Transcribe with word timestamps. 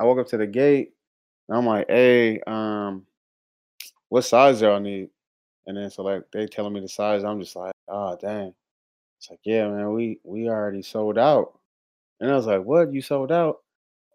I 0.00 0.04
walk 0.04 0.18
up 0.18 0.28
to 0.28 0.36
the 0.36 0.46
gate, 0.46 0.92
and 1.48 1.58
I'm 1.58 1.66
like, 1.66 1.88
"Hey, 1.88 2.40
um, 2.46 3.06
what 4.08 4.22
size 4.22 4.60
y'all 4.60 4.80
need?" 4.80 5.10
And 5.66 5.76
then 5.76 5.90
so 5.90 6.02
like 6.02 6.22
they 6.32 6.46
telling 6.46 6.72
me 6.72 6.80
the 6.80 6.88
size. 6.88 7.24
I'm 7.24 7.40
just 7.40 7.56
like, 7.56 7.74
"Oh, 7.88 8.16
dang." 8.20 8.54
It's 9.18 9.30
like, 9.30 9.40
"Yeah, 9.44 9.68
man, 9.68 9.92
we 9.92 10.20
we 10.24 10.48
already 10.48 10.82
sold 10.82 11.18
out." 11.18 11.58
And 12.20 12.30
I 12.30 12.36
was 12.36 12.46
like, 12.46 12.62
"What? 12.64 12.92
You 12.92 13.02
sold 13.02 13.32
out?" 13.32 13.62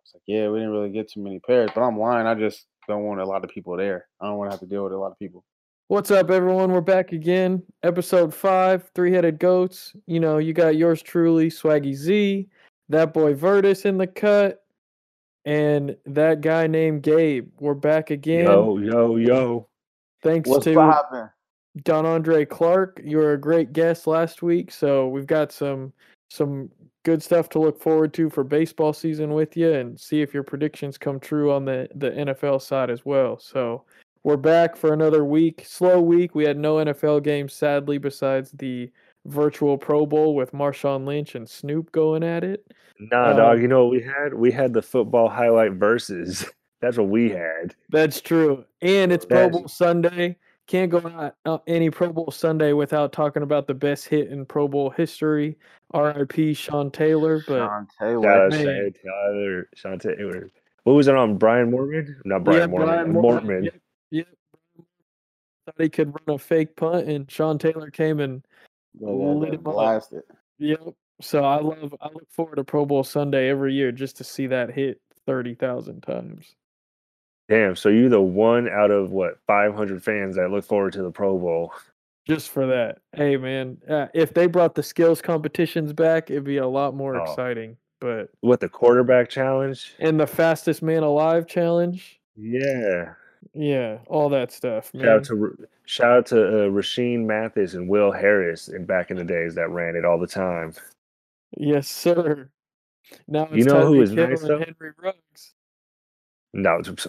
It's 0.03 0.13
like, 0.13 0.23
"Yeah, 0.27 0.49
we 0.49 0.59
didn't 0.59 0.73
really 0.73 0.91
get 0.91 1.11
too 1.11 1.21
many 1.21 1.39
pairs." 1.39 1.71
But 1.73 1.81
I'm 1.81 1.99
lying. 1.99 2.27
I 2.27 2.35
just 2.35 2.67
don't 2.87 3.03
want 3.03 3.21
a 3.21 3.25
lot 3.25 3.43
of 3.43 3.49
people 3.49 3.77
there. 3.77 4.07
I 4.19 4.27
don't 4.27 4.37
want 4.37 4.51
to 4.51 4.53
have 4.53 4.61
to 4.61 4.65
deal 4.65 4.83
with 4.83 4.93
a 4.93 4.97
lot 4.97 5.11
of 5.11 5.19
people. 5.19 5.43
What's 5.87 6.11
up, 6.11 6.29
everyone? 6.29 6.71
We're 6.71 6.81
back 6.81 7.13
again. 7.13 7.63
Episode 7.81 8.31
five, 8.33 8.91
Three 8.93 9.11
Headed 9.11 9.39
Goats. 9.39 9.95
You 10.05 10.19
know, 10.19 10.37
you 10.37 10.53
got 10.53 10.75
yours 10.75 11.01
truly, 11.01 11.49
Swaggy 11.49 11.95
Z, 11.95 12.47
that 12.89 13.11
boy 13.11 13.33
Vertus 13.33 13.85
in 13.85 13.97
the 13.97 14.05
cut, 14.05 14.63
and 15.45 15.95
that 16.05 16.41
guy 16.41 16.67
named 16.67 17.03
Gabe. 17.03 17.49
We're 17.59 17.73
back 17.73 18.09
again. 18.09 18.45
Yo, 18.45 18.77
yo, 18.77 19.15
yo. 19.15 19.67
Thanks 20.21 20.49
What's 20.49 20.65
to 20.65 20.73
poppin'? 20.73 21.29
Don 21.83 22.05
Andre 22.05 22.45
Clark. 22.45 23.01
You 23.03 23.17
were 23.17 23.33
a 23.33 23.39
great 23.39 23.73
guest 23.73 24.07
last 24.07 24.41
week, 24.41 24.71
so 24.71 25.07
we've 25.07 25.27
got 25.27 25.51
some 25.51 25.93
some 26.29 26.69
good 27.03 27.23
stuff 27.23 27.49
to 27.49 27.59
look 27.59 27.81
forward 27.81 28.13
to 28.13 28.29
for 28.29 28.43
baseball 28.43 28.93
season 28.93 29.33
with 29.33 29.55
you, 29.55 29.71
and 29.71 29.99
see 29.99 30.21
if 30.21 30.33
your 30.33 30.43
predictions 30.43 30.97
come 30.97 31.19
true 31.19 31.51
on 31.51 31.65
the 31.65 31.87
the 31.95 32.11
NFL 32.11 32.61
side 32.61 32.89
as 32.89 33.05
well. 33.05 33.39
So 33.39 33.85
we're 34.23 34.37
back 34.37 34.75
for 34.75 34.93
another 34.93 35.23
week. 35.23 35.63
Slow 35.65 36.01
week. 36.01 36.35
We 36.35 36.43
had 36.43 36.57
no 36.57 36.75
NFL 36.75 37.23
games, 37.23 37.53
sadly, 37.53 37.97
besides 37.97 38.51
the 38.51 38.91
virtual 39.25 39.77
Pro 39.77 40.05
Bowl 40.05 40.35
with 40.35 40.51
Marshawn 40.51 41.05
Lynch 41.05 41.35
and 41.35 41.47
Snoop 41.49 41.91
going 41.91 42.23
at 42.23 42.43
it. 42.43 42.65
Nah, 42.99 43.31
Um, 43.31 43.37
dog. 43.37 43.61
You 43.61 43.67
know 43.67 43.85
what 43.85 43.91
we 43.91 44.01
had? 44.01 44.33
We 44.33 44.51
had 44.51 44.73
the 44.73 44.81
football 44.81 45.29
highlight 45.29 45.73
verses. 45.73 46.45
That's 46.81 46.97
what 46.97 47.09
we 47.09 47.29
had. 47.29 47.75
That's 47.89 48.21
true. 48.21 48.63
And 48.81 49.11
it's 49.11 49.25
Pro 49.25 49.49
Bowl 49.49 49.67
Sunday. 49.67 50.37
Can't 50.67 50.91
go 50.91 50.99
out 50.99 51.35
uh, 51.45 51.57
any 51.67 51.89
Pro 51.89 52.13
Bowl 52.13 52.31
Sunday 52.31 52.73
without 52.73 53.11
talking 53.11 53.43
about 53.43 53.67
the 53.67 53.73
best 53.73 54.07
hit 54.07 54.29
in 54.29 54.45
Pro 54.45 54.67
Bowl 54.67 54.89
history. 54.91 55.57
R.I.P. 55.91 56.53
Sean 56.53 56.91
Taylor. 56.91 57.43
But 57.47 57.65
Sean 57.65 57.87
Taylor. 57.99 58.23
Shout 58.23 58.41
out 58.41 58.51
man. 58.51 58.63
Shay 58.63 58.91
Tyler, 59.03 59.69
Sean 59.75 59.99
Taylor. 59.99 60.49
What 60.83 60.93
was 60.93 61.07
it 61.07 61.15
on? 61.15 61.37
Brian 61.37 61.71
Moorman? 61.71 62.15
Not 62.23 62.43
Brian 62.43 62.71
yeah, 62.71 62.77
Moorman. 62.77 62.85
Brian 62.85 63.13
Moorman. 63.13 63.63
Yep, 63.65 63.73
yep. 64.11 64.27
Thought 65.65 65.75
he 65.81 65.89
could 65.89 66.07
run 66.07 66.35
a 66.35 66.37
fake 66.37 66.75
punt, 66.75 67.07
and 67.09 67.29
Sean 67.29 67.57
Taylor 67.57 67.89
came 67.89 68.19
and 68.19 68.45
Yeah, 68.99 69.07
yeah, 69.09 69.13
lit 69.13 69.49
yeah, 69.53 69.59
him 69.59 69.67
up. 69.67 69.73
blasted. 69.73 70.23
Yep. 70.59 70.79
So 71.21 71.43
I 71.43 71.59
love 71.59 71.93
I 72.01 72.07
look 72.13 72.29
forward 72.31 72.55
to 72.55 72.63
Pro 72.63 72.85
Bowl 72.85 73.03
Sunday 73.03 73.49
every 73.49 73.73
year 73.73 73.91
just 73.91 74.17
to 74.17 74.23
see 74.23 74.47
that 74.47 74.71
hit 74.71 75.01
thirty 75.25 75.53
thousand 75.55 76.01
times. 76.01 76.55
Damn. 77.49 77.75
So 77.75 77.89
you 77.89 78.09
the 78.09 78.21
one 78.21 78.69
out 78.69 78.91
of 78.91 79.11
what 79.11 79.39
500 79.47 80.03
fans 80.03 80.35
that 80.35 80.51
look 80.51 80.63
forward 80.63 80.93
to 80.93 81.01
the 81.01 81.11
Pro 81.11 81.37
Bowl. 81.37 81.73
Just 82.27 82.49
for 82.51 82.67
that. 82.67 82.99
Hey 83.13 83.37
man, 83.37 83.77
uh, 83.89 84.07
if 84.13 84.33
they 84.35 84.45
brought 84.47 84.75
the 84.75 84.83
skills 84.83 85.19
competitions 85.21 85.91
back, 85.93 86.29
it'd 86.29 86.43
be 86.43 86.57
a 86.57 86.67
lot 86.67 86.93
more 86.93 87.15
Oh. 87.19 87.23
exciting. 87.23 87.75
But 87.99 88.29
What 88.41 88.59
the 88.59 88.69
quarterback 88.69 89.29
challenge? 89.29 89.95
and 89.99 90.19
the 90.19 90.27
fastest 90.27 90.81
man 90.83 91.03
alive 91.03 91.47
challenge, 91.47 92.19
Yeah. 92.37 93.13
Yeah, 93.53 93.99
all 94.07 94.29
that 94.29 94.51
stuff. 94.51 94.93
Man. 94.93 95.03
Shout 95.03 95.15
out 95.17 95.23
to 95.25 95.57
shout 95.85 96.11
out 96.11 96.25
to 96.27 96.41
uh, 96.47 96.69
Rashean 96.69 97.25
Mathis 97.25 97.73
and 97.73 97.87
Will 97.89 98.11
Harris 98.11 98.67
and 98.67 98.85
back 98.85 99.11
in 99.11 99.17
the 99.17 99.23
days 99.23 99.55
that 99.55 99.69
ran 99.69 99.95
it 99.95 100.05
all 100.05 100.19
the 100.19 100.27
time. 100.27 100.73
yes, 101.57 101.87
sir. 101.87 102.49
Now 103.27 103.43
it's 103.45 103.55
You 103.55 103.63
know 103.65 103.85
who 103.87 104.05
Tyreek 104.05 104.29
nice, 104.29 104.41
though? 104.41 104.59
Henry 104.59 104.91
Ruggs. 105.01 105.53
No, 106.53 106.79
it's- 106.79 107.07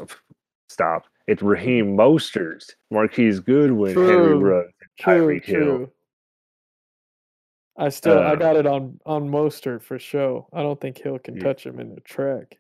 stop. 0.69 1.07
It's 1.27 1.43
Raheem 1.43 1.97
Mostert, 1.97 2.65
Marquise 2.91 3.39
Goodwin, 3.41 3.95
Henry 3.95 4.07
True. 4.09 4.39
Ruggs, 4.41 4.73
and 4.81 4.91
True, 4.99 5.15
Tyreek 5.41 5.45
Hill. 5.45 5.93
I 7.77 7.89
still 7.89 8.19
I 8.19 8.33
Uh, 8.33 8.35
got 8.37 8.57
it 8.57 8.67
on 8.67 9.01
on 9.07 9.29
Mostert 9.31 9.83
for 9.83 9.99
sure. 9.99 10.47
I 10.53 10.63
don't 10.63 10.81
think 10.81 10.99
Hill 10.99 11.19
can 11.19 11.37
Yeah. 11.37 11.43
touch 11.43 11.65
him 11.67 11.79
in 11.81 11.95
the 11.95 12.01
track. 12.01 12.59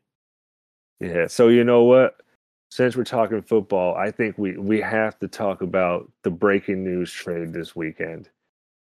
Yeah. 0.98 1.26
So 1.26 1.48
you 1.48 1.64
know 1.64 1.82
what? 1.84 2.16
Since 2.70 2.96
we're 2.96 3.04
talking 3.04 3.42
football, 3.42 3.96
I 3.96 4.10
think 4.12 4.38
we 4.38 4.56
we 4.56 4.80
have 4.80 5.18
to 5.18 5.28
talk 5.28 5.60
about 5.60 6.10
the 6.22 6.30
breaking 6.30 6.84
news 6.84 7.12
trade 7.12 7.52
this 7.52 7.74
weekend. 7.74 8.28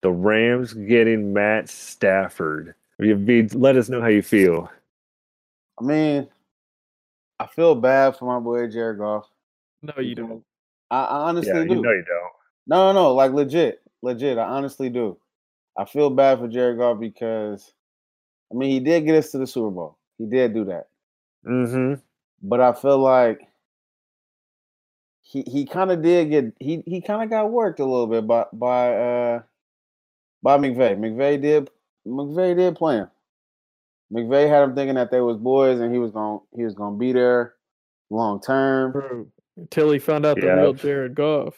The 0.01 0.11
Rams 0.11 0.73
getting 0.73 1.33
Matt 1.33 1.69
Stafford. 1.69 2.75
Be, 2.99 3.47
let 3.49 3.77
us 3.77 3.87
know 3.87 4.01
how 4.01 4.07
you 4.07 4.21
feel. 4.21 4.69
I 5.79 5.83
mean, 5.83 6.27
I 7.39 7.47
feel 7.47 7.73
bad 7.75 8.17
for 8.17 8.25
my 8.25 8.39
boy 8.43 8.67
Jared 8.69 8.97
Goff. 8.97 9.29
No, 9.81 9.93
you 10.01 10.15
don't. 10.15 10.43
I, 10.91 11.03
I 11.05 11.15
honestly 11.29 11.53
Yeah, 11.53 11.63
do. 11.63 11.75
you 11.75 11.81
know 11.81 11.91
you 11.91 12.03
don't. 12.05 12.31
No, 12.67 12.91
no, 12.91 12.93
no, 12.93 13.13
like 13.15 13.31
legit, 13.31 13.81
legit. 14.01 14.37
I 14.37 14.43
honestly 14.43 14.89
do. 14.89 15.17
I 15.77 15.85
feel 15.85 16.09
bad 16.09 16.39
for 16.39 16.49
Jared 16.49 16.77
Goff 16.79 16.99
because, 16.99 17.71
I 18.51 18.55
mean, 18.55 18.71
he 18.71 18.81
did 18.81 19.05
get 19.05 19.15
us 19.15 19.31
to 19.31 19.37
the 19.37 19.47
Super 19.47 19.69
Bowl. 19.71 19.97
He 20.17 20.25
did 20.25 20.53
do 20.53 20.65
that, 20.65 20.87
Mm-hmm. 21.47 21.93
but 22.43 22.59
I 22.59 22.73
feel 22.73 22.97
like 22.99 23.47
he 25.29 25.43
he 25.43 25.63
kind 25.65 25.91
of 25.91 26.01
did 26.01 26.31
get 26.31 26.53
he 26.59 26.81
he 26.87 27.01
kind 27.01 27.21
of 27.21 27.29
got 27.29 27.51
worked 27.51 27.79
a 27.79 27.85
little 27.85 28.07
bit 28.07 28.25
by 28.25 28.45
by 28.51 28.95
uh 28.95 29.41
by 30.41 30.57
McVay. 30.57 30.97
McVay 30.97 31.39
did 31.39 31.69
McVay 32.07 32.55
did 32.55 32.75
play 32.75 32.95
him. 32.95 33.09
McVay 34.11 34.49
had 34.49 34.63
him 34.63 34.73
thinking 34.73 34.95
that 34.95 35.11
they 35.11 35.21
was 35.21 35.37
boys 35.37 35.79
and 35.79 35.93
he 35.93 35.99
was 35.99 36.11
going 36.11 36.39
to 36.39 36.57
he 36.57 36.63
was 36.63 36.73
gonna 36.73 36.97
be 36.97 37.11
there 37.11 37.53
long 38.09 38.41
term. 38.41 39.31
Until 39.55 39.91
he 39.91 39.99
found 39.99 40.25
out 40.25 40.37
the 40.37 40.47
Yeah. 40.47 40.55
real 40.55 40.73
Jared 40.73 41.13
Goff. 41.13 41.53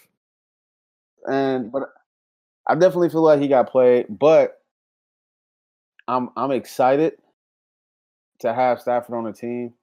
and 1.30 1.72
but 1.72 1.84
I 2.68 2.76
definitely 2.76 3.10
feel 3.10 3.22
like 3.24 3.40
he 3.40 3.48
got 3.48 3.70
played. 3.72 4.08
But 4.10 4.60
I'm 6.10 6.30
I'm 6.36 6.52
excited 6.52 7.14
to 8.40 8.54
have 8.54 8.82
Stafford 8.82 9.16
on 9.16 9.24
the 9.24 9.32
team. 9.32 9.74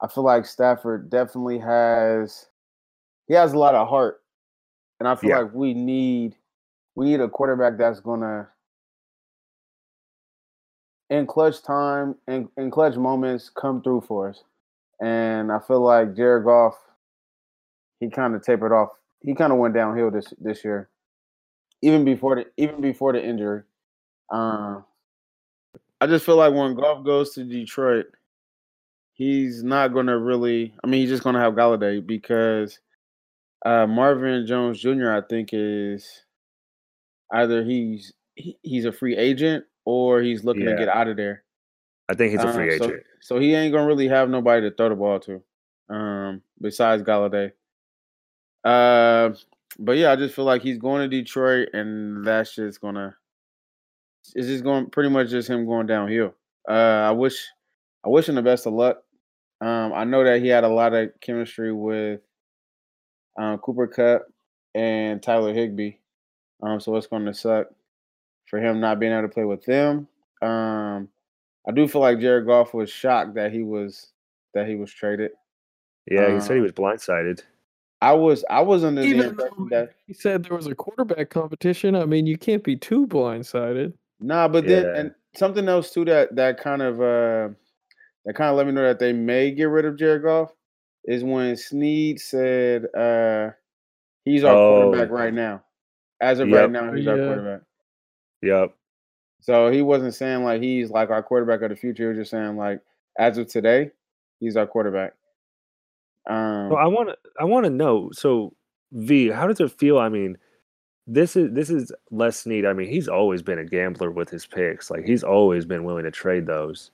I 0.00 0.08
feel 0.08 0.24
like 0.24 0.46
Stafford 0.46 1.10
definitely 1.10 1.58
has 1.58 2.46
he 3.28 3.34
has 3.34 3.52
a 3.52 3.58
lot 3.58 3.74
of 3.74 3.88
heart, 3.88 4.22
and 5.00 5.08
I 5.08 5.14
feel 5.14 5.30
Yeah. 5.30 5.38
like 5.40 5.54
we 5.54 5.74
need 5.74 6.36
we 6.94 7.06
need 7.06 7.20
a 7.20 7.28
quarterback 7.28 7.78
that's 7.78 8.00
gonna 8.00 8.48
in 11.10 11.26
clutch 11.26 11.62
time 11.62 12.14
and 12.26 12.48
in 12.56 12.70
clutch 12.70 12.96
moments 12.96 13.50
come 13.50 13.82
through 13.82 14.00
for 14.02 14.28
us. 14.30 14.44
And 15.00 15.50
I 15.52 15.58
feel 15.58 15.80
like 15.80 16.14
Jared 16.14 16.44
Goff, 16.44 16.74
he 18.00 18.08
kind 18.08 18.34
of 18.34 18.42
tapered 18.42 18.72
off. 18.72 18.90
He 19.20 19.34
kind 19.34 19.52
of 19.52 19.58
went 19.58 19.74
downhill 19.74 20.10
this 20.10 20.32
this 20.40 20.64
year, 20.64 20.88
even 21.82 22.04
before 22.04 22.36
the 22.36 22.46
even 22.56 22.80
before 22.80 23.12
the 23.12 23.22
injury. 23.24 23.62
Um, 24.30 24.84
I 26.00 26.06
just 26.06 26.24
feel 26.24 26.36
like 26.36 26.54
when 26.54 26.74
Goff 26.74 27.04
goes 27.04 27.34
to 27.34 27.44
Detroit, 27.44 28.06
he's 29.12 29.62
not 29.62 29.92
going 29.92 30.06
to 30.06 30.18
really. 30.18 30.74
I 30.82 30.86
mean, 30.86 31.00
he's 31.00 31.10
just 31.10 31.22
going 31.22 31.34
to 31.34 31.40
have 31.40 31.54
Golladay 31.54 32.04
because 32.04 32.78
uh, 33.64 33.86
Marvin 33.86 34.46
Jones 34.46 34.80
Jr. 34.80 35.10
I 35.12 35.22
think 35.28 35.50
is 35.52 36.24
either 37.32 37.64
he's 37.64 38.12
he, 38.34 38.58
he's 38.62 38.84
a 38.84 38.92
free 38.92 39.16
agent 39.16 39.64
or 39.84 40.22
he's 40.22 40.44
looking 40.44 40.64
Yeah. 40.64 40.70
to 40.70 40.76
get 40.76 40.88
out 40.88 41.08
of 41.08 41.16
there. 41.16 41.44
I 42.08 42.14
think 42.14 42.32
he's 42.32 42.42
a 42.42 42.52
free 42.52 42.76
so, 42.78 42.84
agent. 42.84 43.02
So 43.20 43.38
he 43.38 43.54
ain't 43.54 43.72
gonna 43.72 43.86
really 43.86 44.08
have 44.08 44.28
nobody 44.28 44.68
to 44.68 44.74
throw 44.74 44.88
the 44.88 44.94
ball 44.96 45.20
to, 45.20 45.42
um, 45.88 46.42
besides 46.60 47.02
Golladay. 47.02 47.52
Uh, 48.64 49.30
but 49.78 49.96
yeah, 49.96 50.12
I 50.12 50.16
just 50.16 50.34
feel 50.34 50.44
like 50.44 50.62
he's 50.62 50.78
going 50.78 51.08
to 51.08 51.16
Detroit, 51.16 51.68
and 51.72 52.24
that's 52.24 52.54
just 52.54 52.80
gonna. 52.80 53.16
It's 54.34 54.46
just 54.46 54.62
going 54.62 54.90
pretty 54.90 55.08
much 55.08 55.30
just 55.30 55.48
him 55.48 55.66
going 55.66 55.86
downhill. 55.86 56.34
Uh, 56.68 56.72
I 56.72 57.10
wish, 57.10 57.44
I 58.04 58.08
wish 58.08 58.28
him 58.28 58.36
the 58.36 58.42
best 58.42 58.66
of 58.66 58.72
luck. 58.72 59.02
Um, 59.60 59.92
I 59.92 60.04
know 60.04 60.22
that 60.22 60.40
he 60.40 60.48
had 60.48 60.64
a 60.64 60.68
lot 60.68 60.94
of 60.94 61.10
chemistry 61.20 61.72
with 61.72 62.20
um, 63.36 63.58
Cooper 63.58 63.86
Kupp 63.86 64.22
and 64.74 65.22
Tyler 65.22 65.52
Higbee. 65.52 65.92
Um, 66.62 66.80
so 66.80 66.96
it's 66.96 67.06
going 67.06 67.24
to 67.24 67.34
suck 67.34 67.68
for 68.48 68.60
him 68.60 68.80
not 68.80 69.00
being 69.00 69.12
able 69.12 69.22
to 69.22 69.28
play 69.28 69.44
with 69.44 69.64
them. 69.64 70.06
Um, 70.40 71.08
I 71.66 71.72
do 71.72 71.86
feel 71.88 72.00
like 72.00 72.20
Jared 72.20 72.46
Goff 72.46 72.74
was 72.74 72.90
shocked 72.90 73.34
that 73.34 73.52
he 73.52 73.62
was 73.62 74.12
that 74.54 74.68
he 74.68 74.76
was 74.76 74.92
traded. 74.92 75.32
Yeah, 76.10 76.34
he 76.34 76.40
said 76.40 76.54
he 76.54 76.60
uh, 76.60 76.62
was 76.62 76.72
blindsided. 76.72 77.42
I 78.00 78.12
was 78.12 78.44
I 78.50 78.60
was 78.60 78.82
under 78.82 79.02
the 79.02 79.06
Even 79.06 79.36
though 79.36 79.46
impression 79.46 79.68
that 79.70 79.94
he 80.06 80.12
said 80.12 80.44
there 80.44 80.56
was 80.56 80.66
a 80.66 80.74
quarterback 80.74 81.30
competition, 81.30 81.94
I 81.94 82.04
mean, 82.04 82.26
you 82.26 82.36
can't 82.36 82.64
be 82.64 82.76
too 82.76 83.06
blindsided. 83.06 83.92
nah, 84.20 84.48
but 84.48 84.66
then 84.66 84.86
and 84.86 85.14
something 85.36 85.68
else 85.68 85.92
too 85.92 86.04
that 86.06 86.34
that 86.34 86.58
kind 86.58 86.82
of 86.82 87.00
uh 87.00 87.48
that 88.24 88.34
kind 88.34 88.50
of 88.50 88.56
let 88.56 88.66
me 88.66 88.72
know 88.72 88.82
that 88.82 88.98
they 88.98 89.12
may 89.12 89.50
get 89.52 89.64
rid 89.64 89.84
of 89.84 89.96
Jared 89.96 90.22
Goff 90.22 90.52
is 91.04 91.24
when 91.24 91.56
Snead 91.56 92.20
said 92.20 92.86
uh 92.94 93.50
he's 94.24 94.44
our 94.44 94.54
Oh. 94.56 94.82
quarterback 94.82 95.10
right 95.10 95.34
now. 95.34 95.62
As 96.20 96.38
of 96.38 96.48
Yep. 96.48 96.60
right 96.60 96.70
now, 96.70 96.92
he's 96.92 97.06
our 97.08 97.16
quarterback. 97.16 97.62
Yep. 98.42 98.74
So 99.40 99.70
he 99.70 99.82
wasn't 99.82 100.14
saying 100.14 100.44
like 100.44 100.62
he's 100.62 100.90
like 100.90 101.10
our 101.10 101.22
quarterback 101.22 101.62
of 101.62 101.70
the 101.70 101.76
future. 101.76 102.04
He 102.04 102.08
was 102.10 102.18
just 102.18 102.30
saying 102.30 102.56
like 102.56 102.80
as 103.18 103.38
of 103.38 103.46
today, 103.48 103.90
He's 104.40 104.56
our 104.56 104.66
quarterback. 104.66 105.14
Um, 106.28 106.70
Well, 106.70 106.78
I 106.78 106.86
want 106.86 107.10
to. 107.10 107.16
I 107.38 107.44
want 107.44 107.64
to 107.64 107.70
know. 107.70 108.10
So, 108.12 108.54
V, 108.92 109.28
how 109.28 109.46
does 109.46 109.60
it 109.60 109.70
feel? 109.72 109.98
I 109.98 110.08
mean, 110.08 110.36
this 111.06 111.36
is 111.36 111.52
this 111.52 111.70
is 111.70 111.92
Les 112.10 112.36
Snead. 112.36 112.64
I 112.66 112.72
mean, 112.72 112.88
he's 112.88 113.06
always 113.08 113.40
been 113.42 113.58
a 113.60 113.64
gambler 113.64 114.10
with 114.10 114.30
his 114.30 114.44
picks. 114.46 114.90
Like 114.90 115.04
he's 115.04 115.22
always 115.24 115.64
been 115.64 115.84
willing 115.84 116.04
to 116.04 116.10
trade 116.10 116.46
those. 116.46 116.90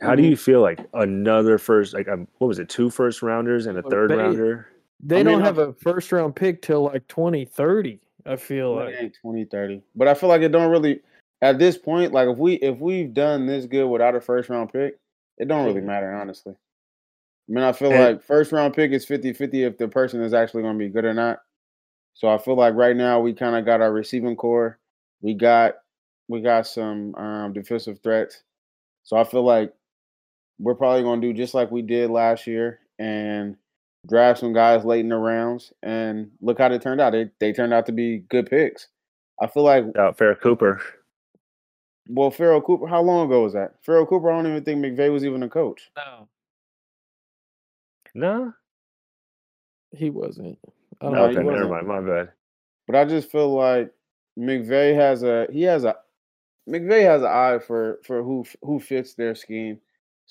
How 0.00 0.14
do 0.14 0.22
Mhm. 0.22 0.30
you 0.30 0.36
feel 0.36 0.60
like 0.62 0.80
another 0.94 1.58
first? 1.58 1.94
Like, 1.94 2.08
um, 2.08 2.26
what 2.38 2.48
was 2.48 2.58
it? 2.58 2.68
Two 2.68 2.88
first 2.90 3.22
rounders 3.22 3.66
and 3.66 3.78
a 3.78 3.82
third 3.82 4.10
they- 4.10 4.16
rounder. 4.16 4.66
They 5.00 5.20
I 5.20 5.22
don't 5.24 5.42
I- 5.42 5.46
have 5.46 5.58
a 5.58 5.72
first 5.74 6.10
round 6.12 6.34
pick 6.36 6.62
till 6.62 6.82
like 6.84 7.06
2030. 7.08 8.00
I 8.24 8.36
feel 8.36 8.76
Well, 8.76 8.84
like. 8.86 8.94
it 8.94 9.02
ain't 9.02 9.14
20, 9.20 9.44
30. 9.44 9.82
But 9.96 10.06
I 10.08 10.14
feel 10.14 10.28
like 10.28 10.42
it 10.42 10.50
don't 10.52 10.70
really 10.70 11.02
at 11.42 11.58
this 11.58 11.76
point, 11.76 12.12
like 12.12 12.28
if 12.28 12.38
we 12.38 12.54
if 12.54 12.78
we've 12.78 13.12
done 13.12 13.46
this 13.46 13.66
good 13.66 13.86
without 13.88 14.14
a 14.14 14.20
first 14.20 14.48
round 14.48 14.72
pick, 14.72 14.98
it 15.38 15.48
don't 15.48 15.66
really 15.66 15.80
Mhm. 15.80 15.86
matter, 15.86 16.12
honestly. 16.12 16.52
I 16.54 17.52
mean, 17.52 17.64
I 17.64 17.72
feel 17.72 17.90
And- 17.92 18.00
like 18.00 18.22
first 18.22 18.52
round 18.52 18.74
pick 18.74 18.92
is 18.92 19.04
50-50 19.04 19.64
if 19.64 19.76
the 19.76 19.88
person 19.88 20.22
is 20.22 20.32
actually 20.32 20.62
gonna 20.62 20.78
be 20.78 20.88
good 20.88 21.04
or 21.04 21.14
not. 21.14 21.42
So 22.14 22.28
I 22.28 22.38
feel 22.38 22.54
like 22.54 22.74
right 22.74 22.94
now 22.96 23.20
we 23.20 23.34
kind 23.34 23.56
of 23.56 23.64
got 23.64 23.80
our 23.80 23.92
receiving 23.92 24.36
corps. 24.36 24.78
We 25.20 25.34
got 25.34 25.78
we 26.28 26.40
got 26.40 26.66
some 26.66 27.14
um 27.16 27.52
defensive 27.52 27.98
threats. 28.00 28.44
So 29.02 29.16
I 29.16 29.24
feel 29.24 29.42
like 29.42 29.74
we're 30.62 30.74
probably 30.76 31.02
gonna 31.02 31.20
do 31.20 31.32
just 31.32 31.54
like 31.54 31.70
we 31.70 31.82
did 31.82 32.08
last 32.10 32.46
year 32.46 32.78
and 32.98 33.56
draft 34.08 34.40
some 34.40 34.52
guys 34.52 34.84
late 34.84 35.00
in 35.00 35.08
the 35.08 35.16
rounds 35.16 35.72
and 35.82 36.30
look 36.40 36.58
how 36.58 36.68
they 36.68 36.78
turned 36.78 37.00
out. 37.00 37.10
They 37.12 37.30
they 37.40 37.52
turned 37.52 37.74
out 37.74 37.86
to 37.86 37.92
be 37.92 38.18
good 38.30 38.48
picks. 38.48 38.88
I 39.40 39.46
feel 39.48 39.64
like 39.64 39.84
Out 39.98 40.16
Fair 40.18 40.34
Cooper. 40.36 40.80
well, 42.08 42.30
Farrell 42.30 42.60
Cooper. 42.60 42.86
How 42.86 43.02
long 43.02 43.26
ago 43.26 43.42
was 43.42 43.54
that? 43.54 43.74
Farrell 43.82 44.06
Cooper. 44.06 44.30
I 44.30 44.36
don't 44.36 44.46
even 44.50 44.62
think 44.64 44.84
McVay 44.84 45.10
was 45.12 45.24
even 45.24 45.42
a 45.42 45.48
coach. 45.48 45.90
No, 45.96 46.28
No, 48.14 48.52
he 49.96 50.10
wasn't. 50.10 50.58
I 51.00 51.06
don't 51.06 51.14
No, 51.14 51.24
okay, 51.24 51.42
know. 51.42 51.50
never 51.50 51.68
mind. 51.68 51.86
My 51.88 52.00
bad. 52.00 52.30
But 52.86 52.96
I 52.96 53.04
just 53.04 53.30
feel 53.32 53.52
like 53.54 53.92
McVay 54.38 54.94
has 54.94 55.22
a 55.22 55.46
he 55.50 55.62
has 55.62 55.84
a 55.84 55.96
McVay 56.68 57.02
has 57.02 57.22
an 57.22 57.28
eye 57.28 57.58
for 57.58 57.98
for 58.04 58.22
who 58.22 58.44
who 58.62 58.78
fits 58.78 59.14
their 59.14 59.34
scheme. 59.34 59.80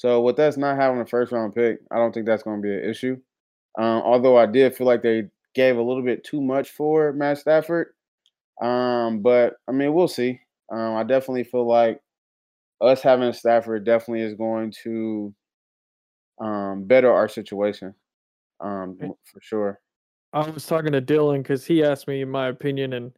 So 0.01 0.19
with 0.19 0.39
us 0.39 0.57
not 0.57 0.77
having 0.77 0.99
a 0.99 1.05
first 1.05 1.31
round 1.31 1.53
pick, 1.53 1.77
I 1.91 1.97
don't 1.97 2.11
think 2.11 2.25
that's 2.25 2.41
going 2.41 2.59
to 2.59 2.67
be 2.67 2.73
an 2.73 2.89
issue. 2.89 3.17
Um, 3.77 4.01
although 4.01 4.35
I 4.35 4.47
did 4.47 4.75
feel 4.75 4.87
like 4.87 5.03
they 5.03 5.29
gave 5.53 5.77
a 5.77 5.81
little 5.81 6.01
bit 6.01 6.23
too 6.23 6.41
much 6.41 6.71
for 6.71 7.13
Matt 7.13 7.37
Stafford. 7.37 7.89
Um, 8.59 9.21
but 9.21 9.57
I 9.67 9.73
mean, 9.73 9.93
we'll 9.93 10.07
see. 10.07 10.39
Um, 10.71 10.95
I 10.95 11.03
definitely 11.03 11.43
feel 11.43 11.67
like 11.67 12.01
us 12.81 13.03
having 13.03 13.31
Stafford 13.31 13.85
definitely 13.85 14.23
is 14.23 14.33
going 14.33 14.73
to 14.81 15.35
um, 16.39 16.85
better 16.85 17.13
our 17.13 17.27
situation 17.27 17.93
um, 18.59 18.97
for 19.23 19.39
sure. 19.39 19.79
I 20.33 20.49
was 20.49 20.65
talking 20.65 20.93
to 20.93 21.01
Dylan 21.01 21.43
because 21.43 21.63
he 21.63 21.83
asked 21.83 22.07
me 22.07 22.23
my 22.25 22.47
opinion, 22.47 22.93
and 22.93 23.11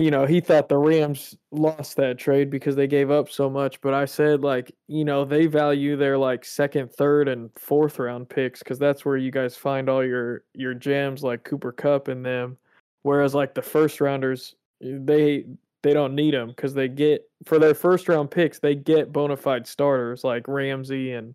you 0.00 0.10
know 0.10 0.24
he 0.24 0.40
thought 0.40 0.70
the 0.70 0.78
Rams 0.78 1.36
lost 1.50 1.96
that 1.96 2.16
trade 2.16 2.48
because 2.48 2.74
they 2.74 2.86
gave 2.86 3.10
up 3.10 3.28
so 3.28 3.50
much. 3.50 3.80
But 3.82 3.92
I 3.92 4.06
said 4.06 4.40
like 4.40 4.74
you 4.88 5.04
know 5.04 5.26
they 5.26 5.46
value 5.46 5.94
their 5.94 6.16
like 6.16 6.44
second, 6.44 6.90
third, 6.90 7.28
and 7.28 7.50
fourth 7.58 7.98
round 7.98 8.30
picks 8.30 8.60
because 8.60 8.78
that's 8.78 9.04
where 9.04 9.18
you 9.18 9.30
guys 9.30 9.56
find 9.56 9.90
all 9.90 10.02
your 10.02 10.44
your 10.54 10.72
gems 10.72 11.22
like 11.22 11.44
Cooper 11.44 11.72
Kupp 11.72 12.08
and 12.08 12.24
them. 12.24 12.56
Whereas 13.02 13.34
like 13.34 13.54
the 13.54 13.60
first 13.60 14.00
rounders, 14.00 14.54
they 14.80 15.44
they 15.82 15.92
don't 15.92 16.14
need 16.14 16.32
them 16.32 16.48
because 16.48 16.72
they 16.72 16.88
get 16.88 17.28
for 17.44 17.58
their 17.58 17.74
first 17.74 18.08
round 18.08 18.30
picks 18.30 18.58
they 18.58 18.74
get 18.74 19.12
bona 19.12 19.36
fide 19.36 19.66
starters 19.66 20.24
like 20.24 20.48
Ramsey 20.48 21.12
and 21.12 21.34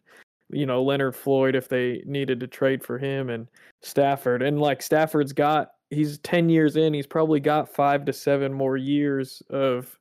you 0.50 0.66
know 0.66 0.82
Leonard 0.82 1.16
Floyd 1.16 1.56
if 1.56 1.70
they 1.70 2.02
needed 2.08 2.40
to 2.40 2.48
trade 2.48 2.84
for 2.84 2.98
him 2.98 3.30
and 3.30 3.48
Stafford. 3.84 4.42
And 4.42 4.60
like 4.60 4.82
Stafford's 4.82 5.34
got 5.34 5.70
he's 5.96 6.18
10 6.20 6.50
years 6.50 6.76
in, 6.76 6.94
he's 6.94 7.08
probably 7.08 7.40
got 7.40 7.70
5 7.70 8.06
to 8.06 8.14
7 8.14 8.54
more 8.54 8.78
years 8.78 9.42
of 9.50 9.98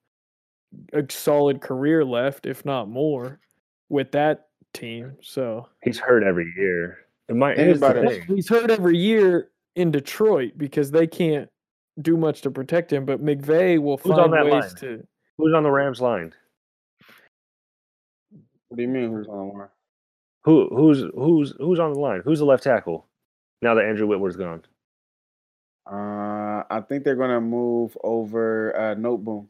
a 0.92 1.04
solid 1.08 1.60
career 1.60 2.04
left 2.04 2.46
if 2.46 2.64
not 2.64 2.88
more 2.88 3.38
with 3.88 4.10
that 4.12 4.48
team. 4.72 5.16
So 5.22 5.68
He's 5.82 5.98
hurt 5.98 6.24
every 6.24 6.52
year. 6.56 6.98
It 7.28 7.36
might. 7.36 7.56
Here's 7.56 7.80
the 7.80 7.86
Anybody- 7.86 8.20
thing. 8.20 8.36
he's 8.36 8.48
hurt 8.48 8.70
every 8.70 8.98
year 8.98 9.50
in 9.76 9.90
Detroit 9.90 10.52
because 10.58 10.90
they 10.90 11.06
can't 11.06 11.48
do 12.02 12.16
much 12.16 12.42
to 12.42 12.50
protect 12.50 12.92
him, 12.92 13.04
but 13.04 13.24
McVay 13.24 13.78
will 13.78 13.96
Who's 13.98 14.10
find 14.16 14.20
on 14.20 14.30
that 14.32 14.44
ways 14.44 14.52
line? 14.64 14.74
to 14.76 15.06
Who's 15.38 15.54
on 15.54 15.62
the 15.62 15.70
Rams 15.70 16.00
line? 16.00 16.34
What 18.68 18.76
do 18.76 18.82
you 18.82 18.88
mean? 18.88 19.10
Who's 19.12 19.28
on 19.28 19.48
the 19.48 19.54
line? 19.54 19.68
Who 20.44 20.68
who's 20.74 21.04
who's 21.14 21.54
who's 21.58 21.78
on 21.78 21.92
the 21.92 21.98
line? 22.00 22.20
Who's 22.24 22.40
the 22.40 22.44
left 22.44 22.64
tackle? 22.64 23.06
Now 23.62 23.74
that 23.74 23.84
Andrew 23.84 24.06
Whitworth's 24.06 24.36
gone. 24.36 24.62
Uh, 25.90 26.62
I 26.70 26.80
think 26.88 27.04
they're 27.04 27.16
gonna 27.16 27.40
move 27.40 27.96
over 28.02 28.74
uh, 28.76 28.94
Noteboom. 28.94 29.46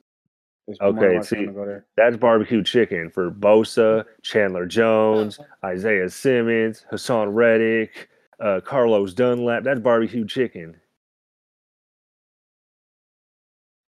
It's 0.66 0.80
Okay, 0.80 1.20
see- 1.22 1.46
go 1.46 1.66
there. 1.66 1.86
That's 1.96 2.16
barbecue 2.16 2.62
chicken 2.62 3.10
for 3.10 3.30
Bosa, 3.30 4.04
Chandler 4.22 4.66
Jones, 4.66 5.38
Isaiah 5.64 6.08
Simmons, 6.08 6.86
Haason 6.90 7.28
Reddick, 7.34 8.08
uh, 8.40 8.60
Carlos 8.64 9.12
Dunlap. 9.14 9.62
That's 9.62 9.80
barbecue 9.80 10.26
chicken. 10.26 10.74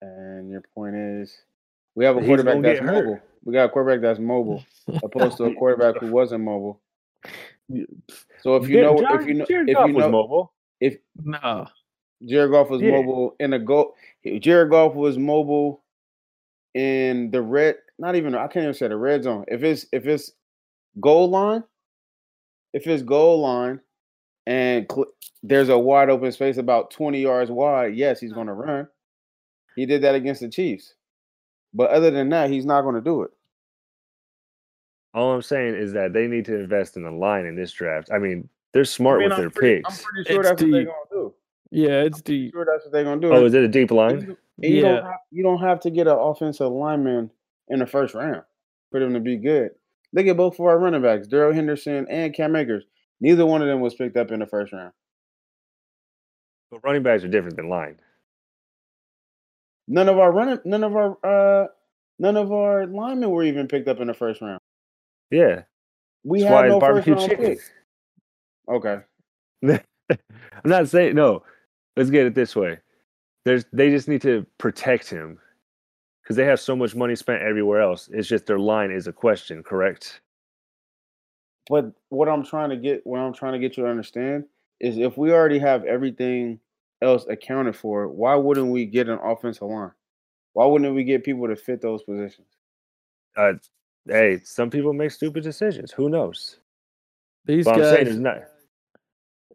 And 0.01 0.51
your 0.51 0.61
point 0.75 0.95
is, 0.95 1.35
we 1.95 2.05
have 2.05 2.17
a 2.17 2.19
He's 2.19 2.27
quarterback 2.27 2.61
that's 2.61 2.79
get 2.79 2.85
hurt. 2.87 3.05
mobile. 3.05 3.19
We 3.43 3.53
got 3.53 3.65
a 3.65 3.69
quarterback 3.69 4.01
that's 4.01 4.19
mobile, 4.19 4.63
opposed 5.03 5.37
to 5.37 5.45
a 5.45 5.55
quarterback 5.55 5.99
who 6.01 6.07
wasn't 6.07 6.43
mobile. 6.43 6.81
So 8.41 8.57
if 8.57 8.69
you 8.69 8.79
know, 8.79 8.99
if 8.99 9.27
you 9.27 9.33
know, 9.33 9.45
Jared 9.47 9.69
if 9.69 9.75
Goff 9.75 9.87
you 9.87 9.93
know, 9.93 10.09
mobile. 10.11 10.53
If 10.79 10.97
no. 11.23 11.65
Jared 12.23 12.51
Goff 12.51 12.69
was 12.69 12.81
Yeah. 12.81 12.91
mobile 12.91 13.35
in 13.39 13.53
a 13.53 13.59
goal. 13.59 13.95
Jared 14.39 14.69
Goff 14.71 14.95
was 14.95 15.17
mobile 15.17 15.83
in 16.73 17.31
the 17.31 17.41
red. 17.41 17.77
Not 17.99 18.15
even. 18.15 18.35
I 18.35 18.47
can't 18.47 18.63
even 18.63 18.73
say 18.73 18.87
the 18.87 18.97
red 18.97 19.23
zone. 19.23 19.45
If 19.47 19.63
it's 19.63 19.85
if 19.91 20.05
it's 20.05 20.31
goal 20.99 21.29
line, 21.29 21.63
if 22.73 22.87
it's 22.87 23.03
goal 23.03 23.41
line, 23.41 23.79
and 24.45 24.85
cl- 24.91 25.11
there's 25.43 25.69
a 25.69 25.77
wide 25.77 26.09
open 26.09 26.31
space 26.31 26.57
about 26.57 26.91
20 26.91 27.21
yards 27.21 27.51
wide, 27.51 27.95
yes, 27.95 28.19
he's 28.19 28.33
going 28.33 28.47
to 28.47 28.53
run. 28.53 28.87
He 29.75 29.85
did 29.85 30.01
that 30.03 30.15
against 30.15 30.41
the 30.41 30.49
Chiefs, 30.49 30.93
but 31.73 31.89
other 31.91 32.11
than 32.11 32.29
that, 32.29 32.49
he's 32.49 32.65
not 32.65 32.81
going 32.81 32.95
to 32.95 33.01
do 33.01 33.23
it. 33.23 33.31
All 35.13 35.33
I'm 35.33 35.41
saying 35.41 35.75
is 35.75 35.93
that 35.93 36.11
they 36.13 36.27
need 36.27 36.45
to 36.45 36.55
invest 36.59 36.97
in 36.97 37.03
the 37.03 37.11
line 37.11 37.45
in 37.45 37.55
this 37.55 37.71
draft. 37.71 38.09
I 38.13 38.17
mean, 38.19 38.49
they're 38.73 38.83
smart 38.83 39.17
I 39.17 39.19
mean, 39.19 39.29
with 39.29 39.33
I'm 39.37 39.41
their 39.43 39.49
pretty, 39.49 39.75
picks. 39.77 39.99
I'm 39.99 40.03
pretty 40.05 40.29
sure 40.33 40.39
It's 40.41 40.49
that's 40.49 40.61
what 40.61 40.71
they're 40.71 40.83
going 40.85 40.95
to 41.09 41.14
do. 41.14 41.14
Yeah, 41.71 42.01
it's 42.03 42.19
I'm 42.19 42.23
deep. 42.23 42.53
sure 42.53 42.65
that's 42.65 42.85
what 42.85 42.91
they're 42.93 43.03
going 43.03 43.19
to 43.21 43.27
do. 43.27 43.33
Oh, 43.33 43.45
is 43.45 43.53
it 43.53 43.63
a 43.63 43.67
deep 43.67 43.91
line? 43.91 44.21
you, 44.21 44.37
and 44.63 44.73
you 44.73 44.81
Yeah. 44.81 44.89
don't 44.95 45.03
have, 45.05 45.19
you 45.31 45.43
don't 45.43 45.59
have 45.59 45.79
to 45.81 45.89
get 45.89 46.07
an 46.07 46.17
offensive 46.17 46.71
lineman 46.71 47.31
in 47.69 47.79
the 47.79 47.85
first 47.87 48.13
round 48.13 48.43
for 48.91 48.99
them 48.99 49.13
to 49.13 49.19
be 49.19 49.37
good. 49.37 49.71
They 50.13 50.23
get 50.23 50.37
both 50.37 50.59
of 50.59 50.65
our 50.65 50.77
running 50.79 51.01
backs, 51.01 51.27
Darrell 51.27 51.53
Henderson 51.53 52.05
and 52.09 52.33
Cam 52.33 52.55
Akers. 52.55 52.85
Neither 53.19 53.45
one 53.45 53.61
of 53.61 53.67
them 53.67 53.81
was 53.81 53.95
picked 53.95 54.15
up 54.17 54.31
in 54.31 54.39
the 54.39 54.45
first 54.45 54.71
round. 54.71 54.93
But 56.71 56.81
running 56.83 57.03
backs 57.03 57.23
are 57.23 57.27
different 57.27 57.57
than 57.57 57.69
line. 57.69 57.99
None 59.87 60.09
of 60.09 60.17
our 60.17 60.31
running, 60.31 60.59
none 60.65 60.83
of 60.83 60.95
our, 60.95 61.17
uh, 61.23 61.67
none 62.19 62.37
of 62.37 62.51
our 62.51 62.85
linemen 62.87 63.29
were 63.29 63.43
even 63.43 63.67
picked 63.67 63.87
up 63.87 63.99
in 63.99 64.07
the 64.07 64.13
first 64.13 64.41
round. 64.41 64.59
Yeah. 65.31 65.63
We 66.23 66.39
That's 66.41 66.49
had 66.49 66.55
why 66.55 66.67
no 66.67 66.77
it's 66.77 66.85
first 66.85 67.05
barbecue 67.07 67.13
round 67.15 67.39
picks. 67.49 67.71
Okay, 68.67 68.97
I'm 69.63 69.79
not 70.69 70.89
saying 70.89 71.13
no. 71.15 71.43
Let's 71.97 72.09
get 72.09 72.25
it 72.25 72.35
this 72.35 72.55
way. 72.55 72.79
There's 73.45 73.65
they 73.71 73.89
just 73.89 74.07
need 74.07 74.21
to 74.23 74.45
protect 74.57 75.09
him 75.09 75.39
because 76.23 76.35
they 76.35 76.45
have 76.45 76.59
so 76.59 76.75
much 76.75 76.95
money 76.95 77.15
spent 77.15 77.41
everywhere 77.41 77.81
else. 77.81 78.09
It's 78.11 78.27
just 78.27 78.47
their 78.47 78.59
line 78.59 78.91
is 78.91 79.07
a 79.07 79.13
question, 79.13 79.61
correct? 79.63 80.21
but 81.69 81.91
what 82.09 82.29
I'm 82.29 82.43
trying 82.43 82.69
to 82.69 82.77
get, 82.77 83.05
what 83.05 83.19
I'm 83.19 83.33
trying 83.33 83.53
to 83.53 83.59
get 83.59 83.77
you 83.77 83.83
to 83.83 83.89
understand 83.89 84.45
is, 84.79 84.97
if 84.97 85.17
we 85.17 85.31
already 85.31 85.59
have 85.59 85.83
everything 85.85 86.59
else 87.01 87.25
accounted 87.27 87.75
for, 87.75 88.07
why 88.07 88.35
wouldn't 88.35 88.67
we 88.67 88.85
get 88.85 89.09
an 89.09 89.19
offensive 89.23 89.67
line? 89.67 89.91
Why 90.53 90.65
wouldn't 90.65 90.95
we 90.95 91.03
get 91.03 91.23
people 91.23 91.47
to 91.47 91.55
fit 91.55 91.81
those 91.81 92.03
positions? 92.03 92.47
Uh, 93.35 93.53
hey, 94.07 94.39
some 94.43 94.69
people 94.69 94.93
make 94.93 95.11
stupid 95.11 95.43
decisions. 95.43 95.91
Who 95.91 96.09
knows? 96.09 96.57
These 97.45 97.65
But 97.65 97.75
I'm 97.75 97.83
saying 97.83 98.05
guys 98.05 98.17
not. 98.17 98.43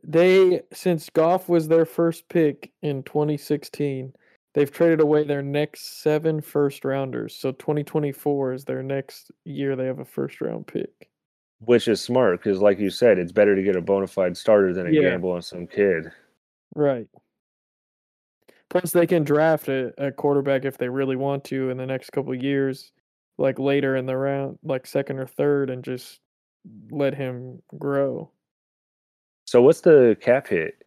They 0.03 0.63
since 0.73 1.11
Goff 1.11 1.49
was 1.49 1.69
their 1.69 1.85
first 1.87 2.29
pick 2.29 2.73
in 2.83 3.03
2016, 3.03 4.13
they've 4.55 4.71
traded 4.71 5.01
away 5.01 5.25
their 5.25 5.43
next 5.43 6.03
seven 6.03 6.41
first 6.41 6.85
rounders. 6.85 7.35
So 7.37 7.53
2024 7.53 8.53
is 8.55 8.65
their 8.65 8.83
next 8.83 9.31
year 9.45 9.77
they 9.77 9.87
have 9.87 9.99
a 9.99 10.05
first 10.05 10.41
round 10.41 10.67
pick. 10.67 11.09
Which 11.63 11.89
is 11.89 12.01
smart 12.01 12.39
because, 12.41 12.61
like 12.63 12.79
you 12.79 12.89
said, 12.89 13.19
it's 13.19 13.33
better 13.33 13.55
to 13.55 13.63
get 13.63 13.77
a 13.77 13.83
bona 13.83 14.07
fide 14.07 14.37
starter 14.37 14.73
than 14.73 14.87
a 14.87 14.91
Yeah. 14.91 15.11
gamble 15.11 15.33
on 15.33 15.43
some 15.43 15.67
kid. 15.67 16.11
Right. 16.75 17.07
Plus, 18.71 18.93
they 18.93 19.07
can 19.07 19.25
draft 19.25 19.69
a, 19.69 19.93
a 19.99 20.13
quarterback 20.13 20.65
if 20.65 20.79
they 20.79 20.89
really 20.89 21.17
want 21.17 21.45
to 21.45 21.71
in 21.71 21.77
the 21.77 21.85
next 21.87 22.11
couple 22.11 22.33
of 22.33 22.43
years, 22.43 22.93
like 23.37 23.59
later 23.59 23.97
in 23.97 24.07
the 24.07 24.17
round, 24.17 24.59
like 24.63 24.87
second 24.87 25.19
or 25.19 25.27
third, 25.27 25.69
and 25.69 25.85
just 25.85 26.21
let 26.91 27.15
him 27.15 27.61
grow. 27.77 28.31
So 29.51 29.61
what's 29.63 29.81
the 29.81 30.17
cap 30.21 30.47
hit? 30.47 30.81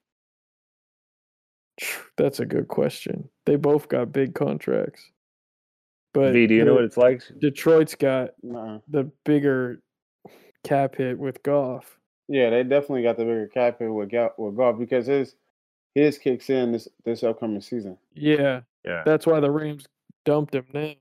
That's 2.15 2.39
a 2.39 2.46
good 2.46 2.70
question. 2.70 3.27
They 3.46 3.58
both 3.58 3.89
got 3.89 4.13
big 4.13 4.36
contracts. 4.36 5.12
But 6.13 6.32
V, 6.32 6.48
do 6.48 6.53
you 6.55 6.63
know 6.63 6.75
what 6.75 6.86
it's 6.86 6.96
like? 6.96 7.22
Detroit's 7.39 7.93
got 7.93 8.29
Nah. 8.41 8.79
the 8.88 9.12
bigger 9.25 9.82
cap 10.63 10.96
hit 10.96 11.20
with 11.20 11.43
Goff. 11.43 12.00
Yeah, 12.29 12.51
they 12.51 12.63
definitely 12.63 13.03
got 13.03 13.17
the 13.17 13.25
bigger 13.25 13.48
cap 13.50 13.79
hit 13.79 13.89
with 13.93 14.13
with 14.38 14.55
Goff 14.55 14.79
because 14.79 15.08
his 15.08 15.36
his 15.93 16.17
kicks 16.17 16.50
in 16.50 16.72
this 16.72 16.88
this 17.03 17.22
upcoming 17.22 17.60
season, 17.60 17.98
Yeah, 18.13 18.62
Yeah. 18.86 19.03
that's 19.05 19.27
why 19.27 19.41
the 19.41 19.51
Rams 19.51 19.89
dumped 20.24 20.55
him 20.55 20.67
now. 20.74 20.93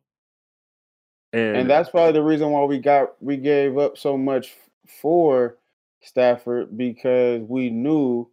And, 1.33 1.57
and 1.59 1.71
that's 1.71 1.91
probably 1.91 2.13
the 2.15 2.25
reason 2.25 2.51
why 2.51 2.65
we 2.65 2.81
got 2.81 3.23
we 3.23 3.37
gave 3.37 3.79
up 3.79 3.97
so 3.97 4.19
much 4.19 4.53
for 5.01 5.59
Stafford 6.03 6.77
because 6.77 7.43
we 7.49 7.71
knew 7.71 8.29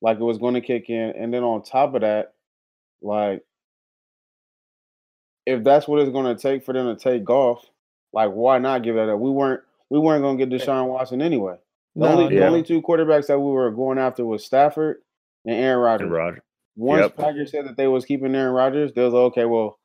like 0.00 0.18
it 0.18 0.24
was 0.24 0.38
going 0.38 0.54
to 0.54 0.60
kick 0.60 0.88
in, 0.90 1.10
and 1.18 1.32
then 1.34 1.42
on 1.42 1.62
top 1.62 1.94
of 1.94 2.02
that, 2.02 2.34
like 3.02 3.42
if 5.46 5.64
that's 5.64 5.88
what 5.88 6.00
it's 6.00 6.10
going 6.12 6.34
to 6.36 6.40
take 6.40 6.64
for 6.64 6.72
them 6.74 6.94
to 6.94 7.02
take 7.02 7.24
Goff, 7.24 7.64
like 8.12 8.30
why 8.30 8.58
not 8.58 8.82
give 8.82 8.96
that 8.96 9.08
up? 9.08 9.18
We 9.18 9.30
weren't 9.30 9.62
we 9.90 9.98
weren't 9.98 10.22
going 10.22 10.38
to 10.38 10.46
get 10.46 10.62
eh 10.62 10.64
Deshaun 10.64 10.88
Watson 10.88 11.22
anyway. 11.22 11.56
The 11.98 12.06
No, 12.06 12.12
only 12.12 12.28
the 12.36 12.46
only 12.46 12.62
two 12.62 12.82
quarterbacks 12.82 13.26
that 13.26 13.38
we 13.40 13.50
were 13.50 13.70
going 13.70 13.98
after 13.98 14.24
was 14.24 14.44
Stafford 14.44 14.98
and 15.44 15.54
Aaron 15.54 15.78
Rodgers. 15.80 16.04
and 16.04 16.12
Roger. 16.12 16.42
Once 16.76 17.02
Yep. 17.02 17.16
Packers 17.16 17.50
said 17.50 17.66
that 17.66 17.76
they 17.76 17.88
was 17.88 18.04
keeping 18.04 18.34
Aaron 18.34 18.54
Rodgers, 18.54 18.92
they 18.92 19.02
was 19.02 19.12
like, 19.12 19.20
okay, 19.32 19.44
well, 19.46 19.78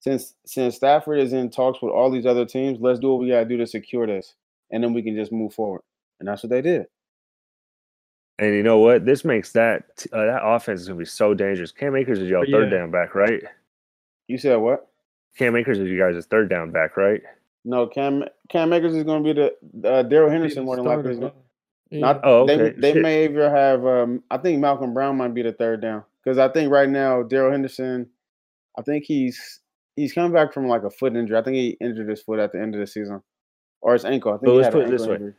since 0.00 0.34
since 0.46 0.76
Stafford 0.76 1.18
is 1.18 1.32
in 1.32 1.50
talks 1.50 1.82
with 1.82 1.92
all 1.92 2.10
these 2.10 2.26
other 2.26 2.46
teams, 2.46 2.78
let's 2.80 2.98
do 3.00 3.10
what 3.10 3.20
we 3.20 3.28
gotta 3.28 3.44
do 3.44 3.58
to 3.58 3.66
secure 3.66 4.06
this, 4.06 4.34
and 4.70 4.82
then 4.82 4.94
we 4.94 5.02
can 5.02 5.14
just 5.14 5.30
move 5.32 5.52
forward. 5.52 5.82
And 6.22 6.28
that's 6.28 6.44
what 6.44 6.50
they 6.50 6.62
did. 6.62 6.86
And 8.38 8.54
you 8.54 8.62
know 8.62 8.78
what? 8.78 9.04
This 9.04 9.24
makes 9.24 9.50
that 9.52 10.06
uh, 10.12 10.24
that 10.24 10.40
offense 10.44 10.80
is 10.82 10.86
gonna 10.88 10.98
be 11.00 11.04
so 11.04 11.34
dangerous. 11.34 11.72
Cam 11.72 11.96
Akers 11.96 12.20
is 12.20 12.30
your 12.30 12.40
Oh, 12.42 12.50
third 12.50 12.70
yeah. 12.72 12.78
down 12.78 12.92
back, 12.92 13.16
right? 13.16 13.42
You 14.28 14.38
said 14.38 14.54
what? 14.56 14.88
Cam 15.36 15.56
Akers 15.56 15.78
is 15.80 15.88
you 15.88 15.98
guys' 15.98 16.24
third 16.26 16.48
down 16.48 16.70
back, 16.70 16.96
right? 16.96 17.20
No, 17.64 17.88
Cam 17.88 18.22
Cam 18.48 18.72
Akers 18.72 18.94
is 18.94 19.02
going 19.02 19.24
to 19.24 19.34
be 19.34 19.40
the 19.80 19.88
uh, 19.90 20.02
Darrell 20.04 20.30
Henderson 20.30 20.60
the 20.62 20.66
more 20.66 20.76
than 20.76 20.84
likely. 20.84 21.14
gonna- 21.16 21.32
Yeah. 21.90 22.00
Not 22.00 22.20
Oh, 22.22 22.46
they 22.46 22.54
okay. 22.60 22.80
they 22.80 22.92
Shit. 22.92 23.02
may 23.02 23.24
either 23.24 23.50
have 23.50 23.84
um 23.84 24.22
I 24.30 24.38
think 24.38 24.60
Malcolm 24.60 24.94
Brown 24.94 25.16
might 25.16 25.34
be 25.34 25.42
the 25.42 25.52
third 25.52 25.80
down 25.82 26.04
because 26.22 26.38
I 26.38 26.48
think 26.48 26.70
right 26.70 26.88
now 26.88 27.24
Darrell 27.24 27.50
Henderson, 27.50 28.08
I 28.78 28.82
think 28.82 29.04
he's 29.04 29.60
he's 29.96 30.12
coming 30.12 30.32
back 30.32 30.54
from 30.54 30.68
like 30.68 30.84
a 30.84 30.90
foot 30.90 31.16
injury. 31.16 31.36
I 31.36 31.42
think 31.42 31.56
he 31.56 31.76
injured 31.80 32.08
his 32.08 32.22
foot 32.22 32.38
at 32.38 32.52
the 32.52 32.60
end 32.60 32.74
of 32.74 32.80
the 32.80 32.86
season, 32.86 33.20
or 33.82 33.92
his 33.92 34.04
ankle. 34.06 34.32
I 34.32 34.36
think 34.36 34.44
But 34.46 34.50
he 34.52 34.56
let's 34.58 34.66
had 34.68 34.72
put 34.72 34.82
an 34.84 34.88
it 34.88 34.90
this 34.98 35.06
way. 35.06 35.14
injury. 35.16 35.34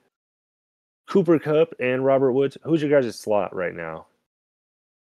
Cooper 1.07 1.39
Kupp 1.39 1.73
and 1.79 2.05
Robert 2.05 2.31
Woods. 2.33 2.57
Who's 2.63 2.81
your 2.81 2.89
guys' 2.89 3.19
slot 3.19 3.55
right 3.55 3.73
now? 3.73 4.07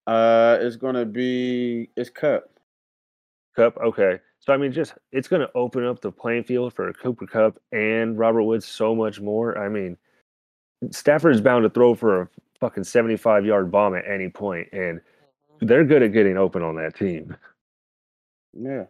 Uh, 0.07 0.59
it's 0.61 0.77
gonna 0.77 1.05
be 1.05 1.91
it's 1.97 2.11
Kupp. 2.11 2.51
Kupp. 3.57 3.77
Okay. 3.79 4.21
So 4.41 4.53
I 4.53 4.59
mean, 4.59 4.71
just 4.71 4.95
it's 5.11 5.27
going 5.27 5.41
to 5.41 5.51
open 5.57 5.85
up 5.85 6.01
the 6.01 6.13
playing 6.13 6.45
field 6.45 6.73
for 6.73 6.93
Cooper 6.93 7.27
Kupp 7.27 7.59
and 7.73 8.17
Robert 8.17 8.45
Woods 8.45 8.65
so 8.65 8.95
much 8.95 9.21
more. 9.21 9.59
I 9.59 9.69
mean, 9.69 9.97
Stafford 10.93 11.35
is 11.35 11.41
bound 11.41 11.65
to 11.65 11.71
throw 11.71 11.97
for 11.97 12.23
a 12.23 12.29
fucking 12.61 12.85
seventy-five 12.85 13.45
yard 13.45 13.73
bomb 13.73 13.97
at 13.97 14.07
any 14.07 14.29
point, 14.29 14.69
and 14.73 15.01
they're 15.61 15.85
good 15.85 16.03
at 16.03 16.13
getting 16.13 16.37
open 16.37 16.63
on 16.63 16.77
that 16.77 16.95
team. 16.97 17.37
Yeah. 18.53 18.85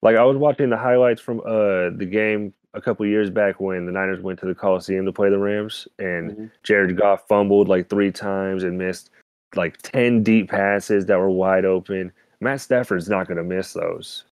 Like 0.00 0.16
I 0.16 0.24
was 0.24 0.36
watching 0.36 0.70
the 0.70 0.78
highlights 0.78 1.20
from 1.20 1.40
uh 1.40 1.90
the 1.96 2.08
game 2.10 2.54
a 2.74 2.80
couple 2.80 3.04
years 3.06 3.30
back 3.30 3.60
when 3.60 3.86
the 3.86 3.92
Niners 3.92 4.20
went 4.20 4.38
to 4.40 4.46
the 4.46 4.54
Coliseum 4.54 5.06
to 5.06 5.12
play 5.12 5.30
the 5.30 5.38
Rams, 5.38 5.88
and 5.98 6.30
Mhm. 6.32 6.50
Jared 6.62 6.96
Goff 6.96 7.26
fumbled 7.28 7.68
like 7.68 7.88
three 7.88 8.12
times 8.12 8.62
and 8.64 8.76
missed 8.78 9.10
like 9.56 9.78
ten 9.78 10.22
deep 10.22 10.50
passes 10.50 11.06
that 11.06 11.18
were 11.18 11.30
wide 11.30 11.64
open. 11.64 12.12
Matt 12.40 12.60
Stafford's 12.60 13.08
not 13.08 13.26
going 13.26 13.38
to 13.38 13.42
miss 13.42 13.72
those. 13.72 14.24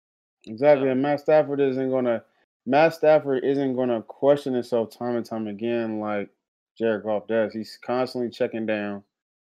Exactly. 0.45 0.89
And 0.89 1.01
Matt 1.01 1.21
Stafford 1.21 1.59
isn't 1.59 1.89
gonna 1.89 2.23
Matt 2.67 2.93
Stafford 2.93 3.43
isn't 3.43 3.75
gonna 3.75 4.01
question 4.03 4.53
himself 4.53 4.89
time 4.91 5.15
and 5.15 5.25
time 5.25 5.47
again 5.47 5.99
like 5.99 6.29
Jared 6.77 7.03
Goff 7.03 7.27
does. 7.27 7.53
He's 7.53 7.77
constantly 7.77 8.29
checking 8.29 8.65
down. 8.65 9.03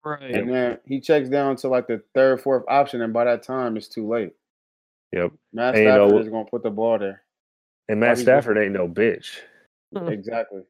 Right. 0.06 0.22
And 0.36 0.50
then 0.54 0.78
he 0.86 1.02
checks 1.02 1.28
down 1.30 1.56
to 1.58 1.68
like 1.68 1.88
the 1.88 2.02
third, 2.14 2.40
fourth 2.42 2.64
option, 2.68 3.02
and 3.02 3.12
by 3.12 3.24
that 3.26 3.42
time 3.44 3.76
it's 3.76 3.88
too 3.88 4.08
late. 4.08 4.34
Yep. 5.12 5.32
Matt 5.52 5.76
And 5.76 5.84
you 5.84 5.90
know 5.90 5.96
Stafford 5.96 6.14
what- 6.14 6.22
is 6.22 6.30
gonna 6.30 6.46
put 6.46 6.64
the 6.64 6.70
ball 6.70 7.00
there. 7.00 7.24
And 7.88 8.00
Matt 8.00 8.18
Stafford 8.18 8.58
ain't 8.58 8.74
no 8.74 8.88
bitch. 8.88 9.38
Exactly. 9.96 10.62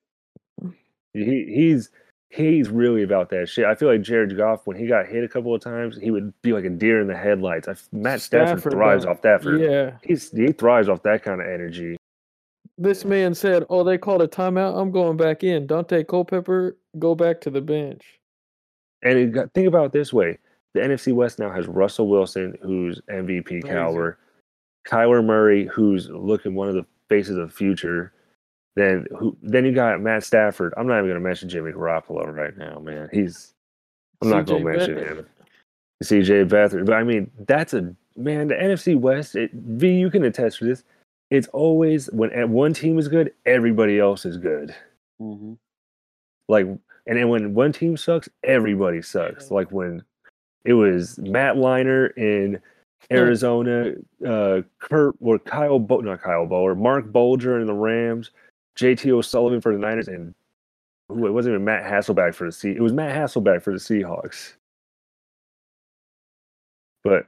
He 1.13 1.45
he's 1.47 1.89
he's 2.29 2.69
really 2.69 3.03
about 3.03 3.29
that 3.29 3.47
shit. 3.47 3.65
I 3.65 3.75
feel 3.75 3.89
like 3.89 4.01
Jared 4.01 4.35
Goff 4.35 4.67
when 4.67 4.77
he 4.77 4.85
got 4.85 5.07
hit 5.07 5.23
a 5.23 5.27
couple 5.27 5.55
of 5.55 5.61
times, 5.61 5.97
he 5.97 6.11
would 6.11 6.33
be 6.41 6.51
like 6.53 6.65
a 6.65 6.69
deer 6.69 6.99
in 6.99 7.07
the 7.07 7.15
headlights. 7.15 7.67
I, 7.67 7.75
Matt 7.91 8.21
Stafford, 8.21 8.59
Stafford 8.59 8.73
thrives 8.73 9.05
don't- 9.05 9.13
off 9.15 9.21
that. 9.21 9.41
For, 9.41 9.57
Yeah. 9.57 9.97
He's 10.03 10.29
he 10.31 10.51
thrives 10.51 10.89
off 10.89 11.03
that 11.03 11.23
kind 11.23 11.41
of 11.41 11.47
energy. 11.47 11.97
This 12.77 13.05
man 13.05 13.33
said, 13.33 13.63
"Oh, 13.69 13.85
they 13.85 13.97
called 13.97 14.21
a 14.21 14.27
timeout. 14.27 14.77
I'm 14.77 14.91
going 14.91 15.15
back 15.15 15.43
in. 15.45 15.65
Daunte 15.65 16.05
Culpepper, 16.07 16.75
go 16.99 17.15
back 17.15 17.39
to 17.41 17.49
the 17.49 17.61
bench." 17.61 18.19
And 19.01 19.17
it 19.17 19.31
got, 19.31 19.53
think 19.53 19.67
about 19.67 19.85
it 19.85 19.91
this 19.93 20.11
way: 20.11 20.37
the 20.73 20.81
NFC 20.81 21.13
West 21.13 21.39
now 21.39 21.49
has 21.49 21.67
Russell 21.67 22.09
Wilson, 22.09 22.57
who's 22.61 22.99
MVP 23.09 23.63
caliber, 23.63 24.17
Kyler 24.85 25.23
Murray, 25.23 25.67
who's 25.67 26.09
looking 26.09 26.53
one 26.53 26.67
of 26.67 26.75
the 26.75 26.85
faces 27.09 27.37
of 27.37 27.49
the 27.49 27.55
future. 27.55 28.13
Then 28.75 29.05
who? 29.17 29.37
Then 29.41 29.65
you 29.65 29.71
got 29.73 30.01
Matt 30.01 30.23
Stafford. 30.23 30.73
I'm 30.77 30.87
not 30.87 30.97
even 30.97 31.09
going 31.09 31.21
to 31.21 31.27
mention 31.27 31.49
Jimmy 31.49 31.71
Garoppolo 31.71 32.33
right 32.33 32.57
now, 32.57 32.79
man. 32.79 33.09
He's 33.11 33.53
I'm 34.21 34.29
not 34.29 34.45
going 34.45 34.65
to 34.65 34.71
mention 34.71 34.97
him. 34.97 35.25
CJ 36.03 36.49
Beathard, 36.49 36.85
but 36.85 36.93
I 36.93 37.03
mean 37.03 37.31
that's 37.47 37.73
a 37.73 37.95
man. 38.17 38.49
The 38.49 38.55
NFC 38.55 38.99
West, 38.99 39.35
it, 39.35 39.51
V, 39.53 39.89
you 39.93 40.09
can 40.09 40.23
attest 40.25 40.59
to 40.59 40.65
this. 40.65 40.83
It's 41.31 41.47
always 41.49 42.07
when 42.11 42.31
one 42.51 42.73
team 42.73 42.99
is 42.99 43.07
good, 43.07 43.33
everybody 43.45 43.99
else 43.99 44.25
is 44.25 44.37
good. 44.37 44.75
hmm 45.19 45.53
Like, 46.47 46.65
and 46.65 47.17
then 47.17 47.29
when 47.29 47.53
one 47.53 47.71
team 47.71 47.97
sucks, 47.97 48.29
everybody 48.43 49.01
sucks. 49.01 49.51
Like 49.51 49.71
when 49.71 50.03
it 50.65 50.73
was 50.73 51.17
Matt 51.19 51.55
Leinart 51.55 52.17
in 52.17 52.61
Arizona, 53.11 53.93
uh, 54.25 54.61
Kurt 54.79 55.15
or 55.19 55.39
Kyle, 55.39 55.79
Bo- 55.79 56.01
not 56.01 56.21
Kyle 56.21 56.45
Bowler, 56.45 56.75
Marc 56.75 57.11
Bulger 57.11 57.59
in 57.59 57.67
the 57.67 57.73
Rams, 57.73 58.31
JT 58.77 59.11
O'Sullivan 59.11 59.61
for 59.61 59.73
the 59.73 59.79
Niners, 59.79 60.07
and 60.07 60.33
who 61.09 61.27
it 61.27 61.31
wasn't 61.31 61.53
even 61.53 61.65
Matt 61.65 61.83
Hasselbeck 61.83 62.33
for 62.33 62.45
the 62.45 62.51
sea. 62.51 62.71
It 62.71 62.81
was 62.81 62.93
Matt 62.93 63.15
Hasselbeck 63.15 63.61
for 63.61 63.71
the 63.71 63.79
Seahawks. 63.79 64.53
But 67.03 67.27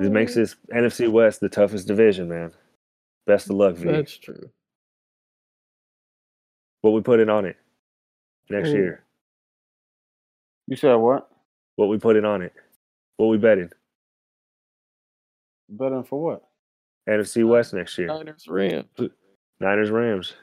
it 0.00 0.12
makes 0.12 0.34
this 0.34 0.56
NFC 0.74 1.10
West 1.10 1.40
the 1.40 1.48
toughest 1.48 1.86
division, 1.86 2.28
man. 2.28 2.52
Best 3.26 3.48
of 3.48 3.56
luck, 3.56 3.76
V. 3.76 3.90
That's 3.90 4.16
true. 4.18 4.50
What 6.82 6.90
we 6.90 7.00
put 7.00 7.20
in 7.20 7.30
on 7.30 7.46
it 7.46 7.56
next 8.50 8.68
Ooh. 8.68 8.72
year. 8.72 9.04
You 10.66 10.76
said 10.76 10.94
what? 10.94 11.30
What 11.76 11.88
we 11.88 11.98
put 11.98 12.16
in 12.16 12.24
on 12.24 12.42
it. 12.42 12.52
What 13.16 13.28
we 13.28 13.38
betting. 13.38 13.70
Betting 15.68 16.04
for 16.04 16.22
what? 16.22 16.44
NFC 17.08 17.46
West 17.46 17.74
next 17.74 17.96
year. 17.98 18.08
Niners 18.08 18.46
Rams. 18.48 18.86
Niners 19.60 19.90
Rams. 19.90 20.34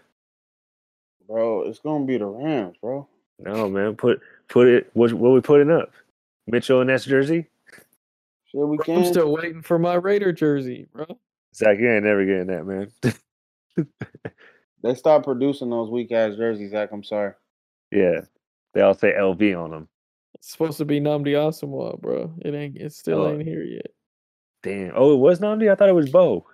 Bro, 1.27 1.63
it's 1.63 1.79
gonna 1.79 2.05
be 2.05 2.17
the 2.17 2.25
Rams, 2.25 2.75
bro. 2.81 3.07
No 3.39 3.69
man, 3.69 3.95
put 3.95 4.21
put 4.49 4.67
it. 4.67 4.89
What 4.93 5.13
what 5.13 5.31
we 5.31 5.41
putting 5.41 5.71
up? 5.71 5.91
Mitchell 6.47 6.81
and 6.81 6.89
Ness 6.89 7.05
jersey. 7.05 7.47
Shit, 8.45 8.61
we 8.67 8.77
Bro, 8.77 8.85
can. 8.85 8.97
I'm 8.99 9.05
still 9.05 9.31
waiting 9.31 9.61
for 9.61 9.79
my 9.79 9.95
Raider 9.95 10.31
jersey, 10.33 10.87
bro. 10.93 11.05
Zach, 11.55 11.77
you 11.79 11.89
ain't 11.89 12.03
never 12.03 12.25
getting 12.25 12.47
that, 12.47 12.65
man. 12.65 12.91
They 14.83 14.95
stopped 14.95 15.25
producing 15.25 15.69
those 15.69 15.91
weak 15.91 16.11
ass 16.11 16.35
jerseys, 16.35 16.71
Zach. 16.71 16.89
I'm 16.91 17.03
sorry. 17.03 17.33
yeah, 17.91 18.21
they 18.73 18.81
all 18.81 18.95
say 18.95 19.13
LV 19.13 19.63
on 19.63 19.69
them. 19.69 19.87
It's 20.33 20.49
supposed 20.51 20.79
to 20.79 20.85
be 20.85 20.99
Nnamdi 20.99 21.33
Asomugha, 21.33 22.01
bro. 22.01 22.33
It 22.41 22.55
ain't. 22.55 22.77
It 22.77 22.91
still 22.91 23.21
Oh. 23.21 23.31
ain't 23.31 23.43
here 23.47 23.61
yet. 23.63 23.91
Damn. 24.63 24.91
Oh, 24.96 25.13
it 25.13 25.18
was 25.18 25.39
Nnamdi. 25.39 25.72
I 25.72 25.75
thought 25.75 25.89
it 25.89 25.96
was 25.96 26.10
Bo. 26.10 26.46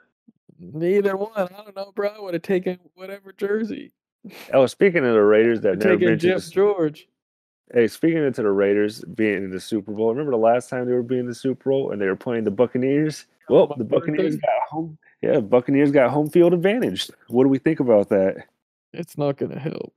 Neither 0.60 1.16
one. 1.18 1.32
I 1.36 1.48
don't 1.48 1.76
know, 1.76 1.92
bro. 1.96 2.10
I 2.10 2.20
would 2.20 2.34
have 2.34 2.44
taken 2.44 2.80
whatever 2.96 3.34
jersey. 3.34 3.92
Oh, 4.54 4.66
speaking 4.66 5.06
of 5.06 5.14
the 5.14 5.22
Raiders, 5.22 5.62
that 5.62 5.78
never 5.78 5.98
Taking 5.98 6.08
to 6.10 6.16
Jeff 6.18 6.46
the, 6.46 6.52
George. 6.52 7.08
Hey, 7.74 7.88
speaking 7.88 8.24
of 8.24 8.34
to 8.36 8.44
the 8.44 8.52
Raiders 8.52 9.04
being 9.04 9.44
in 9.44 9.52
the 9.52 9.60
Super 9.60 9.92
Bowl, 9.92 10.10
remember 10.10 10.32
the 10.32 10.38
last 10.38 10.70
time 10.70 10.86
they 10.86 10.94
were 10.94 11.04
being 11.04 11.22
in 11.22 11.28
the 11.28 11.36
Super 11.36 11.70
Bowl 11.70 11.92
and 11.92 12.02
they 12.02 12.08
were 12.08 12.16
playing 12.16 12.46
the 12.46 12.52
Buccaneers? 12.52 13.26
Well, 13.50 13.74
the 13.78 13.84
Buccaneers 13.84 14.38
got 14.38 14.68
home. 14.70 14.98
Yeah, 15.22 15.40
Buccaneers 15.40 15.92
got 15.92 16.12
home 16.12 16.30
field 16.30 16.54
advantage. 16.54 17.10
What 17.28 17.44
do 17.44 17.50
we 17.50 17.60
think 17.60 17.80
about 17.80 18.10
that? 18.10 18.46
It's 18.94 19.18
not 19.18 19.38
gonna 19.38 19.60
help. 19.60 19.94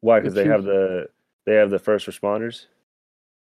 Why? 0.00 0.20
The 0.20 0.22
Because 0.22 0.34
they 0.34 0.46
have 0.46 0.64
the 0.64 1.08
they 1.46 1.54
have 1.54 1.70
the 1.70 1.78
first 1.78 2.06
responders. 2.06 2.66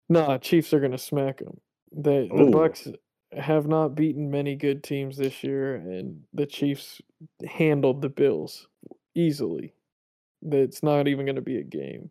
Nah, 0.08 0.38
Chiefs 0.38 0.74
are 0.74 0.80
gonna 0.80 0.98
smack 0.98 1.38
them. 1.38 1.60
They 1.92 2.28
the 2.28 2.44
Ooh. 2.44 2.52
Bucks 2.52 2.88
have 3.36 3.68
not 3.68 3.96
beaten 3.96 4.30
many 4.32 4.56
good 4.56 4.84
teams 4.84 5.18
this 5.18 5.44
year, 5.44 5.76
and 5.76 6.24
the 6.34 6.46
Chiefs 6.46 7.02
handled 7.48 8.02
the 8.02 8.10
Bills 8.10 8.68
easily. 9.16 9.74
it's 10.42 10.84
not 10.84 11.08
even 11.08 11.26
going 11.26 11.36
to 11.36 11.42
be 11.42 11.58
a 11.58 11.64
game. 11.64 12.10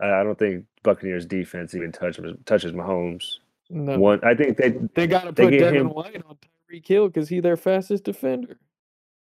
I 0.00 0.22
don't 0.22 0.38
think 0.38 0.64
Buccaneers 0.82 1.26
defense 1.26 1.74
even 1.74 1.92
touches 1.92 2.34
touches 2.46 2.72
Mahomes. 2.72 3.38
No, 3.70 3.98
One, 3.98 4.20
I 4.22 4.34
think 4.34 4.56
they. 4.58 4.74
they 4.94 5.06
got 5.06 5.24
to 5.24 5.32
put 5.32 5.50
Devin 5.50 5.74
him- 5.74 5.90
White 5.90 6.22
on 6.28 6.36
Tyreek 6.70 6.86
Hill 6.86 7.08
because 7.08 7.28
he's 7.28 7.42
their 7.42 7.56
fastest 7.56 8.04
defender. 8.04 8.58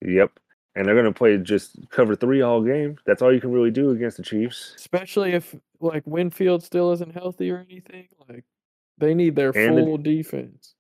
Yep, 0.05 0.33
and 0.75 0.85
they're 0.87 0.97
gonna 0.97 1.13
play 1.13 1.37
just 1.39 1.77
cover 1.91 2.17
three 2.17 2.43
all 2.43 2.63
game. 2.63 2.97
That's 3.07 3.23
all 3.23 3.33
you 3.33 3.41
can 3.41 3.53
really 3.53 3.71
do 3.71 3.91
against 3.91 4.17
the 4.17 4.23
Chiefs. 4.25 4.73
Especially 4.77 5.33
if 5.33 5.55
like 5.81 6.03
Winfield 6.07 6.63
still 6.65 6.91
isn't 6.93 7.13
healthy 7.15 7.51
or 7.51 7.59
anything. 7.71 8.09
Like 8.29 8.45
they 8.99 9.15
need 9.15 9.35
their 9.37 9.51
And 9.57 9.77
the- 9.79 9.83
full 9.83 9.99
defense. 9.99 10.75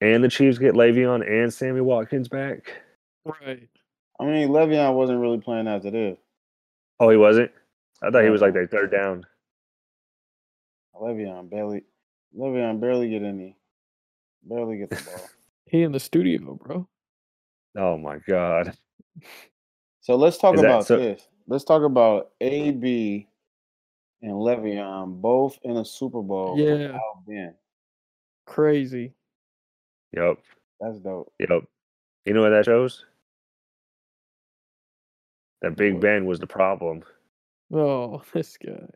And 0.00 0.22
the 0.22 0.28
Chiefs 0.28 0.58
get 0.58 0.74
Le'Veon 0.74 1.26
and 1.26 1.52
Sammy 1.52 1.80
Watkins 1.80 2.28
back. 2.28 2.70
Right. 3.24 3.68
I 4.20 4.24
mean, 4.24 4.48
Le'Veon 4.50 4.94
wasn't 4.94 5.20
really 5.20 5.38
playing 5.40 5.66
as 5.68 5.84
it 5.84 5.94
is. 5.94 6.18
Oh, 7.00 7.08
he 7.08 7.16
wasn't. 7.16 7.50
I 8.02 8.10
thought 8.10 8.24
he 8.24 8.30
was 8.30 8.40
like 8.42 8.54
No. 8.54 8.60
their 8.60 8.66
third 8.66 8.90
down. 8.92 9.24
Le'Veon 10.94 11.50
barely, 11.50 11.84
Le'Veon 12.36 12.80
barely 12.80 13.10
get 13.10 13.22
any, 13.22 13.56
barely 14.42 14.78
get 14.78 14.90
the 14.90 14.96
ball. 15.04 15.20
He 15.68 15.82
in 15.82 15.90
the 15.90 15.98
studio, 15.98 16.54
bro. 16.54 16.86
Oh 17.76 17.98
my 17.98 18.18
god. 18.18 18.76
So 20.00 20.14
let's 20.14 20.38
talk 20.38 20.54
Is 20.54 20.60
that- 20.60 20.66
about 20.68 20.86
so- 20.86 20.96
this. 20.98 21.26
Let's 21.48 21.64
talk 21.64 21.82
about 21.82 22.30
AB 22.40 23.28
and 24.22 24.32
Le'Veon 24.32 25.20
both 25.20 25.58
in 25.62 25.76
a 25.76 25.84
Super 25.84 26.22
Bowl 26.22 26.58
Yeah. 26.58 26.72
without 26.72 27.26
Ben. 27.26 27.54
Crazy. 28.46 29.12
Yep. 30.12 30.38
That's 30.80 30.98
dope. 31.00 31.32
Yep. 31.40 31.64
You 32.24 32.34
know 32.34 32.42
what 32.42 32.50
that 32.50 32.64
shows? 32.64 33.04
That 35.62 35.76
Big 35.76 35.94
What? 35.94 36.02
Ben 36.02 36.26
was 36.26 36.38
the 36.38 36.46
problem. 36.46 37.02
Oh, 37.72 38.22
this 38.32 38.56
guy. 38.56 38.86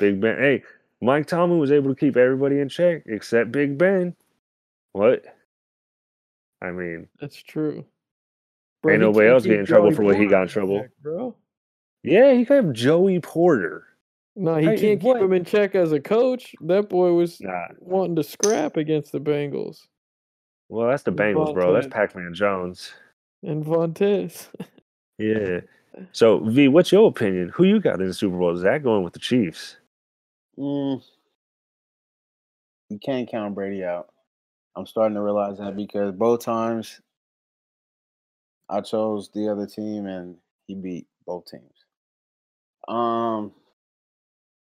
Big 0.00 0.20
Ben. 0.20 0.38
Hey, 0.38 0.62
Mike 1.00 1.26
Tomlin 1.26 1.58
was 1.58 1.72
able 1.72 1.94
to 1.94 1.98
keep 1.98 2.16
everybody 2.16 2.60
in 2.60 2.68
check 2.68 3.02
except 3.06 3.52
Big 3.52 3.78
Ben. 3.78 4.14
What? 4.92 5.24
I 6.60 6.70
mean, 6.72 7.08
That's 7.20 7.40
true. 7.40 7.84
Ain't 8.88 9.00
nobody 9.00 9.28
else 9.28 9.42
keep 9.42 9.50
get 9.52 9.60
in 9.60 9.66
trouble 9.66 9.90
Joey 9.90 9.96
for 9.96 10.02
what 10.04 10.16
he 10.16 10.26
got 10.26 10.42
in 10.42 10.48
trouble. 10.48 10.80
check, 10.80 10.90
bro. 11.02 11.34
yeah, 12.02 12.32
he 12.32 12.44
could 12.44 12.64
have 12.64 12.72
Joey 12.72 13.20
Porter. 13.20 13.84
No, 14.40 14.56
he 14.56 14.66
Hey, 14.66 14.76
can't 14.78 15.02
what? 15.02 15.16
keep 15.16 15.24
him 15.24 15.32
in 15.32 15.44
check 15.44 15.74
as 15.74 15.90
a 15.90 15.98
coach. 16.00 16.54
That 16.60 16.88
boy 16.88 17.12
was 17.12 17.40
Nah. 17.40 17.66
wanting 17.80 18.14
to 18.16 18.22
scrap 18.22 18.76
against 18.76 19.10
the 19.10 19.18
Bengals 19.20 19.86
Well, 20.68 20.88
that's 20.88 21.02
the 21.02 21.10
Bengals, 21.10 21.54
bro. 21.54 21.72
That's 21.72 21.86
Vontae. 21.86 21.90
Pac-Man 21.90 22.34
Jones. 22.34 22.92
and 23.42 23.64
Vontaze. 23.64 24.48
Yeah. 25.20 25.62
So, 26.12 26.38
V, 26.44 26.68
what's 26.68 26.92
your 26.92 27.08
opinion? 27.08 27.48
Who 27.48 27.64
you 27.64 27.80
got 27.80 28.00
in 28.00 28.06
the 28.06 28.14
Super 28.14 28.38
Bowl? 28.38 28.54
Is 28.54 28.62
that 28.62 28.84
going 28.84 29.02
with 29.02 29.14
the 29.14 29.18
Chiefs? 29.18 29.76
Mm, 30.56 31.02
you 32.88 32.98
can't 33.00 33.28
count 33.28 33.56
Brady 33.56 33.82
out. 33.82 34.08
I'm 34.76 34.86
starting 34.86 35.16
to 35.16 35.20
realize 35.22 35.58
that 35.58 35.74
because 35.74 36.12
both 36.14 36.44
times 36.44 37.00
I 38.68 38.80
chose 38.80 39.30
the 39.34 39.48
other 39.48 39.66
team 39.66 40.06
and 40.06 40.36
he 40.68 40.76
beat 40.76 41.08
both 41.26 41.46
teams. 41.46 41.84
Um, 42.86 43.50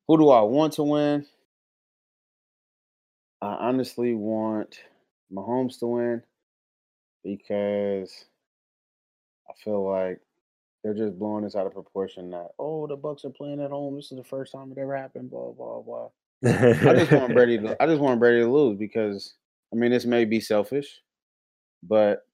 who 0.08 0.18
do 0.18 0.30
I 0.30 0.42
want 0.42 0.74
to 0.74 0.82
win? 0.82 1.26
I 3.40 3.54
honestly 3.54 4.14
want 4.14 4.78
Mahomes 5.32 5.78
to 5.80 5.86
win 5.86 6.22
because 7.22 8.24
I 9.48 9.52
feel 9.62 9.88
like 9.88 10.20
they're 10.82 10.94
just 10.94 11.18
blowing 11.18 11.44
this 11.44 11.56
out 11.56 11.66
of 11.66 11.72
proportion. 11.72 12.30
That 12.30 12.48
oh, 12.58 12.86
the 12.86 12.96
Bucks 12.96 13.24
are 13.24 13.30
playing 13.30 13.60
at 13.60 13.70
home. 13.70 13.96
This 13.96 14.12
is 14.12 14.18
the 14.18 14.24
first 14.24 14.52
time 14.52 14.72
it 14.72 14.78
ever 14.78 14.96
happened. 14.96 15.30
Blah 15.30 15.52
blah 15.52 15.80
blah. 15.80 16.08
I 16.44 16.94
just 16.94 17.12
want 17.12 17.32
Brady. 17.34 17.58
To, 17.58 17.82
I 17.82 17.86
just 17.86 18.00
want 18.00 18.20
Brady 18.20 18.40
to 18.40 18.50
lose 18.50 18.78
because 18.78 19.34
I 19.72 19.76
mean 19.76 19.90
this 19.90 20.04
may 20.04 20.24
be 20.24 20.40
selfish, 20.40 21.00
but 21.82 22.26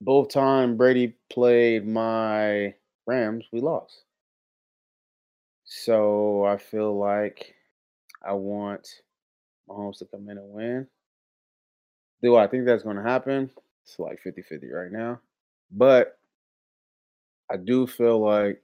both 0.00 0.30
time 0.30 0.76
Brady 0.76 1.16
played 1.30 1.86
my 1.86 2.74
Rams, 3.06 3.44
we 3.52 3.60
lost. 3.60 4.04
So 5.74 6.44
I 6.44 6.58
feel 6.58 6.98
like 6.98 7.54
I 8.22 8.34
want 8.34 8.86
Mahomes 9.66 9.98
to 9.98 10.04
come 10.04 10.28
in 10.28 10.36
and 10.36 10.52
win. 10.52 10.86
Do 12.22 12.36
I 12.36 12.46
think 12.46 12.66
that's 12.66 12.82
going 12.82 12.96
to 12.96 13.02
happen? 13.02 13.50
It's 13.82 13.98
like 13.98 14.22
50-50 14.22 14.70
right 14.70 14.92
now, 14.92 15.18
but 15.70 16.18
I 17.50 17.56
do 17.56 17.86
feel 17.86 18.20
like 18.20 18.62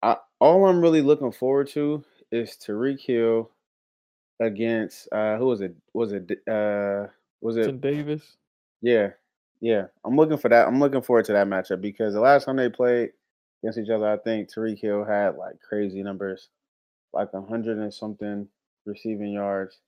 I, 0.00 0.16
all 0.38 0.64
I'm 0.66 0.80
really 0.80 1.02
looking 1.02 1.32
forward 1.32 1.66
to 1.70 2.04
is 2.30 2.50
Tyreek 2.50 3.00
Hill 3.00 3.50
against 4.40 5.08
uh 5.12 5.36
who 5.36 5.46
was 5.46 5.60
it? 5.60 5.74
Was 5.92 6.12
it 6.12 6.30
uh 6.48 7.08
was 7.40 7.56
it 7.56 7.80
Davis. 7.80 8.36
yeah. 8.80 9.10
Yeah. 9.60 9.86
I'm 10.04 10.16
looking 10.16 10.38
for 10.38 10.48
that. 10.48 10.66
I'm 10.66 10.78
looking 10.78 11.02
forward 11.02 11.24
to 11.26 11.32
that 11.32 11.48
matchup 11.48 11.80
because 11.80 12.14
the 12.14 12.20
last 12.20 12.44
time 12.44 12.56
they 12.56 12.68
played 12.70 13.10
against 13.62 13.78
each 13.78 13.90
other, 13.90 14.06
I 14.08 14.16
think 14.18 14.50
Tyreek 14.52 14.80
Hill 14.80 15.04
had 15.04 15.36
like 15.36 15.60
crazy 15.60 16.02
numbers, 16.02 16.48
like 17.12 17.28
a 17.34 17.40
hundred 17.42 17.78
and 17.78 17.92
something 17.92 18.48
receiving 18.86 19.32
yards. 19.32 19.78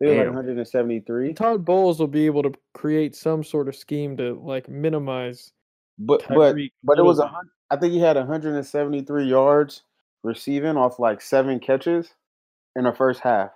They 0.00 0.08
were 0.08 0.16
like 0.16 0.26
173. 0.26 1.32
Todd 1.34 1.64
Bowles 1.64 1.98
will 1.98 2.06
be 2.06 2.26
able 2.26 2.42
to 2.42 2.52
create 2.74 3.14
some 3.16 3.42
sort 3.42 3.66
of 3.68 3.74
scheme 3.76 4.16
to 4.18 4.34
like 4.44 4.68
minimize 4.68 5.52
But 5.98 6.22
but 6.28 6.54
Tyreek. 6.54 6.72
but 6.84 6.98
it 6.98 7.02
was 7.02 7.18
a 7.18 7.22
little 7.22 7.28
bit. 7.32 7.34
hun- 7.36 7.50
I 7.70 7.76
think 7.76 7.92
he 7.94 7.98
had 8.00 8.16
173 8.16 9.24
yards 9.24 9.82
receiving 10.22 10.76
off 10.76 10.98
like 10.98 11.20
seven 11.22 11.58
catches 11.60 12.10
in 12.76 12.84
the 12.84 12.92
first 12.92 13.20
half. 13.20 13.50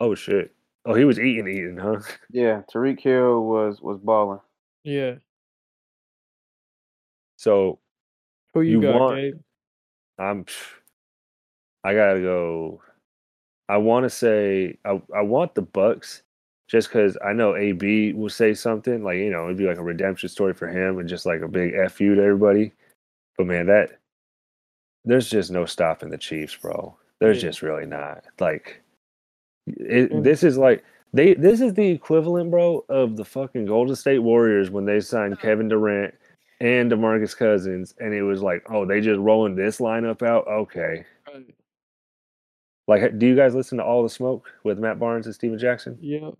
oh 0.00 0.14
shit. 0.14 0.52
Oh, 0.84 0.94
he 0.94 1.04
was 1.04 1.18
eating, 1.20 1.46
eating, 1.48 1.76
huh? 1.76 2.00
Yeah, 2.30 2.62
Tyreek 2.72 3.00
Hill 3.00 3.42
was 3.44 3.80
was 3.80 3.98
balling. 4.00 4.40
Yeah. 4.84 5.16
So 7.36 7.78
Who 8.58 8.64
you, 8.64 8.80
You 8.80 8.82
got, 8.82 9.00
want- 9.00 9.16
Gabe? 9.16 9.38
I'm. 10.18 10.46
I 11.84 11.94
gotta 11.94 12.20
go. 12.20 12.82
I 13.68 13.76
want 13.76 14.04
to 14.04 14.10
say 14.10 14.76
I 14.84 15.00
I 15.14 15.20
want 15.22 15.54
the 15.54 15.62
Bucks, 15.62 16.22
just 16.68 16.88
because 16.88 17.16
I 17.24 17.32
know 17.32 17.54
AB 17.54 18.12
will 18.14 18.28
say 18.30 18.52
something 18.52 19.04
like 19.04 19.18
you 19.18 19.30
know 19.30 19.44
it'd 19.44 19.56
be 19.58 19.66
like 19.66 19.78
a 19.78 19.82
redemption 19.82 20.28
story 20.28 20.54
for 20.54 20.66
him 20.68 20.98
and 20.98 21.08
just 21.08 21.24
like 21.24 21.40
a 21.40 21.48
big 21.48 21.74
f 21.74 22.00
you 22.00 22.14
to 22.16 22.22
everybody. 22.22 22.72
But 23.36 23.46
man, 23.46 23.66
that 23.66 23.98
there's 25.04 25.30
just 25.30 25.50
no 25.52 25.64
stopping 25.66 26.10
the 26.10 26.18
Chiefs, 26.18 26.56
bro. 26.56 26.96
There's 27.20 27.42
Yeah. 27.42 27.50
just 27.50 27.62
really 27.62 27.86
not. 27.86 28.24
Like, 28.40 28.80
it, 29.66 30.10
And- 30.10 30.24
this 30.24 30.42
is 30.42 30.58
like 30.58 30.84
they. 31.12 31.34
This 31.34 31.60
is 31.60 31.74
the 31.74 31.88
equivalent, 31.88 32.50
bro, 32.50 32.84
of 32.88 33.16
the 33.16 33.24
fucking 33.24 33.66
Golden 33.66 33.94
State 33.94 34.18
Warriors 34.18 34.68
when 34.70 34.84
they 34.84 34.98
signed 35.00 35.40
Kevin 35.40 35.68
Durant 35.68 36.12
and 36.60 36.90
DeMarcus 36.90 37.36
Cousins, 37.36 37.94
and 37.98 38.12
it 38.14 38.22
was 38.22 38.42
like, 38.42 38.64
oh, 38.70 38.84
they 38.84 39.00
just 39.00 39.20
rolling 39.20 39.54
this 39.54 39.78
lineup 39.78 40.22
out. 40.22 40.46
Okay, 40.48 41.04
Right. 41.32 41.54
like, 42.88 43.18
do 43.18 43.26
you 43.26 43.36
guys 43.36 43.54
listen 43.54 43.78
to 43.78 43.84
All 43.84 44.02
the 44.02 44.08
Smoke 44.08 44.50
with 44.64 44.78
Matt 44.78 44.98
Barnes 44.98 45.26
and 45.26 45.34
Stephen 45.34 45.58
Jackson? 45.58 45.98
Yeah. 46.00 46.30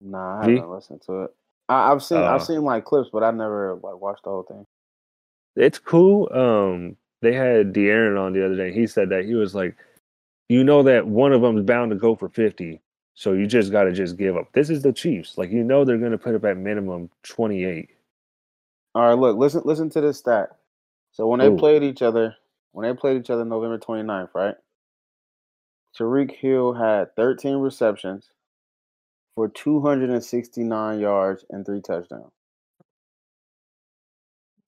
Nah, 0.00 0.40
I 0.42 0.46
V? 0.46 0.54
haven't 0.56 0.70
listened 0.70 1.02
to 1.02 1.22
it. 1.24 1.30
I, 1.68 1.92
I've 1.92 2.02
seen 2.02 2.18
Uh. 2.18 2.24
I've 2.24 2.42
seen 2.42 2.62
like 2.62 2.84
clips, 2.84 3.10
but 3.12 3.22
I 3.22 3.30
never 3.30 3.74
like 3.82 4.00
watched 4.00 4.24
the 4.24 4.30
whole 4.30 4.42
thing. 4.42 4.66
It's 5.54 5.78
cool. 5.78 6.28
Um, 6.32 6.96
they 7.20 7.32
had 7.34 7.72
De'Aaron 7.72 8.18
on 8.20 8.32
the 8.32 8.44
other 8.44 8.56
day. 8.56 8.72
He 8.72 8.86
said 8.86 9.10
that 9.10 9.24
he 9.26 9.34
was 9.34 9.54
like, 9.54 9.76
you 10.48 10.64
know 10.64 10.82
that 10.82 11.06
one 11.06 11.32
of 11.32 11.40
them 11.42 11.58
is 11.58 11.64
bound 11.64 11.90
to 11.92 11.96
go 11.96 12.16
for 12.16 12.28
fifty, 12.30 12.80
so 13.14 13.32
you 13.32 13.46
just 13.46 13.70
got 13.70 13.84
to 13.84 13.92
just 13.92 14.16
give 14.16 14.36
up. 14.36 14.48
This 14.54 14.70
is 14.70 14.82
the 14.82 14.92
Chiefs. 14.92 15.38
Like, 15.38 15.50
you 15.50 15.62
know 15.62 15.84
they're 15.84 15.98
going 15.98 16.10
to 16.12 16.18
put 16.18 16.34
up 16.34 16.44
at 16.44 16.56
minimum 16.56 17.10
twenty 17.22 17.64
eight. 17.64 17.90
All 18.94 19.02
right, 19.02 19.18
look, 19.18 19.38
listen 19.38 19.62
listen 19.64 19.90
to 19.90 20.02
this 20.02 20.18
stat. 20.18 20.50
So 21.12 21.26
when 21.28 21.40
they 21.40 21.50
Ooh. 21.50 21.50
played 21.50 21.82
each 21.84 22.02
other, 22.02 22.36
when 22.72 22.88
they 22.88 22.94
played 22.98 23.18
each 23.20 23.30
other 23.30 23.44
November 23.44 23.78
29th, 23.78 24.30
right? 24.34 24.56
Tyreek 25.98 26.32
Hill 26.32 26.74
had 26.74 27.16
13 27.16 27.56
receptions 27.56 28.30
for 29.36 29.48
269 29.48 31.00
yards 31.00 31.44
and 31.50 31.66
three 31.66 31.80
touchdowns. 31.82 32.32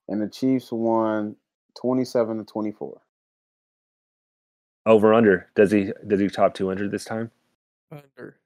And 0.08 0.22
the 0.22 0.28
Chiefs 0.28 0.72
won 0.72 1.36
27 1.80 2.38
to 2.38 2.44
24. 2.44 3.00
Over 4.86 5.14
under. 5.14 5.48
Does 5.56 5.72
he 5.72 5.92
does 6.06 6.20
he 6.20 6.28
top 6.28 6.54
two 6.54 6.68
hundred 6.68 6.90
this 6.90 7.04
time? 7.04 7.30
Under. 7.92 8.38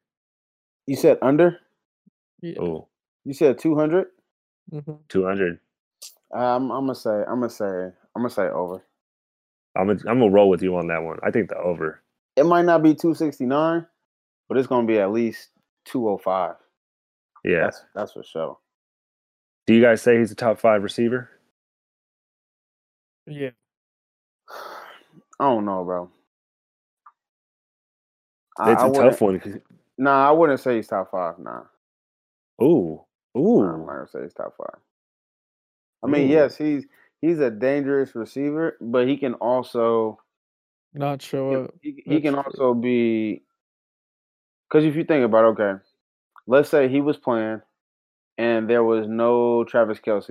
You 0.87 0.97
said 0.97 1.19
under? 1.23 1.59
Yeah. 2.43 2.61
Oh, 2.61 2.89
You 3.25 3.35
said 3.35 3.59
200? 3.59 4.09
hmm 4.71 4.93
200. 5.11 5.61
Um, 6.33 6.71
I'm 6.71 6.83
gonna 6.83 6.95
say 6.95 7.11
I'm 7.11 7.41
gonna 7.41 7.51
say 7.51 7.65
I'm 7.65 8.23
gonna 8.23 8.31
say 8.31 8.49
over. 8.49 8.85
I'm 9.77 9.87
gonna, 9.87 10.01
I'm 10.09 10.19
gonna 10.19 10.31
roll 10.31 10.51
with 10.51 10.63
you 10.63 10.77
on 10.77 10.89
that 10.89 11.03
one. 11.03 11.19
I 11.23 11.31
think 11.31 11.49
the 11.49 11.57
over. 11.57 12.03
It 12.37 12.45
might 12.47 12.65
not 12.65 12.83
be 12.83 12.95
269, 12.95 13.87
but 14.49 14.59
it's 14.59 14.67
gonna 14.67 14.87
be 14.87 14.99
at 14.99 15.11
least 15.11 15.49
205. 15.87 16.57
Yeah, 17.45 17.61
That's 17.61 17.85
that's 17.95 18.13
for 18.13 18.23
sure. 18.23 18.59
Do 19.67 19.75
you 19.75 19.83
guys 19.83 20.03
say 20.03 20.19
he's 20.19 20.33
a 20.33 20.35
top 20.35 20.59
five 20.59 20.83
receiver? 20.83 21.31
Yeah. 23.27 23.51
I 25.41 25.45
don't 25.45 25.65
know, 25.65 25.85
bro. 25.85 26.11
It's 28.67 28.83
a 28.83 28.91
tough 28.91 29.21
one. 29.21 29.63
Nah, 29.97 30.29
I 30.29 30.33
wouldn't 30.33 30.61
say 30.61 30.77
he's 30.77 30.89
top 30.89 31.11
five. 31.11 31.39
Nah, 31.39 31.63
Ooh, 32.63 33.01
ooh. 33.37 33.61
I'm 33.61 33.87
not 33.87 33.87
gonna 33.87 34.09
say 34.09 34.23
he's 34.23 34.35
top 34.35 34.55
five. 34.57 34.81
I 36.03 36.07
mean, 36.07 36.29
yes, 36.31 36.57
he's 36.57 36.87
he's 37.21 37.39
a 37.41 37.51
dangerous 37.51 38.15
receiver, 38.15 38.77
but 38.81 39.09
he 39.09 39.17
can 39.17 39.35
also 39.35 40.19
Not 40.95 41.21
show 41.23 41.65
up. 41.65 41.75
he, 41.83 42.03
he 42.07 42.21
can 42.21 42.35
true. 42.35 42.43
also 42.43 42.75
be 42.75 43.43
because 44.69 44.85
if 44.85 44.95
you 44.97 45.05
think 45.05 45.25
about 45.25 45.45
it, 45.45 45.61
okay, 45.61 45.83
let's 46.47 46.69
say 46.69 46.89
he 46.89 47.01
was 47.01 47.17
playing 47.17 47.63
and 48.37 48.69
there 48.71 48.85
was 48.85 49.09
no 49.09 49.65
Travis 49.65 49.99
Kelce. 49.99 50.29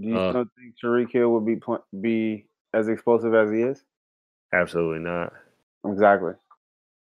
Do 0.00 0.06
you 0.08 0.16
Uh. 0.16 0.30
still 0.30 0.44
think 0.56 0.74
Tyreek 0.82 1.10
Hill 1.12 1.30
would 1.32 1.44
be 1.46 1.56
pl- 1.56 1.84
be 2.00 2.46
as 2.72 2.88
explosive 2.88 3.34
as 3.34 3.50
he 3.50 3.62
is? 3.62 3.82
Absolutely 4.52 5.00
not. 5.00 5.32
Exactly. 5.84 6.32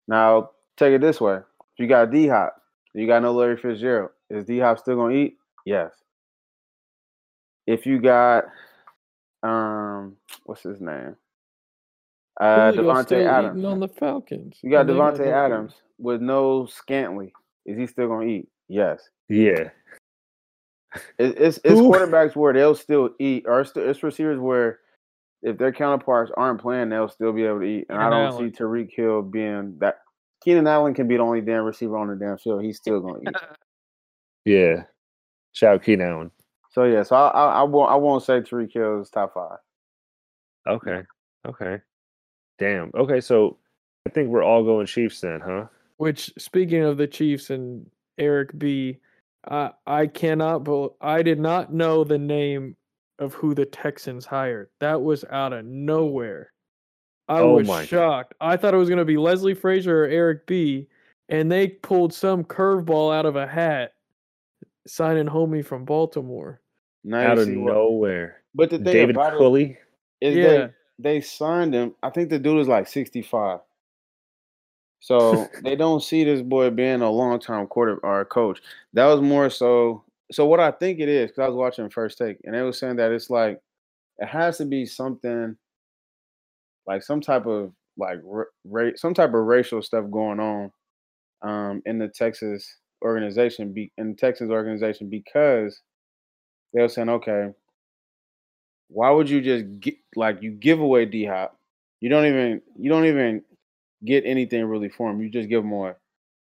Now 0.07 0.51
take 0.77 0.93
it 0.93 1.01
this 1.01 1.21
way: 1.21 1.35
if 1.35 1.77
you 1.77 1.87
got 1.87 2.09
D 2.09 2.27
Hop, 2.27 2.55
you 2.95 3.05
got 3.05 3.21
no 3.21 3.31
Larry 3.33 3.57
Fitzgerald. 3.57 4.11
Is 4.31 4.45
D 4.45 4.57
Hop 4.59 4.79
still 4.79 4.95
gonna 4.95 5.13
eat? 5.13 5.37
Yes. 5.65 5.91
If 7.71 7.85
you 7.85 7.99
got 7.99 8.45
um, 9.43 10.17
what's 10.43 10.63
his 10.63 10.81
name? 10.81 11.15
Uh, 12.39 12.71
Davante 12.71 13.25
Adams. 13.25 13.63
on 13.63 13.79
the 13.79 13.87
Falcons. 13.87 14.57
You 14.61 14.71
got 14.71 14.89
and 14.89 14.89
Davante 14.89 15.25
no 15.25 15.31
Adams 15.31 15.73
with 15.97 16.21
no 16.21 16.63
Scantley. 16.63 17.31
Is 17.65 17.77
he 17.77 17.87
still 17.87 18.07
gonna 18.07 18.25
eat? 18.25 18.47
Yes. 18.67 19.09
Yeah. 19.29 19.69
It, 21.17 21.37
it's 21.39 21.59
it's 21.63 21.79
Who? 21.79 21.91
quarterbacks 21.91 22.35
where 22.35 22.53
they'll 22.53 22.75
still 22.75 23.11
eat, 23.19 23.45
or 23.47 23.61
it's, 23.61 23.71
it's 23.75 24.03
receivers 24.03 24.39
where 24.39 24.79
if 25.41 25.57
their 25.57 25.71
counterparts 25.71 26.31
aren't 26.35 26.61
playing, 26.61 26.89
they'll 26.89 27.09
still 27.09 27.31
be 27.31 27.43
able 27.43 27.59
to 27.59 27.65
eat. 27.65 27.85
And 27.89 27.97
I 27.97 28.09
don't 28.09 28.33
Allen. 28.33 28.53
see 28.53 28.57
Tyreek 28.57 28.91
Hill 28.93 29.21
being 29.21 29.75
that. 29.79 29.99
Keenan 30.43 30.65
Allen 30.67 30.95
can 30.95 31.07
be 31.07 31.17
the 31.17 31.23
only 31.23 31.39
damn 31.39 31.63
receiver 31.63 31.97
on 31.97 32.07
the 32.07 32.15
damn 32.15 32.37
field. 32.37 32.63
He's 32.63 32.77
still 32.77 32.99
gonna 32.99 33.19
eat. 33.19 33.35
Yeah. 34.43 34.83
Shout 35.53 35.75
out 35.75 35.83
Keenan 35.83 36.07
Allen. 36.07 36.31
So 36.71 36.85
yeah, 36.85 37.03
so 37.03 37.15
I 37.15 37.27
I, 37.29 37.45
I 37.59 37.63
won't 37.63 37.91
I 37.91 37.95
won't 37.95 38.23
say 38.23 38.39
Tyreek 38.39 38.73
Hill 38.73 39.01
is 39.01 39.09
top 39.09 39.33
five. 39.33 39.57
Okay. 40.67 41.03
Okay. 41.47 41.81
Damn. 42.59 42.91
Okay, 42.95 43.21
so 43.21 43.57
I 44.07 44.11
think 44.11 44.29
we're 44.29 44.43
all 44.43 44.63
going 44.63 44.85
Chiefs 44.85 45.21
then, 45.21 45.41
huh? 45.41 45.65
Which, 45.97 46.31
speaking 46.37 46.83
of 46.83 46.97
the 46.97 47.07
Chiefs 47.07 47.49
and 47.49 47.89
Eric 48.17 48.57
B, 48.57 48.99
I 49.49 49.71
I 49.85 50.07
cannot, 50.07 50.63
bel 50.63 50.95
I 51.01 51.23
did 51.23 51.39
not 51.39 51.73
know 51.73 52.03
the 52.03 52.17
name 52.17 52.75
of 53.19 53.33
who 53.33 53.53
the 53.53 53.65
Texans 53.65 54.25
hired. 54.25 54.69
That 54.79 55.01
was 55.01 55.25
out 55.29 55.53
of 55.53 55.65
nowhere. 55.65 56.51
I 57.27 57.41
Oh 57.41 57.55
was 57.55 57.67
my 57.67 57.81
God. 57.81 57.87
shocked. 57.87 58.33
I 58.41 58.57
thought 58.57 58.73
it 58.73 58.77
was 58.77 58.89
going 58.89 58.99
to 58.99 59.05
be 59.05 59.17
Leslie 59.17 59.53
Frazier 59.53 60.03
or 60.03 60.07
Eric 60.07 60.47
B, 60.47 60.87
and 61.29 61.51
they 61.51 61.67
pulled 61.67 62.13
some 62.13 62.43
curveball 62.43 63.15
out 63.15 63.25
of 63.25 63.35
a 63.35 63.47
hat, 63.47 63.93
signing 64.87 65.27
homie 65.27 65.65
from 65.65 65.85
Baltimore. 65.85 66.61
Now 67.03 67.31
Out 67.31 67.37
of 67.39 67.47
nowhere. 67.47 68.41
But 68.53 68.69
the 68.69 68.77
thing 68.77 68.85
David 68.93 69.15
about 69.15 69.33
it 69.33 69.37
Culley. 69.37 69.77
is 70.19 70.35
Yeah. 70.35 70.43
they 70.47 70.69
they 70.99 71.21
signed 71.21 71.73
him. 71.73 71.95
I 72.03 72.09
think 72.11 72.29
the 72.29 72.37
dude 72.39 72.59
is 72.59 72.67
like 72.67 72.87
sixty 72.87 73.21
five. 73.21 73.59
So 74.99 75.47
they 75.63 75.75
don't 75.75 76.03
see 76.03 76.23
this 76.23 76.41
boy 76.41 76.69
being 76.69 77.01
a 77.01 77.09
long 77.09 77.39
term 77.39 77.65
quarter 77.67 77.97
or 78.05 78.23
coach. 78.25 78.61
That 78.93 79.05
was 79.07 79.21
more 79.21 79.49
so. 79.49 80.03
So 80.31 80.45
what 80.45 80.59
I 80.59 80.71
think 80.71 80.99
it 80.99 81.09
is, 81.09 81.31
because 81.31 81.43
I 81.43 81.47
was 81.47 81.55
watching 81.57 81.89
First 81.89 82.17
Take, 82.17 82.37
and 82.43 82.53
they 82.55 82.61
were 82.61 82.71
saying 82.71 82.97
that 82.97 83.11
it's 83.11 83.29
like 83.29 83.59
it 84.19 84.27
has 84.27 84.57
to 84.59 84.65
be 84.65 84.85
something 84.85 85.57
like 86.85 87.03
some 87.03 87.19
type 87.21 87.45
of 87.47 87.71
like 87.97 88.19
ra- 88.23 88.43
ra- 88.65 88.91
some 88.95 89.13
type 89.13 89.29
of 89.33 89.45
racial 89.45 89.81
stuff 89.81 90.05
going 90.11 90.39
on 90.39 90.71
um, 91.41 91.81
in 91.85 91.97
the 91.97 92.07
Texas 92.07 92.77
organization, 93.01 93.73
be 93.73 93.91
in 93.97 94.11
the 94.11 94.15
Texas 94.15 94.49
organization 94.49 95.09
because 95.09 95.81
they 96.73 96.81
were 96.81 96.89
saying, 96.89 97.09
okay, 97.09 97.49
why 98.89 99.09
would 99.09 99.29
you 99.29 99.41
just 99.41 99.65
get 99.79 99.95
like 100.15 100.41
you 100.41 100.51
give 100.51 100.79
away 100.79 101.05
D 101.05 101.25
Hop? 101.25 101.57
You 101.99 102.09
don't 102.09 102.25
even 102.25 102.61
you 102.77 102.89
don't 102.89 103.05
even 103.05 103.43
get 104.03 104.25
anything 104.25 104.65
really 104.65 104.89
for 104.89 105.09
him. 105.09 105.21
You 105.21 105.29
just 105.29 105.49
give 105.49 105.63
him 105.63 105.71
away. 105.71 105.93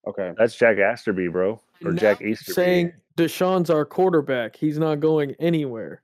Okay. 0.07 0.33
That's 0.39 0.55
Jack 0.57 0.77
Easterby, 0.79 1.29
bro. 1.29 1.61
Or 1.85 1.93
Now 1.93 2.01
Jack 2.01 2.19
they're 2.21 2.29
Easterby. 2.29 2.55
saying 2.55 2.93
Deshaun's 3.17 3.71
our 3.71 3.85
quarterback. 3.85 4.57
He's 4.57 4.79
not 4.79 5.01
going 5.01 5.35
anywhere. 5.41 6.03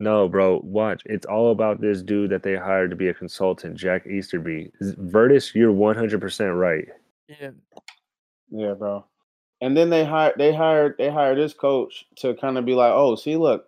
No, 0.00 0.28
bro. 0.28 0.60
Watch. 0.62 1.02
It's 1.06 1.26
all 1.26 1.50
about 1.50 1.80
this 1.80 2.02
dude 2.02 2.30
that 2.30 2.42
they 2.42 2.54
hired 2.56 2.90
to 2.90 2.96
be 2.96 3.08
a 3.08 3.14
consultant, 3.14 3.76
Jack 3.76 4.06
Easterby. 4.06 4.70
Z- 4.82 4.94
Vertus, 4.98 5.54
you're 5.54 5.72
100% 5.72 6.58
right. 6.58 6.84
Yeah. 7.28 7.50
Yeah, 8.50 8.74
bro. 8.74 9.04
And 9.60 9.76
then 9.76 9.90
they 9.90 10.04
hired 10.04 10.34
they 10.38 10.54
hired 10.54 10.94
they 10.98 11.10
hired 11.10 11.38
this 11.38 11.52
coach 11.54 12.06
to 12.16 12.34
kind 12.34 12.58
of 12.58 12.64
be 12.64 12.74
like, 12.74 12.92
oh, 12.92 13.16
see, 13.16 13.36
look, 13.36 13.66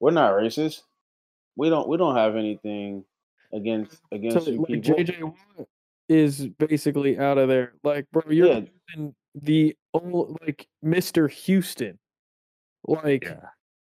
we're 0.00 0.10
not 0.12 0.34
racist. 0.34 0.82
We 1.56 1.68
don't 1.68 1.88
we 1.88 1.96
don't 1.96 2.16
have 2.16 2.36
anything 2.36 3.04
against 3.52 4.00
against 4.12 4.44
So, 4.44 4.50
you 4.52 4.58
like 4.58 4.68
people. 4.68 4.94
JJ 4.94 5.22
Watt 5.22 5.68
is 6.08 6.46
basically 6.58 7.18
out 7.18 7.38
of 7.38 7.48
there. 7.48 7.74
Like, 7.82 8.06
bro, 8.12 8.22
you're 8.28 8.46
Yeah. 8.46 9.06
the 9.34 9.76
only 9.94 10.36
like 10.42 10.68
Mr. 10.84 11.30
Houston. 11.30 11.98
Like 12.86 13.24
Yeah. 13.24 13.48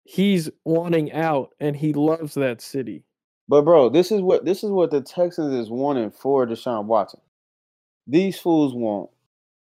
he's 0.05 0.49
wanting 0.65 1.11
out 1.11 1.53
and 1.59 1.75
he 1.75 1.93
loves 1.93 2.33
that 2.35 2.61
city. 2.61 3.03
But 3.49 3.63
bro, 3.63 3.89
this 3.89 4.11
is 4.11 4.21
what 4.21 4.45
this 4.45 4.63
is 4.63 4.71
what 4.71 4.91
the 4.91 5.01
Texans 5.01 5.53
is 5.53 5.69
wanting 5.69 6.09
for 6.11 6.45
Deshaun 6.47 6.85
Watson. 6.85 7.19
These 8.07 8.39
fools 8.39 8.73
want 8.73 9.09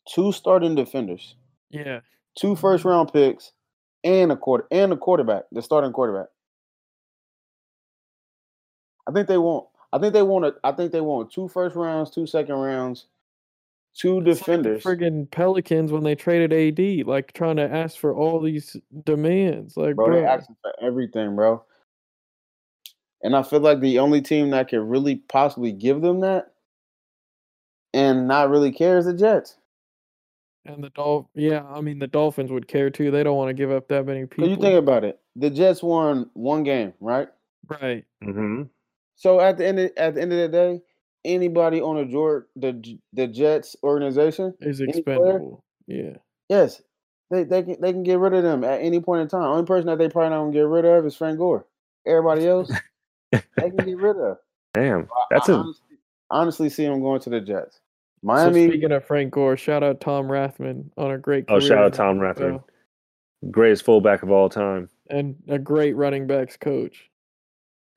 two 0.09 0.33
starting 0.33 0.75
defenders, 0.75 1.35
Yeah. 1.71 2.01
two 2.39 2.57
first 2.57 2.85
round 2.85 3.13
picks, 3.13 3.53
and 4.05 4.33
a 4.33 4.37
quarter 4.37 4.67
and 4.71 4.93
a 4.93 4.97
quarterback, 4.97 5.45
the 5.53 5.63
starting 5.63 5.93
quarterback. 5.93 6.29
I 9.09 9.13
think 9.13 9.29
they 9.29 9.39
want. 9.39 9.67
I 9.93 9.99
think 9.99 10.13
they 10.13 10.23
want. 10.23 10.45
A, 10.45 10.55
I 10.65 10.73
think 10.73 10.93
they 10.93 11.01
want 11.01 11.33
two 11.33 11.49
first 11.49 11.77
rounds, 11.77 12.11
two 12.11 12.27
second 12.27 12.57
rounds, 12.57 13.07
two 13.95 14.19
It's 14.19 14.27
like 14.27 14.39
defenders. 14.39 14.83
friggin' 14.83 15.31
Pelicans 15.31 15.93
when 15.93 16.05
they 16.05 16.15
traded 16.15 16.53
AD, 16.53 17.07
like 17.07 17.33
trying 17.33 17.57
to 17.57 17.71
ask 17.71 17.97
for 17.97 18.15
all 18.15 18.41
these 18.41 18.77
demands. 19.05 19.77
Like, 19.77 19.97
bro, 19.97 20.07
bro, 20.07 20.17
they 20.17 20.27
asking 20.27 20.57
for 20.63 20.73
everything, 20.81 21.35
bro. 21.35 21.65
And 23.23 23.35
I 23.35 23.43
feel 23.43 23.61
like 23.61 23.81
the 23.81 23.99
only 23.99 24.21
team 24.21 24.51
that 24.51 24.69
could 24.69 24.81
really 24.81 25.17
possibly 25.17 25.73
give 25.73 26.03
them 26.03 26.21
that 26.21 26.53
and 27.93 28.29
not 28.29 28.51
really 28.51 28.71
care 28.71 28.99
is 28.99 29.07
the 29.07 29.15
Jets. 29.15 29.57
And 30.65 30.83
the 30.83 30.91
Dolph 30.91 31.27
yeah, 31.35 31.65
I 31.65 31.81
mean 31.81 31.99
the 31.99 32.07
Dolphins 32.07 32.51
would 32.51 32.69
care 32.69 32.91
too. 32.91 33.11
They 33.11 33.23
don't 33.23 33.37
want 33.37 33.49
to 33.49 33.55
give 33.55 33.71
up 33.71 33.89
that 33.89 34.07
many 34.07 34.27
people. 34.27 34.49
You 34.49 34.57
think 34.57 34.79
about 34.79 35.05
it, 35.05 35.21
the 35.37 35.51
Jets 35.51 35.83
won 35.83 36.31
one 36.35 36.63
game, 36.63 36.93
right? 37.01 37.29
right. 37.69 38.05
Mm-hmm. 38.23 38.65
So 39.17 39.41
at 39.41 39.59
the 39.59 39.67
end 39.67 39.81
of, 39.81 39.91
at 39.97 40.15
the 40.15 40.23
end 40.23 40.33
of 40.33 40.39
the 40.39 40.49
day, 40.49 40.83
anybody 41.25 41.81
on 41.81 41.97
the 41.97 42.05
George 42.05 42.45
the 42.57 42.99
the 43.13 43.27
Jets 43.27 43.77
organization, 43.83 44.55
Is 44.61 44.81
Any 44.81 45.03
player? 45.03 45.17
expendable. 45.17 45.65
Yeah. 45.87 46.17
yes, 46.49 46.83
they 47.31 47.45
they 47.45 47.63
can 47.63 47.81
they 47.81 47.93
can 47.93 48.03
get 48.03 48.19
rid 48.19 48.35
of 48.35 48.43
them 48.43 48.65
at 48.65 48.81
any 48.81 49.01
point 49.01 49.23
in 49.23 49.29
time. 49.29 49.43
Only 49.43 49.67
person 49.67 49.87
that 49.87 49.99
they 49.99 50.09
probably 50.09 50.31
not 50.31 50.41
gonna 50.41 50.53
get 50.53 50.67
rid 50.67 50.85
of 50.85 51.07
is 51.07 51.17
Frank 51.17 51.39
Gore. 51.39 51.67
Everybody 52.07 52.47
else, 52.47 52.71
they 53.33 53.41
can 53.57 53.77
get 53.77 53.97
rid 53.99 54.17
of. 54.17 54.39
Damn. 54.75 55.09
That's 55.31 55.49
I 55.49 55.55
a 55.55 55.57
honestly, 55.57 55.97
honestly 56.31 56.69
see 56.71 56.85
them 56.87 57.01
going 57.01 57.21
to 57.21 57.31
the 57.31 57.41
Jets. 57.41 57.81
So 58.21 58.27
Miami, 58.27 58.69
speaking 58.69 58.93
of 58.93 59.05
Frank 59.05 59.33
Gore, 59.33 59.57
shout 59.57 59.83
out 59.83 60.01
Tom 60.01 60.27
Rathman 60.27 60.91
on 60.97 61.11
a 61.13 61.19
great 61.19 61.45
Oh, 61.49 61.61
shout 61.61 61.79
out 61.79 61.87
in 61.87 61.93
Tom 61.93 62.19
NFL 62.19 62.35
Rathman. 62.35 62.63
greatest 63.51 63.85
fullback 63.85 64.23
of 64.23 64.31
all 64.31 64.49
time. 64.49 64.89
and 65.11 65.37
a 65.49 65.59
great 65.59 65.95
running 65.97 66.27
backs 66.27 66.57
coach. 66.57 67.11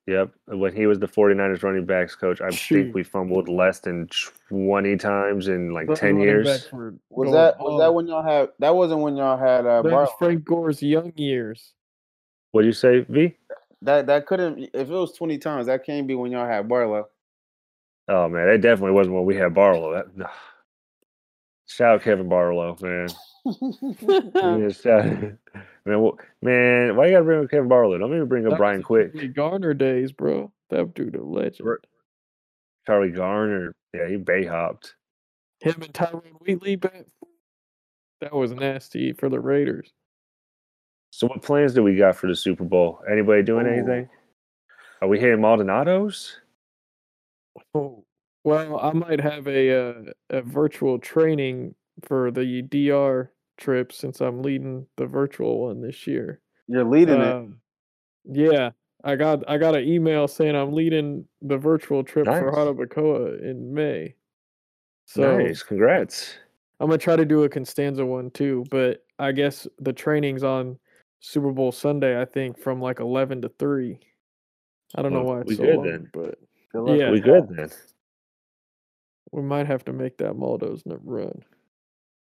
Yep. 0.07 0.31
When 0.47 0.75
he 0.75 0.87
was 0.87 0.99
the 0.99 1.07
49ers 1.07 1.63
running 1.63 1.85
backs 1.85 2.15
coach, 2.15 2.41
I 2.41 2.49
Shoot. 2.49 2.83
think 2.83 2.95
we 2.95 3.03
fumbled 3.03 3.47
less 3.47 3.79
than 3.79 4.07
20 4.49 4.97
times 4.97 5.47
in 5.47 5.73
like 5.73 5.87
Those 5.87 5.99
10 5.99 6.19
years. 6.19 6.45
was 6.47 6.63
going 6.71 7.31
that 7.31 7.59
was 7.59 7.79
that 7.79 7.93
when 7.93 8.07
y'all 8.07 8.23
had 8.23 8.49
that 8.59 8.75
wasn't 8.75 9.01
when 9.01 9.15
y'all 9.15 9.37
had 9.37 9.65
uh 9.65 9.81
that 9.83 9.91
was 9.91 10.09
Frank 10.19 10.43
Gore's 10.43 10.81
young 10.81 11.13
years? 11.15 11.73
What 12.51 12.61
do 12.61 12.67
you 12.67 12.73
say, 12.73 13.01
V? 13.09 13.35
That 13.83 14.07
that 14.07 14.25
couldn't 14.25 14.63
if 14.73 14.89
it 14.89 14.89
was 14.89 15.13
twenty 15.13 15.37
times, 15.37 15.67
that 15.67 15.85
can't 15.85 16.07
be 16.07 16.15
when 16.15 16.31
y'all 16.31 16.47
had 16.47 16.67
Barlow. 16.67 17.07
Oh, 18.11 18.27
man. 18.27 18.47
That 18.47 18.61
definitely 18.61 18.91
wasn't 18.91 19.15
when 19.15 19.25
we 19.25 19.35
had 19.35 19.53
Barlow. 19.53 19.93
That, 19.93 20.29
Shout 21.67 21.95
out 21.95 22.01
Kevan 22.01 22.27
Barlow, 22.27 22.77
man. 22.81 23.07
Man, 25.83 26.05
wh- 26.05 26.43
man, 26.43 26.95
why 26.95 27.07
you 27.07 27.11
gotta 27.13 27.23
bring 27.23 27.43
up 27.43 27.49
Kevan 27.49 27.67
Barlow? 27.67 27.97
Don't 27.97 28.13
even 28.13 28.27
bring 28.27 28.45
up 28.45 28.51
That 28.51 28.57
Brian 28.59 28.83
Quick, 28.83 29.13
Charlie 29.13 29.29
Garner 29.29 29.73
days, 29.73 30.11
bro. 30.11 30.51
That 30.69 30.93
dude 30.93 31.15
a 31.15 31.23
legend. 31.23 31.67
Charlie 32.85 33.09
Garner. 33.09 33.73
Yeah, 33.93 34.07
he 34.07 34.17
bay 34.17 34.45
hopped. 34.45 34.93
Him 35.59 35.81
and 35.81 35.93
Tyrone 35.93 36.37
Wheatley 36.41 36.75
back. 36.75 37.05
That 38.19 38.33
was 38.33 38.51
nasty 38.51 39.13
for 39.13 39.27
the 39.27 39.39
Raiders. 39.39 39.91
So 41.09 41.25
what 41.27 41.41
plans 41.41 41.73
do 41.73 41.81
we 41.81 41.95
got 41.95 42.15
for 42.15 42.27
the 42.27 42.35
Super 42.35 42.63
Bowl? 42.63 42.99
Anybody 43.11 43.41
doing 43.41 43.65
Ooh. 43.65 43.71
anything? 43.71 44.07
Are 45.01 45.07
we 45.07 45.19
hitting 45.19 45.41
Maldonado's? 45.41 46.37
Oh, 47.73 48.05
well, 48.43 48.79
I 48.79 48.91
might 48.93 49.19
have 49.21 49.47
a 49.47 49.89
uh, 49.89 49.93
a 50.29 50.41
virtual 50.41 50.99
training 50.99 51.75
for 52.03 52.31
the 52.31 52.61
DR 52.63 53.31
trip 53.57 53.91
since 53.91 54.21
I'm 54.21 54.41
leading 54.41 54.87
the 54.97 55.05
virtual 55.05 55.61
one 55.61 55.81
this 55.81 56.07
year. 56.07 56.41
You're 56.67 56.85
leading 56.85 57.21
it. 57.21 57.27
Um, 57.27 57.59
yeah, 58.25 58.71
I 59.03 59.15
got 59.15 59.47
I 59.49 59.57
got 59.57 59.75
an 59.75 59.87
email 59.87 60.27
saying 60.27 60.55
I'm 60.55 60.73
leading 60.73 61.25
the 61.41 61.57
virtual 61.57 62.03
trip 62.03 62.25
for 62.25 62.31
Nice. 62.31 62.55
Jarabacoa 62.55 63.41
in 63.43 63.73
May. 63.73 64.15
So 65.05 65.37
nice, 65.37 65.63
congrats. 65.63 66.35
I'm 66.79 66.87
gonna 66.87 66.97
try 66.97 67.15
to 67.15 67.25
do 67.25 67.43
a 67.43 67.49
Constanza 67.49 68.05
one 68.05 68.31
too, 68.31 68.65
but 68.71 69.03
I 69.19 69.31
guess 69.31 69.67
the 69.79 69.93
training's 69.93 70.43
on 70.43 70.79
Super 71.19 71.51
Bowl 71.51 71.71
Sunday. 71.71 72.19
I 72.19 72.25
think 72.25 72.57
from 72.57 72.81
like 72.81 72.99
11 72.99 73.43
to 73.43 73.49
3. 73.59 73.99
I 74.95 75.01
don't 75.01 75.13
know 75.13 75.23
why 75.23 75.41
it's 75.41 75.57
so 75.57 75.63
good 75.63 75.75
long, 75.75 75.85
then. 75.85 76.09
but 76.11 76.39
Good 76.71 76.81
luck 76.81 76.97
yeah. 76.99 77.05
We 77.07 77.11
with 77.13 77.23
good 77.23 77.47
that. 77.49 77.55
then. 77.55 77.69
we 79.31 79.41
might 79.41 79.67
have 79.67 79.83
to 79.85 79.93
make 79.93 80.17
that 80.17 80.35
Maldo's 80.35 80.83
n- 80.89 80.99
run. 81.03 81.43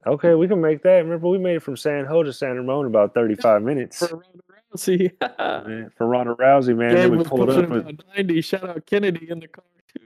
Okay, 0.07 0.35
we 0.35 0.47
can 0.49 0.61
make 0.61 0.83
that. 0.83 0.97
Remember, 1.05 1.29
we 1.29 1.39
made 1.39 1.57
it 1.57 1.63
from 1.63 1.77
San 1.79 2.05
Ho 2.05 2.23
to 2.23 2.33
San 2.33 2.57
Ramon 2.57 2.81
in 2.81 2.87
about 2.87 3.15
35 3.15 3.63
minutes. 3.63 3.99
For 4.07 4.17
Ronda 4.17 4.43
Rousey. 4.77 5.13
Man, 5.67 5.91
for 5.97 6.07
Ronda 6.07 6.35
Rousey, 6.35 6.77
man. 6.77 6.95
Then 6.95 7.17
we 7.17 7.25
pulled 7.25 7.49
up 7.49 7.69
with 7.71 8.01
90. 8.17 8.41
Shout 8.43 8.69
out 8.69 8.85
Kennedy 8.85 9.31
in 9.31 9.41
the 9.41 9.49
car 9.49 9.65
too. 9.97 10.05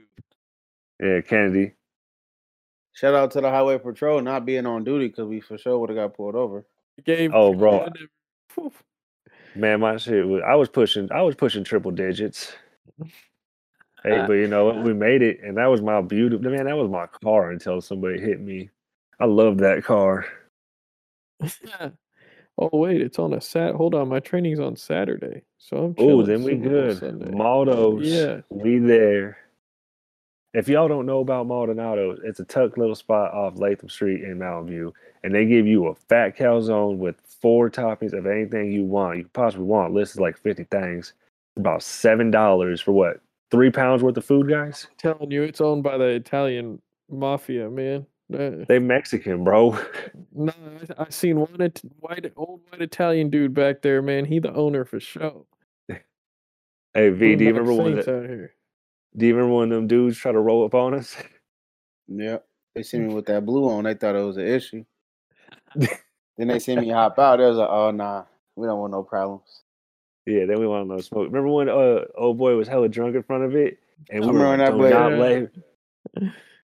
yeah, 1.05 1.19
Kennedy. 1.21 1.73
Shout 2.93 3.13
out 3.13 3.31
to 3.31 3.41
the 3.41 3.49
Highway 3.49 3.77
Patrol 3.77 4.21
not 4.21 4.45
being 4.45 4.65
on 4.65 4.83
duty 4.85 5.07
because 5.07 5.27
we 5.27 5.41
for 5.41 5.57
sure 5.57 5.77
would 5.79 5.89
have 5.89 5.97
got 5.97 6.13
pulled 6.15 6.35
over. 6.35 6.65
Gabe, 7.03 7.31
Oh, 7.33 7.53
bro. 7.53 7.89
Man, 9.55 9.79
my 9.81 9.97
shit 9.97 10.25
was 10.27 10.41
I 10.45 10.55
was 10.55 10.69
pushing 10.69 11.11
I 11.11 11.21
was 11.23 11.35
pushing 11.35 11.63
triple 11.65 11.91
digits. 11.91 12.53
Hey, 14.03 14.19
uh, 14.19 14.27
but 14.27 14.33
you 14.33 14.47
know? 14.47 14.71
Uh, 14.71 14.81
we 14.81 14.93
made 14.93 15.21
it, 15.21 15.41
and 15.43 15.57
that 15.57 15.67
was 15.67 15.81
my 15.81 16.01
beautiful 16.01 16.49
man. 16.49 16.65
That 16.65 16.77
was 16.77 16.89
my 16.89 17.07
car 17.07 17.51
until 17.51 17.81
somebody 17.81 18.19
hit 18.19 18.39
me. 18.39 18.69
I 19.19 19.25
love 19.25 19.57
that 19.57 19.83
car. 19.83 20.25
oh 21.81 22.69
wait, 22.73 23.01
it's 23.01 23.19
on 23.19 23.33
a 23.33 23.41
sat. 23.41 23.75
Hold 23.75 23.95
on, 23.95 24.07
my 24.07 24.19
training's 24.19 24.59
on 24.59 24.75
Saturday, 24.75 25.43
so 25.57 25.77
I'm. 25.77 25.95
Oh, 25.97 26.23
then 26.23 26.43
we 26.43 26.55
good. 26.55 26.99
Maldo's. 27.31 28.07
Yeah. 28.07 28.41
We 28.49 28.79
there. 28.79 29.37
If 30.53 30.67
y'all 30.67 30.87
don't 30.87 31.05
know 31.05 31.19
about 31.19 31.45
Maldonado's, 31.45 32.21
it's 32.23 32.39
a 32.39 32.45
tuck 32.45 32.75
little 32.75 32.95
spot 32.95 33.33
off 33.33 33.59
Latham 33.59 33.87
Street 33.87 34.23
in 34.23 34.39
Mountain 34.39 34.67
View, 34.67 34.93
and 35.23 35.33
they 35.33 35.45
give 35.45 35.67
you 35.67 35.87
a 35.87 35.95
fat 36.07 36.35
calzone 36.37 36.97
with 36.97 37.17
four 37.41 37.69
toppings 37.69 38.13
of 38.13 38.25
anything 38.25 38.71
you 38.71 38.83
want. 38.83 39.17
You 39.17 39.23
could 39.23 39.33
possibly 39.33 39.65
want. 39.65 39.93
List 39.93 40.13
is 40.13 40.19
like 40.19 40.37
fifty 40.37 40.63
things. 40.63 41.13
About 41.57 41.83
seven 41.83 42.31
dollars 42.31 42.81
for 42.81 42.93
what? 42.93 43.19
Three 43.51 43.71
pounds 43.71 44.03
worth 44.03 44.17
of 44.17 44.25
food, 44.25 44.47
guys. 44.49 44.87
telling 44.97 45.31
you, 45.31 45.43
it's 45.43 45.59
owned 45.61 45.83
by 45.83 45.97
the 45.97 46.05
Italian 46.05 46.81
mafia, 47.09 47.69
man. 47.69 48.05
They 48.29 48.77
Mexican, 48.77 49.43
bro. 49.43 49.71
no, 50.35 50.53
I, 50.97 51.03
I 51.03 51.09
seen 51.09 51.39
one 51.39 51.59
it, 51.59 51.81
white 51.99 52.31
old 52.37 52.61
white 52.69 52.81
Italian 52.81 53.31
dude 53.31 53.55
back 53.55 53.81
there, 53.81 54.03
man. 54.03 54.23
He 54.25 54.37
the 54.39 54.53
owner 54.53 54.85
for 54.85 54.99
sure. 54.99 55.45
Hey 56.95 57.09
V, 57.09 57.35
do 57.35 57.43
you 57.45 57.51
remember 57.51 57.73
when? 57.73 57.93
Saints 57.93 58.05
The, 58.07 58.17
out 58.17 58.23
here? 58.29 58.53
do 59.15 59.25
you 59.27 59.35
remember 59.35 59.57
when 59.57 59.69
them 59.69 59.85
dudes 59.87 60.17
try 60.17 60.31
to 60.31 60.39
roll 60.39 60.65
up 60.65 60.73
on 60.73 60.95
us? 60.95 61.15
Yep. 62.07 62.45
They 62.73 62.81
see 62.83 62.97
me 62.97 63.13
with 63.13 63.27
that 63.27 63.45
blue 63.45 63.69
on. 63.69 63.83
They 63.83 63.93
thought 63.93 64.15
it 64.15 64.23
was 64.25 64.37
an 64.37 64.47
issue. 64.47 64.83
then 65.75 66.47
they 66.47 66.57
see 66.59 66.75
me 66.75 66.89
hop 66.89 67.17
out. 67.19 67.37
They 67.37 67.45
was 67.45 67.57
like, 67.57 67.69
"Oh 67.69 67.91
nah, 67.91 68.23
we 68.55 68.65
don't 68.65 68.79
want 68.79 68.91
no 68.91 69.03
problems." 69.03 69.61
Yeah, 70.25 70.45
then 70.45 70.59
we 70.59 70.67
want 70.67 70.87
no 70.87 70.99
smoke. 70.99 71.25
Remember 71.27 71.49
when 71.49 71.69
uh 71.69 72.05
old 72.17 72.37
boy 72.37 72.55
was 72.55 72.67
hella 72.67 72.89
drunk 72.89 73.15
in 73.15 73.23
front 73.23 73.43
of 73.43 73.55
it, 73.55 73.79
and 74.09 74.21
we 74.21 74.27
were 74.31 74.33
remember 74.51 74.57
that 74.65 74.71
"Do 74.71 74.77
boy- 74.77 74.89
not 74.89 75.11
Yeah. 75.11 75.17
let 75.17 75.31
him." 75.31 75.51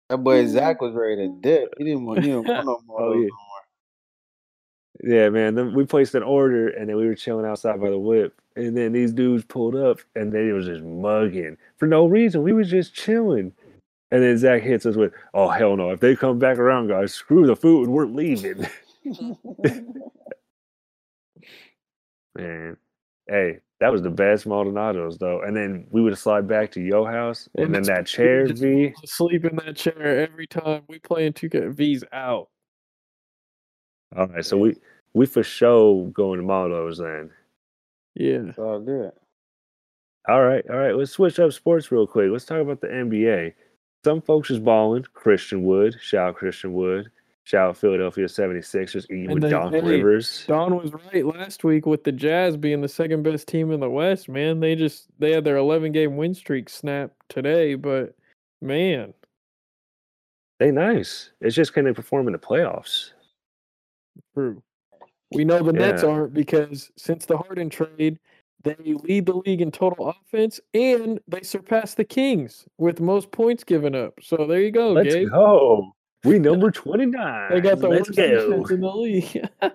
That 0.09 0.19
boy 0.19 0.47
Zach 0.47 0.81
was 0.83 0.95
ready 0.95 1.17
to 1.17 1.29
dip. 1.41 1.75
He 1.79 1.85
didn't 1.85 2.05
want. 2.05 2.21
He 2.23 2.27
didn't 2.31 2.47
want 2.49 2.67
no 2.67 2.81
more. 2.87 3.01
Oh, 3.03 3.13
yeah. 3.15 3.21
no 3.21 3.29
more. 3.29 3.39
Yeah, 5.05 5.29
man. 5.31 5.55
Then 5.55 5.75
we 5.75 5.85
placed 5.87 6.15
an 6.15 6.23
order, 6.23 6.69
and 6.69 6.89
then 6.89 6.97
we 6.97 7.07
were 7.07 7.15
chilling 7.15 7.47
outside 7.47 7.81
by 7.81 7.89
the 7.91 7.99
whip, 7.99 8.41
and 8.57 8.77
then 8.77 8.93
these 8.93 9.13
dudes 9.13 9.45
pulled 9.45 9.75
up, 9.75 9.99
and 10.15 10.31
they 10.33 10.53
was 10.53 10.67
just 10.67 10.83
mugging 10.83 11.57
for 11.77 11.87
no 11.87 12.07
reason. 12.07 12.43
We 12.43 12.53
was 12.53 12.69
just 12.71 12.95
chilling, 12.95 13.53
and 14.11 14.23
then 14.23 14.37
Zach 14.39 14.63
hits 14.63 14.85
us 14.87 14.97
with, 14.97 15.13
"Oh 15.35 15.49
hell 15.49 15.77
no! 15.77 15.91
If 15.91 16.01
they 16.01 16.15
come 16.15 16.39
back 16.39 16.59
around, 16.59 16.89
guys, 16.89 17.15
screw 17.15 17.47
the 17.47 17.57
food. 17.57 17.89
We're 17.89 18.07
leaving." 18.07 18.67
man, 22.37 22.77
hey, 23.29 23.59
that 23.81 23.93
was 23.93 24.03
the 24.03 24.11
best 24.11 24.47
Maldonado's 24.47 25.19
though. 25.19 25.43
And 25.43 25.57
then 25.57 25.87
we 25.91 26.03
would 26.03 26.17
slide 26.17 26.47
back 26.47 26.71
to 26.73 26.81
your 26.81 27.11
house, 27.11 27.49
and, 27.57 27.67
And 27.67 27.75
then 27.75 27.83
that 27.95 28.07
chair, 28.07 28.47
V. 28.47 28.95
sleep 29.05 29.45
in 29.45 29.57
that 29.57 29.77
chair 29.77 30.21
every 30.21 30.47
time 30.47 30.83
we 30.89 30.99
play 30.99 31.27
in 31.27 31.33
2K. 31.33 31.75
V's 31.75 32.05
out. 32.13 32.49
All 34.17 34.27
right, 34.27 34.45
so 34.45 34.59
we 34.59 34.77
we 35.15 35.27
for 35.27 35.43
sure 35.43 36.07
going 36.09 36.39
to 36.41 36.47
Maldo's 36.47 36.99
then. 36.99 37.31
Yeah. 38.15 38.49
It's 38.49 38.59
all 38.59 38.81
good. 38.81 39.13
All 40.29 40.43
right, 40.43 40.65
all 40.71 40.77
right. 40.77 40.95
Let's 40.95 41.11
switch 41.11 41.41
up 41.41 41.53
sports 41.53 41.91
real 41.91 42.07
quick. 42.07 42.31
Let's 42.31 42.45
talk 42.45 42.61
about 42.61 42.81
the 42.81 42.87
NBA. 42.89 43.55
Some 44.05 44.21
folks 44.21 44.51
is 44.51 44.59
balling. 44.59 45.05
Christian 45.15 45.65
Wood, 45.65 45.97
shout 46.01 46.37
Christian 46.37 46.73
Wood, 46.75 47.11
shout 47.45 47.71
out 47.71 47.77
Philadelphia 47.77 48.27
76ers, 48.27 49.05
eating 49.07 49.25
And 49.27 49.35
with 49.35 49.43
then, 49.43 49.51
Doc 49.51 49.73
hey, 49.73 49.81
Rivers. 49.81 50.45
Don 50.47 50.77
was 50.77 50.93
right 50.93 51.25
last 51.27 51.65
week 51.65 51.87
with 51.87 52.05
the 52.05 52.13
Jazz 52.13 52.57
being 52.57 52.81
the 52.81 52.89
second 52.89 53.23
best 53.23 53.49
team 53.49 53.71
in 53.73 53.81
the 53.81 53.91
West, 53.91 54.29
man. 54.29 54.61
They 54.61 54.75
just 54.75 55.09
they 55.19 55.33
had 55.33 55.45
their 55.45 55.57
11 55.57 55.93
game 55.93 56.17
win 56.17 56.35
streak 56.35 56.69
snapped 56.69 57.17
today, 57.29 57.75
but 57.75 58.15
man, 58.61 59.13
They 60.59 60.71
nice. 60.71 61.31
It's 61.41 61.57
just 61.57 61.73
can 61.73 61.85
they 61.85 61.93
perform 61.93 62.27
in 62.29 62.33
the 62.33 62.39
playoffs? 62.39 63.11
true. 64.35 64.63
We 65.35 65.45
know 65.47 65.63
the 65.63 65.73
Nets 65.73 66.05
aren't 66.05 66.35
because 66.35 66.91
since 66.97 67.25
the 67.25 67.39
Harden 67.39 67.71
trade, 67.71 68.19
they 68.65 68.77
lead 68.85 69.25
the 69.27 69.35
league 69.35 69.63
in 69.63 69.71
total 69.73 70.11
offense 70.11 70.61
and 70.75 71.19
they 71.27 71.41
surpass 71.43 71.95
the 71.95 72.05
Kings 72.05 72.67
with 72.77 73.01
most 73.01 73.31
points 73.33 73.65
given 73.65 73.95
up. 73.95 74.13
So 74.23 74.47
there 74.47 74.61
you 74.61 74.71
go, 74.71 74.93
Let's 74.93 75.15
Gabe. 75.15 75.31
go. 75.31 75.91
We 76.25 76.39
number 76.39 76.71
29. 76.71 77.51
They 77.51 77.61
got 77.61 77.79
the 77.81 77.89
Let's 77.89 78.09
worst 78.09 78.17
defense 78.17 78.71
in 78.71 78.81
the 78.81 78.95
league. 78.95 79.49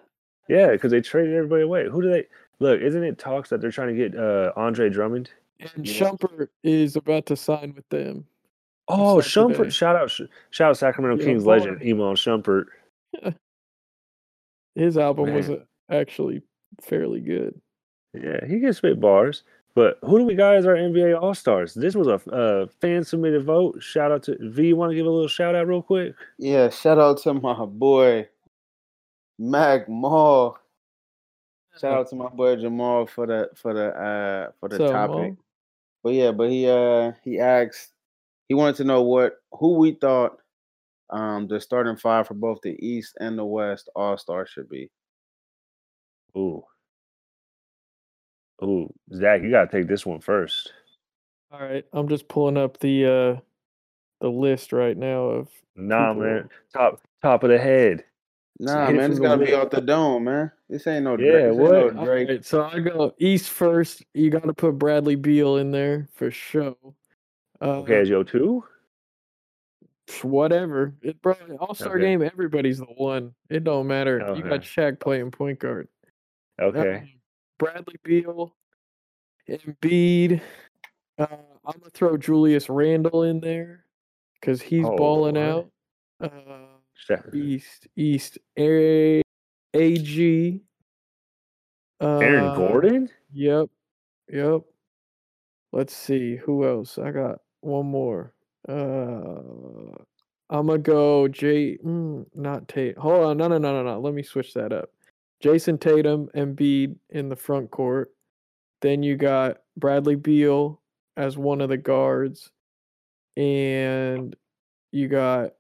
Yeah, 0.50 0.72
because 0.72 0.92
they 0.92 1.02
traded 1.02 1.36
everybody 1.36 1.64
away. 1.64 1.90
Who 1.90 2.02
do 2.02 2.10
they 2.10 2.26
look? 2.60 2.80
Isn't 2.80 3.04
it 3.04 3.18
talks 3.20 3.50
that 3.50 3.60
they're 3.60 3.70
trying 3.70 3.90
to 3.90 3.96
get 3.96 4.18
uh, 4.18 4.54
Andre 4.56 4.90
Drummond? 4.90 5.30
and 5.60 5.86
Shumpert 5.86 6.48
is 6.64 6.96
about 6.96 7.26
to 7.26 7.36
sign 7.36 7.74
with 7.76 7.88
them. 7.90 8.26
Oh. 8.88 9.18
Shumpert! 9.18 9.74
Shout 9.74 9.98
out, 9.98 10.10
shout 10.52 10.70
out 10.70 10.78
Sacramento 10.78 11.18
Yeah, 11.22 11.26
Kings 11.26 11.46
legend 11.46 11.82
Iman 11.82 12.16
Shumpert. 12.16 12.68
His 14.76 14.98
album 14.98 15.34
was 15.34 15.50
Man. 15.50 15.64
uh, 15.92 15.94
actually 15.94 16.44
fairly 16.82 17.20
good. 17.20 17.60
Yeah, 18.14 18.46
he 18.48 18.60
can 18.62 18.72
spit 18.72 19.02
bars. 19.02 19.44
But 19.78 20.00
who 20.02 20.18
do 20.18 20.26
we 20.26 20.34
got 20.34 20.56
as 20.56 20.66
our 20.66 20.74
NBA 20.74 21.22
All 21.22 21.36
Stars? 21.36 21.76
This 21.76 21.94
was 21.94 22.08
a 22.08 22.16
uh, 22.32 22.66
fan 22.82 23.04
submitted 23.04 23.44
vote. 23.44 23.80
Shout 23.80 24.12
out 24.12 24.24
to 24.24 24.36
V. 24.42 24.70
You 24.70 24.76
want 24.76 24.90
to 24.90 24.96
give 24.96 25.06
a 25.06 25.10
little 25.10 25.28
shout 25.28 25.54
out 25.54 25.68
real 25.68 25.84
quick? 25.84 26.16
Yeah, 26.40 26.72
shout 26.72 26.98
out 26.98 27.20
to 27.20 27.36
my 27.36 27.64
boy 27.64 28.28
Mac 29.38 29.88
Mall. 29.88 30.58
Shout 31.80 31.94
out 31.94 32.10
to 32.10 32.16
my 32.16 32.28
boy 32.28 32.56
Jamal 32.56 33.06
for 33.06 33.28
the 33.28 33.52
for 33.54 33.76
the 33.76 33.90
uh 33.90 34.52
for 34.60 34.68
the 34.68 34.78
So, 34.78 34.92
topic. 34.92 35.16
Mo, 35.16 35.38
But 36.04 36.14
yeah, 36.14 36.32
but 36.32 36.50
he 36.50 36.68
uh 36.68 37.12
he 37.24 37.40
asked 37.40 37.92
he 38.48 38.56
wanted 38.56 38.78
to 38.78 38.84
know 38.84 39.04
what 39.04 39.36
who 39.52 39.78
we 39.78 39.92
thought 39.92 40.40
um 41.12 41.48
the 41.48 41.62
starting 41.62 41.98
five 41.98 42.26
for 42.26 42.34
both 42.34 42.62
the 42.64 42.76
East 42.84 43.16
and 43.20 43.38
the 43.38 43.46
West 43.46 43.90
All 43.96 44.18
Star 44.18 44.48
should 44.48 44.70
be. 44.70 44.90
Ooh, 46.36 46.64
ooh, 48.64 48.94
Zach, 49.14 49.42
you 49.42 49.52
gotta 49.52 49.72
take 49.72 49.88
this 49.88 50.06
one 50.06 50.20
first. 50.22 50.72
all 51.52 51.60
right, 51.62 51.86
I'm 51.94 52.08
just 52.10 52.28
pulling 52.28 52.58
up 52.58 52.80
the 52.80 53.06
uh 53.06 53.42
the 54.22 54.30
list 54.30 54.74
right 54.74 54.98
now 54.98 55.24
of 55.26 55.50
Nah, 55.76 56.10
people. 56.14 56.24
man, 56.24 56.50
top 56.74 57.02
top 57.22 57.44
of 57.44 57.50
the 57.50 57.60
head. 57.60 58.04
Nah, 58.60 58.88
hit 58.88 58.96
it 58.96 58.98
man, 58.98 59.12
it's 59.12 59.20
from 59.20 59.24
the 59.24 59.30
gotta 59.30 59.46
be 59.46 59.54
off 59.54 59.70
the 59.70 59.82
dome, 59.82 60.24
man. 60.24 60.52
This 60.70 60.88
ain't 60.88 61.04
no 61.04 61.16
Drake. 61.18 61.30
Yeah, 61.32 61.48
this 61.50 61.50
ain't 61.50 61.58
what? 61.60 61.96
no 61.96 62.06
Drake. 62.06 62.28
right, 62.30 62.46
so 62.46 62.64
I 62.64 62.80
go 62.80 63.14
East 63.20 63.50
first. 63.52 64.04
You 64.14 64.30
got 64.32 64.44
to 64.44 64.54
put 64.54 64.78
Bradley 64.80 65.16
Beal 65.16 65.58
in 65.58 65.72
there 65.72 66.10
for 66.14 66.32
sure. 66.32 66.76
Uh, 67.62 67.66
Okay, 67.82 68.02
as 68.02 68.10
yo 68.10 68.24
two. 68.24 68.64
whatever. 70.24 70.96
It, 71.02 71.22
bro, 71.22 71.36
All 71.60 71.76
Star 71.76 71.96
Okay. 71.96 72.06
game. 72.06 72.22
Everybody's 72.24 72.80
the 72.80 72.86
one. 72.86 73.34
It 73.50 73.64
don't 73.64 73.88
matter. 73.88 74.20
You 74.36 74.42
got 74.44 74.54
Okay. 74.54 74.66
Shaq 74.66 75.00
playing 75.00 75.32
point 75.32 75.60
guard. 75.60 75.88
Okay, 76.60 77.14
Bradley 77.58 77.96
Beal, 78.04 78.56
Embiid. 79.50 80.42
Uh, 81.18 81.26
I'm 81.66 81.80
gonna 81.80 81.90
throw 81.94 82.18
Julius 82.18 82.70
Randle 82.70 83.24
in 83.24 83.40
there 83.40 83.86
because 84.40 84.62
he's 84.62 84.86
Oh, 84.86 84.96
balling 84.96 85.36
what? 85.36 85.44
out. 85.44 86.32
Uh, 87.10 87.18
East, 87.34 87.88
East, 87.96 88.38
A, 88.58 89.22
AG. 89.74 90.62
Aaron 92.00 92.46
Uh, 92.46 92.56
Gordon? 92.56 93.10
Yep. 93.34 93.70
Yep. 94.30 94.62
Let's 95.72 95.96
see 95.96 96.36
who 96.36 96.66
else. 96.68 96.98
I 96.98 97.12
got 97.12 97.40
one 97.62 97.88
more. 97.88 98.34
Uh, 98.68 99.96
I'm 100.50 100.68
gonna 100.68 100.78
go 100.78 101.28
J. 101.28 101.78
Mm, 101.78 102.26
not 102.36 102.68
Tate. 102.68 102.98
Hold 102.98 103.24
on. 103.26 103.38
No, 103.38 103.48
no, 103.48 103.58
no, 103.58 103.72
no, 103.74 103.84
no. 103.84 104.00
Let 104.00 104.14
me 104.14 104.24
switch 104.24 104.54
that 104.54 104.72
up. 104.72 104.90
Jayson 105.44 105.80
Tatum 105.80 106.30
and 106.34 106.58
Embiid 106.58 106.96
in 107.10 107.30
the 107.30 107.36
front 107.36 107.72
court. 107.72 108.12
Then 108.82 109.04
you 109.04 109.16
got 109.16 109.58
Bradley 109.76 110.16
Beal 110.16 110.82
as 111.16 111.38
one 111.38 111.62
of 111.62 111.70
the 111.70 111.78
guards, 111.78 112.52
and 113.36 114.36
you 114.92 115.08
got 115.08 115.52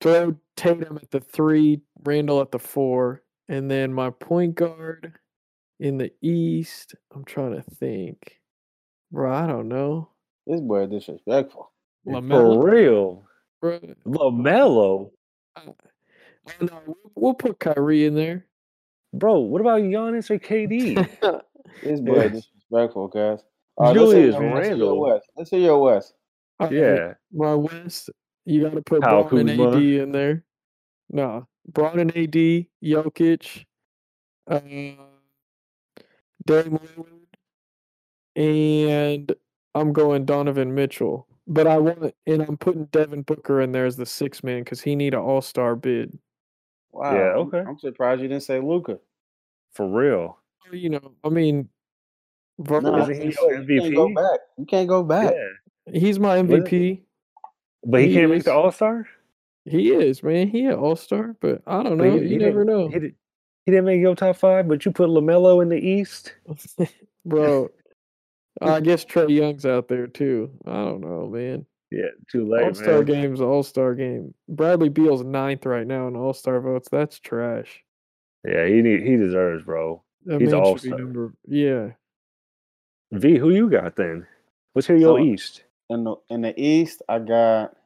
throw 0.00 0.36
Tatum 0.56 0.98
at 0.98 1.10
the 1.10 1.20
three, 1.20 1.80
Randle 2.04 2.40
at 2.40 2.50
the 2.50 2.58
four, 2.58 3.22
and 3.48 3.70
then 3.70 3.92
my 3.92 4.10
point 4.10 4.54
guard 4.54 5.14
in 5.80 5.98
the 5.98 6.12
East. 6.22 6.94
I'm 7.14 7.24
trying 7.24 7.54
to 7.54 7.62
think. 7.62 8.38
Bro, 9.10 9.34
I 9.34 9.46
don't 9.46 9.68
know. 9.68 10.10
This 10.46 10.60
boy 10.60 10.86
disrespectful. 10.86 11.70
Lamelo. 12.06 12.62
For 12.62 12.70
real. 12.70 13.24
Bro, 13.60 13.80
LaMelo. 14.06 15.10
Oh 16.46 16.64
no, 16.66 16.80
we'll- 16.86 16.96
we'll 17.14 17.34
put 17.34 17.58
Kyrie 17.60 18.04
in 18.06 18.14
there. 18.14 18.46
Bro, 19.14 19.40
what 19.40 19.60
about 19.60 19.82
Giannis 19.82 20.30
or 20.30 20.38
KD? 20.38 20.96
This 21.82 22.00
boy 22.00 22.16
Yeah. 22.22 22.28
disrespectful, 22.28 23.08
guys. 23.08 23.40
All 23.76 23.86
right, 23.86 23.96
let's 23.96 24.10
Julius 24.12 24.34
hear 24.36 24.54
let's 24.54 24.66
hear 24.68 24.76
your 24.76 24.88
Randle. 24.88 25.00
West. 25.00 25.30
Let's 25.36 25.50
hear 25.50 25.60
your 25.60 25.78
West. 25.80 26.14
Alright, 26.60 26.76
Yeah. 26.76 27.14
My 27.32 27.54
West, 27.54 28.10
you 28.44 28.62
got 28.62 28.74
to 28.74 28.82
put 28.82 29.02
Kyle 29.02 29.24
Bron 29.24 29.48
and 29.48 29.60
AD 29.60 29.82
in 30.00 30.12
there. 30.12 30.44
No, 31.10 31.46
Bron 31.68 31.98
and 31.98 32.10
AD, 32.16 32.66
Jokic, 32.84 33.64
uh, 34.48 34.60
Dame 34.60 35.06
Lillard, 36.46 37.06
and 38.36 39.32
I'm 39.74 39.92
going 39.92 40.24
Donovan 40.24 40.74
Mitchell. 40.74 41.26
But 41.46 41.66
I 41.66 41.78
want, 41.78 42.14
and 42.26 42.42
I'm 42.42 42.56
putting 42.56 42.84
Devin 42.86 43.22
Booker 43.22 43.60
in 43.60 43.72
there 43.72 43.86
as 43.86 43.96
the 43.96 44.06
six 44.06 44.44
man 44.44 44.60
because 44.60 44.80
he 44.80 44.94
need 44.94 45.14
an 45.14 45.20
All 45.20 45.40
Star 45.42 45.74
bid. 45.74 46.18
Wow. 46.92 47.14
Yeah, 47.14 47.20
I'm- 47.30 47.38
okay. 47.40 47.58
I'm 47.60 47.78
surprised 47.78 48.22
you 48.22 48.28
didn't 48.28 48.42
say 48.42 48.60
Luka. 48.60 48.98
For 49.72 49.88
real. 49.88 50.38
You 50.70 50.90
know, 50.90 51.12
I 51.24 51.28
mean, 51.28 51.68
No, 52.58 52.64
Vernon- 52.64 53.00
Isn't 53.10 53.14
he 53.16 53.28
you 53.28 53.32
can't- 53.32 53.94
go 53.94 54.06
MVP? 54.08 54.14
back. 54.14 54.40
You 54.58 54.66
can't 54.66 54.88
go 54.88 55.02
back. 55.02 55.34
Yeah. 55.34 55.98
he's 55.98 56.18
my 56.18 56.40
What 56.42 56.44
is 56.44 56.50
it? 56.50 56.64
MVP. 56.72 57.00
But 57.84 58.00
he, 58.02 58.08
He 58.08 58.14
can't 58.14 58.30
make 58.30 58.44
the 58.44 58.52
All 58.52 58.70
Star? 58.70 59.08
He 59.64 59.90
is 59.92 60.22
man. 60.22 60.48
He 60.48 60.66
an 60.66 60.74
All 60.74 60.94
Star, 60.96 61.34
but 61.40 61.62
I 61.66 61.82
don't 61.82 61.96
But 61.98 62.04
know. 62.04 62.12
he- 62.18 62.22
you 62.22 62.28
he 62.28 62.36
never 62.36 62.64
know. 62.64 62.88
He, 62.88 62.98
did, 62.98 63.14
he 63.64 63.72
didn't 63.72 63.86
make 63.86 64.00
your 64.00 64.14
top 64.14 64.36
five, 64.36 64.68
but 64.68 64.84
you 64.84 64.92
put 64.92 65.08
LaMelo 65.08 65.62
in 65.62 65.68
the 65.70 65.78
East? 65.78 66.34
Bro, 67.24 67.70
I 68.60 68.80
guess 68.80 69.04
Trae 69.04 69.28
Young's 69.34 69.64
out 69.66 69.88
there 69.88 70.06
too. 70.06 70.50
I 70.66 70.72
don't 70.84 71.00
know, 71.00 71.26
man. 71.28 71.64
Yeah, 71.92 72.06
too 72.30 72.48
late, 72.48 72.64
All 72.64 72.74
Star 72.74 73.04
game's 73.04 73.40
All 73.40 73.62
Star 73.62 73.94
game. 73.94 74.32
Bradley 74.48 74.88
Beal's 74.88 75.22
ninth 75.22 75.66
right 75.66 75.86
now 75.86 76.08
in 76.08 76.16
All 76.16 76.32
Star 76.32 76.58
votes. 76.60 76.88
That's 76.90 77.18
trash. 77.20 77.82
Yeah, 78.48 78.66
he 78.66 78.80
need, 78.80 79.02
he 79.02 79.16
deserves, 79.16 79.62
bro. 79.64 80.02
That 80.24 80.40
He's 80.40 80.52
all-star. 80.52 80.98
number. 80.98 81.34
Yeah, 81.46 81.90
V, 83.12 83.36
who 83.36 83.50
you 83.50 83.68
got 83.68 83.94
then? 83.96 84.26
Let's 84.74 84.86
hear 84.86 84.96
your 84.96 85.18
So- 85.18 85.24
East. 85.24 85.64
In 85.90 86.04
the 86.04 86.14
in 86.30 86.40
the 86.40 86.58
East, 86.58 87.02
I 87.08 87.18
got 87.18 87.76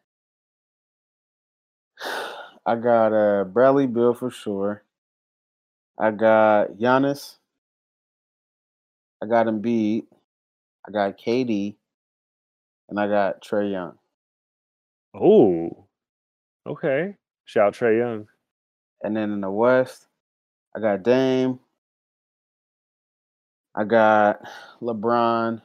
I 2.66 2.76
got 2.76 3.12
uh 3.12 3.44
Bradley 3.44 3.86
Beal 3.86 4.14
for 4.14 4.30
sure. 4.30 4.82
I 5.98 6.10
got 6.12 6.72
Giannis. 6.72 7.36
I 9.22 9.26
got 9.26 9.46
Embiid. 9.46 10.04
I 10.86 10.92
got 10.92 11.18
KD. 11.18 11.74
And 12.88 13.00
I 13.00 13.08
got 13.08 13.42
Trae 13.42 13.72
Young. 13.72 13.98
Oh, 15.14 15.86
okay. 16.66 17.16
Shout 17.44 17.74
Trae 17.74 17.98
Young. 17.98 18.26
And 19.02 19.16
then 19.16 19.32
in 19.32 19.40
the 19.40 19.50
West, 19.50 20.06
I 20.74 20.80
got 20.80 21.02
Dame. 21.02 21.58
I 23.74 23.84
got 23.84 24.40
LeBron. 24.80 25.60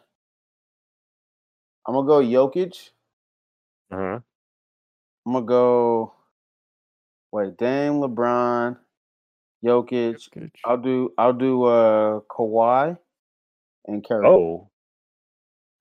I'm 1.88 1.94
gonna 1.94 2.08
go 2.08 2.22
Jokic. 2.22 2.90
Uh 3.92 3.98
huh. 3.98 4.20
I'm 5.26 5.34
gonna 5.34 5.46
go. 5.46 6.14
Wait, 7.32 7.58
Dame, 7.58 7.94
LeBron, 7.94 8.78
Jokic. 9.64 10.30
Jokic. 10.30 10.52
I'll 10.66 10.78
do. 10.78 11.14
I'll 11.18 11.34
do. 11.34 11.64
Uh, 11.64 12.20
Kawhi 12.30 12.98
and 13.88 14.06
Curry. 14.06 14.28
Oh, 14.28 14.70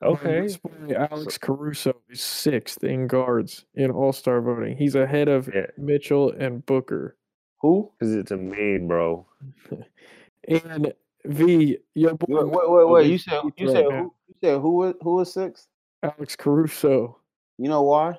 okay. 0.03 0.49
Alex 0.97 1.39
Caruso 1.39 1.95
is 2.09 2.21
sixth 2.21 2.83
in 2.85 3.07
guards 3.07 3.65
in 3.75 3.91
All 3.91 4.13
Star 4.13 4.41
voting. 4.41 4.77
He's 4.77 4.95
ahead 4.95 5.29
of 5.29 5.49
Yeah. 5.55 5.67
Mitchell 5.77 6.31
and 6.33 6.65
Booker. 6.67 7.17
who? 7.61 7.93
Because 7.99 8.15
it's 8.15 8.31
a 8.31 8.37
meme, 8.37 8.89
bro. 8.89 9.27
And 10.49 10.93
V, 11.27 11.77
your 11.95 12.15
boy 12.15 12.27
Wait, 12.45 12.47
wait, 12.47 12.71
wait. 12.71 12.89
wait. 12.89 13.11
You 13.11 13.19
said. 13.19 13.41
You 13.57 13.67
right 13.67 13.77
said 13.77 13.85
now. 13.91 13.99
who? 14.05 14.15
You 14.29 14.35
said 14.43 14.61
who? 14.61 14.73
was- 14.73 14.95
Who 15.03 15.15
was 15.17 15.33
six? 15.33 15.69
Alex 16.03 16.35
Caruso. 16.35 17.19
You 17.59 17.69
know 17.69 17.83
why? 17.83 18.19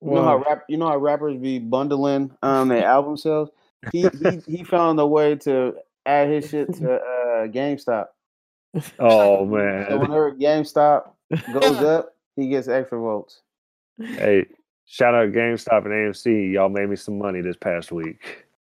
You 0.00 0.12
know 0.12 0.24
how 0.24 0.38
rap. 0.38 0.64
You 0.68 0.78
know 0.78 0.88
how 0.88 0.96
rappers 0.96 1.36
be 1.36 1.58
bundling 1.58 2.34
um 2.42 2.68
their 2.68 2.86
album 2.96 3.16
sales. 3.18 3.50
He 3.92 4.08
he 4.22 4.40
he 4.46 4.64
found 4.64 4.98
a 4.98 5.06
way 5.06 5.36
to 5.36 5.74
add 6.06 6.28
his 6.30 6.48
shit 6.48 6.72
to 6.76 6.94
uh 6.94 7.46
GameStop. 7.48 8.06
Oh 8.98 9.40
So 9.40 9.44
man. 9.46 9.98
whenever 10.00 10.32
GameStop 10.34 11.10
goes 11.52 11.78
up, 11.78 12.14
he 12.36 12.48
gets 12.48 12.68
extra 12.68 12.98
votes. 12.98 13.42
hey, 13.98 14.46
shout 14.86 15.14
out 15.14 15.32
GameStop 15.32 15.84
and 15.84 15.94
AMC. 15.94 16.52
Y'all 16.52 16.68
made 16.68 16.88
me 16.88 16.96
some 16.96 17.18
money 17.18 17.40
this 17.40 17.56
past 17.56 17.92
week. 17.92 18.44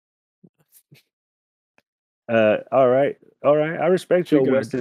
Uh, 2.30 2.58
all 2.73 2.89
right, 2.89 3.15
all 3.45 3.56
right. 3.56 3.80
I 3.80 3.86
respect 3.86 4.30
You 4.34 4.43
your 4.43 4.51
West. 4.53 4.75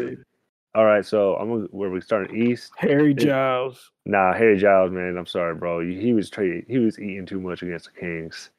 All 0.75 0.85
right, 0.85 1.07
so 1.07 1.37
I'm 1.37 1.49
gonna, 1.49 1.67
where 1.71 1.89
we 1.89 2.01
starting 2.01 2.37
East. 2.37 2.73
Harry 2.77 3.15
Giles. 3.15 3.93
Nah, 4.05 4.35
Harry 4.35 4.59
Giles, 4.59 4.91
man. 4.91 5.17
I'm 5.17 5.27
sorry, 5.27 5.55
bro. 5.55 5.81
He 5.81 6.13
was 6.13 6.29
trading. 6.29 6.67
He 6.69 6.79
was 6.79 6.99
eating 6.99 7.25
too 7.25 7.41
much 7.41 7.63
against 7.63 7.87
the 7.87 8.01
Kings. 8.01 8.51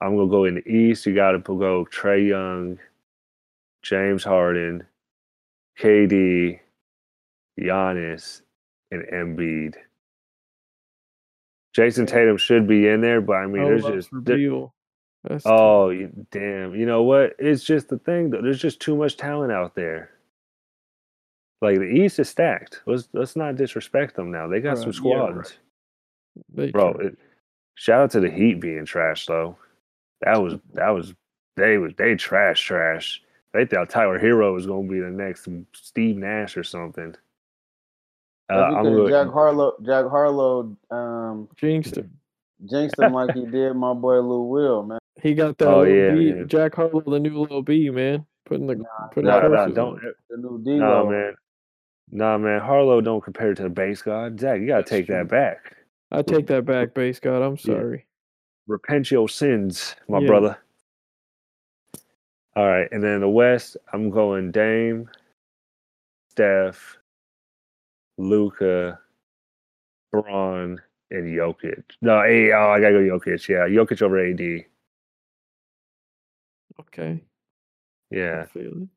I'm 0.00 0.16
gonna 0.16 0.30
go 0.30 0.44
in 0.44 0.54
the 0.54 0.68
East. 0.68 1.04
You 1.04 1.14
got 1.14 1.32
to 1.32 1.38
go 1.38 1.86
Trae 1.90 2.28
Young, 2.28 2.78
James 3.82 4.24
Harden, 4.24 4.86
KD, 5.78 6.60
Giannis, 7.60 8.42
and 8.90 9.02
Embiid. 9.12 9.74
Jayson 11.76 12.06
Tatum 12.06 12.36
should 12.38 12.66
be 12.66 12.88
in 12.88 13.00
there, 13.00 13.20
but 13.20 13.34
I 13.34 13.46
mean, 13.46 13.62
there's 13.64 13.84
just 13.94 14.08
there- 14.24 14.36
oh 15.44 15.90
you- 15.90 16.26
damn. 16.30 16.74
You 16.74 16.86
know 16.86 17.02
what? 17.02 17.34
It's 17.38 17.64
just 17.64 17.88
the 17.88 17.98
thing. 17.98 18.30
Though. 18.30 18.40
There's 18.42 18.60
just 18.60 18.80
too 18.80 18.96
much 18.96 19.16
talent 19.16 19.52
out 19.52 19.74
there. 19.74 20.10
Like 21.60 21.78
the 21.78 21.84
East 21.84 22.18
is 22.18 22.28
stacked. 22.28 22.82
Let's 22.86 23.08
let's 23.12 23.34
not 23.36 23.56
disrespect 23.56 24.14
them 24.14 24.30
now. 24.30 24.46
They 24.46 24.60
got 24.60 24.78
some 24.78 24.90
Right, 24.90 25.00
yeah, 25.04 25.18
right. 25.24 25.46
squads 25.46 25.58
bro. 26.72 26.90
It, 26.92 27.18
shout 27.74 28.02
out 28.02 28.10
to 28.12 28.20
the 28.20 28.30
Heat 28.30 28.60
being 28.60 28.84
trash 28.84 29.26
though. 29.26 29.56
That 30.22 30.40
was 30.42 30.54
that 30.74 30.90
was 30.90 31.14
they 31.56 31.78
was 31.78 31.92
they 31.96 32.14
trash 32.14 32.60
trash. 32.62 33.22
They 33.52 33.64
thought 33.64 33.88
Tyler 33.90 34.18
Herro 34.20 34.52
was 34.54 34.66
gonna 34.66 34.86
be 34.88 35.00
the 35.00 35.10
next 35.10 35.48
Steve 35.72 36.16
Nash 36.16 36.56
or 36.56 36.62
something. 36.64 37.14
Uh, 38.48 38.54
I'm 38.54 38.82
because 38.82 38.96
going. 38.98 39.10
Jack 39.10 39.28
Harlow, 39.32 39.72
Jack 39.84 40.06
Harlow, 40.08 40.76
um, 40.90 41.48
jinxed 41.56 41.96
him. 41.96 42.10
jinxed 42.66 42.98
him 42.98 43.12
like 43.12 43.34
he 43.34 43.44
did 43.46 43.74
my 43.74 43.92
boy 43.92 44.20
Lou 44.20 44.42
Will, 44.42 44.82
man. 44.84 44.98
He 45.20 45.34
got 45.34 45.58
that 45.58 45.66
Oh, 45.68 45.82
yeah, 45.82 46.14
B. 46.14 46.44
Jack 46.46 46.74
Harlow, 46.76 47.00
the 47.00 47.18
new 47.18 47.40
little 47.40 47.62
B, 47.62 47.90
man. 47.90 48.26
Putting 48.44 48.66
the 48.68 48.84
putting 49.12 49.28
Nah, 49.30 49.40
the 49.40 49.48
nah, 49.48 49.56
curses 49.64 49.74
don't. 49.74 49.94
on. 49.94 50.12
The 50.30 50.36
new 50.36 50.58
Nah, 50.58 50.64
D-Lo. 50.78 51.10
man. 51.10 51.34
Nah, 52.12 52.38
man. 52.38 52.60
Harlow 52.60 53.00
don't 53.00 53.20
compare 53.22 53.54
to 53.54 53.62
the 53.64 53.68
base 53.68 54.02
god. 54.02 54.38
Zach, 54.38 54.60
you 54.60 54.68
gotta 54.68 54.82
That's 54.82 54.90
take 54.90 55.06
true. 55.06 55.16
that 55.16 55.28
back. 55.28 55.76
I 56.12 56.22
take 56.22 56.46
that 56.46 56.64
back, 56.64 56.94
base 56.94 57.18
god. 57.18 57.42
I'm 57.42 57.56
Yeah. 57.56 57.74
sorry. 57.74 58.06
Repent 58.68 59.10
your 59.10 59.28
sins, 59.28 59.96
my 60.08 60.20
Yeah. 60.20 60.26
brother. 60.28 60.58
All 62.54 62.66
right, 62.66 62.88
and 62.92 63.02
then 63.02 63.14
in 63.14 63.20
the 63.20 63.28
West, 63.28 63.76
I'm 63.92 64.08
going 64.08 64.50
Dame, 64.50 65.10
Steph, 66.30 66.96
Luka, 68.18 68.98
Bron, 70.12 70.80
and 71.10 71.36
Jokic. 71.36 71.82
No, 72.02 72.22
hey, 72.22 72.52
oh, 72.52 72.70
I 72.70 72.80
gotta 72.80 72.94
go 72.94 73.18
Jokic. 73.18 73.48
Yeah, 73.48 73.66
Jokic 73.68 74.02
over 74.02 74.18
AD. 74.18 74.64
Okay. 76.80 77.22
Yeah, 78.10 78.44
feel. 78.46 78.88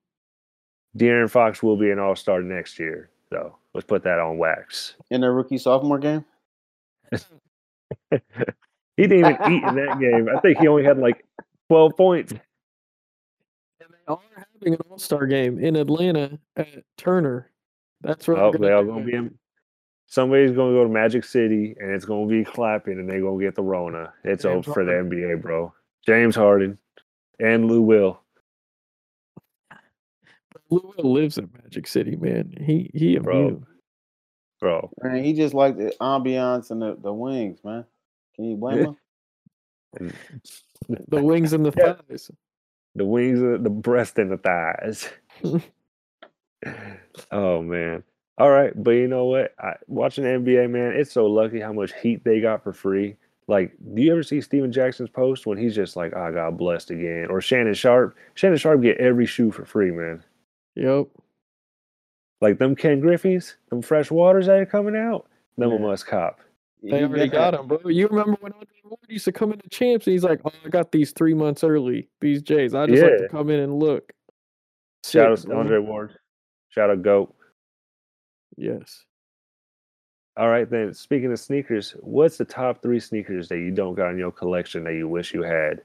De'Aaron 0.97 1.29
Fox 1.29 1.61
will 1.61 1.77
be 1.77 1.91
an 1.91 1.99
All 1.99 2.15
Star 2.15 2.41
next 2.41 2.79
year, 2.79 3.09
so 3.31 3.55
let's 3.73 3.85
put 3.85 4.03
that 4.03 4.19
on 4.19 4.37
wax. 4.37 4.95
in 5.11 5.21
the 5.21 5.29
rookie 5.29 5.57
sophomore 5.57 5.99
game. 5.99 6.25
he 8.11 8.19
didn't 8.97 9.19
even 9.19 9.37
eat 9.51 9.63
in 9.63 9.75
that 9.75 9.99
game. 9.99 10.29
I 10.35 10.39
think 10.39 10.59
he 10.59 10.67
only 10.67 10.83
had 10.83 10.97
like 10.97 11.25
twelve 11.69 11.95
points. 11.95 12.31
And 12.31 12.41
they 13.79 14.13
are 14.13 14.19
having 14.35 14.73
an 14.73 14.79
All 14.89 14.99
Star 14.99 15.25
game 15.25 15.59
in 15.59 15.75
Atlanta 15.75 16.39
at 16.55 16.83
Turner. 16.97 17.49
That's 18.01 18.27
where 18.27 18.37
Oh, 18.37 18.51
they're 18.51 18.75
all 18.75 18.83
gonna 18.83 19.01
gonna 19.01 19.05
be 19.05 19.15
in. 19.15 19.39
Somebody's 20.07 20.51
gonna 20.51 20.73
go 20.73 20.83
to 20.83 20.89
Magic 20.89 21.23
City 21.23 21.75
and 21.79 21.91
it's 21.91 22.05
gonna 22.05 22.25
be 22.27 22.43
clapping 22.43 22.99
and 22.99 23.09
they're 23.09 23.21
gonna 23.21 23.41
get 23.41 23.55
the 23.55 23.61
Rona. 23.61 24.13
It's 24.23 24.43
James 24.43 24.67
over 24.67 24.73
for 24.73 24.85
the 24.85 24.91
NBA, 24.93 25.41
bro. 25.41 25.73
James 26.05 26.35
Harden 26.35 26.77
and 27.39 27.65
Lou 27.65 27.81
Will. 27.81 28.21
Lou 30.69 30.93
Will 30.97 31.13
lives 31.13 31.37
in 31.37 31.49
Magic 31.63 31.87
City, 31.87 32.15
man. 32.15 32.53
He 32.59 32.89
he 32.93 33.17
Bro. 33.17 33.37
immune. 33.37 33.65
Bro. 34.59 34.91
Man, 35.01 35.23
he 35.23 35.33
just 35.33 35.53
like 35.53 35.77
the 35.77 35.93
ambiance 36.01 36.71
and 36.71 36.81
the, 36.81 36.97
the 37.01 37.13
wings, 37.13 37.59
man. 37.63 37.85
Can 38.35 38.45
you 38.45 38.57
blame 38.57 38.97
him? 39.99 40.13
The 41.07 41.23
wings 41.23 41.53
and 41.53 41.65
the 41.65 41.71
thighs. 41.71 42.31
The 42.95 43.05
wings, 43.05 43.41
uh, 43.41 43.57
the 43.61 43.69
breast, 43.69 44.17
and 44.17 44.31
the 44.31 44.37
thighs. 44.37 45.09
oh 47.31 47.61
man. 47.61 48.03
All 48.37 48.49
right, 48.49 48.71
but 48.81 48.91
you 48.91 49.07
know 49.07 49.25
what? 49.25 49.53
I, 49.59 49.73
watching 49.87 50.23
the 50.23 50.29
NBA, 50.29 50.69
man, 50.69 50.93
it's 50.95 51.11
so 51.11 51.25
lucky 51.25 51.59
how 51.59 51.73
much 51.73 51.91
heat 52.01 52.23
they 52.23 52.39
got 52.39 52.63
for 52.63 52.71
free. 52.71 53.17
Like, 53.47 53.73
do 53.93 54.01
you 54.01 54.11
ever 54.13 54.23
see 54.23 54.39
Stephen 54.41 54.71
Jackson's 54.71 55.09
post 55.09 55.45
when 55.45 55.57
he's 55.57 55.75
just 55.75 55.95
like, 55.95 56.13
ah, 56.15 56.27
"I 56.27 56.31
got 56.31 56.55
blessed 56.57 56.91
again," 56.91 57.27
or 57.29 57.41
Shannon 57.41 57.73
Sharpe? 57.73 58.15
Shannon 58.35 58.57
Sharpe 58.57 58.81
get 58.81 58.97
every 58.97 59.25
shoe 59.25 59.51
for 59.51 59.65
free, 59.65 59.91
man. 59.91 60.23
Yep. 60.75 61.07
Like 62.41 62.59
them 62.59 62.75
Ken 62.75 62.99
Griffey's, 63.01 63.57
them 63.69 63.81
fresh 63.81 64.11
waters 64.11 64.45
that 64.45 64.59
are 64.59 64.65
coming 64.65 64.95
out, 64.95 65.27
them 65.57 65.71
a 65.71 65.75
Yeah. 65.75 65.81
must 65.81 66.07
cop. 66.07 66.39
They 66.81 66.99
he 66.99 67.03
already 67.03 67.27
got 67.27 67.51
them, 67.51 67.67
bro. 67.67 67.79
You 67.89 68.07
remember 68.07 68.37
when 68.39 68.53
Andre 68.53 68.67
Ward 68.85 68.99
used 69.09 69.25
to 69.25 69.33
come 69.33 69.51
into 69.51 69.67
champs 69.67 70.07
and 70.07 70.13
he's 70.13 70.23
like, 70.23 70.39
Oh, 70.45 70.51
I 70.63 70.69
got 70.69 70.93
these 70.93 71.11
three 71.11 71.33
months 71.33 71.61
early, 71.65 72.07
these 72.21 72.41
J's. 72.41 72.73
I 72.73 72.85
just 72.85 73.01
like 73.03 73.17
to 73.17 73.27
come 73.27 73.49
in 73.49 73.59
and 73.59 73.79
look. 73.79 74.13
Shout 75.03 75.31
out 75.33 75.37
to 75.39 75.53
Andre 75.53 75.79
Ward. 75.79 76.18
Shout 76.69 76.89
out 76.89 77.01
Goat. 77.01 77.35
Yes. 78.57 79.05
All 80.37 80.49
right, 80.49 80.69
then. 80.69 80.93
Speaking 80.93 81.31
of 81.31 81.39
sneakers, 81.39 81.95
what's 81.99 82.37
the 82.37 82.45
top 82.45 82.81
three 82.81 82.99
sneakers 82.99 83.47
that 83.49 83.57
you 83.59 83.71
don't 83.71 83.95
got 83.95 84.11
in 84.11 84.17
your 84.17 84.31
collection 84.31 84.83
that 84.85 84.93
you 84.93 85.07
wish 85.07 85.33
you 85.33 85.43
had? 85.43 85.81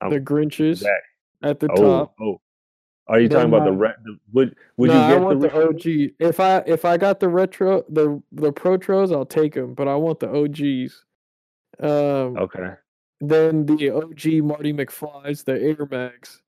The 0.00 0.20
Grinches 0.20 0.76
Zach. 0.78 0.90
at 1.42 1.60
the 1.60 1.68
Oh, 1.72 1.76
top. 1.82 2.14
oh. 2.20 2.40
Are 3.06 3.20
you 3.20 3.28
Then 3.28 3.50
talking 3.50 3.54
about 3.54 3.64
the 3.66 3.72
my- 3.72 3.78
red? 3.78 3.94
The, 4.02 4.18
would 4.32 4.56
would 4.78 4.88
no, 4.88 4.94
you 4.94 5.00
I 5.00 5.08
get 5.10 5.20
want 5.22 5.40
the, 5.40 5.48
the, 5.48 5.68
OG. 5.68 6.14
If 6.18 6.40
I 6.40 6.58
if 6.66 6.84
I 6.86 6.96
got 6.96 7.20
the 7.20 7.28
retro 7.28 7.84
the 7.88 8.20
the 8.32 8.50
protros, 8.50 9.12
I'll 9.12 9.26
take 9.26 9.52
them, 9.54 9.74
but 9.74 9.88
I 9.88 9.94
want 9.94 10.20
the 10.20 10.28
OGs. 10.30 11.04
Um, 11.80 12.36
Okay. 12.38 12.70
then 13.20 13.66
the 13.66 13.90
OG 13.90 14.42
Marty 14.42 14.72
McFly's, 14.72 15.44
the 15.44 15.60
Air 15.60 15.86
Max. 15.90 16.40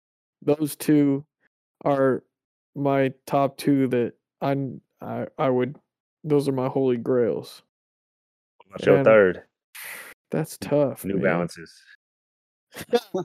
Those 0.43 0.77
two 0.77 1.25
are 1.85 2.23
my 2.75 3.13
top 3.27 3.57
two 3.57 3.89
that 3.89 4.15
I 4.41 4.57
I 5.01 5.27
I 5.39 5.49
would. 5.49 5.77
Those 6.23 6.49
are 6.49 6.53
my 6.53 6.69
holy 6.69 6.97
grails. 6.97 7.63
What's 8.69 8.87
your 8.87 9.05
third? 9.05 9.43
That's 10.31 10.57
tough. 10.59 11.05
New 11.05 11.15
man. 11.15 11.23
Balances. 11.23 11.73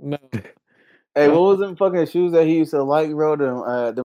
No, 0.00 0.16
Hey, 1.18 1.26
what 1.26 1.40
was 1.40 1.58
them 1.58 1.74
fucking 1.74 2.06
shoes 2.06 2.30
that 2.30 2.46
he 2.46 2.58
used 2.58 2.70
to 2.70 2.84
like, 2.84 3.10
bro? 3.10 3.34
The 3.34 3.52
uh, 3.52 3.90
the, 3.90 4.02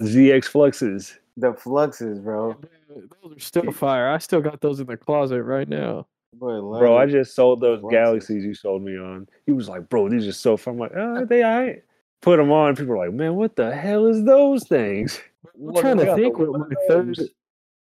ZX 0.00 0.46
Fluxes. 0.46 1.18
the 1.36 1.52
fluxes, 1.52 2.18
bro. 2.18 2.58
those 2.88 3.36
are 3.36 3.38
still 3.38 3.70
fire. 3.72 4.08
I 4.08 4.16
still 4.16 4.40
got 4.40 4.62
those 4.62 4.80
in 4.80 4.86
the 4.86 4.96
closet 4.96 5.42
right 5.42 5.68
now. 5.68 6.06
Boy, 6.32 6.60
Bro, 6.60 6.96
I 6.96 7.04
just 7.04 7.34
sold 7.34 7.60
those 7.60 7.80
Fluxes. 7.80 7.94
Galaxies 7.94 8.44
you 8.44 8.54
sold 8.54 8.82
me 8.82 8.96
on. 8.96 9.28
He 9.44 9.52
was 9.52 9.68
like, 9.68 9.86
bro, 9.90 10.08
these 10.08 10.26
are 10.26 10.32
so 10.32 10.56
fun. 10.56 10.74
I'm 10.74 10.80
like, 10.80 10.92
oh, 10.96 11.26
they 11.26 11.42
all 11.42 11.60
right. 11.60 11.82
Put 12.22 12.38
them 12.38 12.50
on. 12.50 12.74
People 12.76 12.94
are 12.94 13.06
like, 13.06 13.14
man, 13.14 13.34
what 13.34 13.56
the 13.56 13.74
hell 13.74 14.06
is 14.06 14.24
those 14.24 14.66
things? 14.66 15.20
I'm 15.54 15.74
trying 15.76 15.98
to 15.98 16.14
think 16.16 16.38
what 16.38 16.58
my 16.58 16.74
third. 16.88 17.18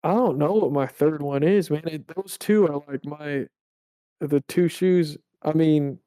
I 0.04 0.12
don't 0.12 0.38
know 0.38 0.52
what 0.52 0.72
my 0.72 0.86
third 0.86 1.22
one 1.22 1.42
is, 1.42 1.70
man. 1.70 1.82
It, 1.86 2.06
those 2.14 2.36
two 2.38 2.66
are 2.68 2.82
like 2.88 3.04
my 3.04 3.46
the 4.20 4.40
two 4.48 4.68
shoes. 4.68 5.16
I 5.42 5.52
mean, 5.52 5.98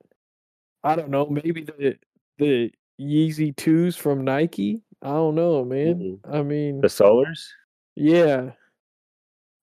I 0.84 0.95
don't 0.95 1.09
know. 1.09 1.26
Maybe 1.28 1.64
the 1.64 1.97
the 2.38 2.72
Yeezy 2.99 3.55
twos 3.55 3.95
from 3.95 4.24
Nike. 4.24 4.82
I 5.01 5.09
don't 5.09 5.36
know, 5.36 5.66
man. 5.66 6.20
Mhm. 6.24 6.34
I 6.34 6.43
mean, 6.43 6.80
The 6.82 6.88
Solars? 6.88 7.47
yeah, 7.95 8.51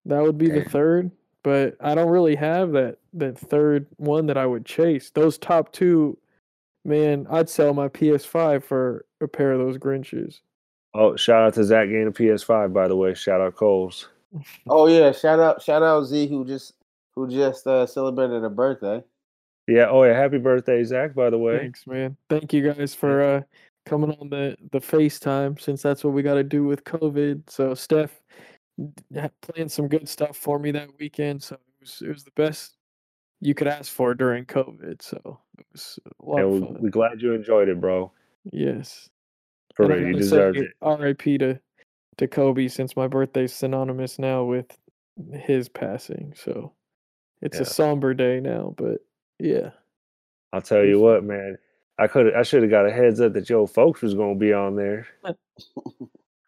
that 0.07 0.23
would 0.23 0.37
be 0.39 0.51
the 0.51 0.65
third. 0.65 1.11
But 1.45 1.77
I 1.81 1.95
don't 1.95 2.11
really 2.11 2.35
have 2.35 2.73
that 2.73 2.99
that 3.15 3.39
third 3.39 3.87
one 3.97 4.27
that 4.27 4.37
I 4.37 4.45
would 4.47 4.67
chase. 4.67 5.11
Those 5.11 5.39
top 5.39 5.73
two, 5.73 6.19
man, 6.89 7.27
I'd 7.31 7.49
sell 7.49 7.75
my 7.75 7.89
PS5 7.89 8.65
for 8.65 9.05
a 9.21 9.29
pair 9.29 9.53
of 9.53 9.59
those 9.59 9.79
Grinches. 9.79 10.41
Oh, 10.95 11.15
shout 11.17 11.43
out 11.43 11.55
to 11.55 11.65
Zach 11.65 11.89
getting 11.89 12.09
a 12.09 12.13
PS5, 12.13 12.73
by 12.73 12.89
the 12.89 12.97
way. 12.97 13.15
Shout 13.15 13.41
out 13.41 13.55
Coles. 13.55 14.09
Oh 14.69 14.87
yeah, 14.89 15.11
shout 15.13 15.41
out, 15.41 15.63
shout 15.63 15.83
out 15.83 16.05
Z 16.05 16.29
who 16.29 16.45
just 16.45 16.75
who 17.15 17.31
just 17.31 17.67
uh, 17.67 17.87
celebrated 17.87 18.45
a 18.45 18.51
birthday. 18.51 19.03
Yeah. 19.67 19.89
Oh, 19.89 20.03
yeah. 20.03 20.15
Happy 20.15 20.39
birthday, 20.39 20.83
Zach, 20.85 21.15
by 21.15 21.31
the 21.31 21.39
way. 21.39 21.59
Thanks, 21.59 21.87
man. 21.87 22.17
Thank 22.29 22.53
you 22.53 22.73
guys 22.73 22.95
for 22.95 23.23
uh 23.23 23.43
coming 23.87 24.15
on 24.21 24.29
the 24.29 24.57
the 24.73 24.81
FaceTime 24.81 25.61
since 25.61 25.83
that's 25.83 26.05
what 26.05 26.13
we 26.15 26.23
got 26.23 26.35
to 26.35 26.45
do 26.45 26.65
with 26.65 26.85
COVID. 26.85 27.49
So 27.49 27.75
Steph 27.75 28.21
d- 28.79 29.21
ha- 29.21 29.31
planned 29.43 29.73
some 29.73 29.89
good 29.89 30.09
stuff 30.09 30.37
for 30.37 30.59
me 30.59 30.71
that 30.73 30.89
weekend. 30.99 31.43
So 31.43 31.55
it 31.55 31.81
was 31.81 32.03
it 32.03 32.09
was 32.09 32.25
the 32.25 32.33
best 32.33 32.77
you 33.41 33.55
could 33.55 33.69
ask 33.69 33.93
for 33.93 34.15
during 34.15 34.45
COVID. 34.47 35.03
So 35.03 35.39
it 35.59 35.67
was 35.73 35.99
a 36.07 36.25
lot 36.25 36.37
And 36.39 36.45
of 36.47 36.53
we, 36.53 36.61
fun. 36.61 36.77
we're 36.81 36.91
glad 36.91 37.21
you 37.23 37.33
enjoyed 37.33 37.69
it, 37.69 37.81
bro. 37.81 38.11
yes. 38.53 39.09
For 39.75 39.87
real. 39.87 39.99
You 40.01 40.07
gotta 40.13 40.19
deserved 40.19 40.59
eh, 40.59 40.63
it. 40.63 40.71
R.I.P. 40.83 41.39
to 41.39 41.61
to 42.17 42.27
Kobe 42.27 42.67
since 42.69 42.97
my 42.97 43.07
birthday's 43.07 43.53
synonymous 43.53 44.19
now 44.19 44.43
with 44.45 44.77
his 45.33 45.69
passing. 45.69 46.33
So 46.37 46.73
it's 47.43 47.57
Yeah. 47.59 47.63
a 47.63 47.67
somber 47.67 48.13
day 48.15 48.41
now, 48.41 48.75
but 48.77 48.99
yeah. 49.39 49.71
I'll 50.53 50.61
tell 50.63 50.85
you 50.85 50.99
what, 50.99 51.23
man. 51.23 51.59
I 51.99 52.07
could 52.09 52.35
I 52.35 52.43
should 52.43 52.63
have 52.63 52.71
got 52.73 52.87
a 52.87 52.91
heads 52.93 53.21
up 53.21 53.35
that 53.35 53.49
your 53.49 53.69
folks 53.69 54.03
was 54.03 54.15
gonna 54.15 54.35
be 54.35 54.53
on 54.53 54.75
there. 54.77 55.07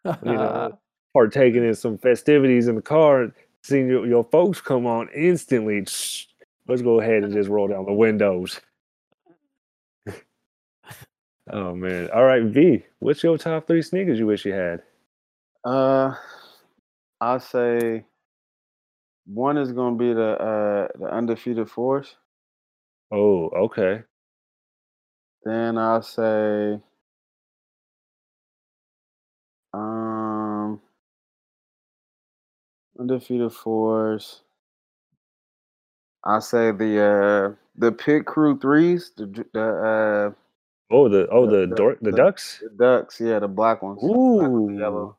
You 0.03 0.33
know, 0.33 0.79
partaking 1.13 1.63
in 1.63 1.75
some 1.75 1.97
festivities 1.99 2.67
in 2.67 2.73
the 2.75 2.81
car, 2.81 3.31
seeing 3.63 3.87
your, 3.87 4.07
your 4.07 4.23
folks 4.23 4.59
come 4.59 4.87
on 4.87 5.09
instantly. 5.15 5.79
Let's 6.67 6.81
go 6.81 6.99
ahead 6.99 7.23
and 7.23 7.31
just 7.31 7.49
roll 7.49 7.67
down 7.67 7.85
the 7.85 7.93
windows. 7.93 8.59
Oh 11.49 11.73
man. 11.75 12.09
All 12.13 12.23
right, 12.23 12.43
V. 12.43 12.83
What's 12.99 13.23
your 13.23 13.37
top 13.37 13.67
three 13.67 13.81
sneakers 13.81 14.19
you 14.19 14.27
wish 14.27 14.45
you 14.45 14.53
had? 14.53 14.83
Uh, 15.63 16.15
I'll 17.19 17.39
say 17.39 18.05
one 19.25 19.57
is 19.57 19.71
gonna 19.71 19.95
be 19.95 20.13
the 20.13 20.31
uh 20.31 20.87
the 20.97 21.05
undefeated 21.05 21.69
force. 21.69 22.15
Oh, 23.11 23.49
okay. 23.49 24.03
Then 25.43 25.77
I'll 25.77 26.01
say 26.01 26.79
um 29.73 30.81
undefeated 32.99 33.53
force. 33.53 34.41
I'll 36.23 36.41
say 36.41 36.71
the 36.71 37.01
uh 37.01 37.55
the 37.75 37.91
pit 37.91 38.25
crew 38.25 38.59
threes, 38.59 39.11
the 39.15 39.45
the 39.53 39.63
uh 39.63 40.31
Oh, 40.91 41.07
the 41.09 41.27
oh 41.29 41.45
The- 41.45 41.51
the 41.67 41.75
the- 41.75 41.97
the 42.01 42.11
the- 42.11 42.17
ducks. 42.17 42.59
the 42.61 42.69
ducks, 42.69 43.19
yeah, 43.21 43.39
the 43.39 43.47
black 43.47 43.81
ones. 43.81 43.99
Black 44.01 44.49
with 44.51 44.77
yellow. 44.77 45.17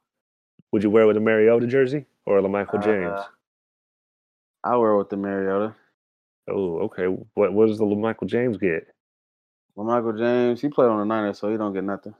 Would 0.72 0.82
you 0.82 0.90
wear 0.90 1.06
with 1.06 1.16
a 1.16 1.20
Mariota 1.20 1.66
jersey 1.66 2.06
or 2.26 2.38
a 2.38 2.48
Michael 2.48 2.78
James? 2.80 3.10
Uh, 3.12 3.24
I 4.64 4.76
wear 4.76 4.96
with 4.96 5.08
the 5.10 5.16
Mariota. 5.16 5.74
oh, 6.48 6.78
okay. 6.80 7.06
What 7.34 7.52
what 7.52 7.66
does 7.68 7.78
the 7.78 7.86
Michael 7.86 8.26
James 8.26 8.56
get? 8.58 8.86
Well, 9.74 9.86
Michael 9.86 10.12
James, 10.12 10.60
he 10.60 10.68
played 10.68 10.88
on 10.88 10.98
the 10.98 11.04
Niners, 11.06 11.38
so 11.38 11.50
he 11.50 11.56
don't 11.56 11.72
get 11.72 11.84
nothing. 11.84 12.14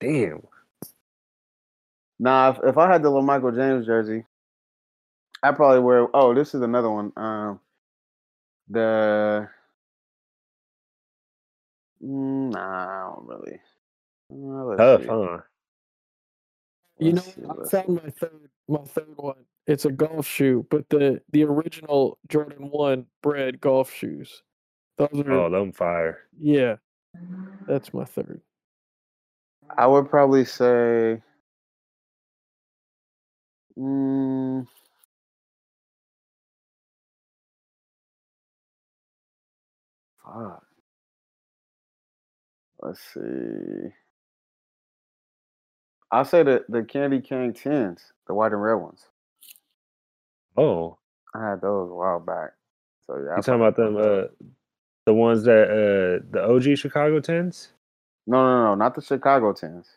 Damn. 0.00 0.42
Nah, 2.18 2.50
if, 2.50 2.58
if 2.64 2.78
I 2.78 2.90
had 2.90 3.02
the 3.02 3.10
Michael 3.20 3.52
James 3.52 3.84
jersey, 3.84 4.24
I 5.42 5.52
probably 5.52 5.80
wear. 5.80 6.08
Oh, 6.14 6.34
this 6.34 6.54
is 6.54 6.62
another 6.62 6.90
one. 6.90 7.12
Um, 7.16 7.60
the 8.68 9.48
nah, 12.00 13.12
I 13.12 13.14
don't 13.16 13.28
really. 13.28 13.60
Uh, 14.32 14.64
let's 14.66 14.80
Tough, 14.80 15.02
see. 15.02 15.08
huh? 15.08 15.38
You 16.98 17.12
know, 17.14 17.22
Let's 17.22 17.34
see, 17.34 17.42
what? 17.42 17.68
I 17.68 17.70
found 17.70 18.02
my 18.02 18.10
third 18.10 18.50
my 18.68 18.84
third 18.84 19.16
one. 19.16 19.44
It's 19.66 19.84
a 19.86 19.92
golf 19.92 20.26
shoe, 20.26 20.66
but 20.70 20.88
the 20.90 21.20
the 21.32 21.44
original 21.44 22.18
Jordan 22.28 22.70
One 22.70 23.06
bred 23.22 23.60
golf 23.60 23.92
shoes. 23.92 24.42
Those 24.98 25.22
are 25.26 25.46
Oh, 25.46 25.50
them 25.50 25.72
fire. 25.72 26.20
yeah. 26.40 26.76
That's 27.66 27.94
my 27.94 28.04
third. 28.04 28.42
I 29.76 29.86
would 29.86 30.10
probably 30.10 30.44
say. 30.44 31.22
Mm, 33.78 34.66
fuck. 40.24 40.65
Let's 42.86 43.00
see. 43.14 43.90
I'll 46.12 46.24
say 46.26 46.44
the 46.44 46.64
the 46.70 46.84
candy 46.84 47.20
cane 47.20 47.54
tins, 47.54 48.12
the 48.28 48.34
white 48.34 48.52
and 48.52 48.62
red 48.62 48.76
ones. 48.76 49.06
Oh, 50.56 50.98
I 51.34 51.50
had 51.50 51.60
those 51.62 51.90
a 51.90 51.94
while 51.94 52.20
back. 52.20 52.52
So 53.06 53.18
yeah, 53.24 53.34
I 53.34 53.36
you 53.36 53.42
talking 53.42 53.60
about 53.60 53.76
them? 53.76 53.96
Uh, 53.96 54.28
the 55.06 55.14
ones 55.14 55.44
that 55.44 55.68
uh 55.70 56.26
the 56.30 56.44
OG 56.44 56.76
Chicago 56.78 57.20
tens, 57.20 57.70
No, 58.26 58.38
no, 58.44 58.64
no, 58.66 58.74
not 58.76 58.94
the 58.94 59.02
Chicago 59.02 59.52
tins. 59.52 59.88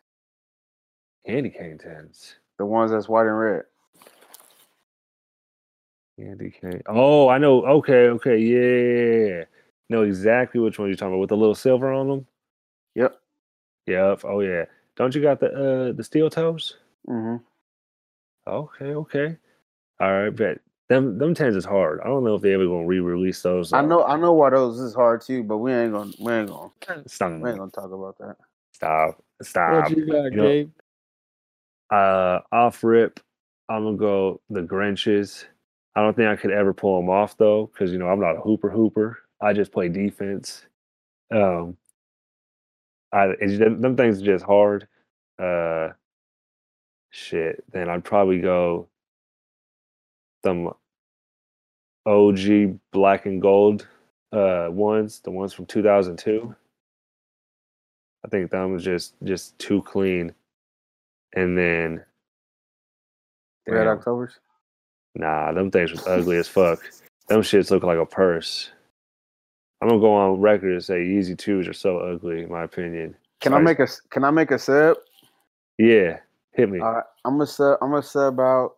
candy 1.28 1.50
cane 1.52 1.78
tens, 1.78 2.36
The 2.60 2.66
ones 2.66 2.92
that's 2.92 3.10
white 3.10 3.28
and 3.28 3.40
red. 3.40 3.64
candy 6.20 6.52
cane. 6.52 6.84
Oh, 6.88 7.30
I 7.30 7.38
know. 7.40 7.66
Okay, 7.66 8.10
okay, 8.10 8.38
yeah. 8.40 9.46
Know 9.90 10.04
exactly 10.04 10.62
which 10.62 10.80
one 10.80 10.90
you're 10.90 10.98
talking 10.98 11.14
about 11.14 11.22
with 11.22 11.30
the 11.30 11.38
little 11.38 11.56
silver 11.56 11.94
on 11.94 12.08
them. 12.10 12.28
Yep. 12.96 13.16
Yep. 13.88 14.22
Oh 14.26 14.42
yeah. 14.42 14.66
Don't 14.96 15.16
you 15.16 15.22
got 15.22 15.40
the 15.40 15.48
uh 15.48 15.92
the 15.94 16.04
steel 16.04 16.30
toes? 16.30 16.76
Mm-hmm. 17.08 17.38
Okay, 18.48 18.86
okay. 18.86 19.38
All 20.00 20.12
right, 20.12 20.30
bet. 20.36 20.60
Them 20.90 21.18
them 21.20 21.36
tens 21.36 21.56
is 21.56 21.66
hard. 21.66 22.00
I 22.04 22.08
don't 22.08 22.24
know 22.24 22.36
if 22.36 22.42
they 22.42 22.54
ever 22.54 22.66
gonna 22.66 22.86
re-release 22.86 23.42
those. 23.44 23.74
I 23.74 23.82
know, 23.82 24.04
I 24.04 24.18
know 24.18 24.34
why 24.34 24.50
those 24.50 24.80
is 24.80 24.96
hard 24.96 25.22
too, 25.22 25.44
but 25.44 25.58
we 25.60 25.72
ain't 25.72 25.94
gonna, 25.94 26.12
we 26.20 26.34
ain't 26.34 26.50
gonna, 26.50 26.72
Stop. 27.06 27.40
we 27.40 27.50
ain't 27.50 27.60
gonna 27.60 27.70
talk 27.70 27.92
about 27.92 28.18
that. 28.18 28.38
Stop. 28.74 29.24
Stop. 29.42 29.84
What 29.84 29.98
you 29.98 30.06
got, 30.08 30.24
you 30.26 30.32
know- 30.32 30.44
Gabe? 30.44 30.72
Uh, 31.92 32.40
off 32.52 32.84
rip, 32.84 33.20
I'm 33.68 33.84
gonna 33.84 33.98
go 33.98 34.42
the 34.50 34.62
Grinches. 34.62 35.46
I 35.96 36.02
don't 36.02 36.16
think 36.16 36.28
I 36.28 36.36
could 36.36 36.52
ever 36.52 36.74
pull 36.74 37.00
them 37.00 37.10
off 37.10 37.38
though, 37.38 37.68
because 37.68 37.92
you 37.92 37.98
know 38.00 38.08
I'm 38.08 38.20
not 38.20 38.38
a 38.38 38.42
hooper 38.42 38.70
hooper. 38.70 39.20
I 39.42 39.54
just 39.54 39.72
play 39.72 39.90
defense. 39.90 40.66
Um, 41.32 41.78
I 43.12 43.34
it's, 43.40 43.58
them 43.58 43.82
them 43.82 43.96
things 43.96 44.22
are 44.22 44.26
just 44.26 44.46
hard. 44.46 44.88
Uh, 45.38 45.90
shit. 47.10 47.64
Then 47.72 47.90
I'd 47.90 48.04
probably 48.04 48.40
go 48.40 48.88
them 50.44 50.70
OG 52.06 52.80
black 52.92 53.26
and 53.26 53.42
gold 53.42 53.88
uh 54.32 54.68
ones, 54.70 55.22
the 55.22 55.32
ones 55.32 55.54
from 55.54 55.66
2002. 55.66 56.56
I 58.26 58.28
think 58.30 58.52
them 58.52 58.74
was 58.74 58.84
just 58.84 59.16
just 59.24 59.58
too 59.60 59.82
clean. 59.84 60.34
And 61.34 61.58
then 61.58 62.04
Red 63.68 63.88
Octobers. 63.88 64.40
Nah, 65.16 65.52
them 65.52 65.72
things 65.72 65.92
was 65.92 66.06
ugly 66.08 66.38
as 66.38 66.48
fuck. 66.48 66.80
Them 67.28 67.42
shits 67.42 67.72
look 67.72 67.84
like 67.84 67.98
a 67.98 68.06
purse. 68.06 68.72
I'm 69.82 69.88
gonna 69.88 70.02
go 70.02 70.14
on 70.14 70.42
record 70.42 70.74
and 70.74 70.84
say 70.84 71.00
Yeezy 71.00 71.38
Twos 71.38 71.68
are 71.68 71.74
so 71.74 72.00
ugly, 72.00 72.44
in 72.44 72.50
my 72.50 72.64
opinion. 72.64 73.16
Can 73.40 73.54
I 73.54 73.60
make 73.60 73.80
a 73.80 73.88
can 74.10 74.24
I 74.24 74.32
make 74.32 74.52
a 74.52 74.60
sub? 74.60 74.98
Yeah, 75.78 76.20
hit 76.52 76.70
me. 76.70 76.80
All 76.80 76.94
right, 76.94 77.04
I'm 77.24 77.36
gonna 77.36 77.48
sub, 77.48 77.78
I'm 77.82 77.92
gonna 77.92 78.04
sub 78.04 78.40
out 78.40 78.76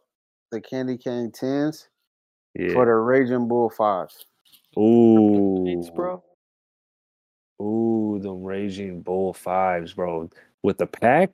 the 0.52 0.62
candy 0.62 0.98
cane 0.98 1.32
tins 1.32 1.88
yeah. 2.54 2.74
for 2.74 2.86
the 2.86 2.92
Raging 2.92 3.48
Bull 3.48 3.70
fives. 3.70 4.26
Ooh, 4.78 5.64
Thanks, 5.66 5.90
bro. 5.90 6.24
Ooh, 7.62 8.20
the 8.22 8.32
Raging 8.32 9.02
Bull 9.02 9.34
fives, 9.34 9.94
bro, 9.94 10.30
with 10.62 10.78
the 10.78 10.88
pack. 10.88 11.32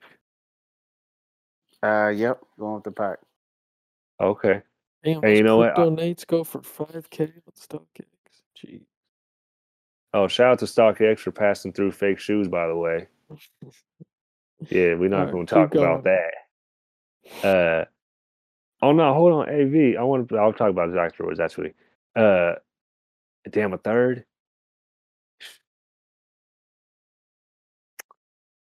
Uh, 1.82 2.08
yep, 2.08 2.40
going 2.58 2.76
with 2.76 2.84
the 2.84 2.90
pack. 2.90 3.18
Okay. 4.20 4.62
Damn, 5.04 5.22
Hey, 5.22 5.36
you 5.36 5.42
know 5.42 5.58
what? 5.58 5.74
crypto 5.74 5.94
Nates 5.94 6.26
go 6.26 6.42
for 6.42 6.62
five 6.62 7.08
k 7.10 7.24
on 7.24 7.52
StockX. 7.54 8.04
Gee. 8.54 8.87
Oh, 10.14 10.26
shout 10.26 10.52
out 10.52 10.58
to 10.60 10.64
StockX 10.64 11.18
for 11.18 11.32
passing 11.32 11.72
through 11.72 11.92
fake 11.92 12.18
shoes, 12.18 12.48
by 12.48 12.66
the 12.66 12.76
way. 12.76 13.08
Yeah, 14.70 14.94
we're 14.94 15.08
not 15.08 15.28
Alright, 15.28 15.32
going 15.32 15.46
to 15.46 15.54
talk 15.54 15.74
about 15.74 16.04
that. 16.04 17.46
Uh, 17.46 17.84
oh 18.80 18.92
no, 18.92 19.12
hold 19.12 19.32
on, 19.32 19.48
AV. 19.48 19.98
I 19.98 20.02
want 20.02 20.28
to. 20.28 20.38
I'll 20.38 20.52
talk 20.52 20.70
about 20.70 20.90
this 20.90 20.98
afterwards. 20.98 21.40
Actually, 21.40 21.74
uh, 22.16 22.54
damn, 23.50 23.74
a 23.74 23.78
third. 23.78 24.24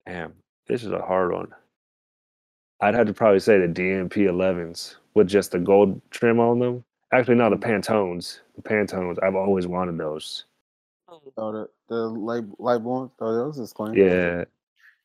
Damn, 0.08 0.34
this 0.68 0.84
is 0.84 0.92
a 0.92 1.02
hard 1.02 1.32
one. 1.32 1.50
I'd 2.82 2.96
have 2.96 3.08
to 3.08 3.14
probably 3.14 3.40
say 3.40 3.60
the 3.60 3.68
DMP 3.68 4.28
11s 4.28 4.96
with 5.14 5.28
just 5.28 5.52
the 5.52 5.60
gold 5.60 6.02
trim 6.10 6.40
on 6.40 6.60
them. 6.60 6.84
Actually, 7.12 7.36
no, 7.36 7.50
the 7.50 7.58
Pantones. 7.58 8.40
The 8.56 8.62
Pantones. 8.64 9.18
I've 9.22 9.36
always 9.36 9.68
wanted 9.68 9.98
those. 9.98 10.46
Oh, 11.12 11.51
the 11.51 11.70
the 11.88 11.95
light 11.95 12.43
light 12.60 12.80
blue. 12.80 13.12
Oh, 13.20 13.34
those 13.34 13.57
is 13.60 13.74
clean. 13.74 13.93
Yeah, 13.95 14.45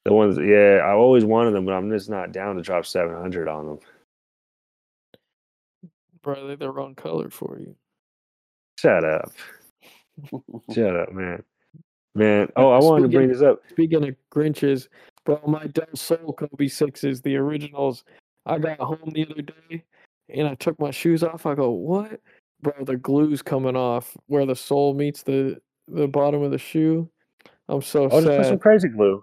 the 0.04 0.12
ones. 0.12 0.38
Yeah, 0.38 0.82
I 0.84 0.92
always 0.92 1.24
wanted 1.24 1.52
them, 1.52 1.64
but 1.64 1.72
I'm 1.72 1.90
just 1.90 2.10
not 2.10 2.32
down 2.32 2.56
to 2.56 2.62
drop 2.62 2.86
700 2.86 3.48
on 3.48 3.66
them. 3.66 3.78
Bro, 6.22 6.46
they're 6.46 6.56
the 6.56 6.70
wrong 6.70 6.94
color 6.94 7.30
for 7.30 7.58
you. 7.58 7.74
Shut 8.78 9.04
up. 9.04 9.32
Shut 10.74 10.96
up, 10.96 11.12
man. 11.12 11.42
Man. 12.14 12.50
Oh, 12.56 12.70
I 12.70 12.78
wanted 12.78 13.10
to 13.10 13.16
bring 13.16 13.28
this 13.28 13.42
up. 13.42 13.60
Speaking 13.70 14.08
of 14.08 14.14
Grinches, 14.32 14.88
bro, 15.24 15.40
my 15.46 15.66
Del 15.66 15.86
Sol 15.94 16.32
Kobe 16.32 16.68
sixes, 16.68 17.20
the 17.20 17.36
originals. 17.36 18.04
I 18.46 18.58
got 18.58 18.78
home 18.78 19.10
the 19.14 19.26
other 19.30 19.42
day 19.42 19.84
and 20.28 20.46
I 20.46 20.54
took 20.54 20.78
my 20.78 20.90
shoes 20.90 21.22
off. 21.22 21.46
I 21.46 21.54
go, 21.54 21.70
what? 21.70 22.20
Bro, 22.62 22.84
the 22.84 22.96
glue's 22.96 23.42
coming 23.42 23.76
off 23.76 24.16
where 24.26 24.46
the 24.46 24.56
sole 24.56 24.94
meets 24.94 25.22
the 25.22 25.60
the 25.88 26.08
bottom 26.08 26.42
of 26.42 26.50
the 26.50 26.58
shoe. 26.58 27.08
I'm 27.68 27.82
so 27.82 28.04
Oh, 28.04 28.20
just 28.20 28.26
put 28.26 28.46
some 28.46 28.58
crazy 28.58 28.88
glue. 28.88 29.22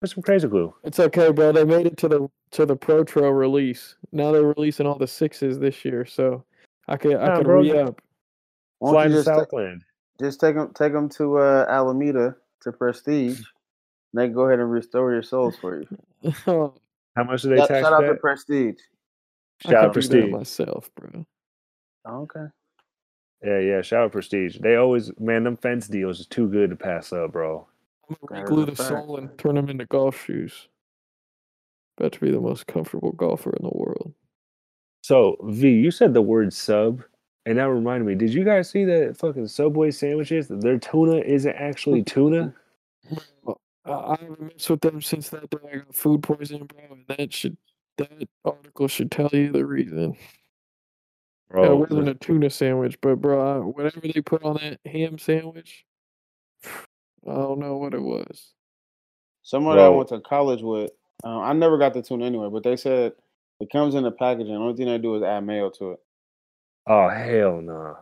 Put 0.00 0.10
some 0.10 0.22
crazy 0.22 0.48
glue. 0.48 0.74
It's 0.84 0.98
okay, 1.00 1.30
bro. 1.32 1.52
They 1.52 1.64
made 1.64 1.86
it 1.86 1.96
to 1.98 2.08
the 2.08 2.28
to 2.52 2.66
the 2.66 2.76
Protro 2.76 3.36
release. 3.36 3.96
Now 4.12 4.32
they're 4.32 4.42
releasing 4.44 4.86
all 4.86 4.98
the 4.98 5.06
sixes 5.06 5.58
this 5.58 5.84
year, 5.84 6.04
so 6.04 6.44
I 6.88 6.96
could 6.96 7.16
I 7.16 7.28
Nah, 7.28 7.36
could 7.38 7.46
bro. 7.46 7.60
re 7.60 7.78
up. 7.78 8.00
Fly 8.80 9.04
to 9.04 9.10
you 9.10 9.16
just, 9.16 9.28
ta- 9.28 9.36
Southland. 9.40 9.82
just 10.20 10.40
take 10.40 10.54
them 10.56 10.72
take 10.74 10.92
them 10.92 11.08
to 11.10 11.38
uh, 11.38 11.66
Alameda 11.68 12.34
to 12.62 12.72
Prestige. 12.72 13.40
They 14.14 14.28
go 14.28 14.42
ahead 14.46 14.58
and 14.58 14.70
restore 14.70 15.12
your 15.12 15.22
souls 15.22 15.56
for 15.60 15.80
you. 15.80 16.32
How 17.16 17.24
much 17.24 17.42
do 17.42 17.50
they 17.50 17.56
Shout, 17.56 17.68
tax 17.68 17.86
shout 17.86 17.92
out 17.92 18.06
to? 18.06 18.14
Prestige. 18.14 18.76
I 19.66 19.70
Shout 19.70 19.84
out 19.84 19.94
could 19.94 20.02
do 20.02 20.08
that 20.08 20.16
Prestige. 20.16 20.32
myself, 20.32 20.90
bro. 20.96 21.26
Oh, 22.06 22.22
okay. 22.22 22.46
Yeah, 23.42 23.58
yeah. 23.58 23.82
Shout 23.82 24.04
out 24.04 24.12
Prestige. 24.12 24.58
They 24.58 24.76
always, 24.76 25.10
man, 25.18 25.44
them 25.44 25.56
fence 25.56 25.88
deals 25.88 26.20
is 26.20 26.26
too 26.26 26.48
good 26.48 26.70
to 26.70 26.76
pass 26.76 27.12
up, 27.12 27.32
bro. 27.32 27.66
I'm 28.08 28.16
gonna 28.26 28.44
glue 28.44 28.66
the 28.66 28.76
sole 28.76 29.16
and 29.16 29.36
turn 29.38 29.54
them 29.54 29.68
into 29.68 29.86
golf 29.86 30.24
shoes. 30.24 30.68
About 31.98 32.12
to 32.12 32.20
be 32.20 32.30
the 32.30 32.40
most 32.40 32.66
comfortable 32.66 33.12
golfer 33.12 33.50
in 33.50 33.62
the 33.62 33.76
world. 33.76 34.12
So, 35.02 35.36
V, 35.44 35.70
you 35.70 35.90
said 35.90 36.12
the 36.12 36.22
word 36.22 36.52
sub, 36.52 37.02
and 37.46 37.58
that 37.58 37.68
reminded 37.68 38.06
me. 38.06 38.14
Did 38.14 38.34
you 38.34 38.44
guys 38.44 38.68
see 38.68 38.84
that 38.84 39.16
fucking 39.16 39.48
Subway 39.48 39.90
sandwiches? 39.90 40.48
Their 40.48 40.78
tuna 40.78 41.16
isn't 41.18 41.54
actually 41.56 42.02
tuna. 42.02 42.54
I 43.46 43.52
I 43.90 44.16
haven't 44.20 44.40
messed 44.40 44.70
with 44.70 44.80
them 44.80 45.00
since 45.02 45.30
that 45.30 45.50
day 45.50 45.58
I 45.72 45.76
got 45.78 45.94
food 45.94 46.22
poisoning, 46.22 46.66
bro. 46.66 46.80
And 46.90 47.04
that 47.08 47.32
should 47.32 47.56
that 47.98 48.10
article 48.44 48.88
should 48.88 49.10
tell 49.10 49.30
you 49.32 49.52
the 49.52 49.64
reason. 49.64 50.16
Bro, 51.50 51.72
it 51.72 51.76
wasn't 51.90 52.08
a 52.08 52.14
tuna 52.14 52.48
sandwich, 52.48 52.96
but 53.00 53.16
bro, 53.16 53.62
whatever 53.74 54.00
they 54.00 54.20
put 54.20 54.44
on 54.44 54.56
that 54.56 54.78
ham 54.88 55.18
sandwich, 55.18 55.84
I 56.64 57.34
don't 57.34 57.58
know 57.58 57.76
what 57.76 57.92
it 57.92 58.00
was. 58.02 58.52
Someone 59.42 59.76
that 59.76 59.86
I 59.86 59.88
went 59.88 60.08
to 60.10 60.20
college 60.20 60.62
with, 60.62 60.90
uh, 61.24 61.40
I 61.40 61.52
never 61.54 61.76
got 61.76 61.92
the 61.92 62.02
tuna 62.02 62.24
anyway, 62.24 62.48
but 62.52 62.62
they 62.62 62.76
said 62.76 63.12
it 63.58 63.70
comes 63.70 63.94
in 63.96 64.04
a 64.04 64.12
packaging. 64.12 64.54
The 64.54 64.60
only 64.60 64.76
thing 64.76 64.86
they 64.86 64.98
do 64.98 65.16
is 65.16 65.22
add 65.22 65.44
mayo 65.44 65.70
to 65.70 65.92
it. 65.92 65.98
oh 66.86 67.08
hell 67.08 67.60
no. 67.60 67.96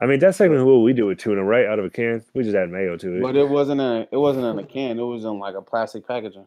I 0.00 0.06
mean, 0.06 0.18
that's 0.18 0.36
technically 0.36 0.64
what 0.64 0.80
we 0.82 0.92
do 0.92 1.06
with 1.06 1.18
tuna, 1.18 1.42
right? 1.42 1.64
Out 1.64 1.78
of 1.78 1.84
a 1.86 1.90
can, 1.90 2.22
we 2.34 2.42
just 2.42 2.56
add 2.56 2.70
mayo 2.70 2.96
to 2.98 3.16
it. 3.16 3.22
But 3.22 3.36
it 3.36 3.48
wasn't 3.48 3.80
in 3.80 3.86
a, 3.86 4.00
it 4.12 4.16
wasn't 4.18 4.44
in 4.44 4.58
a 4.58 4.66
can. 4.66 4.98
It 4.98 5.02
was 5.02 5.24
in 5.24 5.38
like 5.38 5.54
a 5.54 5.62
plastic 5.62 6.06
packaging. 6.06 6.46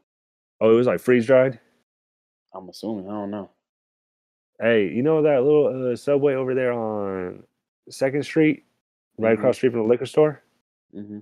oh, 0.62 0.72
it 0.72 0.76
was 0.76 0.88
like 0.88 1.00
freeze 1.00 1.26
dried. 1.26 1.60
I'm 2.54 2.68
assuming. 2.70 3.08
I 3.08 3.12
don't 3.12 3.32
know. 3.32 3.50
Hey, 4.62 4.90
you 4.90 5.02
know 5.02 5.22
that 5.22 5.44
little 5.44 5.92
uh, 5.92 5.96
Subway 5.96 6.34
over 6.36 6.54
there 6.54 6.74
on 6.74 7.44
Second 7.90 8.24
Street, 8.24 8.66
right 9.18 9.32
Mhm. 9.36 9.40
across 9.40 9.56
the 9.56 9.58
street 9.60 9.72
from 9.72 9.82
the 9.84 9.88
liquor 9.88 10.06
store? 10.06 10.42
hmm 10.94 11.20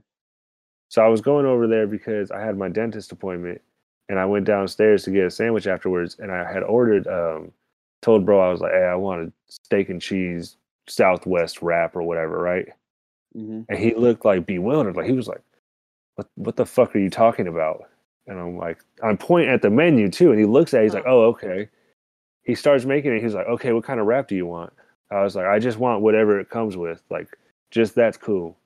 So 0.90 1.04
I 1.04 1.08
was 1.10 1.22
going 1.22 1.46
over 1.46 1.68
there 1.68 1.88
because 1.88 2.32
I 2.32 2.42
had 2.42 2.58
my 2.58 2.70
dentist 2.70 3.12
appointment, 3.12 3.62
and 4.10 4.20
I 4.20 4.26
went 4.26 4.46
downstairs 4.46 5.04
to 5.04 5.12
get 5.12 5.26
a 5.26 5.32
sandwich 5.32 5.68
afterwards, 5.68 6.18
and 6.20 6.32
I 6.32 6.52
had 6.52 6.64
ordered. 6.64 7.08
Um, 7.08 7.52
told 8.04 8.26
bro 8.26 8.40
I 8.40 8.52
was 8.52 8.62
like, 8.62 8.74
"Hey, 8.74 8.84
I 8.86 8.96
want 8.96 9.28
a 9.30 9.34
steak 9.52 9.90
and 9.90 10.02
cheese 10.02 10.58
Southwest 10.88 11.62
wrap 11.62 11.96
or 11.96 12.04
whatever, 12.04 12.40
right?" 12.42 12.70
hmm 13.34 13.62
And 13.70 13.80
he 13.80 13.94
looked 13.96 14.26
like 14.26 14.46
bewildered, 14.46 14.96
like 14.98 15.08
he 15.08 15.14
was 15.14 15.28
like, 15.28 15.42
"What? 16.16 16.28
What 16.36 16.56
the 16.58 16.66
fuck 16.66 16.96
are 16.96 17.00
you 17.00 17.10
talking 17.12 17.48
about?" 17.48 17.90
And 18.28 18.40
I'm 18.40 18.58
like, 18.58 18.80
I'm 19.04 19.18
pointing 19.18 19.52
at 19.54 19.62
the 19.64 19.70
menu 19.72 20.10
too, 20.10 20.32
and 20.32 20.40
he 20.40 20.46
looks 20.46 20.74
at, 20.74 20.82
it, 20.82 20.84
he's 20.86 20.94
like, 20.96 21.06
"Oh, 21.08 21.26
okay." 21.28 21.70
He 22.48 22.56
starts 22.56 22.86
making 22.86 23.14
it. 23.14 23.22
He's 23.22 23.36
like, 23.36 23.46
"Okay, 23.48 23.74
what 23.74 23.84
kind 23.84 24.00
of 24.00 24.08
wrap 24.08 24.30
do 24.30 24.36
you 24.36 24.46
want?" 24.46 24.72
I 25.12 25.22
was 25.22 25.36
like, 25.36 25.46
"I 25.46 25.60
just 25.60 25.78
want 25.78 26.02
whatever 26.02 26.40
it 26.40 26.50
comes 26.50 26.78
with. 26.78 27.04
Like, 27.10 27.38
just 27.72 27.94
that's 27.94 28.18
cool." 28.18 28.58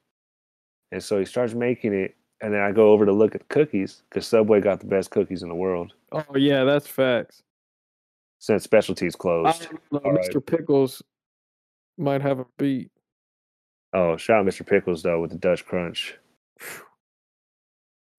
And 0.91 1.03
so 1.03 1.17
he 1.17 1.25
starts 1.25 1.55
making 1.55 1.93
it, 1.93 2.15
and 2.41 2.53
then 2.53 2.61
I 2.61 2.71
go 2.71 2.91
over 2.91 3.05
to 3.07 3.11
look 3.11 3.33
at 3.33 3.41
the 3.41 3.47
cookies 3.47 4.03
because 4.09 4.27
Subway 4.27 4.61
got 4.61 4.79
the 4.81 4.85
best 4.85 5.09
cookies 5.09 5.41
in 5.41 5.49
the 5.49 5.55
world 5.55 5.93
Oh 6.11 6.35
yeah, 6.35 6.63
that's 6.63 6.85
facts. 6.85 7.41
since 8.39 8.63
specialties 8.63 9.15
closed. 9.15 9.67
know, 9.91 9.99
All 10.05 10.11
right. 10.13 10.29
Mr. 10.29 10.45
Pickles 10.45 11.01
might 11.97 12.21
have 12.21 12.39
a 12.39 12.45
beat. 12.59 12.91
Oh, 13.93 14.15
shout 14.15 14.41
out 14.41 14.45
Mr. 14.45 14.65
Pickles 14.65 15.01
though 15.01 15.21
with 15.21 15.31
the 15.31 15.37
Dutch 15.37 15.65
Crunch. 15.65 16.17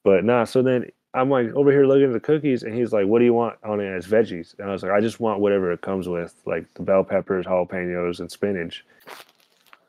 But 0.04 0.24
nah, 0.24 0.44
so 0.44 0.62
then 0.62 0.90
I'm 1.14 1.28
like 1.28 1.48
over 1.54 1.70
here 1.70 1.86
looking 1.86 2.06
at 2.06 2.12
the 2.12 2.20
cookies, 2.20 2.62
and 2.62 2.74
he's 2.74 2.92
like, 2.92 3.06
"What 3.06 3.18
do 3.18 3.24
you 3.24 3.34
want 3.34 3.58
on 3.62 3.80
it 3.80 3.92
as 3.92 4.06
veggies?" 4.06 4.58
And 4.58 4.68
I 4.68 4.72
was 4.72 4.82
like, 4.82 4.92
"I 4.92 5.00
just 5.00 5.20
want 5.20 5.40
whatever 5.40 5.70
it 5.72 5.82
comes 5.82 6.08
with, 6.08 6.34
like 6.46 6.72
the 6.74 6.82
bell 6.82 7.04
peppers, 7.04 7.46
jalapenos, 7.46 8.20
and 8.20 8.30
spinach." 8.30 8.84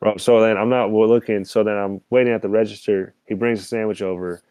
Bro, 0.01 0.17
so 0.17 0.41
then 0.41 0.57
I'm 0.57 0.69
not 0.69 0.91
looking. 0.91 1.45
So 1.45 1.63
then 1.63 1.77
I'm 1.77 2.01
waiting 2.09 2.33
at 2.33 2.41
the 2.41 2.49
register. 2.49 3.13
He 3.25 3.35
brings 3.35 3.59
the 3.59 3.65
sandwich 3.65 4.01
over. 4.01 4.41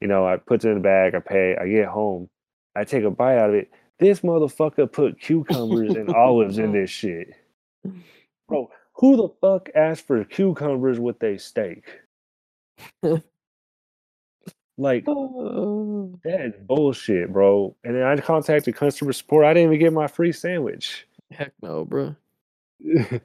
You 0.00 0.08
know, 0.08 0.26
I 0.26 0.38
put 0.38 0.64
it 0.64 0.68
in 0.68 0.74
the 0.74 0.80
bag. 0.80 1.14
I 1.14 1.20
pay. 1.20 1.56
I 1.56 1.68
get 1.68 1.88
home. 1.88 2.30
I 2.74 2.84
take 2.84 3.04
a 3.04 3.10
bite 3.10 3.36
out 3.36 3.50
of 3.50 3.56
it. 3.56 3.70
This 3.98 4.20
motherfucker 4.20 4.90
put 4.90 5.20
cucumbers 5.20 5.94
and 5.94 6.08
olives 6.14 6.58
in 6.58 6.72
this 6.72 6.90
shit. 6.90 7.34
Bro, 8.48 8.70
who 8.94 9.16
the 9.16 9.28
fuck 9.40 9.68
asked 9.74 10.06
for 10.06 10.24
cucumbers 10.24 10.98
with 10.98 11.22
a 11.22 11.38
steak? 11.38 11.84
like 14.76 15.04
Oh, 15.06 16.18
that 16.24 16.40
is 16.40 16.54
bullshit, 16.66 17.32
bro. 17.32 17.74
And 17.84 17.94
then 17.96 18.02
I 18.02 18.16
contacted 18.16 18.74
customer 18.76 19.12
support. 19.12 19.44
I 19.44 19.54
didn't 19.54 19.68
even 19.72 19.80
get 19.84 19.92
my 19.92 20.06
free 20.06 20.32
sandwich. 20.32 21.06
heck 21.30 21.52
no, 21.62 21.84
bro. 21.84 22.14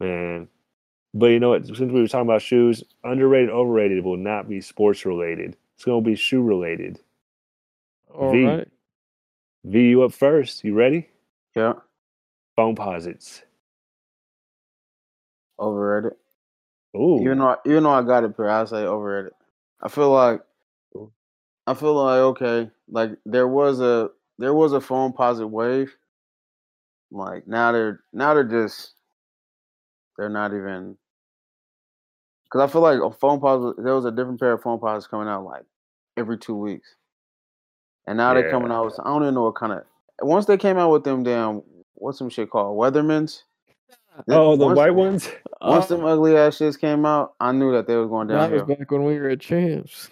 Man. 0.00 0.48
But 1.12 1.26
you 1.26 1.38
know 1.38 1.50
what? 1.50 1.66
Since 1.66 1.78
we 1.92 2.00
were 2.00 2.08
talking 2.08 2.26
about 2.28 2.42
shoes, 2.42 2.82
underrated, 3.04 3.50
overrated 3.50 4.04
will 4.04 4.16
not 4.16 4.48
be 4.48 4.60
sports 4.60 5.06
related. 5.06 5.56
It's 5.76 5.84
gonna 5.84 6.00
be 6.00 6.16
shoe 6.16 6.42
related. 6.42 6.98
All 8.12 8.32
V. 8.32 8.44
right. 8.44 8.68
V, 9.64 9.88
you 9.90 10.02
up 10.02 10.12
first. 10.12 10.64
You 10.64 10.74
ready? 10.74 11.08
Yeah, 11.54 11.74
Foamposites. 12.58 13.42
overrated. 15.58 16.18
Ooh. 16.96 17.20
Even 17.22 17.38
though 17.38 17.48
I, 17.48 17.56
even 17.66 17.82
though 17.84 17.90
I 17.90 18.02
got 18.02 18.24
it, 18.24 18.36
per 18.36 18.48
I 18.48 18.64
say 18.64 18.78
overrated. 18.84 19.32
I 19.84 19.88
feel 19.88 20.10
like 20.10 20.40
I 21.66 21.74
feel 21.74 21.94
like 21.94 22.18
okay, 22.18 22.70
like 22.88 23.10
there 23.26 23.48
was 23.48 23.80
a 23.80 24.10
there 24.38 24.54
was 24.54 24.72
a 24.72 24.80
Foamposite 24.80 25.48
wave. 25.50 25.94
Like 27.10 27.46
now 27.46 27.72
they're 27.72 28.00
now 28.12 28.34
they're 28.34 28.44
just 28.44 28.94
they're 30.16 30.28
not 30.28 30.52
even 30.54 30.96
because 32.44 32.68
I 32.68 32.72
feel 32.72 32.80
like 32.82 32.98
a 32.98 33.14
Foamposite 33.14 33.82
there 33.82 33.94
was 33.94 34.06
a 34.06 34.10
different 34.10 34.40
pair 34.40 34.52
of 34.52 34.62
Foamposites 34.62 35.08
coming 35.08 35.28
out 35.28 35.44
like 35.44 35.64
every 36.16 36.38
two 36.38 36.56
weeks, 36.56 36.96
and 38.06 38.16
now 38.16 38.34
they're 38.34 38.50
coming 38.50 38.72
out 38.72 38.86
with 38.86 39.00
I 39.00 39.04
don't 39.04 39.22
even 39.22 39.34
know 39.34 39.44
what 39.44 39.54
kind 39.54 39.72
of 39.72 39.84
once 40.22 40.46
they 40.46 40.56
came 40.56 40.78
out 40.78 40.90
with 40.90 41.04
them 41.04 41.22
damn 41.22 41.62
what's 41.94 42.18
some 42.18 42.30
shit 42.30 42.50
called 42.50 42.78
Weathermans. 42.78 43.42
Then 44.26 44.38
oh, 44.38 44.56
the 44.56 44.66
once- 44.66 44.76
white 44.76 44.94
ones? 44.94 45.28
Once 45.60 45.90
Oh, 45.90 45.96
them 45.96 46.04
ugly 46.04 46.36
ass 46.36 46.58
shits 46.58 46.78
came 46.78 47.04
out, 47.06 47.34
I 47.40 47.50
knew 47.52 47.72
that 47.72 47.86
they 47.86 47.96
was 47.96 48.08
going 48.08 48.28
down. 48.28 48.38
that 48.38 48.50
was 48.52 48.60
downhill. 48.62 48.76
back 48.76 48.90
when 48.90 49.04
we 49.04 49.18
were 49.18 49.30
at 49.30 49.40
champs. 49.40 50.10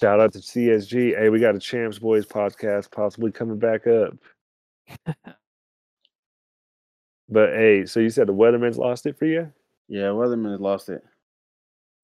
Shout 0.00 0.18
out 0.20 0.32
to 0.32 0.38
CSG. 0.38 1.16
Hey, 1.18 1.28
we 1.28 1.38
got 1.40 1.54
a 1.54 1.58
Champs 1.60 1.98
Boys 1.98 2.24
podcast 2.24 2.90
possibly 2.90 3.30
coming 3.30 3.58
back 3.58 3.86
up. 3.86 4.14
but 7.28 7.50
hey, 7.50 7.84
so 7.86 8.00
you 8.00 8.10
said 8.10 8.26
the 8.26 8.32
Weatherman's 8.34 8.78
lost 8.78 9.06
it 9.06 9.18
for 9.18 9.26
you? 9.26 9.52
Yeah, 9.88 10.04
Weatherman 10.08 10.50
has 10.52 10.60
lost 10.60 10.88
it. 10.88 11.02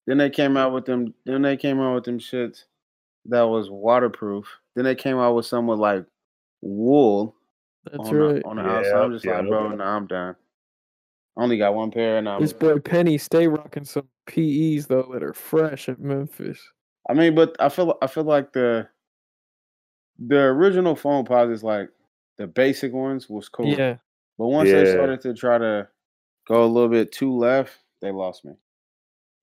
Then 0.06 0.18
they 0.18 0.30
came 0.30 0.56
out 0.56 0.72
with 0.72 0.84
them. 0.84 1.14
Then 1.24 1.42
they 1.42 1.56
came 1.56 1.80
out 1.80 1.94
with 1.94 2.04
them 2.04 2.18
shits 2.18 2.64
that 3.24 3.42
was 3.42 3.70
waterproof. 3.70 4.46
Then 4.76 4.84
they 4.84 4.94
came 4.94 5.16
out 5.18 5.34
with 5.34 5.46
some 5.46 5.66
with 5.66 5.78
like 5.78 6.04
wool 6.60 7.34
That's 7.90 8.08
on 8.08 8.14
right. 8.14 8.34
the, 8.36 8.44
on 8.46 8.56
the 8.56 8.62
outside. 8.62 8.92
I'm 8.94 9.12
just 9.12 9.24
Yeah, 9.24 9.36
like, 9.36 9.44
yeah. 9.44 9.48
bro, 9.48 9.68
nah, 9.70 9.96
I'm 9.96 10.06
done. 10.06 10.36
I 11.36 11.42
only 11.42 11.58
got 11.58 11.74
one 11.74 11.90
pair, 11.90 12.18
and 12.18 12.28
I'm. 12.28 12.40
This 12.40 12.52
boy 12.52 12.78
Penny 12.78 13.18
stay 13.18 13.46
rocking 13.46 13.84
some 13.84 14.08
PEs 14.26 14.86
though 14.86 15.10
that 15.12 15.22
are 15.22 15.34
fresh 15.34 15.88
at 15.88 16.00
Memphis. 16.00 16.58
I 17.08 17.14
mean, 17.14 17.34
but 17.34 17.54
I 17.60 17.68
feel 17.68 17.98
I 18.02 18.06
feel 18.06 18.24
like 18.24 18.52
the 18.52 18.88
the 20.18 20.38
original 20.38 20.96
Foamposites, 20.96 21.62
like 21.62 21.90
the 22.38 22.46
basic 22.46 22.92
ones, 22.92 23.28
was 23.28 23.48
cool. 23.48 23.66
Yeah. 23.66 23.96
But 24.38 24.48
once 24.48 24.70
they 24.70 24.90
started 24.92 25.20
to 25.22 25.34
try 25.34 25.58
to 25.58 25.88
go 26.46 26.64
a 26.64 26.66
little 26.66 26.88
bit 26.90 27.12
too 27.12 27.34
left, 27.34 27.78
they 28.02 28.10
lost 28.10 28.44
me. 28.44 28.52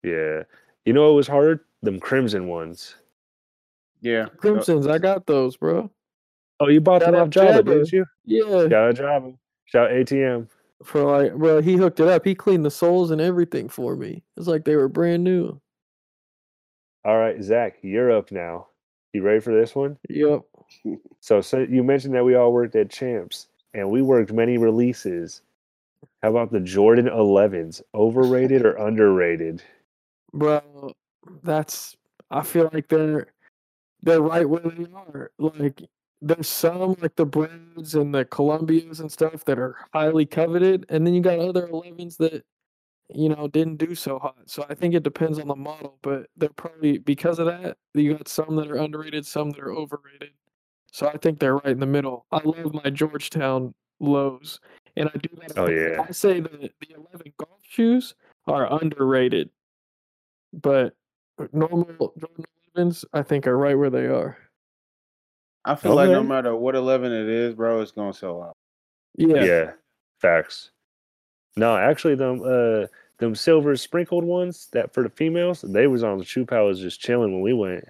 Yeah. 0.04 0.44
You 0.86 0.94
know 0.94 1.12
it 1.12 1.16
was 1.16 1.28
hard? 1.28 1.62
Them 1.82 2.00
crimson 2.00 2.48
ones. 2.48 2.96
Yeah, 4.02 4.26
Crimsons, 4.38 4.86
I 4.86 4.98
got 4.98 5.26
those, 5.28 5.56
bro. 5.56 5.90
Oh, 6.60 6.68
you 6.68 6.82
bought 6.82 7.02
Shout 7.02 7.14
them 7.14 7.22
off 7.22 7.30
Java, 7.30 7.64
Jabba. 7.64 7.66
didn't 7.66 7.92
you? 7.94 8.06
Yeah. 8.26 8.68
Shout 8.68 8.74
out 8.74 8.96
Java. 8.96 9.34
Shout 9.66 9.92
out 9.92 9.92
ATM. 9.92 10.48
For 10.84 11.04
like, 11.04 11.36
bro, 11.36 11.62
he 11.62 11.76
hooked 11.76 12.00
it 12.00 12.08
up. 12.08 12.26
He 12.26 12.36
cleaned 12.36 12.66
the 12.66 12.72
soles 12.72 13.12
and 13.12 13.22
everything 13.22 13.70
for 13.70 13.96
me. 13.96 14.24
It's 14.38 14.48
like 14.48 14.66
they 14.66 14.76
were 14.76 14.88
brand 14.88 15.24
new. 15.24 15.60
All 17.06 17.18
right, 17.18 17.42
Zach, 17.42 17.78
you're 17.82 18.12
up 18.12 18.32
now. 18.32 18.68
You 19.14 19.22
ready 19.22 19.40
for 19.40 19.54
this 19.54 19.76
one? 19.76 19.98
Yep. 20.10 20.44
So, 21.20 21.40
so 21.40 21.60
you 21.60 21.84
mentioned 21.84 22.16
that 22.16 22.26
we 22.26 22.36
all 22.36 22.52
worked 22.52 22.76
at 22.76 22.90
Champs, 22.90 23.48
and 23.74 23.90
we 23.90 24.02
worked 24.02 24.34
many 24.34 24.58
releases. 24.58 25.42
How 26.22 26.32
about 26.32 26.52
the 26.52 26.60
Jordan 26.60 27.06
11s? 27.06 27.82
Overrated 27.94 28.66
or 28.66 28.76
underrated? 28.88 29.62
Bro, 30.34 30.94
that's 31.44 31.96
I 32.32 32.42
feel 32.42 32.70
like 32.74 32.90
they're 32.90 33.28
they're 34.02 34.22
right 34.22 34.50
where 34.50 34.62
they 34.62 34.88
are. 34.94 35.32
Like 35.38 35.84
there's 36.24 36.48
some 36.48 36.96
like 37.02 37.16
the 37.18 37.26
Browns 37.26 37.96
and 37.96 38.16
the 38.16 38.24
Columbias 38.24 39.02
and 39.02 39.12
stuff 39.12 39.44
that 39.46 39.60
are 39.60 39.76
highly 39.94 40.26
coveted, 40.26 40.86
and 40.88 41.06
then 41.06 41.14
you 41.14 41.22
got 41.22 41.38
other 41.38 41.68
11s 41.68 42.18
that 42.18 42.46
you 43.14 43.28
know 43.28 43.48
didn't 43.50 43.76
do 43.76 43.94
so 43.94 44.20
hot. 44.20 44.38
So 44.46 44.66
I 44.70 44.74
think 44.74 44.94
it 44.94 45.04
depends 45.04 45.38
on 45.38 45.50
the 45.50 45.56
model, 45.56 45.98
but 46.02 46.28
they're 46.38 46.50
probably 46.50 46.98
because 46.98 47.40
of 47.40 47.48
that 47.48 47.78
you 47.94 48.16
got 48.16 48.30
some 48.30 48.56
that 48.56 48.72
are 48.72 48.78
underrated, 48.78 49.26
some 49.26 49.52
that 49.52 49.60
are 49.60 49.74
overrated. 49.74 50.32
So 50.94 51.08
I 51.08 51.18
think 51.18 51.40
they're 51.40 51.56
right 51.56 51.68
in 51.68 51.80
the 51.80 51.86
middle. 51.86 52.26
I 52.32 52.40
love 52.46 52.74
my 52.74 52.90
Georgetown 52.90 53.74
lows, 54.00 54.62
and 54.96 55.10
I 55.14 55.18
do 55.18 55.30
that. 55.42 55.58
Oh, 55.58 55.70
yeah. 55.70 56.06
I 56.08 56.12
say 56.12 56.40
the 56.40 56.72
the 56.80 56.96
11 56.96 57.34
golf 57.38 57.60
shoes 57.68 58.16
are 58.48 58.82
underrated, 58.82 59.50
but 60.54 60.96
uh, 61.38 61.48
normal 61.52 62.14
Jordan 62.18 62.46
11s 62.78 63.04
I 63.12 63.24
think 63.24 63.46
are 63.46 63.58
right 63.58 63.78
where 63.78 63.90
they 63.90 64.06
are. 64.06 64.38
I 65.66 65.76
feel 65.76 65.96
like 65.96 66.10
no 66.10 66.24
matter 66.24 66.56
what 66.56 66.76
eleven 66.76 67.12
it 67.12 67.30
is, 67.30 67.54
bro, 67.54 67.82
it's 67.82 67.92
gonna 67.92 68.14
sell 68.14 68.44
out. 68.44 68.58
Yeah. 69.16 69.72
facts. 70.20 70.72
No, 71.56 71.78
actually, 71.78 72.16
them 72.16 72.42
uh, 72.44 72.88
them 73.20 73.36
silver 73.36 73.76
sprinkled 73.76 74.24
ones 74.24 74.68
that 74.72 74.94
for 74.94 75.04
the 75.04 75.10
females, 75.10 75.62
they 75.62 75.88
was 75.88 76.04
on 76.04 76.18
the 76.18 76.26
shoe 76.26 76.46
palace 76.46 76.80
just 76.80 77.00
chilling 77.00 77.32
when 77.32 77.42
we 77.42 77.54
went. 77.54 77.86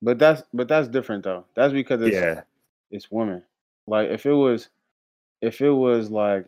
But 0.00 0.18
that's 0.18 0.42
but 0.52 0.68
that's 0.68 0.88
different 0.88 1.24
though. 1.24 1.44
That's 1.54 1.72
because 1.72 2.00
it's 2.02 2.14
Yeah, 2.14 2.42
it's 2.90 3.10
women. 3.10 3.42
Like 3.86 4.08
if 4.08 4.26
it 4.26 4.32
was 4.32 4.68
if 5.40 5.60
it 5.60 5.70
was 5.70 6.10
like 6.10 6.46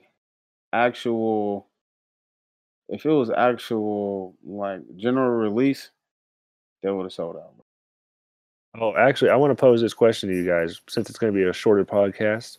actual 0.72 1.68
if 2.88 3.06
it 3.06 3.10
was 3.10 3.30
actual 3.30 4.34
like 4.44 4.80
general 4.96 5.30
release, 5.30 5.90
they 6.82 6.90
would 6.90 7.04
have 7.04 7.12
sold 7.12 7.36
out. 7.36 7.63
Oh, 8.80 8.94
actually, 8.96 9.30
I 9.30 9.36
want 9.36 9.50
to 9.52 9.60
pose 9.60 9.80
this 9.80 9.94
question 9.94 10.28
to 10.28 10.34
you 10.34 10.44
guys 10.46 10.80
since 10.88 11.08
it's 11.08 11.18
going 11.18 11.32
to 11.32 11.36
be 11.38 11.44
a 11.48 11.52
shorter 11.52 11.84
podcast. 11.84 12.58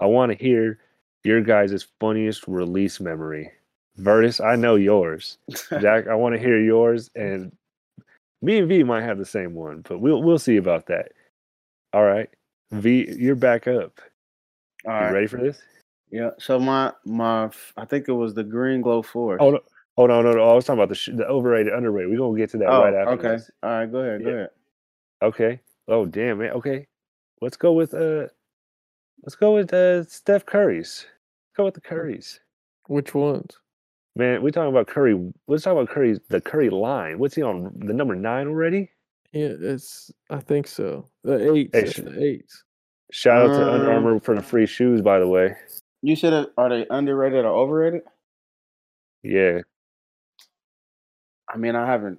I 0.00 0.06
want 0.06 0.30
to 0.30 0.38
hear 0.38 0.78
your 1.24 1.40
guys' 1.40 1.86
funniest 1.98 2.46
release 2.46 3.00
memory. 3.00 3.50
Vertus, 3.96 4.40
I 4.40 4.54
know 4.54 4.76
yours. 4.76 5.38
Jack, 5.80 6.06
I 6.06 6.14
want 6.14 6.36
to 6.36 6.40
hear 6.40 6.60
yours, 6.60 7.10
and 7.16 7.50
me 8.40 8.58
and 8.58 8.68
V 8.68 8.84
might 8.84 9.02
have 9.02 9.18
the 9.18 9.24
same 9.24 9.54
one, 9.54 9.80
but 9.88 9.98
we'll 9.98 10.22
we'll 10.22 10.38
see 10.38 10.56
about 10.56 10.86
that. 10.86 11.10
All 11.92 12.04
right, 12.04 12.28
V, 12.70 13.12
you're 13.18 13.34
back 13.34 13.66
up. 13.66 14.00
All 14.86 14.92
You 14.92 14.98
right. 15.00 15.12
ready 15.12 15.26
for 15.26 15.38
this? 15.38 15.60
Yeah. 16.12 16.30
So 16.38 16.60
my 16.60 16.92
my 17.04 17.50
I 17.76 17.84
think 17.84 18.06
it 18.06 18.12
was 18.12 18.34
the 18.34 18.44
Green 18.44 18.80
Glow 18.80 19.02
Fours. 19.02 19.38
Hold 19.40 19.54
on, 19.54 19.60
hold 19.96 20.10
on, 20.12 20.24
no, 20.24 20.32
no. 20.34 20.48
I 20.48 20.54
was 20.54 20.64
talking 20.64 20.78
about 20.78 20.90
the 20.90 20.94
sh- 20.94 21.10
the 21.14 21.26
overrated, 21.26 21.72
underrated. 21.72 22.12
We're 22.12 22.18
gonna 22.18 22.38
get 22.38 22.50
to 22.50 22.58
that 22.58 22.68
Oh, 22.68 22.84
right 22.84 22.94
after. 22.94 23.10
okay. 23.14 23.28
this. 23.38 23.50
All 23.64 23.70
right, 23.70 23.90
go 23.90 23.98
ahead, 23.98 24.22
go 24.22 24.28
Yeah. 24.30 24.34
ahead. 24.36 24.50
Okay. 25.22 25.60
Oh 25.88 26.06
damn 26.06 26.40
it. 26.42 26.52
Okay. 26.52 26.86
Let's 27.40 27.56
go 27.56 27.72
with 27.72 27.94
uh 27.94 28.26
let's 29.22 29.34
go 29.36 29.54
with 29.54 29.72
uh 29.72 30.04
Steph 30.04 30.46
Curry's. 30.46 31.06
Let's 31.06 31.56
go 31.56 31.64
with 31.64 31.74
the 31.74 31.80
Curry's. 31.80 32.40
Which 32.86 33.14
ones? 33.14 33.58
Man, 34.16 34.42
we're 34.42 34.50
talking 34.50 34.70
about 34.70 34.86
Curry. 34.88 35.32
Let's 35.46 35.62
talk 35.62 35.72
about 35.72 35.88
Curry's 35.88 36.18
the 36.28 36.40
Curry 36.40 36.70
line. 36.70 37.18
What's 37.18 37.34
he 37.34 37.42
on? 37.42 37.72
The 37.78 37.92
number 37.92 38.16
nine 38.16 38.48
already? 38.48 38.90
Yeah, 39.32 39.50
it's 39.60 40.10
I 40.30 40.38
think 40.40 40.66
so. 40.66 41.08
The 41.24 41.52
eight. 41.52 41.70
Hey, 41.72 41.80
it's 41.80 41.92
sh- 41.92 42.00
the 42.00 42.22
eights. 42.24 42.64
Shout 43.12 43.48
out 43.50 43.54
to 43.54 43.72
Under 43.72 43.90
Um, 43.92 44.04
Armour 44.06 44.20
for 44.20 44.34
the 44.34 44.42
free 44.42 44.66
shoes, 44.66 45.00
by 45.00 45.18
the 45.18 45.26
way. 45.28 45.54
You 46.02 46.14
said 46.16 46.32
it, 46.32 46.52
are 46.58 46.68
they 46.68 46.86
underrated 46.90 47.44
or 47.44 47.54
overrated? 47.54 48.02
Yeah. 49.22 49.60
I 51.52 51.56
mean, 51.56 51.74
I 51.74 51.86
haven't 51.86 52.18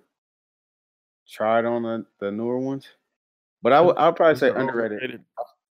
tried 1.32 1.66
on 1.66 1.84
the, 1.84 2.06
the 2.20 2.32
newer 2.32 2.60
ones. 2.60 2.88
But 3.62 3.74
I 3.74 3.82
would 3.82 3.98
I'd 3.98 4.16
probably 4.16 4.36
say 4.40 4.50
underrated. 4.50 5.24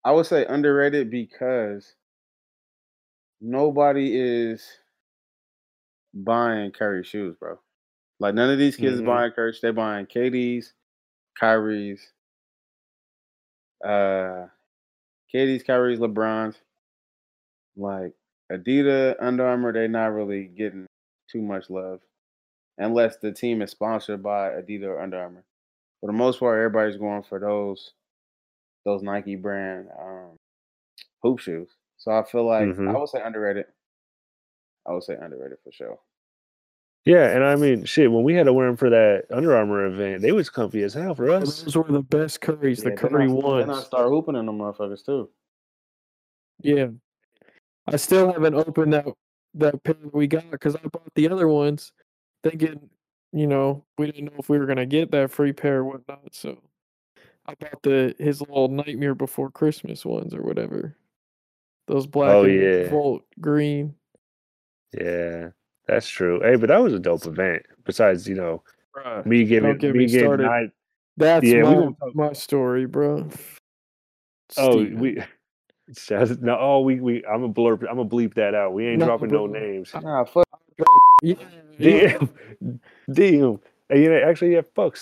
I 0.03 0.11
would 0.11 0.25
say 0.25 0.45
underrated 0.45 1.09
because 1.09 1.95
nobody 3.41 4.15
is 4.19 4.65
buying 6.13 6.71
Curry 6.71 7.03
shoes, 7.03 7.35
bro. 7.39 7.59
Like 8.19 8.35
none 8.35 8.49
of 8.49 8.57
these 8.57 8.75
kids 8.75 8.99
Mhm. 9.01 9.05
buying 9.05 9.31
Curry. 9.31 9.53
They're 9.61 9.73
buying 9.73 10.05
KD's, 10.05 10.73
Kyrie's, 11.39 12.11
uh, 13.85 14.47
KD's, 15.33 15.63
Kyrie's, 15.63 15.99
LeBron's. 15.99 16.59
Like 17.75 18.13
Adidas, 18.51 19.15
Under 19.19 19.45
Armour, 19.45 19.71
they're 19.71 19.87
not 19.87 20.13
really 20.13 20.45
getting 20.45 20.87
too 21.29 21.41
much 21.43 21.69
love, 21.69 22.01
unless 22.79 23.17
the 23.17 23.31
team 23.31 23.61
is 23.61 23.69
sponsored 23.71 24.23
by 24.23 24.49
Adidas 24.49 24.87
or 24.87 24.99
Under 24.99 25.19
Armour. 25.19 25.43
For 26.01 26.07
the 26.07 26.13
most 26.13 26.39
part, 26.39 26.57
everybody's 26.57 26.97
going 26.97 27.23
for 27.23 27.39
those 27.39 27.93
those 28.85 29.01
Nike 29.03 29.35
brand 29.35 29.87
um, 29.99 30.37
hoop 31.23 31.39
shoes. 31.39 31.69
So 31.97 32.11
I 32.11 32.23
feel 32.23 32.45
like 32.45 32.67
Mhm. 32.69 32.93
I 32.93 32.97
would 32.97 33.09
say 33.09 33.21
underrated. 33.21 33.65
I 34.85 34.93
would 34.93 35.03
say 35.03 35.15
underrated 35.15 35.57
for 35.63 35.71
sure. 35.71 35.99
Yeah, 37.05 37.29
and 37.35 37.43
I 37.43 37.55
mean, 37.55 37.85
shit. 37.85 38.11
When 38.11 38.23
we 38.23 38.33
had 38.35 38.45
to 38.45 38.53
wear 38.53 38.67
them 38.67 38.75
for 38.77 38.89
that 38.89 39.25
Under 39.31 39.55
Armour 39.55 39.85
event, 39.85 40.21
they 40.21 40.31
was 40.33 40.49
comfy 40.49 40.83
as 40.83 40.93
hell 40.93 41.15
for 41.15 41.29
us. 41.29 41.63
Those 41.63 41.75
were 41.75 41.83
the 41.85 42.01
best 42.01 42.41
curries, 42.41 42.83
the 42.83 42.89
Yeah, 42.91 42.95
then 42.95 43.09
curry 43.09 43.27
ones. 43.29 43.67
Then 43.67 43.75
I 43.75 43.81
start 43.81 44.09
hooping 44.09 44.35
in 44.35 44.45
them 44.45 44.57
motherfuckers 44.59 45.05
too. 45.05 45.29
Yeah. 46.59 46.89
I 47.87 47.95
still 47.95 48.31
haven't 48.31 48.55
opened 48.55 48.93
that 48.93 49.05
that 49.55 49.81
pair 49.83 49.95
that 49.95 50.13
we 50.13 50.27
got 50.27 50.51
because 50.51 50.75
I 50.75 50.79
bought 50.79 51.13
the 51.15 51.29
other 51.29 51.47
ones 51.47 51.91
thinking, 52.43 52.89
you 53.39 53.47
know, 53.47 53.83
we 53.97 54.05
didn't 54.07 54.25
know 54.25 54.39
if 54.39 54.49
we 54.49 54.57
were 54.57 54.65
gonna 54.65 54.85
get 54.85 55.11
that 55.11 55.31
free 55.31 55.53
pair 55.53 55.77
or 55.79 55.83
whatnot. 55.85 56.33
So 56.33 56.57
I 57.45 57.55
bought 57.55 57.81
the 57.83 58.15
his 58.19 58.41
little 58.41 58.67
nightmare 58.69 59.15
before 59.15 59.49
Christmas 59.51 60.05
ones 60.05 60.33
or 60.33 60.41
whatever. 60.43 60.95
Those 61.87 62.05
black 62.07 62.29
Oh, 62.31 62.43
and 62.43 62.61
yeah. 62.61 62.89
volt 62.89 63.23
green. 63.39 63.95
Yeah, 64.99 65.49
that's 65.87 66.07
true. 66.07 66.41
Hey, 66.41 66.55
but 66.55 66.67
that 66.67 66.81
was 66.81 66.93
a 66.93 66.99
dope 66.99 67.25
event. 67.25 67.63
Besides, 67.85 68.27
you 68.27 68.35
know, 68.35 68.63
Bruh, 68.95 69.25
me 69.25 69.43
giving 69.45 69.69
Don't 69.71 69.79
get 69.79 69.93
me 69.93 69.99
me 69.99 70.07
giving 70.07 70.25
started. 70.27 70.43
nine. 70.43 70.71
That's 71.17 71.45
Yeah, 71.45 71.63
my, 71.63 71.73
gonna 71.73 71.95
my 72.13 72.33
story, 72.33 72.85
bro. 72.85 73.29
Oh, 74.57 74.71
Steven. 74.83 74.99
we. 74.99 75.21
Says- 75.93 76.39
No, 76.41 76.57
oh, 76.59 76.81
we 76.81 76.99
we. 76.99 77.23
I'm 77.25 77.43
a 77.43 77.49
blurb. 77.49 77.81
I'm 77.89 77.95
gonna 77.97 78.09
bleep 78.09 78.33
that 78.35 78.53
out. 78.53 78.73
We 78.73 78.87
ain't 78.87 78.99
No, 78.99 79.05
dropping 79.05 79.29
no 79.31 79.45
names. 79.47 79.93
Nah, 79.93 80.25
fuck. 80.25 80.43
Yeah, 81.23 81.35
yeah. 81.77 82.17
Damn, 82.17 82.79
damn. 83.11 83.59
Hey, 83.89 84.03
you 84.03 84.09
know, 84.09 84.21
actually, 84.27 84.53
yeah, 84.53 84.61
fuck, 84.75 84.97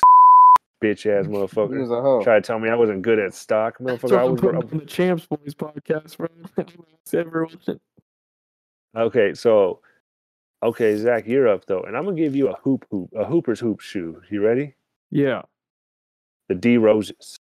bitch 0.84 1.06
ass 1.06 1.26
He 1.26 1.32
motherfucker. 1.32 1.80
was 1.80 1.90
a 1.92 2.02
hoe. 2.02 2.22
Try 2.24 2.36
to 2.36 2.42
tell 2.42 2.60
me 2.60 2.70
I 2.70 2.76
wasn't 2.76 3.02
good 3.02 3.20
at 3.20 3.34
stock, 3.34 3.76
That's 3.80 4.04
motherfucker. 4.04 4.12
why 4.12 4.18
I 4.18 4.24
I'm 4.26 4.32
was. 4.34 4.42
putting 4.42 4.64
on 4.64 4.78
the 4.78 4.86
Champs 4.86 5.26
Boys 5.26 5.56
podcast, 5.56 6.18
bro. 6.18 6.28
It's 7.06 7.14
everyone. 7.14 7.58
Okay, 8.98 9.34
so, 9.34 9.82
okay, 10.64 10.96
Zach, 10.98 11.28
you're 11.28 11.48
up 11.48 11.66
though, 11.66 11.82
and 11.84 11.96
I'm 11.98 12.06
gonna 12.06 12.16
give 12.18 12.36
you 12.36 12.48
a 12.50 12.56
hoop 12.64 12.86
hoop, 12.90 13.10
a 13.16 13.26
hooper's 13.26 13.60
hoop 13.60 13.80
shoe. 13.80 14.22
You 14.32 14.44
ready? 14.44 14.76
Yeah. 15.12 15.44
The 16.50 16.56
D 16.56 16.78
Roses. 16.78 17.38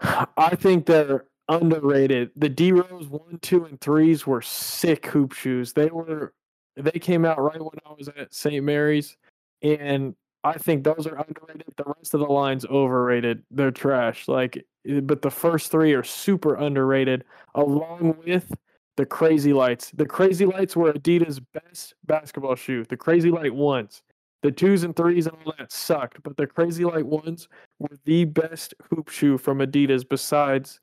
I 0.00 0.54
think 0.56 0.86
they're 0.86 1.24
underrated. 1.48 2.30
The 2.36 2.48
D 2.48 2.72
Rose 2.72 3.08
one, 3.08 3.38
two, 3.42 3.64
and 3.64 3.80
threes 3.80 4.26
were 4.26 4.42
sick 4.42 5.06
hoop 5.06 5.32
shoes. 5.32 5.72
They 5.72 5.86
were 5.86 6.32
they 6.76 6.98
came 6.98 7.24
out 7.24 7.40
right 7.40 7.60
when 7.60 7.78
I 7.86 7.92
was 7.96 8.08
at 8.08 8.34
St. 8.34 8.64
Mary's, 8.64 9.16
and 9.62 10.14
I 10.42 10.58
think 10.58 10.84
those 10.84 11.06
are 11.06 11.16
underrated. 11.16 11.72
The 11.76 11.84
rest 11.84 12.14
of 12.14 12.20
the 12.20 12.26
line's 12.26 12.66
overrated. 12.66 13.42
They're 13.50 13.70
trash. 13.70 14.28
Like, 14.28 14.58
eh, 14.86 15.00
but 15.00 15.22
the 15.22 15.30
first 15.30 15.70
three 15.70 15.94
are 15.94 16.02
super 16.02 16.54
underrated, 16.56 17.24
along 17.54 18.16
with 18.26 18.52
the 18.96 19.06
Crazy 19.06 19.52
Lights. 19.52 19.90
The 19.94 20.06
Crazy 20.06 20.46
Lights 20.46 20.76
were 20.76 20.92
Adidas' 20.92 21.40
best 21.52 21.94
basketball 22.04 22.56
shoe. 22.56 22.84
The 22.84 22.96
Crazy 22.96 23.30
Light 23.30 23.54
ones. 23.54 24.02
The 24.42 24.52
twos 24.52 24.82
and 24.82 24.94
threes 24.94 25.26
and 25.26 25.34
all 25.46 25.54
that 25.58 25.72
sucked, 25.72 26.22
but 26.22 26.36
the 26.36 26.46
Crazy 26.46 26.84
Light 26.84 27.06
ones 27.06 27.48
were 27.78 27.96
the 28.04 28.26
best 28.26 28.74
hoop 28.90 29.08
shoe 29.08 29.38
from 29.38 29.60
Adidas 29.60 30.06
besides 30.06 30.80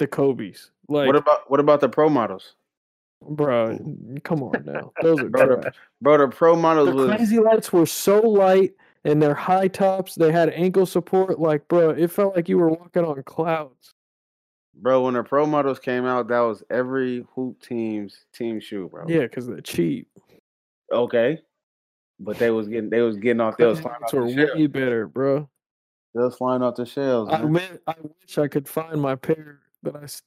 the 0.00 0.08
Kobe's. 0.08 0.72
Like, 0.88 1.06
What 1.06 1.14
about 1.14 1.48
what 1.48 1.60
about 1.60 1.80
the 1.80 1.88
pro 1.88 2.08
models? 2.08 2.56
Bro, 3.22 3.78
come 4.24 4.42
on 4.42 4.64
now. 4.64 4.92
Those 5.02 5.20
are 5.20 5.28
Bro, 5.28 5.48
the- 5.56 5.62
trash. 5.62 5.74
Bro, 6.00 6.18
the 6.18 6.28
pro 6.28 6.56
models 6.56 6.88
The 6.90 6.94
was 6.94 7.16
Crazy 7.16 7.38
Lights 7.38 7.72
were 7.72 7.86
so 7.86 8.20
light 8.20 8.72
and 9.04 9.22
their 9.22 9.34
high 9.34 9.68
tops, 9.68 10.14
they 10.14 10.30
had 10.32 10.50
ankle 10.50 10.86
support. 10.86 11.38
Like, 11.40 11.66
bro, 11.68 11.90
it 11.90 12.10
felt 12.10 12.36
like 12.36 12.48
you 12.48 12.58
were 12.58 12.68
walking 12.68 13.04
on 13.04 13.22
clouds. 13.24 13.94
bro. 14.74 15.02
When 15.04 15.14
the 15.14 15.22
pro 15.22 15.46
models 15.46 15.78
came 15.78 16.04
out, 16.06 16.28
that 16.28 16.40
was 16.40 16.62
every 16.70 17.24
hoop 17.34 17.60
team's 17.62 18.24
team 18.34 18.60
shoe, 18.60 18.88
bro. 18.90 19.04
Yeah, 19.08 19.20
because 19.22 19.46
they're 19.46 19.60
cheap. 19.60 20.08
Okay. 20.92 21.40
But 22.18 22.36
they 22.38 22.50
was 22.50 22.68
getting 22.68 22.90
they 22.90 23.00
was 23.00 23.16
getting 23.16 23.40
off 23.40 23.56
they 23.56 23.64
was 23.64 23.80
flying 23.80 24.02
off 24.02 24.12
were 24.12 24.26
the 24.26 24.34
shelves. 24.34 24.54
way 24.54 24.66
better, 24.66 25.06
bro. 25.06 25.48
They 26.14 26.20
was 26.22 26.36
flying 26.36 26.60
off 26.62 26.74
the 26.74 26.84
shelves. 26.84 27.32
I 27.32 27.42
mean, 27.42 27.62
I 27.86 27.94
wish 28.02 28.36
I 28.36 28.48
could 28.48 28.68
find 28.68 29.00
my 29.00 29.14
pair 29.14 29.60
but 29.82 29.94
that 29.94 30.20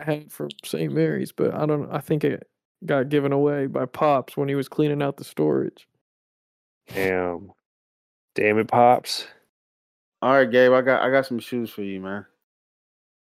I 0.00 0.04
had 0.04 0.32
from 0.32 0.48
St. 0.64 0.92
Mary's, 0.92 1.32
but 1.32 1.54
I 1.54 1.66
don't. 1.66 1.90
I 1.90 1.98
think 1.98 2.24
it 2.24 2.48
got 2.86 3.08
given 3.10 3.32
away 3.32 3.66
by 3.66 3.84
Pops 3.84 4.36
when 4.36 4.48
he 4.48 4.54
was 4.54 4.68
cleaning 4.68 5.02
out 5.02 5.18
the 5.18 5.24
storage. 5.24 5.86
Damn, 6.88 7.52
damn 8.34 8.58
it, 8.58 8.68
pops. 8.68 9.26
All 10.22 10.32
right, 10.32 10.50
Gabe, 10.50 10.72
I 10.72 10.80
got 10.82 11.02
I 11.02 11.10
got 11.10 11.26
some 11.26 11.38
shoes 11.38 11.70
for 11.70 11.82
you, 11.82 12.00
man. 12.00 12.26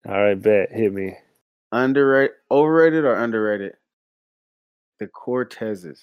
All 0.07 0.22
right, 0.22 0.41
bet 0.41 0.70
hit 0.70 0.93
me. 0.93 1.16
Underrated, 1.72 2.37
overrated 2.51 3.05
or 3.05 3.14
underrated? 3.14 3.74
The 4.99 5.09
Cortezes. 5.09 6.01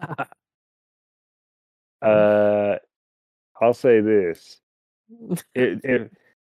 Uh, 2.02 2.76
I'll 3.62 3.72
say 3.72 4.02
this: 4.02 4.60
it, 5.54 5.80
it, 5.82 6.12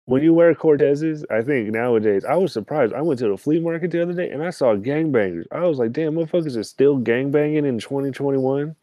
when 0.06 0.22
you 0.22 0.34
wear 0.34 0.54
Cortezes, 0.54 1.24
I 1.30 1.40
think 1.42 1.70
nowadays 1.70 2.24
I 2.24 2.36
was 2.36 2.52
surprised. 2.52 2.92
I 2.92 3.00
went 3.00 3.18
to 3.20 3.28
the 3.28 3.36
flea 3.36 3.60
market 3.60 3.90
the 3.90 4.02
other 4.02 4.12
day 4.12 4.30
and 4.30 4.42
I 4.42 4.50
saw 4.50 4.74
gangbangers. 4.74 5.46
I 5.50 5.60
was 5.66 5.78
like, 5.78 5.92
"Damn, 5.92 6.14
motherfuckers 6.14 6.56
is 6.56 6.68
still 6.68 6.98
gangbanging 6.98 7.64
in 7.66 7.78
2021." 7.78 8.76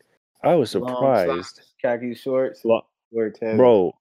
I 0.44 0.56
was 0.56 0.74
Long 0.74 0.88
surprised, 0.90 1.56
socks, 1.58 1.74
khaki 1.82 2.16
shorts, 2.16 2.66
Lo- 2.66 2.86
Cortez. 3.14 3.58
bro. 3.58 3.94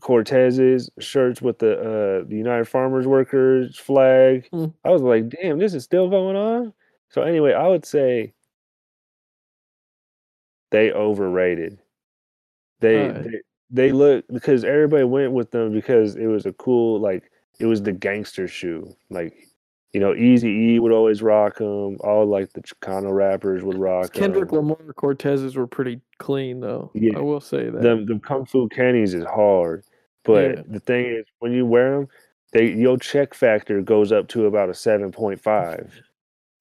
Cortezes 0.00 0.90
shirts 0.98 1.40
with 1.40 1.58
the 1.58 1.72
uh 1.78 2.28
the 2.28 2.36
United 2.36 2.66
Farmers 2.68 3.06
Workers 3.06 3.78
flag. 3.78 4.48
Mm. 4.52 4.74
I 4.84 4.90
was 4.90 5.02
like, 5.02 5.28
"Damn, 5.30 5.58
this 5.58 5.72
is 5.74 5.84
still 5.84 6.08
going 6.10 6.36
on." 6.36 6.72
So 7.10 7.22
anyway, 7.22 7.52
I 7.54 7.66
would 7.68 7.84
say 7.86 8.34
they 10.70 10.92
overrated. 10.92 11.78
They 12.80 13.06
Alright. 13.08 13.24
they, 13.24 13.30
they 13.70 13.92
look 13.92 14.24
because 14.28 14.64
everybody 14.64 15.04
went 15.04 15.32
with 15.32 15.50
them 15.50 15.72
because 15.72 16.16
it 16.16 16.26
was 16.26 16.46
a 16.46 16.52
cool 16.52 17.00
like 17.00 17.30
it 17.58 17.66
was 17.66 17.82
the 17.82 17.92
gangster 17.92 18.46
shoe. 18.48 18.94
Like 19.10 19.34
you 19.92 20.00
know, 20.00 20.14
Easy 20.14 20.48
E 20.48 20.78
would 20.78 20.92
always 20.92 21.22
rock 21.22 21.56
them. 21.56 21.96
All 22.00 22.26
like 22.26 22.52
the 22.52 22.60
Chicano 22.60 23.14
rappers 23.14 23.62
would 23.62 23.78
rock 23.78 24.12
Kendrick 24.12 24.50
them. 24.50 24.58
Lamar 24.58 24.76
Cortezes 24.94 25.56
were 25.56 25.66
pretty 25.66 26.00
clean, 26.18 26.60
though. 26.60 26.90
Yeah. 26.94 27.16
I 27.16 27.20
will 27.20 27.40
say 27.40 27.70
that. 27.70 27.82
Them 27.82 28.04
them 28.06 28.20
Kung 28.20 28.44
Fu 28.44 28.68
Kenny's 28.68 29.14
is 29.14 29.24
hard, 29.24 29.84
but 30.24 30.50
Yeah. 30.50 30.62
the 30.68 30.80
thing 30.80 31.06
is 31.06 31.24
when 31.38 31.52
you 31.52 31.64
wear 31.64 31.96
them, 31.98 32.08
they 32.52 32.72
your 32.72 32.98
check 32.98 33.32
factor 33.34 33.80
goes 33.80 34.12
up 34.12 34.28
to 34.28 34.46
about 34.46 34.68
a 34.68 34.74
seven 34.74 35.12
point 35.12 35.40
five. 35.40 35.98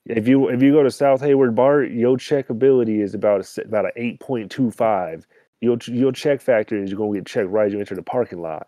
If 0.06 0.28
you 0.28 0.48
if 0.50 0.62
you 0.62 0.72
go 0.72 0.84
to 0.84 0.92
South 0.92 1.20
Hayward 1.22 1.56
Bar, 1.56 1.84
your 1.84 2.18
check 2.18 2.50
ability 2.50 3.02
is 3.02 3.14
about 3.16 3.42
a 3.58 3.62
about 3.64 3.86
a 3.86 3.92
eight 3.96 4.20
point 4.20 4.50
two 4.50 4.72
five. 4.72 5.28
Your 5.62 5.78
your 5.86 6.12
check 6.12 6.42
factor 6.42 6.82
is 6.82 6.92
you're 6.92 6.98
gonna 7.00 7.16
get 7.16 7.26
checked 7.26 7.50
right 7.50 7.68
as 7.68 7.74
you 7.74 7.80
enter 7.80 7.96
the 7.96 8.04
parking 8.04 8.42
lot. 8.42 8.68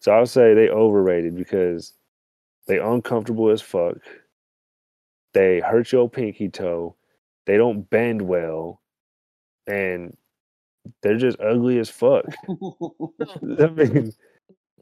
So 0.00 0.12
I'll 0.12 0.26
say 0.26 0.54
they 0.54 0.68
overrated 0.68 1.36
because 1.36 1.92
they 2.66 2.78
uncomfortable 2.78 3.50
as 3.50 3.62
fuck. 3.62 3.98
They 5.34 5.60
hurt 5.60 5.92
your 5.92 6.08
pinky 6.08 6.48
toe. 6.48 6.96
They 7.46 7.56
don't 7.56 7.88
bend 7.88 8.22
well, 8.22 8.80
and 9.66 10.16
they're 11.02 11.18
just 11.18 11.40
ugly 11.40 11.78
as 11.78 11.90
fuck. 11.90 12.24
I 12.48 13.66
mean, 13.68 14.12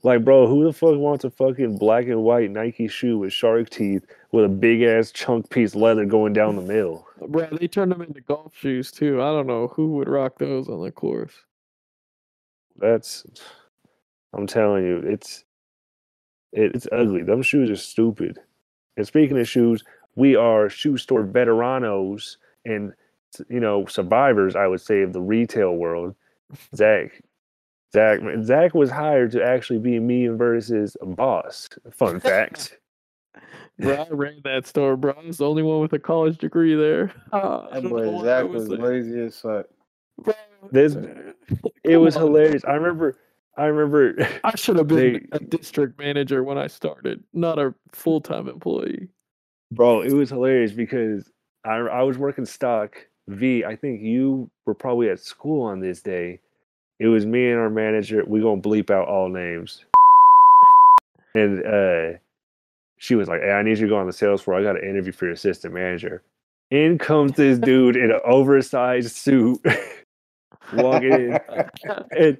like, 0.02 0.24
bro, 0.24 0.46
who 0.46 0.64
the 0.64 0.72
fuck 0.72 0.96
wants 0.96 1.24
a 1.24 1.30
fucking 1.30 1.78
black 1.78 2.06
and 2.06 2.22
white 2.22 2.50
Nike 2.50 2.88
shoe 2.88 3.18
with 3.18 3.32
shark 3.32 3.70
teeth 3.70 4.06
with 4.32 4.44
a 4.44 4.48
big 4.48 4.82
ass 4.82 5.10
chunk 5.10 5.50
piece 5.50 5.74
leather 5.74 6.04
going 6.04 6.32
down 6.32 6.56
the 6.56 6.62
middle? 6.62 7.06
Bro, 7.28 7.48
they 7.52 7.68
turned 7.68 7.92
them 7.92 8.02
into 8.02 8.20
golf 8.20 8.56
shoes 8.56 8.90
too. 8.90 9.20
I 9.20 9.26
don't 9.26 9.46
know 9.46 9.68
who 9.68 9.92
would 9.96 10.08
rock 10.08 10.38
those 10.38 10.68
on 10.68 10.82
the 10.82 10.92
course. 10.92 11.32
That's, 12.76 13.26
I'm 14.32 14.46
telling 14.46 14.84
you, 14.84 14.98
it's, 14.98 15.44
it, 16.52 16.74
it's 16.74 16.88
ugly. 16.92 17.22
Them 17.22 17.42
shoes 17.42 17.70
are 17.70 17.76
stupid. 17.76 18.38
And 18.96 19.06
speaking 19.06 19.38
of 19.38 19.48
shoes, 19.48 19.82
we 20.14 20.36
are 20.36 20.68
shoe 20.68 20.96
store 20.96 21.24
veteranos 21.24 22.36
and 22.64 22.92
you 23.48 23.60
know 23.60 23.86
survivors, 23.86 24.56
I 24.56 24.66
would 24.66 24.80
say, 24.80 25.02
of 25.02 25.12
the 25.12 25.20
retail 25.20 25.76
world. 25.76 26.14
Zach, 26.74 27.22
Zach, 27.92 28.20
Zach 28.42 28.74
was 28.74 28.90
hired 28.90 29.30
to 29.32 29.42
actually 29.42 29.78
be 29.78 29.98
me 29.98 30.26
and 30.26 30.38
Vertus's 30.38 30.96
boss. 31.02 31.68
Fun 31.90 32.20
fact. 32.20 32.78
bro, 33.78 33.94
I 33.94 34.06
ran 34.10 34.40
that 34.44 34.66
store, 34.66 34.96
bro. 34.96 35.12
I 35.12 35.26
was 35.26 35.38
the 35.38 35.48
only 35.48 35.62
one 35.62 35.80
with 35.80 35.92
a 35.94 35.98
college 35.98 36.38
degree 36.38 36.74
there. 36.74 37.12
Uh, 37.32 37.68
That 37.80 37.88
boy 37.88 38.22
Zach 38.24 38.46
was 38.48 38.68
lazy 38.68 39.20
as 39.20 39.40
fuck. 39.40 39.66
Bro, 40.22 40.34
This- 40.70 40.96
It 41.84 41.96
was 41.96 42.16
on. 42.16 42.22
hilarious. 42.24 42.64
I 42.64 42.72
remember. 42.74 43.16
I 43.56 43.64
remember. 43.66 44.14
I 44.44 44.54
should 44.54 44.76
have 44.76 44.86
been 44.88 45.26
They- 45.30 45.36
a 45.36 45.40
district 45.40 45.98
manager 45.98 46.44
when 46.44 46.58
I 46.58 46.66
started, 46.66 47.24
not 47.32 47.58
a 47.58 47.74
full 47.92 48.20
time 48.20 48.48
employee. 48.48 49.08
Bro, 49.72 50.02
it 50.02 50.12
was 50.12 50.30
hilarious 50.30 50.72
because 50.72 51.30
I 51.64 51.76
I 51.76 52.02
was 52.02 52.18
working 52.18 52.44
stock. 52.46 52.96
V, 53.28 53.64
I 53.64 53.76
think 53.76 54.00
you 54.00 54.50
were 54.66 54.74
probably 54.74 55.10
at 55.10 55.20
school 55.20 55.62
on 55.62 55.80
this 55.80 56.00
day. 56.02 56.40
It 57.00 57.06
was 57.06 57.24
me 57.24 57.50
and 57.50 57.58
our 57.58 57.70
manager. 57.70 58.24
We 58.26 58.40
gonna 58.40 58.60
bleep 58.60 58.90
out 58.90 59.08
all 59.08 59.28
names. 59.28 59.84
And 61.34 61.64
uh 61.64 62.18
she 62.98 63.14
was 63.14 63.28
like, 63.28 63.40
Hey, 63.40 63.52
I 63.52 63.62
need 63.62 63.78
you 63.78 63.86
to 63.86 63.90
go 63.90 63.98
on 63.98 64.06
the 64.06 64.12
sales 64.12 64.42
floor. 64.42 64.58
I 64.58 64.62
got 64.62 64.82
an 64.82 64.88
interview 64.88 65.12
for 65.12 65.26
your 65.26 65.34
assistant 65.34 65.74
manager. 65.74 66.22
In 66.70 66.98
comes 66.98 67.32
this 67.32 67.58
dude 67.60 67.96
in 67.96 68.10
an 68.10 68.20
oversized 68.24 69.14
suit 69.14 69.60
walking 70.72 71.12
in 71.12 71.38
and 72.18 72.38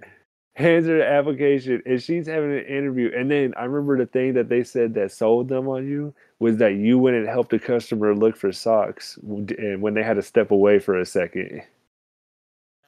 hands 0.55 0.87
her 0.87 0.99
the 0.99 1.07
application 1.07 1.81
and 1.87 2.03
she's 2.03 2.27
having 2.27 2.53
an 2.53 2.65
interview. 2.65 3.13
And 3.17 3.31
then 3.31 3.55
I 3.57 3.65
remember 3.65 3.97
the 3.97 4.07
thing 4.07 4.35
that 4.35 4.49
they 4.49 4.65
said 4.65 4.95
that 4.95 5.13
sold 5.13 5.49
them 5.49 5.69
on 5.69 5.87
you 5.87 6.13
was 6.41 6.57
that 6.57 6.75
you 6.75 6.99
went 6.99 7.17
and 7.17 7.29
helped 7.29 7.53
a 7.53 7.61
customer 7.61 8.13
look 8.13 8.37
for 8.37 8.51
socks 8.51 9.19
and 9.23 9.81
when 9.81 9.95
they 9.95 10.03
had 10.03 10.15
to 10.15 10.23
step 10.23 10.51
away 10.51 10.81
for 10.81 10.99
a 10.99 11.07
second. 11.07 11.63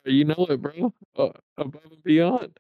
You 0.05 0.25
know 0.25 0.47
it, 0.49 0.63
bro. 0.63 0.93
Uh, 1.17 1.29
above 1.59 1.83
and 1.91 2.03
beyond. 2.03 2.59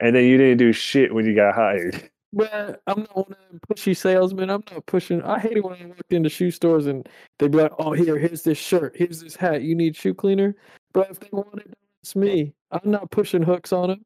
And 0.00 0.14
then 0.16 0.24
you 0.24 0.38
didn't 0.38 0.58
do 0.58 0.72
shit 0.72 1.14
when 1.14 1.26
you 1.26 1.34
got 1.34 1.54
hired. 1.54 2.10
But 2.32 2.80
I'm 2.86 3.00
not 3.00 3.16
one 3.16 3.32
of 3.32 3.50
them 3.50 3.60
pushy 3.68 3.96
salesmen. 3.96 4.50
I'm 4.50 4.62
not 4.70 4.86
pushing. 4.86 5.20
I 5.22 5.40
hate 5.40 5.56
it 5.56 5.64
when 5.64 5.82
I 5.82 5.86
walked 5.86 6.12
into 6.12 6.28
shoe 6.28 6.52
stores 6.52 6.86
and 6.86 7.08
they'd 7.40 7.50
be 7.50 7.58
like, 7.58 7.72
"Oh, 7.80 7.90
here, 7.90 8.16
here's 8.18 8.42
this 8.44 8.56
shirt, 8.56 8.94
here's 8.96 9.20
this 9.20 9.34
hat. 9.34 9.62
You 9.62 9.74
need 9.74 9.96
shoe 9.96 10.14
cleaner." 10.14 10.54
But 10.92 11.10
if 11.10 11.18
they 11.18 11.28
want 11.32 11.58
it, 11.58 11.76
it's 12.04 12.14
me. 12.14 12.54
I'm 12.70 12.88
not 12.88 13.10
pushing 13.10 13.42
hooks 13.42 13.72
on 13.72 13.88
them. 13.88 14.04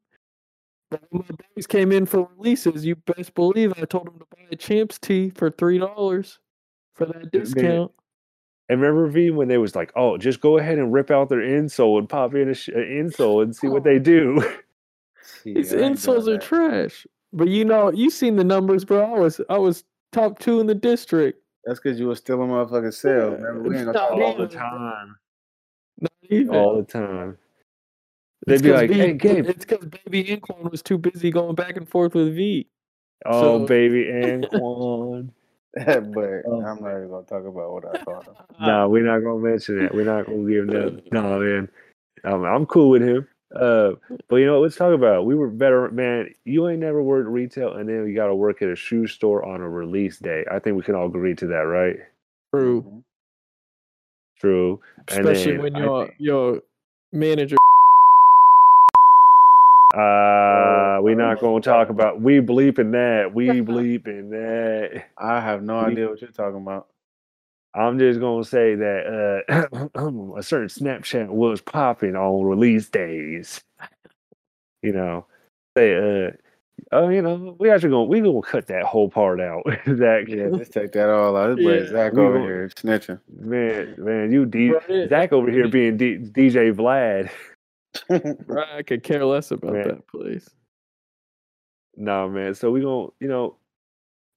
But 0.89 1.03
when 1.11 1.23
my 1.29 1.35
boys 1.55 1.67
came 1.67 1.91
in 1.91 2.07
for 2.07 2.27
releases, 2.35 2.83
you 2.83 2.95
best 2.95 3.35
believe 3.35 3.73
I 3.79 3.85
told 3.85 4.07
them 4.07 4.17
to 4.17 4.25
buy 4.35 4.47
a 4.51 4.55
Champs 4.55 4.97
tee 4.97 5.29
for 5.29 5.51
three 5.51 5.77
dollars 5.77 6.39
for 6.95 7.05
that 7.05 7.31
discount. 7.31 7.91
And 8.67 8.81
remember 8.81 9.07
V 9.07 9.29
when 9.29 9.47
they 9.47 9.57
was 9.59 9.75
like, 9.75 9.91
"Oh, 9.95 10.17
just 10.17 10.41
go 10.41 10.57
ahead 10.57 10.79
and 10.79 10.91
rip 10.91 11.11
out 11.11 11.29
their 11.29 11.39
insole 11.39 11.99
and 11.99 12.09
pop 12.09 12.33
in 12.33 12.49
a 12.49 12.53
sh- 12.53 12.69
uh, 12.75 12.79
an 12.79 12.83
insole 13.09 13.43
and 13.43 13.55
see 13.55 13.67
what 13.67 13.83
they 13.83 13.95
oh. 13.97 13.99
do." 13.99 14.43
These 15.43 15.71
Yeah, 15.71 15.79
I 15.79 15.83
ain't 15.83 16.01
doing 16.01 16.19
insoles 16.21 16.27
are 16.27 16.39
trash. 16.39 17.05
But 17.31 17.47
you 17.49 17.63
know, 17.65 17.91
you 17.91 18.09
seen 18.09 18.35
the 18.37 18.43
numbers, 18.43 18.83
bro. 18.85 19.13
I 19.13 19.19
was 19.19 19.39
I 19.49 19.57
was 19.57 19.83
top 20.11 20.39
two 20.39 20.59
in 20.59 20.67
the 20.67 20.73
district. 20.75 21.41
That's 21.65 21.79
because 21.79 21.99
you 21.99 22.07
were 22.07 22.15
still 22.15 22.37
stealing 22.37 22.49
motherfucking 22.51 22.93
sales. 22.93 23.33
Remember, 23.41 23.69
we 23.69 23.75
ain't 23.77 23.85
gonna 23.85 23.97
Not 23.97 24.09
talk 24.09 24.17
even, 24.17 24.23
all 24.23 24.37
the 24.37 24.47
time. 24.47 25.15
Not 25.99 26.11
even. 26.29 26.55
All 26.55 26.77
the 26.77 26.83
time. 26.83 27.37
They'd 28.47 28.61
be 28.61 28.69
'cause 28.69 28.81
like, 28.81 28.89
V- 28.89 28.97
"Hey, 28.99 29.13
Gabe, 29.13 29.45
It's 29.47 29.65
because 29.65 29.85
baby 29.85 30.23
Inquan 30.25 30.69
was 30.71 30.81
too 30.83 30.97
busy 30.97 31.31
going 31.31 31.55
back 31.55 31.77
and 31.77 31.87
forth 31.89 32.13
with 32.15 32.35
V. 32.35 32.67
oh 33.25 33.41
so- 33.59 33.65
baby 33.65 34.05
Anquan." 34.11 35.29
but 36.13 36.43
Oh. 36.47 36.63
I'm 36.65 36.81
not 36.81 36.95
even 36.95 37.09
gonna 37.09 37.25
talk 37.25 37.45
about 37.45 37.73
what 37.73 37.85
I 37.85 38.03
thought 38.03 38.27
of. 38.27 38.35
no, 38.61 38.87
we're 38.87 39.05
not 39.05 39.19
gonna 39.19 39.39
mention 39.39 39.83
it. 39.83 39.93
We're 39.93 40.05
not 40.05 40.25
gonna 40.25 40.49
give 40.49 40.65
no. 40.67 40.99
No, 41.11 41.39
man. 41.39 41.69
Um, 42.23 42.45
I'm 42.45 42.65
cool 42.65 42.89
with 42.89 43.01
him. 43.01 43.27
Uh, 43.53 43.91
but 44.29 44.37
you 44.37 44.45
know, 44.45 44.53
what, 44.53 44.63
let's 44.63 44.75
talk 44.75 44.93
about. 44.93 45.21
It. 45.21 45.25
We 45.25 45.35
were 45.35 45.49
better, 45.49 45.89
man. 45.91 46.33
You 46.45 46.67
ain't 46.69 46.79
never 46.79 47.01
worked 47.01 47.29
retail, 47.29 47.73
and 47.73 47.87
then 47.87 48.07
you 48.07 48.15
got 48.15 48.27
to 48.27 48.35
work 48.35 48.61
at 48.61 48.69
a 48.69 48.75
shoe 48.75 49.05
store 49.07 49.45
on 49.45 49.61
a 49.61 49.69
release 49.69 50.17
day. 50.17 50.45
I 50.51 50.59
think 50.59 50.77
we 50.77 50.83
can 50.83 50.95
all 50.95 51.07
agree 51.07 51.35
to 51.35 51.47
that, 51.47 51.61
right? 51.67 51.97
True. 52.53 52.81
Mhm. 52.81 53.03
True. 54.39 54.79
And 55.09 55.19
Especially 55.19 55.51
then 55.53 55.61
when 55.61 55.75
your 55.75 56.09
your 56.17 56.61
manager 57.11 57.55
Uh, 59.93 60.84
we're 61.01 61.11
Oh, 61.21 61.27
not 61.27 61.39
gonna 61.39 61.61
talk 61.61 61.89
about. 61.89 62.21
We 62.21 62.39
bleeping 62.39 62.91
that. 62.91 63.33
We 63.33 63.47
bleeping 63.61 64.29
that. 64.31 65.05
I 65.17 65.39
have 65.41 65.63
no 65.63 65.79
We- 65.79 65.91
idea 65.91 66.09
what 66.09 66.21
you're 66.21 66.31
talking 66.31 66.61
about. 66.61 66.87
I'm 67.73 67.99
just 67.99 68.19
gonna 68.21 68.43
say 68.45 68.75
that 68.75 69.43
uh, 69.49 69.99
a 70.37 70.43
certain 70.43 70.69
Snapchat 70.69 71.27
was 71.27 71.59
popping 71.61 72.15
on 72.15 72.45
release 72.45 72.87
days. 72.89 73.61
You 74.81 74.93
know, 74.93 75.25
say, 75.77 75.95
uh, 75.95 76.31
oh, 76.93 77.09
you 77.09 77.21
know, 77.21 77.55
we 77.59 77.69
actually 77.69 77.89
gonna 77.89 78.03
we 78.05 78.21
gonna 78.21 78.41
cut 78.43 78.67
that 78.67 78.83
whole 78.83 79.09
part 79.09 79.41
out. 79.41 79.63
Zach, 79.97 80.27
Yeah, 80.29 80.49
just 80.55 80.71
take 80.71 80.93
that 80.93 81.09
all 81.09 81.35
out. 81.35 81.57
This 81.57 81.65
boy 81.65 81.77
Yeah, 81.81 81.87
Zach 81.89 82.13
we 82.13 82.21
over 82.21 82.37
gon- 82.37 82.47
here 82.47 82.69
snitching. 82.75 83.19
man, 83.41 83.95
man, 83.97 84.31
you 84.31 84.45
D- 84.45 84.69
Bro, 84.69 85.07
Zach 85.09 85.33
over 85.33 85.51
here 85.51 85.67
being 85.67 85.97
D- 85.97 86.17
DJ 86.19 86.71
Vlad. 86.73 87.29
Bro, 88.45 88.63
I 88.73 88.83
could 88.83 89.03
care 89.03 89.25
less 89.25 89.51
about 89.51 89.73
Man. 89.73 89.83
that 89.87 90.07
place. 90.07 90.49
No, 91.97 92.29
man. 92.29 92.53
So 92.55 92.71
we 92.71 92.81
gonna, 92.81 93.07
you 93.19 93.27
know, 93.27 93.55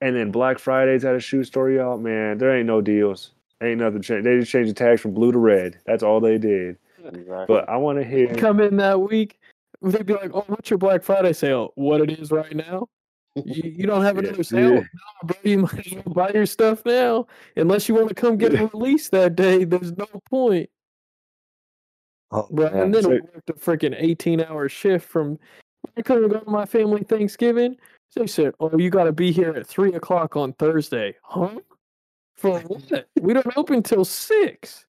and 0.01 0.15
then 0.17 0.31
Black 0.31 0.59
Fridays 0.59 1.05
at 1.05 1.15
a 1.17 1.21
shoe 1.21 1.45
store, 1.45 1.71
y'all. 1.71 1.99
Man, 1.99 2.39
there 2.39 2.57
ain't 2.57 2.67
no 2.67 2.81
deals. 2.81 3.33
Ain't 3.63 3.81
nothing 3.81 4.03
changed. 4.03 4.27
They 4.27 4.39
just 4.39 4.53
changed 4.53 4.71
the 4.71 4.75
tags 4.75 5.01
from 5.01 5.13
blue 5.15 5.33
to 5.33 5.39
red. 5.39 5.79
That's 5.87 6.03
all 6.05 6.21
they 6.21 6.39
did. 6.39 6.77
exactly. 7.05 7.45
But 7.49 7.69
I 7.69 7.77
want 7.77 7.99
to 7.99 8.05
hear. 8.05 8.33
Come 8.37 8.61
in 8.61 8.77
that 8.77 9.01
week, 9.01 9.41
they'd 9.83 10.07
be 10.07 10.15
like, 10.15 10.31
"Oh, 10.33 10.45
what's 10.47 10.71
your 10.71 10.79
Black 10.79 11.03
Friday 11.03 11.33
sale? 11.33 11.73
What 11.75 12.01
it 12.01 12.19
is 12.21 12.31
right 12.31 12.55
now? 12.55 12.89
You, 13.35 13.71
you 13.71 13.87
don't 13.87 14.03
have 14.05 14.17
Yeah, 14.23 14.29
another 14.29 14.43
sale, 14.45 14.75
yeah. 14.75 14.81
no, 14.81 14.85
bro. 15.25 15.37
You 15.43 15.59
might 15.63 15.87
as 15.87 15.93
well 15.95 16.15
buy 16.15 16.31
your 16.33 16.47
stuff 16.47 16.85
now, 16.87 17.27
unless 17.57 17.89
you 17.89 17.95
want 17.97 18.09
to 18.09 18.15
come 18.15 18.37
get 18.37 18.55
a 18.55 18.67
release 18.69 19.09
that 19.09 19.35
day. 19.35 19.65
There's 19.65 19.97
no 19.97 20.07
point." 20.31 20.71
Oh, 22.31 22.47
Bro, 22.51 22.67
and 22.67 22.95
then 22.95 23.03
So- 23.03 23.11
I 23.13 23.15
worked 23.35 23.51
a 23.51 23.55
freaking 23.55 23.95
18 23.99 24.43
hour 24.43 24.69
shift 24.69 25.09
from 25.09 25.39
I 25.97 26.03
couldn't 26.03 26.29
go 26.29 26.41
to 26.41 26.51
my 26.51 26.65
family 26.65 27.03
Thanksgiving. 27.03 27.77
They 28.15 28.27
said, 28.27 28.55
Oh, 28.61 28.77
you 28.79 28.91
gotta 28.91 29.13
be 29.13 29.33
here 29.33 29.51
at 29.51 29.67
three 29.67 29.95
o'clock 29.95 30.37
on 30.37 30.53
Thursday. 30.55 31.17
Huh? 31.23 31.59
For 32.37 32.61
what? 32.61 33.09
we 33.21 33.33
don't 33.33 33.57
open 33.57 33.83
till 33.83 34.05
six. 34.05 34.85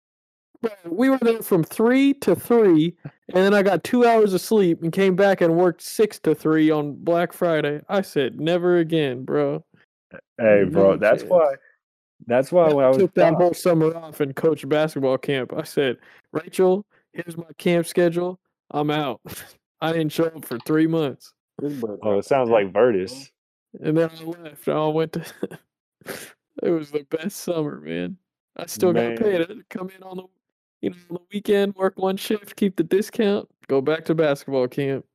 Bro, 0.61 0.71
we 0.85 1.09
were 1.09 1.17
there 1.21 1.41
from 1.41 1.63
three 1.63 2.13
to 2.15 2.35
three, 2.35 2.95
and 3.29 3.37
then 3.37 3.53
I 3.53 3.63
got 3.63 3.83
two 3.83 4.05
hours 4.05 4.33
of 4.33 4.41
sleep 4.41 4.83
and 4.83 4.91
came 4.91 5.15
back 5.15 5.39
and 5.39 5.55
worked 5.55 5.81
six 5.81 6.19
to 6.19 6.35
three 6.35 6.69
on 6.69 6.95
Black 6.95 7.31
Friday. 7.31 7.81
I 7.87 8.01
said, 8.01 8.39
Never 8.39 8.77
again, 8.77 9.23
bro. 9.23 9.63
hey, 10.37 10.65
bro. 10.65 10.97
That's 10.97 11.23
why. 11.23 11.55
That's 12.27 12.51
why 12.51 12.73
when 12.73 12.85
I 12.85 12.89
was 12.89 12.97
took 12.97 13.13
that 13.15 13.35
whole 13.35 13.53
summer 13.53 13.95
off 13.95 14.19
and 14.19 14.35
coached 14.35 14.67
basketball 14.67 15.17
camp. 15.17 15.53
I 15.55 15.63
said, 15.63 15.97
Rachel, 16.33 16.85
here's 17.13 17.37
my 17.37 17.45
camp 17.57 17.87
schedule. 17.87 18.39
I'm 18.71 18.91
out. 18.91 19.21
I 19.81 19.93
didn't 19.93 20.11
show 20.11 20.25
up 20.25 20.45
for 20.45 20.59
three 20.59 20.87
months. 20.87 21.33
Oh, 21.61 21.99
oh, 22.03 22.17
it 22.19 22.25
sounds 22.25 22.49
like 22.49 22.71
Vertus. 22.71 23.31
And 23.81 23.97
then 23.97 24.09
I 24.09 24.23
left. 24.23 24.67
I 24.67 24.87
went 24.87 25.13
to 25.13 25.23
it 26.63 26.69
was 26.69 26.91
the 26.91 27.05
best 27.09 27.37
summer, 27.37 27.79
man. 27.79 28.17
I 28.57 28.65
still 28.65 28.93
got 28.93 29.17
paid. 29.17 29.41
I 29.41 29.47
come 29.69 29.89
in 29.95 30.03
on 30.03 30.17
the 30.17 30.23
you 30.81 30.89
know, 30.91 30.95
on 31.09 31.15
the 31.15 31.21
weekend, 31.33 31.75
work 31.75 31.97
one 31.97 32.17
shift, 32.17 32.55
keep 32.55 32.75
the 32.75 32.83
discount, 32.83 33.49
go 33.67 33.81
back 33.81 34.05
to 34.05 34.15
basketball 34.15 34.67
camp. 34.67 35.05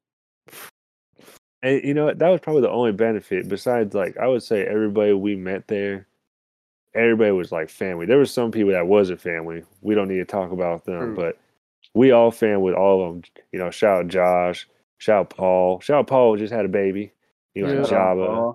And 1.63 1.83
you 1.83 1.95
know? 1.95 2.13
That 2.13 2.29
was 2.29 2.41
probably 2.41 2.63
the 2.63 2.71
only 2.71 2.93
benefit. 2.93 3.49
Besides, 3.49 3.95
like 3.95 4.17
I 4.19 4.27
would 4.27 4.43
say, 4.43 4.65
everybody 4.67 5.13
we 5.15 5.37
met 5.37 5.67
there, 5.69 6.07
everybody 6.95 7.33
was 7.33 7.51
like 7.51 7.71
family. 7.71 8.07
There 8.07 8.19
was 8.19 8.33
some 8.33 8.51
people 8.51 8.73
that 8.73 8.87
wasn't 8.87 9.21
family. 9.21 9.65
We 9.81 9.95
don't 9.95 10.09
need 10.09 10.19
to 10.19 10.25
talk 10.25 10.53
about 10.53 10.85
them, 10.85 11.15
True. 11.15 11.17
but 11.17 11.39
we 11.95 12.11
all 12.11 12.31
fam 12.31 12.61
with 12.61 12.75
all 12.75 13.07
of 13.07 13.13
them. 13.15 13.23
You 13.53 13.59
know, 13.61 13.71
shout 13.71 14.01
out 14.01 14.09
Josh, 14.09 14.69
shout 14.99 15.21
out 15.21 15.31
Paul, 15.31 15.81
shout 15.81 15.99
out 16.01 16.07
Paul 16.07 16.37
just 16.37 16.53
had 16.53 16.65
a 16.65 16.69
baby. 16.69 17.13
You 17.55 17.67
know, 17.67 17.73
Yeah. 17.73 17.81
Shout 17.83 17.91
Java. 17.91 18.53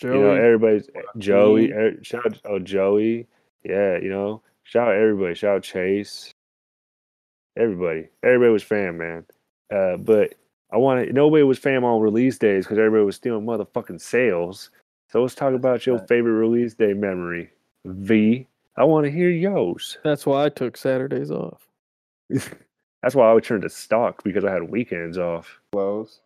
Joey, 0.00 0.14
You 0.16 0.20
know, 0.24 0.30
everybody's 0.34 0.88
Joey. 1.18 1.72
Er- 1.72 2.02
Shout 2.02 2.26
out, 2.26 2.38
oh 2.46 2.58
Joey. 2.58 3.26
Yeah, 3.64 3.96
you 3.98 4.10
know, 4.10 4.42
shout 4.64 4.88
out 4.88 4.94
everybody. 4.94 5.34
Shout 5.34 5.56
out 5.56 5.62
Chase. 5.62 6.32
Everybody, 7.56 8.08
everybody 8.22 8.50
was 8.52 8.62
fam, 8.64 8.98
man. 8.98 9.24
Uh, 9.72 9.96
but 9.96 10.34
I 10.72 10.76
want 10.78 11.06
to. 11.06 11.12
Nobody 11.12 11.44
was 11.44 11.58
fam 11.58 11.84
on 11.84 12.00
release 12.00 12.36
days 12.38 12.64
because 12.64 12.78
everybody 12.78 13.04
was 13.04 13.16
stealing 13.16 13.46
motherfucking 13.46 14.00
sales. 14.00 14.70
So 15.08 15.22
let's 15.22 15.36
talk 15.36 15.54
about 15.54 15.86
your 15.86 16.00
favorite 16.00 16.32
release 16.32 16.74
day 16.74 16.92
memory. 16.94 17.50
V. 17.84 18.48
I 18.76 18.82
want 18.84 19.04
to 19.04 19.10
hear 19.12 19.28
yours. 19.30 19.98
that's 20.02 20.26
why 20.26 20.44
I 20.46 20.48
took 20.48 20.76
Saturdays 20.76 21.30
off. 21.30 21.60
That's 23.02 23.14
why 23.14 23.30
I 23.30 23.34
would 23.34 23.44
turn 23.44 23.60
to 23.60 23.68
stock 23.68 24.24
because 24.24 24.44
I 24.44 24.52
had 24.52 24.62
weekends 24.70 25.18
off. 25.18 25.60
Glows. 25.72 26.20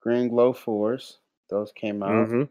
Green 0.00 0.28
Glow 0.28 0.52
Fours. 0.52 1.18
Those 1.48 1.72
came 1.72 2.02
out. 2.02 2.28
Mhm. 2.28 2.48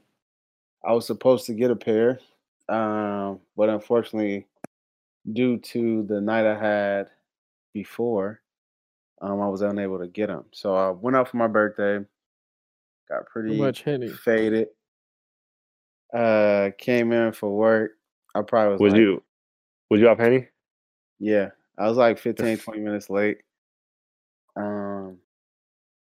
I 0.83 0.93
was 0.93 1.05
supposed 1.05 1.45
to 1.45 1.53
get 1.53 1.71
a 1.71 1.75
pair, 1.75 2.19
um, 2.67 3.39
but 3.55 3.69
unfortunately, 3.69 4.47
due 5.31 5.57
to 5.57 6.03
the 6.03 6.19
night 6.19 6.45
I 6.45 6.57
had 6.57 7.09
before, 7.73 8.41
um, 9.21 9.39
I 9.39 9.47
was 9.47 9.61
unable 9.61 9.99
to 9.99 10.07
get 10.07 10.27
them. 10.27 10.45
So 10.51 10.75
I 10.75 10.89
went 10.89 11.15
out 11.15 11.29
for 11.29 11.37
my 11.37 11.47
birthday. 11.47 12.05
Got 13.09 13.19
Too 13.19 13.25
pretty 13.31 13.57
much 13.57 13.83
henny. 13.83 14.09
faded. 14.09 14.69
Uh, 16.13 16.71
came 16.77 17.11
in 17.11 17.31
for 17.31 17.55
work. 17.55 17.91
I 18.35 18.41
probably 18.41 18.73
was, 18.73 18.81
Was 18.81 18.93
like, 18.93 18.99
you 18.99 19.23
was 19.89 20.01
you 20.01 20.09
off 20.09 20.17
Henny? 20.17 20.47
Yeah, 21.23 21.49
I 21.77 21.87
was 21.87 21.97
like 21.97 22.17
15, 22.19 22.57
20 22.57 22.79
minutes 22.81 23.09
late. 23.09 23.37
Um, 24.55 25.17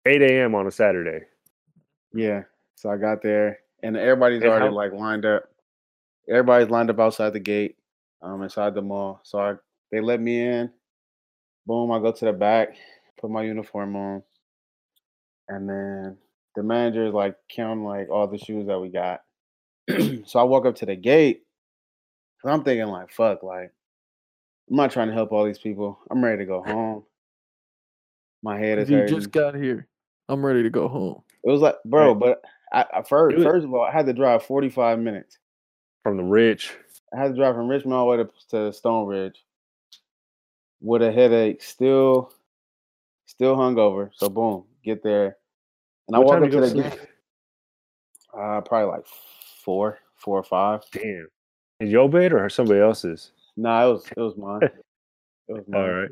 8 0.06 0.22
a.m. 0.22 0.56
on 0.56 0.68
a 0.68 0.72
Saturday. 0.72 1.26
yeah, 2.14 2.44
so 2.76 2.90
I 2.90 2.98
got 2.98 3.22
there, 3.22 3.60
and 3.84 3.96
everybody's 3.96 4.42
And 4.42 4.50
already 4.52 4.66
how- 4.68 4.72
like 4.74 4.92
lined 4.94 5.26
up. 5.26 5.44
Everybody's 6.30 6.70
lined 6.70 6.90
up 6.90 7.00
outside 7.00 7.34
the 7.34 7.40
gate, 7.40 7.78
um, 8.22 8.42
inside 8.44 8.74
the 8.76 8.82
mall. 8.82 9.20
So 9.24 9.40
I 9.40 9.54
they 9.92 10.00
let 10.02 10.20
me 10.22 10.42
in. 10.42 10.72
Boom, 11.66 11.92
I 11.92 12.00
go 12.00 12.12
to 12.12 12.26
the 12.26 12.34
back, 12.34 12.76
put 13.20 13.30
my 13.30 13.44
uniform 13.44 13.96
on, 13.96 14.24
and 15.50 15.70
then 15.70 16.18
the 16.56 16.64
manager 16.64 17.06
is 17.06 17.14
like 17.14 17.36
counting 17.50 17.84
like 17.86 18.10
all 18.10 18.28
the 18.28 18.38
shoes 18.38 18.68
that 18.68 18.80
we 18.80 18.90
got. 18.90 19.22
so 20.26 20.40
I 20.40 20.44
walk 20.44 20.66
up 20.66 20.76
to 20.78 20.86
the 20.86 20.96
gate. 20.96 21.44
And 22.44 22.52
I'm 22.52 22.64
thinking 22.64 22.88
like, 22.88 23.12
fuck, 23.12 23.44
like 23.44 23.72
I'm 24.72 24.78
not 24.78 24.92
trying 24.92 25.10
to 25.10 25.14
help 25.14 25.34
all 25.34 25.44
these 25.44 25.60
people. 25.60 26.00
I'm 26.10 26.24
ready 26.24 26.38
to 26.38 26.46
go 26.46 26.64
home. 26.64 27.04
My 28.42 28.58
head 28.58 28.80
is 28.80 28.90
You 28.90 29.00
hurting. 29.00 29.16
just 29.18 29.30
got 29.32 29.54
here. 29.54 29.88
I'm 30.30 30.46
ready 30.46 30.64
to 30.64 30.70
go 30.70 30.88
home. 30.88 31.22
it 31.44 31.50
was 31.52 31.60
like, 31.60 31.76
bro, 31.84 32.16
but 32.16 32.42
I, 32.72 32.86
I 32.94 33.02
first, 33.02 33.36
first 33.44 33.66
of 33.66 33.74
all, 33.74 33.84
I 33.84 33.92
had 33.92 34.06
to 34.06 34.14
drive 34.14 34.44
45 34.44 34.98
minutes. 35.00 35.38
From 36.04 36.16
the 36.16 36.24
ridge. 36.24 36.72
I 37.14 37.20
had 37.20 37.28
to 37.30 37.36
drive 37.36 37.56
from 37.56 37.68
Richmond 37.68 37.94
all 37.94 38.10
the 38.10 38.18
way 38.18 38.24
to, 38.24 38.30
to 38.52 38.74
Stone 38.74 39.08
Ridge 39.08 39.44
with 40.80 41.02
a 41.02 41.12
headache, 41.12 41.62
still, 41.62 42.34
still 43.26 43.58
hungover. 43.58 44.10
So 44.16 44.30
boom, 44.30 44.64
get 44.86 45.04
there, 45.04 45.36
and 46.08 46.16
I 46.16 46.20
What 46.20 46.28
walk 46.28 46.36
time 46.36 46.44
up 46.46 46.50
to 46.52 46.62
the 46.62 46.82
gate. 46.82 47.00
Uh, 48.34 48.62
probably 48.62 48.90
like 48.90 49.06
four, 49.66 50.00
four 50.16 50.38
or 50.40 50.44
five. 50.44 50.82
Damn. 50.94 51.28
is 51.82 51.90
your 51.92 52.08
bed 52.10 52.32
or 52.32 52.48
somebody 52.50 52.80
else's? 52.80 53.34
No, 53.58 53.90
it 53.90 53.94
was 53.94 54.06
it 54.18 54.20
was 54.20 54.38
mine. 54.38 54.62
It 55.48 55.54
was 55.54 55.68
mine. 55.68 55.82
All 55.82 55.90
right. 55.90 56.12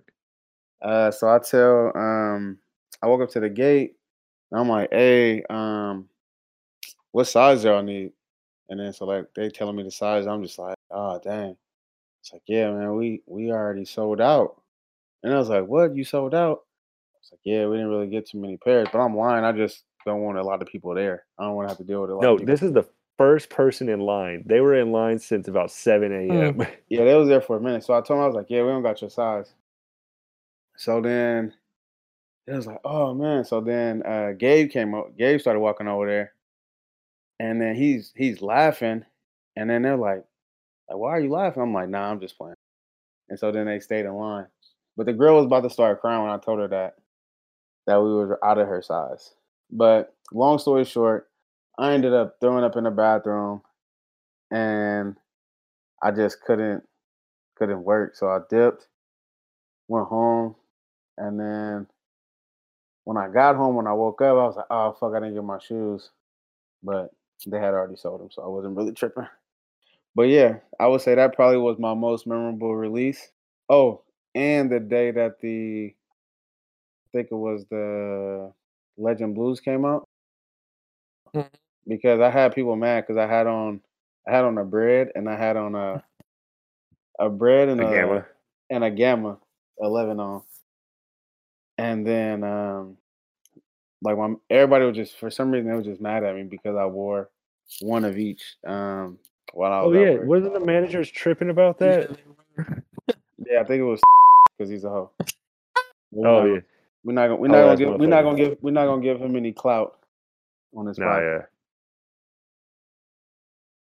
Uh, 0.82 1.12
so 1.12 1.30
I 1.30 1.40
tell 1.40 1.96
um, 1.96 2.58
I 3.02 3.08
walk 3.08 3.22
up 3.22 3.30
to 3.32 3.40
the 3.40 3.50
gate, 3.50 3.94
and 4.52 4.60
I'm 4.60 4.68
like, 4.68 4.90
"Hey, 4.92 5.44
um, 5.50 6.10
what 7.12 7.26
size 7.26 7.64
y'all 7.64 7.84
need?" 7.84 8.12
And 8.70 8.80
then 8.80 8.92
so 8.92 9.06
like 9.06 9.26
they 9.36 9.50
telling 9.50 9.76
me 9.76 9.84
the 9.84 9.92
size, 9.92 10.28
I'm 10.28 10.44
just 10.44 10.60
like, 10.60 10.76
"Oh, 10.92 11.20
dang." 11.24 11.56
It's 12.22 12.34
like, 12.34 12.42
"Yeah, 12.48 12.72
man, 12.72 12.96
we 12.96 13.22
we 13.28 13.52
already 13.52 13.86
sold 13.86 14.20
out." 14.20 14.62
And 15.24 15.34
I 15.34 15.38
was 15.38 15.50
like, 15.50 15.66
"What? 15.66 15.96
You 15.96 16.04
sold 16.04 16.36
out?" 16.36 16.64
It's 17.22 17.32
like, 17.32 17.42
"Yeah, 17.44 17.68
we 17.68 17.78
didn't 17.78 17.92
really 17.92 18.08
get 18.10 18.28
too 18.28 18.40
many 18.40 18.58
pairs." 18.58 18.90
But 18.92 19.00
I'm 19.00 19.16
lying. 19.16 19.46
I 19.46 19.52
just 19.52 19.84
don't 20.06 20.22
want 20.22 20.38
a 20.38 20.44
lot 20.44 20.62
of 20.62 20.68
people 20.68 20.94
there. 20.94 21.26
I 21.38 21.44
don't 21.44 21.56
want 21.56 21.68
to 21.68 21.72
have 21.72 21.78
to 21.78 21.84
deal 21.84 22.02
with 22.02 22.10
a 22.10 22.16
lot. 22.16 22.24
No, 22.24 22.34
of 22.34 22.40
people. 22.40 22.54
this 22.54 22.64
is 22.64 22.74
the 22.74 22.84
first 23.20 23.50
person 23.50 23.90
in 23.90 24.00
line. 24.00 24.44
They 24.46 24.62
were 24.62 24.76
in 24.76 24.94
line 24.94 25.20
since 25.20 25.50
about 25.50 25.72
7 25.72 26.12
a.m. 26.14 26.66
Yeah, 26.90 27.04
they 27.04 27.16
was 27.16 27.28
there 27.28 27.42
for 27.42 27.58
a 27.58 27.62
minute. 27.62 27.84
So 27.84 27.94
I 27.94 28.02
told 28.02 28.18
him 28.18 28.24
I 28.24 28.28
was 28.28 28.36
like, 28.36 28.50
"Yeah, 28.50 28.62
we 28.62 28.70
don't 28.70 28.82
got 28.82 29.02
your 29.02 29.10
size." 29.10 29.54
So 30.78 31.02
then 31.02 31.54
it 32.48 32.54
was 32.54 32.66
like, 32.66 32.80
"Oh 32.86 33.14
man!" 33.14 33.44
So 33.44 33.60
then 33.60 34.04
uh, 34.06 34.32
Gabe 34.38 34.72
came 34.72 34.96
up. 34.96 35.18
Gabe 35.18 35.42
started 35.42 35.60
walking 35.60 35.88
over 35.90 36.08
there, 36.08 36.34
and 37.40 37.62
then 37.62 37.76
he's 37.76 38.14
he's 38.16 38.42
laughing, 38.42 39.06
and 39.58 39.70
then 39.70 39.82
they're 39.82 39.98
like, 39.98 40.24
"Like, 40.90 40.98
why 40.98 41.12
are 41.12 41.20
you 41.20 41.30
laughing?" 41.30 41.62
I'm 41.62 41.74
like, 41.74 41.90
"Nah, 41.90 42.10
I'm 42.10 42.22
just 42.22 42.38
playing." 42.38 42.56
And 43.30 43.38
so 43.38 43.52
then 43.52 43.66
they 43.66 43.82
stayed 43.82 44.06
in 44.06 44.14
line, 44.16 44.48
but 44.98 45.06
the 45.06 45.14
girl 45.14 45.36
was 45.36 45.46
about 45.46 45.64
to 45.64 45.70
start 45.70 46.02
crying 46.02 46.24
when 46.24 46.32
I 46.32 46.38
told 46.38 46.60
her 46.60 46.70
that 46.70 46.96
that 47.86 48.02
we 48.02 48.10
were 48.14 48.44
out 48.44 48.58
of 48.58 48.68
her 48.68 48.82
size. 48.82 49.34
But 49.70 50.16
long 50.32 50.58
story 50.58 50.86
short, 50.86 51.29
I 51.80 51.94
ended 51.94 52.14
up 52.14 52.38
throwing 52.42 52.64
up 52.64 52.78
in 52.78 52.84
the 52.86 52.92
bathroom, 52.92 53.64
and 54.52 55.18
I 56.02 56.12
just 56.12 56.42
couldn't 56.42 56.84
couldn't 57.56 57.84
work. 57.84 58.16
So 58.16 58.30
I 58.30 58.40
dipped, 58.50 58.88
went 59.88 60.08
home, 60.08 60.56
and 61.18 61.40
then 61.40 61.88
when 63.04 63.18
I 63.18 63.28
got 63.30 63.56
home, 63.56 63.76
when 63.76 63.88
I 63.88 63.94
woke 63.94 64.22
up, 64.22 64.30
I 64.32 64.34
was 64.46 64.56
like, 64.58 64.66
"Oh 64.70 64.94
fuck, 64.94 65.14
I 65.14 65.20
didn't 65.20 65.36
get 65.36 65.44
my 65.44 65.60
shoes," 65.60 66.12
but 66.84 67.12
they 67.48 67.60
had 67.60 67.74
already 67.76 67.98
sold 67.98 68.22
them, 68.22 68.32
so 68.32 68.44
I 68.44 68.48
wasn't 68.48 68.78
really 68.78 68.92
tripping. 68.94 69.28
But 70.16 70.24
yeah, 70.30 70.60
I 70.80 70.88
would 70.88 71.02
say 71.02 71.16
that 71.16 71.36
probably 71.36 71.58
was 71.60 71.80
my 71.80 71.94
most 71.96 72.28
memorable 72.28 72.76
release. 72.76 73.32
Oh, 73.70 74.04
and 74.36 74.72
the 74.72 74.80
day 74.82 75.12
that 75.12 75.40
the 75.42 75.96
I 77.08 77.10
think 77.12 77.30
it 77.32 77.36
was 77.36 77.66
the 77.70 78.52
Legend 78.98 79.36
Blues 79.36 79.60
came 79.60 79.86
out 79.86 80.08
Mhm. 81.34 81.69
Because 81.88 82.20
I 82.20 82.30
had 82.30 82.54
people 82.54 82.76
mad 82.76 83.02
because 83.08 83.18
I 83.18 83.28
had 83.28 83.48
on 83.48 83.82
I 84.28 84.32
had 84.36 84.44
on 84.46 84.58
a 84.58 84.64
Bred 84.66 85.12
and 85.16 85.28
I 85.30 85.36
had 85.38 85.58
on 85.58 85.76
a 85.76 86.04
a 87.20 87.30
Bred 87.30 87.70
and 87.70 87.80
The 87.80 87.88
a 87.88 87.92
gamma. 87.92 88.26
and 88.70 88.84
a 88.84 88.92
gamma 88.92 89.38
eleven 89.80 90.20
on, 90.20 90.44
and 91.78 92.06
then 92.06 92.44
um 92.44 92.98
like 94.02 94.18
my 94.18 94.34
everybody 94.50 94.86
was 94.86 94.96
just 94.96 95.18
for 95.18 95.30
some 95.30 95.52
reason 95.52 95.70
they 95.70 95.76
was 95.76 95.86
just 95.86 96.02
mad 96.02 96.24
at 96.24 96.36
me 96.36 96.44
because 96.44 96.76
I 96.76 96.86
wore 96.86 97.30
one 97.82 98.06
of 98.06 98.18
each 98.18 98.56
um 98.68 99.18
while 99.54 99.72
I 99.74 99.80
Oh 99.82 99.90
was 99.90 99.98
at 99.98 100.02
yeah, 100.04 100.14
work. 100.20 100.26
wasn't 100.28 100.54
the 100.54 100.60
managers 100.60 101.10
tripping 101.10 101.50
about 101.50 101.78
that? 101.80 102.12
Yeah, 103.46 103.62
I 103.62 103.64
think 103.64 103.80
it 103.80 103.84
was 103.84 104.00
because 104.58 104.70
he's 104.70 104.84
a 104.84 104.90
hoe. 104.90 105.12
We're 106.12 106.28
Oh 106.28 106.44
not- 106.46 106.54
yeah, 106.54 106.60
We're 107.04 107.14
not 107.14 107.28
gonna 107.30 107.36
we're 107.38 107.48
Oh, 107.48 107.52
not 107.52 107.64
gonna 107.64 107.78
give 107.78 108.00
we're 108.00 108.08
not 108.08 108.22
gonna 108.22 108.38
give 108.38 108.58
we're 108.62 108.72
not 108.72 108.86
gonna 108.86 109.02
give 109.02 109.20
him 109.20 109.36
any 109.38 109.54
clout 109.54 109.98
on 110.76 110.86
this 110.86 110.98
no, 111.00 111.06
podcast. 111.06 111.40
yeah, 111.40 111.46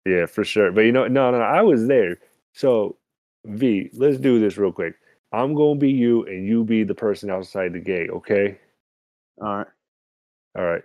yeah, 0.08 0.28
for 0.28 0.46
sure. 0.46 0.72
But 0.72 0.84
you 0.84 0.94
know, 0.94 1.08
no, 1.08 1.32
no, 1.32 1.40
I 1.40 1.64
was 1.64 1.88
there. 1.88 2.18
So 2.54 2.98
V, 3.46 3.92
let's 3.96 4.20
do 4.20 4.40
this 4.40 4.58
real 4.58 4.74
quick. 4.74 4.96
I'm 5.34 5.56
gonna 5.56 5.80
be 5.80 5.92
you, 5.92 6.26
and 6.26 6.48
you 6.48 6.64
be 6.66 6.84
the 6.86 6.96
person 6.96 7.32
outside 7.32 7.74
the 7.74 7.80
gate. 7.82 8.10
Okay. 8.12 8.60
All 9.42 9.58
right. 9.58 9.68
All 10.58 10.66
right. 10.66 10.84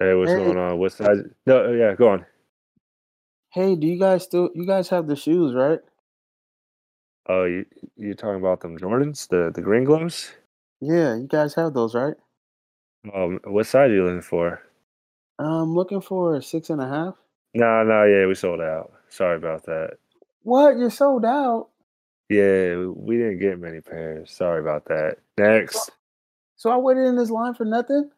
Hey, 0.00 0.14
what's 0.14 0.34
Hey. 0.34 0.34
going 0.34 0.58
on? 0.58 0.78
What 0.78 0.92
size? 0.92 1.18
No, 1.46 1.72
yeah, 1.72 1.94
go 1.94 2.10
on. 2.10 2.26
Hey, 3.52 3.76
do 3.76 3.86
you 3.86 3.98
guys 3.98 4.24
still 4.24 4.50
you 4.54 4.66
guys 4.66 4.88
have 4.90 5.06
the 5.08 5.16
shoes, 5.16 5.54
right? 5.54 5.80
Oh, 7.28 7.44
you 7.44 7.66
you 7.96 8.14
talking 8.14 8.40
about 8.40 8.60
them 8.60 8.78
Jordans, 8.78 9.28
the 9.28 9.52
the 9.54 9.62
Green 9.62 9.84
Glows? 9.84 10.32
Yeah, 10.80 11.16
you 11.16 11.26
guys 11.28 11.54
have 11.54 11.74
those, 11.74 11.94
right? 11.94 12.14
Um, 13.14 13.40
what 13.44 13.66
size 13.66 13.90
are 13.90 13.94
you 13.94 14.04
looking 14.04 14.22
for? 14.22 14.62
I'm 15.38 15.74
looking 15.74 16.00
for 16.02 16.40
six 16.42 16.70
and 16.70 16.80
a 16.80 16.88
half. 16.88 17.14
No, 17.54 17.82
no, 17.82 18.04
yeah, 18.04 18.26
we 18.26 18.34
sold 18.34 18.60
out. 18.60 18.92
Sorry 19.08 19.36
about 19.36 19.64
that. 19.66 19.98
What? 20.42 20.78
You're 20.78 20.90
sold 20.90 21.24
out. 21.24 21.68
Yeah, 22.28 22.76
we- 22.86 23.16
didn't 23.16 23.38
get 23.38 23.58
many 23.58 23.80
pairs. 23.80 24.30
Sorry 24.30 24.60
about 24.60 24.84
that. 24.86 25.16
Next. 25.38 25.90
So 26.56 26.70
I 26.70 26.76
waited 26.76 27.06
in 27.06 27.16
this 27.16 27.30
line 27.30 27.54
for 27.54 27.64
nothing? 27.64 28.10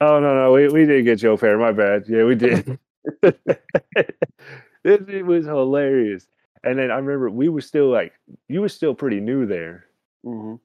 Oh 0.00 0.18
no, 0.18 0.34
no, 0.34 0.52
we, 0.52 0.68
we 0.68 0.84
did 0.84 1.04
get 1.04 1.22
your 1.22 1.38
pair. 1.38 1.56
My 1.58 1.72
bad. 1.72 2.04
Yeah, 2.08 2.24
we 2.24 2.34
did. 2.34 2.78
this 3.22 5.00
it 5.08 5.26
was 5.26 5.46
hilarious. 5.46 6.26
And 6.64 6.78
then 6.78 6.90
I 6.90 6.96
remember 6.96 7.30
we 7.30 7.48
were 7.48 7.60
still 7.60 7.90
like 7.90 8.12
you 8.48 8.60
were 8.60 8.68
still 8.68 8.94
pretty 8.94 9.20
new 9.20 9.46
there. 9.46 9.86
Mm-hmm. 10.24 10.56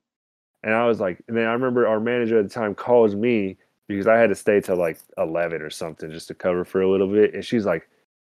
And 0.64 0.74
I 0.74 0.86
was 0.86 1.00
like, 1.00 1.22
and 1.28 1.38
then 1.38 1.46
I 1.46 1.54
remember 1.54 1.88
our 1.88 2.00
manager 2.00 2.40
at 2.40 2.48
the 2.48 2.54
time 2.54 2.76
calls 2.76 3.16
me 3.16 3.58
because 3.90 4.08
I 4.08 4.18
had 4.18 4.30
to 4.30 4.36
stay 4.36 4.62
till 4.62 4.78
like 4.78 5.00
eleven 5.18 5.62
or 5.62 5.72
something 5.72 6.12
just 6.12 6.30
to 6.30 6.36
cover 6.36 6.64
for 6.64 6.82
a 6.82 6.90
little 6.90 7.12
bit. 7.12 7.34
And 7.34 7.44
she's 7.44 7.66
like, 7.66 7.90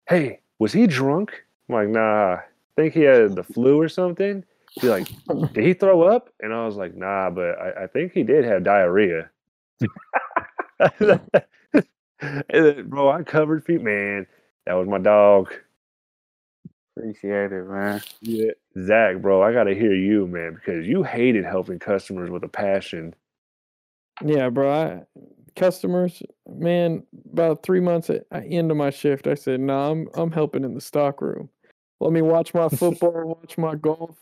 Hey, 0.10 0.42
was 0.60 0.74
he 0.74 0.88
drunk? 0.88 1.46
I'm 1.70 1.76
like, 1.76 1.88
nah, 1.88 2.34
I 2.34 2.42
think 2.76 2.94
he 2.94 3.02
had 3.02 3.36
the 3.36 3.44
flu 3.44 3.80
or 3.80 3.88
something. 3.88 4.44
She's 4.72 4.90
like, 4.90 5.08
Did 5.54 5.64
he 5.64 5.74
throw 5.74 6.02
up? 6.04 6.30
And 6.42 6.54
I 6.54 6.66
was 6.66 6.76
like, 6.76 6.96
nah, 6.96 7.30
but 7.30 7.58
I, 7.60 7.84
I 7.84 7.88
think 7.88 8.12
he 8.12 8.24
did 8.24 8.44
have 8.44 8.64
diarrhea. 8.64 9.30
and 11.00 11.22
then, 12.52 12.90
bro, 12.90 13.12
I 13.12 13.24
covered 13.24 13.64
feet, 13.64 13.82
man. 13.82 14.26
That 14.66 14.74
was 14.74 14.88
my 14.88 14.98
dog. 14.98 15.54
Appreciate 16.98 17.52
it, 17.52 17.68
man. 17.68 18.02
Yeah. 18.22 18.52
Zach, 18.82 19.22
bro, 19.22 19.44
I 19.44 19.54
gotta 19.54 19.76
hear 19.76 19.94
you, 19.94 20.26
man, 20.28 20.56
because 20.56 20.88
you 20.88 21.04
hated 21.04 21.46
helping 21.46 21.80
customers 21.80 22.30
with 22.30 22.44
a 22.44 22.48
passion. 22.48 23.14
Yeah, 24.24 24.50
bro. 24.50 24.72
I, 24.72 25.20
customers, 25.56 26.22
man. 26.48 27.04
About 27.34 27.64
three 27.64 27.80
months 27.80 28.10
at 28.10 28.26
at 28.32 28.44
end 28.48 28.72
of 28.72 28.78
my 28.78 28.90
shift, 28.90 29.28
I 29.28 29.36
said, 29.36 29.60
"Nah, 29.60 29.92
I'm 29.92 30.10
I'm 30.16 30.32
helping 30.32 30.64
in 30.64 30.74
the 30.74 30.82
stock 30.82 31.22
room. 31.22 31.50
Let 32.00 32.14
me 32.14 32.22
watch 32.22 32.54
my 32.54 32.70
football, 32.70 33.38
watch 33.42 33.58
my 33.58 33.76
golf, 33.76 34.18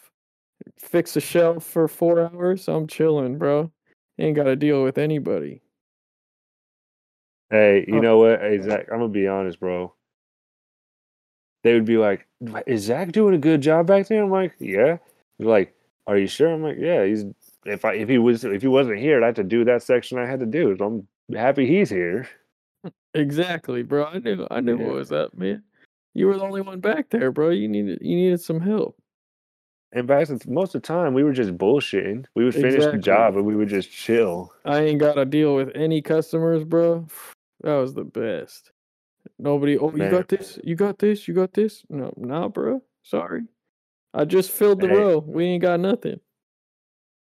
fix 0.78 1.16
a 1.18 1.22
shelf 1.22 1.66
for 1.66 1.88
four 1.88 2.22
hours. 2.22 2.68
I'm 2.68 2.88
chilling, 2.88 3.38
bro. 3.38 3.72
Ain't 4.20 4.36
got 4.36 4.44
to 4.46 4.56
deal 4.56 4.84
with 4.84 4.98
anybody." 4.98 5.62
Hey, 7.50 7.86
you 7.88 7.96
Oh. 7.98 8.02
know 8.02 8.18
what? 8.20 8.42
Hey, 8.42 8.60
Zach, 8.62 8.88
I'm 8.92 9.00
gonna 9.00 9.10
be 9.10 9.28
honest, 9.28 9.60
bro. 9.60 9.94
They 11.64 11.74
would 11.74 11.86
be 11.86 11.98
like, 11.98 12.28
"Is 12.66 12.84
Zach 12.84 13.12
doing 13.12 13.36
a 13.36 13.40
good 13.40 13.62
job 13.62 13.88
back 13.88 14.08
there?" 14.08 14.24
I'm 14.24 14.32
like, 14.32 14.54
"Yeah." 14.60 14.98
They're 15.38 15.48
like, 15.48 15.76
"Are 16.08 16.18
you 16.18 16.28
sure?" 16.28 16.50
I'm 16.52 16.64
like, 16.64 16.78
"Yeah, 16.80 17.06
he's 17.06 17.26
if 17.66 17.86
I 17.86 17.94
if 17.94 18.10
he 18.10 18.18
was 18.18 18.44
if 18.44 18.62
he 18.62 18.68
wasn't 18.68 19.00
here, 19.00 19.22
I 19.24 19.28
had 19.28 19.36
to 19.38 19.44
do 19.44 19.64
that 19.66 19.84
section 19.84 20.18
I 20.18 20.26
had 20.26 20.40
to 20.40 20.46
do. 20.46 20.76
So 20.78 20.86
I'm 20.86 21.08
happy 21.36 21.66
he's 21.66 21.90
here. 21.90 22.28
Exactly, 23.14 23.84
bro. 23.84 24.06
I 24.06 24.20
knew 24.20 24.48
I 24.50 24.62
knew 24.62 24.78
Yeah. 24.78 24.86
what 24.86 24.96
was 24.96 25.12
up, 25.12 25.34
man. 25.38 25.64
You 26.14 26.28
were 26.28 26.38
the 26.38 26.44
only 26.44 26.62
one 26.62 26.80
back 26.80 27.10
there, 27.10 27.32
bro. 27.32 27.50
You 27.50 27.68
needed 27.68 28.00
you 28.02 28.16
needed 28.16 28.42
some 28.42 28.60
help. 28.60 28.98
And 29.94 30.08
back 30.08 30.28
since 30.28 30.48
most 30.48 30.74
of 30.76 30.82
the 30.82 30.88
time 30.88 31.14
we 31.14 31.24
were 31.24 31.34
just 31.34 31.58
bullshitting. 31.58 32.26
We 32.36 32.46
would 32.46 32.56
finish 32.56 32.86
the 32.86 32.98
job 32.98 33.36
and 33.36 33.46
we 33.46 33.56
would 33.56 33.68
just 33.68 33.92
chill. 33.92 34.54
I 34.64 34.80
ain't 34.82 35.00
got 35.00 35.16
to 35.16 35.26
deal 35.26 35.56
with 35.56 35.72
any 35.76 36.02
customers, 36.02 36.64
bro. 36.64 37.08
That 37.64 37.76
was 37.76 37.94
the 37.94 38.04
best. 38.04 38.72
Nobody, 39.38 39.78
oh, 39.78 39.92
you 39.96 40.10
got 40.10 40.28
this, 40.28 40.58
you 40.64 40.76
got 40.76 40.98
this, 40.98 41.28
you 41.28 41.36
got 41.36 41.54
this. 41.54 41.84
No, 41.90 42.12
nah, 42.18 42.48
bro. 42.48 42.82
Sorry. 43.04 43.42
I 44.16 44.26
just 44.26 44.50
filled 44.50 44.82
the 44.82 44.88
Hey. 44.88 44.96
row. 44.96 45.20
We 45.20 45.46
ain't 45.46 45.62
got 45.62 45.80
nothing. 45.80 46.20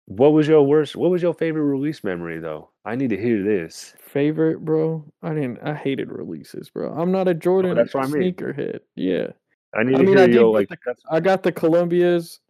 What 0.07 0.32
was 0.32 0.49
your 0.49 0.62
worst? 0.62 0.97
What 0.97 1.11
was 1.11 1.20
your 1.20 1.34
favorite 1.34 1.64
release 1.64 2.03
memory 2.03 2.38
though? 2.38 2.70
I 2.85 2.95
need 2.97 3.11
to 3.11 3.16
hear 3.16 3.43
this. 3.43 3.95
Favorite, 3.99 4.64
bro. 4.64 5.05
I 5.22 5.30
didn't. 5.35 5.59
I 5.62 5.74
hated 5.74 6.11
releases, 6.12 6.68
bro. 6.70 6.93
I'm 6.93 7.11
not 7.11 7.28
a 7.28 7.30
oh, 7.30 7.35
Jordan 7.35 7.72
Oh, 7.72 7.74
that's 7.74 7.95
what 7.95 8.07
sneakerhead. 8.07 8.80
Yeah, 8.95 9.28
I 9.74 9.82
need 9.85 9.95
I 9.95 9.99
to 9.99 10.05
mean, 10.05 10.16
hear 10.16 10.26
I 10.26 10.30
your 10.30 10.53
like. 10.53 10.68
the- 10.68 10.95
I 11.11 11.20
got 11.20 11.43
the 11.43 11.53
Columbias 11.53 12.41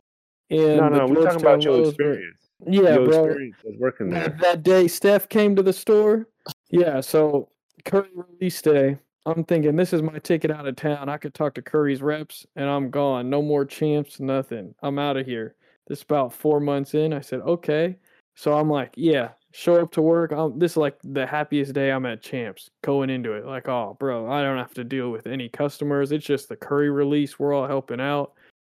and 0.50 0.76
no, 0.76 0.88
no, 0.88 1.06
we're 1.06 1.24
talking 1.24 1.40
about 1.40 1.62
your 1.62 1.74
lows, 1.74 1.94
but- 1.94 2.06
experience. 2.06 2.38
Yeah, 2.66 2.94
your 2.94 3.06
bro. 3.06 3.24
experience 3.26 3.56
was 3.64 3.74
working 3.78 4.10
there. 4.10 4.28
That, 4.28 4.38
that 4.40 4.62
day 4.62 4.88
Steph 4.88 5.28
came 5.28 5.54
to 5.56 5.62
the 5.62 5.72
store. 5.72 6.28
Yeah, 6.70 7.00
so 7.00 7.48
Curry 7.84 8.08
release 8.14 8.60
day. 8.62 8.98
I'm 9.26 9.44
thinking 9.44 9.76
this 9.76 9.92
is 9.92 10.02
my 10.02 10.18
ticket 10.18 10.50
out 10.50 10.66
of 10.66 10.76
town. 10.76 11.08
I 11.08 11.16
could 11.16 11.34
talk 11.34 11.54
to 11.54 11.62
Curry's 11.62 12.02
reps 12.02 12.46
and 12.56 12.68
I'm 12.68 12.90
gone. 12.90 13.28
No 13.30 13.42
more 13.42 13.64
champs, 13.64 14.20
nothing. 14.20 14.74
I'm 14.82 14.98
out 14.98 15.16
of 15.16 15.26
here. 15.26 15.56
This 15.86 15.98
is 15.98 16.04
about 16.04 16.32
four 16.32 16.60
months 16.60 16.94
in. 16.94 17.12
I 17.12 17.20
said, 17.20 17.40
okay. 17.40 17.96
So 18.34 18.54
I'm 18.54 18.70
like, 18.70 18.92
yeah, 18.96 19.30
show 19.56 19.80
up 19.80 19.92
to 19.92 20.02
work. 20.02 20.32
I'm, 20.32 20.58
this 20.58 20.72
is 20.72 20.76
like 20.76 20.96
the 21.04 21.24
happiest 21.24 21.74
day 21.74 21.92
I'm 21.92 22.06
at 22.06 22.20
champs 22.20 22.70
going 22.82 23.08
into 23.08 23.34
it. 23.34 23.46
Like, 23.46 23.68
oh, 23.68 23.96
bro, 24.00 24.28
I 24.28 24.42
don't 24.42 24.58
have 24.58 24.74
to 24.74 24.82
deal 24.82 25.10
with 25.10 25.28
any 25.28 25.48
customers. 25.48 26.10
It's 26.10 26.26
just 26.26 26.48
the 26.48 26.56
Curry 26.56 26.90
release. 26.90 27.38
We're 27.38 27.54
all 27.54 27.68
helping 27.68 28.00
out. 28.00 28.32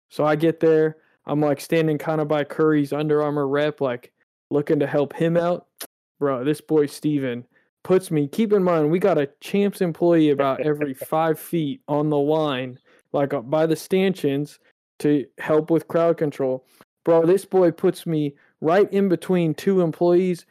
So 0.10 0.24
I 0.24 0.38
get 0.38 0.62
there. 0.62 0.96
I'm 1.26 1.42
like 1.42 1.60
standing 1.60 1.98
kind 1.98 2.22
of 2.22 2.30
by 2.30 2.46
Curry's 2.46 2.94
Under 2.94 3.22
Armour 3.22 3.50
rep, 3.50 3.82
like 3.82 4.14
looking 4.52 4.80
to 4.80 4.88
help 4.88 5.14
him 5.14 5.36
out. 5.36 5.68
Bro, 6.20 6.46
this 6.46 6.62
boy 6.62 6.86
Steven 6.86 7.46
puts 7.84 8.10
me, 8.10 8.28
keep 8.28 8.54
in 8.54 8.64
mind, 8.64 8.90
we 8.90 9.00
got 9.00 9.18
a 9.18 9.30
champs 9.42 9.82
employee 9.82 10.30
about 10.30 10.62
every 10.62 10.94
five 11.10 11.38
feet 11.38 11.82
on 11.90 12.10
the 12.10 12.18
line, 12.18 12.80
like 13.12 13.34
uh, 13.34 13.42
by 13.42 13.66
the 13.66 13.76
stanchions 13.76 14.60
to 15.00 15.26
help 15.40 15.72
with 15.72 15.90
crowd 15.90 16.18
control. 16.18 16.66
Bro, 17.04 17.26
this 17.26 17.44
boy 17.44 17.72
puts 17.72 18.06
me 18.06 18.36
right 18.62 18.92
in 18.94 19.10
between 19.10 19.54
two 19.54 19.82
employees 19.82 20.46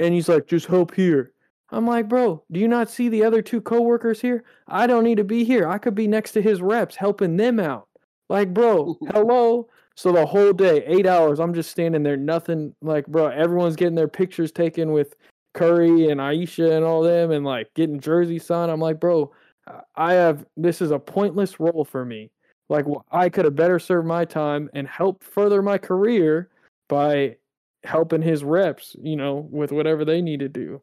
and 0.00 0.12
he's 0.14 0.28
like, 0.28 0.46
just 0.46 0.66
help 0.66 0.94
here. 0.94 1.32
I'm 1.70 1.86
like, 1.86 2.08
bro, 2.08 2.42
do 2.50 2.58
you 2.58 2.66
not 2.66 2.90
see 2.90 3.08
the 3.08 3.22
other 3.22 3.42
two 3.42 3.60
coworkers 3.60 4.20
here? 4.20 4.42
I 4.66 4.88
don't 4.88 5.04
need 5.04 5.18
to 5.18 5.24
be 5.24 5.44
here. 5.44 5.68
I 5.68 5.78
could 5.78 5.94
be 5.94 6.08
next 6.08 6.32
to 6.32 6.42
his 6.42 6.60
reps 6.60 6.96
helping 6.96 7.36
them 7.36 7.60
out. 7.60 7.86
Like, 8.28 8.52
bro, 8.52 8.96
hello. 9.12 9.68
So 9.94 10.10
the 10.12 10.26
whole 10.26 10.52
day, 10.52 10.82
eight 10.86 11.06
hours, 11.06 11.38
I'm 11.38 11.54
just 11.54 11.70
standing 11.70 12.02
there, 12.02 12.16
nothing. 12.16 12.74
Like, 12.80 13.06
bro, 13.06 13.26
everyone's 13.28 13.76
getting 13.76 13.94
their 13.94 14.08
pictures 14.08 14.50
taken 14.50 14.92
with 14.92 15.14
Curry 15.54 16.08
and 16.08 16.20
Ayesha 16.20 16.72
and 16.72 16.84
all 16.84 17.02
them, 17.02 17.30
and 17.30 17.44
like 17.44 17.72
getting 17.74 18.00
jersey 18.00 18.38
signed. 18.38 18.70
I'm 18.70 18.80
like, 18.80 18.98
bro, 18.98 19.30
I- 19.66 19.80
I 19.94 20.12
have 20.14 20.46
this 20.56 20.80
is 20.80 20.90
a 20.90 20.98
pointless 20.98 21.60
role 21.60 21.84
for 21.84 22.04
me. 22.04 22.30
Like, 22.68 22.86
I 23.12 23.28
could 23.28 23.44
have 23.44 23.56
better 23.56 23.78
served 23.78 24.06
my 24.06 24.24
time 24.24 24.70
and 24.74 24.86
helped 24.88 25.22
further 25.24 25.60
my 25.60 25.76
career 25.76 26.48
by 26.88 27.36
helping 27.84 28.22
his 28.22 28.44
reps, 28.44 28.96
you 29.00 29.16
know, 29.16 29.48
with 29.50 29.72
whatever 29.72 30.04
they 30.04 30.20
need 30.22 30.40
to 30.40 30.48
do. 30.48 30.80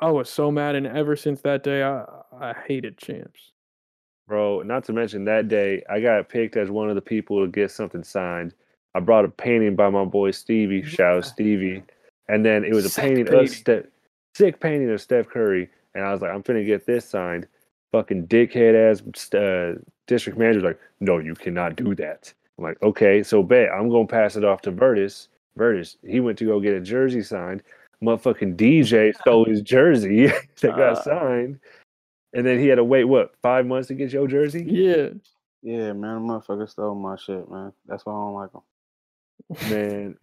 I 0.00 0.10
was 0.10 0.30
so 0.30 0.50
mad, 0.50 0.76
and 0.76 0.86
ever 0.86 1.16
since 1.16 1.40
that 1.42 1.62
day, 1.64 1.82
I 1.82 2.04
I 2.32 2.54
hated 2.66 2.96
champs. 2.98 3.52
Bro, 4.28 4.62
not 4.62 4.84
to 4.84 4.92
mention 4.92 5.24
that 5.24 5.48
day, 5.48 5.82
I 5.90 6.00
got 6.00 6.28
picked 6.28 6.56
as 6.56 6.70
one 6.70 6.88
of 6.88 6.94
the 6.94 7.00
people 7.00 7.44
to 7.44 7.50
get 7.50 7.72
something 7.72 8.04
signed. 8.04 8.54
I 8.94 9.00
brought 9.00 9.24
a 9.24 9.28
painting 9.28 9.74
by 9.74 9.90
my 9.90 10.04
boy 10.04 10.30
Stevie. 10.30 10.82
Shout 10.82 11.16
out 11.16 11.24
Yeah. 11.24 11.32
Stevie. 11.32 11.82
And 12.28 12.44
then 12.44 12.64
it 12.64 12.72
was 12.72 12.84
a 12.84 12.88
Sick 12.88 13.02
painting, 13.04 13.24
painting. 13.26 13.44
of 13.44 13.50
Steph, 13.50 13.84
sick 14.36 14.60
painting 14.60 14.90
of 14.90 15.00
Steph 15.00 15.28
Curry. 15.28 15.68
And 15.96 16.04
I 16.04 16.12
was 16.12 16.22
like, 16.22 16.30
I'm 16.30 16.44
finna 16.44 16.64
get 16.64 16.86
this 16.86 17.04
signed. 17.08 17.48
Fucking 17.90 18.28
dickhead 18.28 18.74
ass 18.76 19.34
uh, 19.34 19.80
district 20.06 20.38
manager 20.38 20.58
was 20.58 20.64
like, 20.64 20.80
no, 21.00 21.18
you 21.18 21.34
cannot 21.34 21.74
do 21.74 21.96
that. 21.96 22.32
I'm 22.56 22.64
like, 22.64 22.80
okay, 22.84 23.24
so 23.24 23.42
bet 23.42 23.70
I'm 23.72 23.88
gonna 23.88 24.06
pass 24.06 24.36
it 24.36 24.44
off 24.44 24.60
to 24.62 24.70
Vertus. 24.70 25.26
Vertus, 25.60 25.96
he 26.06 26.20
went 26.20 26.38
to 26.38 26.46
go 26.46 26.58
get 26.58 26.72
a 26.74 26.80
jersey 26.80 27.22
signed. 27.22 27.62
Motherfucking 28.02 28.56
DJ 28.56 29.14
stole 29.20 29.44
his 29.44 29.60
jersey 29.60 30.26
that 30.62 30.76
got 30.76 30.96
Ah. 30.98 31.02
signed. 31.02 31.60
And 32.32 32.46
then 32.46 32.58
he 32.58 32.68
had 32.68 32.76
to 32.76 32.84
wait 32.84 33.04
what 33.04 33.34
five 33.42 33.66
months 33.66 33.88
to 33.88 33.94
get 33.94 34.12
your 34.12 34.26
jersey? 34.26 34.64
Yeah, 34.66 35.08
Yeah, 35.62 35.92
man, 35.92 36.14
the 36.26 36.32
motherfucker 36.32 36.68
stole 36.70 36.94
my 36.94 37.16
shit, 37.16 37.50
man. 37.50 37.72
That's 37.86 38.06
why 38.06 38.12
I 38.12 38.16
don't 38.16 38.34
like 38.34 38.50
him. 38.54 39.70
man. 39.70 40.16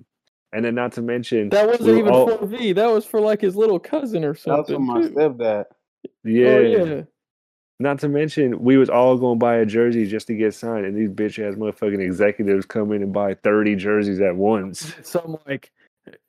And 0.54 0.64
then 0.66 0.74
not 0.76 0.94
to 0.94 1.02
mention 1.02 1.50
that 1.50 1.68
wasn't 1.68 1.90
we 1.90 2.00
even 2.00 2.12
all- 2.14 2.30
for 2.38 2.46
V. 2.48 2.72
That 2.74 2.88
was 2.90 3.06
for 3.06 3.20
like 3.20 3.42
his 3.42 3.56
little 3.58 3.80
cousin 3.80 4.24
or 4.24 4.34
something. 4.34 4.58
That's 4.58 4.72
for 4.72 4.80
my 4.80 5.02
too. 5.02 5.10
stepdad. 5.10 5.66
yeah, 6.24 6.48
Oh 6.48 6.60
yeah. 6.62 7.02
Not 7.80 8.00
to 8.00 8.10
mention 8.10 8.60
we 8.60 8.78
was 8.78 8.90
all 8.90 9.18
going 9.18 9.38
to 9.38 9.44
buy 9.44 9.58
a 9.58 9.66
jersey 9.66 10.08
just 10.08 10.28
to 10.28 10.36
get 10.36 10.56
signed, 10.56 10.86
and 10.86 10.98
these 10.98 11.10
bitch 11.10 11.38
ass 11.38 11.56
motherfucking 11.56 12.00
executives 12.00 12.66
come 12.66 12.92
in 12.92 13.04
and 13.04 13.14
buy 13.14 13.36
thirty 13.36 13.76
jerseys 13.76 14.20
at 14.20 14.36
once. 14.36 14.96
some 15.04 15.38
like 15.46 15.72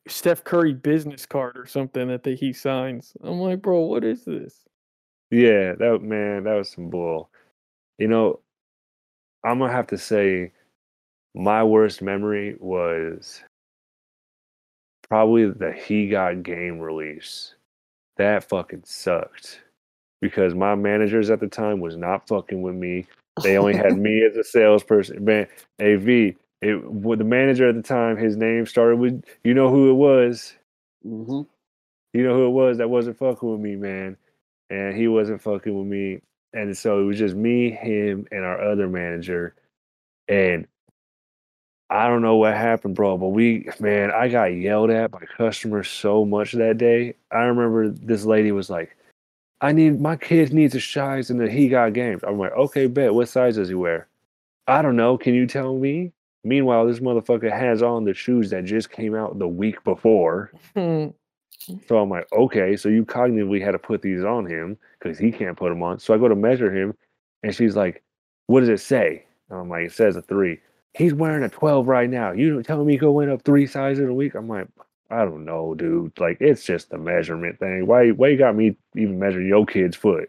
Steph 0.07 0.45
Curry 0.45 0.75
business 0.75 1.25
card 1.25 1.57
or 1.57 1.67
something 1.67 2.09
that 2.09 2.23
they, 2.23 2.35
he 2.35 2.53
signs. 2.53 3.15
I'm 3.23 3.41
like, 3.41 3.63
bro, 3.63 3.81
what 3.81 4.05
is 4.05 4.25
this? 4.25 4.65
Yeah, 5.31 5.75
that 5.75 6.01
man, 6.03 6.45
that 6.45 6.55
was 6.55 6.71
some 6.71 6.91
bull. 6.91 7.31
You 7.99 8.09
know, 8.09 8.41
I'm 9.45 9.59
gonna 9.59 9.73
have 9.73 9.87
to 9.89 9.99
say 9.99 10.53
my 11.35 11.63
worst 11.65 12.03
memory 12.03 12.57
was 12.59 13.43
probably 15.09 15.51
the 15.51 15.73
He 15.73 16.09
Got 16.09 16.43
Game 16.43 16.79
release. 16.79 17.55
That 18.17 18.45
fucking 18.45 18.83
sucked. 18.85 19.61
Because 20.21 20.55
my 20.55 20.75
managers 20.75 21.31
at 21.31 21.41
the 21.41 21.49
time 21.49 21.81
was 21.81 21.97
not 21.97 22.29
fucking 22.29 22.63
with 22.63 22.75
me. 22.75 23.07
They 23.43 23.57
only 23.59 23.75
had 23.77 23.97
me 23.99 24.25
as 24.25 24.37
a 24.37 24.45
salesperson. 24.45 25.25
Man, 25.25 25.47
AV, 25.81 26.35
it 26.63 26.91
with 26.91 27.21
the 27.21 27.25
manager 27.25 27.69
at 27.69 27.77
the 27.77 27.83
time, 27.83 28.17
his 28.17 28.37
name 28.37 28.67
started 28.67 28.97
with 28.99 29.25
you 29.45 29.55
know 29.55 29.71
who 29.71 29.91
it 29.91 29.95
was. 29.95 30.55
hmm 31.03 31.43
You 32.15 32.25
know 32.25 32.35
who 32.35 32.47
it 32.47 32.51
was 32.51 32.79
that 32.79 32.91
wasn't 32.91 33.19
fucking 33.19 33.51
with 33.51 33.61
me, 33.61 33.77
man. 33.77 34.17
And 34.71 34.97
he 34.97 35.09
wasn't 35.09 35.43
fucking 35.43 35.77
with 35.77 35.87
me. 35.89 36.21
And 36.55 36.77
so 36.77 37.01
it 37.03 37.05
was 37.05 37.19
just 37.19 37.37
me, 37.37 37.71
him, 37.71 38.27
and 38.33 38.45
our 38.45 38.61
other 38.61 38.89
manager. 38.89 39.55
And 40.29 40.67
I 41.91 42.09
don't 42.09 42.23
know 42.23 42.37
what 42.37 42.55
happened, 42.55 42.97
bro, 42.97 43.17
but 43.19 43.29
we, 43.29 43.69
man, 43.81 44.11
I 44.11 44.29
got 44.29 44.47
yelled 44.47 44.91
at 44.91 45.11
by 45.11 45.21
customers 45.39 45.89
so 45.89 46.25
much 46.25 46.53
that 46.53 46.79
day. 46.79 47.15
I 47.33 47.43
remember 47.45 47.91
this 47.91 48.25
lady 48.27 48.53
was 48.53 48.71
like, 48.71 48.98
I 49.61 49.73
need, 49.73 50.01
my 50.01 50.17
kid 50.17 50.53
needs 50.53 50.75
a 50.75 50.81
size 50.81 51.31
in 51.31 51.39
the 51.39 51.51
He 51.51 51.69
Got 51.69 51.93
Games. 51.93 52.23
I'm 52.27 52.39
like, 52.39 52.53
okay, 52.53 52.87
bet. 52.87 53.15
What 53.15 53.29
size 53.29 53.57
does 53.57 53.69
he 53.69 53.75
wear? 53.75 54.09
I 54.67 54.83
don't 54.83 54.97
know. 54.97 55.19
Can 55.19 55.35
you 55.35 55.47
tell 55.47 55.75
me? 55.77 56.13
Meanwhile, 56.45 56.87
this 56.87 57.01
motherfucker 57.01 57.51
has 57.51 57.83
on 57.83 58.05
the 58.05 58.15
shoes 58.15 58.51
that 58.51 58.65
just 58.65 58.91
came 58.91 59.15
out 59.15 59.39
the 59.39 59.49
week 59.49 59.83
before. 59.85 60.53
So 61.87 61.99
I'm 61.99 62.09
like, 62.09 62.27
okay, 62.33 62.77
so 62.77 62.89
you 62.89 63.05
cognitively 63.05 63.63
had 63.63 63.73
to 63.73 63.79
put 63.79 64.01
these 64.01 64.25
on 64.25 64.47
him 64.47 64.79
because 64.99 65.19
he 65.19 65.31
can't 65.31 65.57
put 65.57 65.69
them 65.69 65.83
on. 65.83 65.99
So 65.99 66.15
I 66.15 66.19
go 66.19 66.29
to 66.29 66.35
measure 66.35 66.75
him, 66.75 66.95
and 67.43 67.55
she's 67.55 67.77
like, 67.77 68.03
"What 68.47 68.61
does 68.61 68.69
it 68.69 68.81
say?" 68.81 69.25
And 69.51 69.59
I'm 69.59 69.69
like, 69.69 69.87
"It 69.87 69.93
says 69.93 70.17
a 70.17 70.23
three. 70.23 70.61
He's 70.95 71.13
wearing 71.13 71.43
a 71.45 71.49
12 71.49 71.87
right 71.87 72.09
now. 72.09 72.33
You 72.33 72.63
telling 72.63 72.87
me 72.87 72.95
he 72.95 72.99
going 72.99 73.31
up 73.31 73.43
three 73.43 73.67
sizes 73.67 74.09
a 74.09 74.13
week? 74.13 74.35
I'm 74.35 74.49
like, 74.49 74.69
I 75.11 75.25
don't 75.25 75.45
know, 75.45 75.75
dude. 75.75 76.19
Like, 76.19 76.39
it's 76.41 76.65
just 76.65 76.93
a 76.93 76.99
measurement 76.99 77.59
thing. 77.59 77.87
Why, 77.87 78.11
why 78.11 78.29
you 78.29 78.37
got 78.37 78.57
me 78.57 78.77
even 78.95 79.19
measure 79.19 79.41
your 79.41 79.65
kid's 79.65 79.97
foot? 79.97 80.29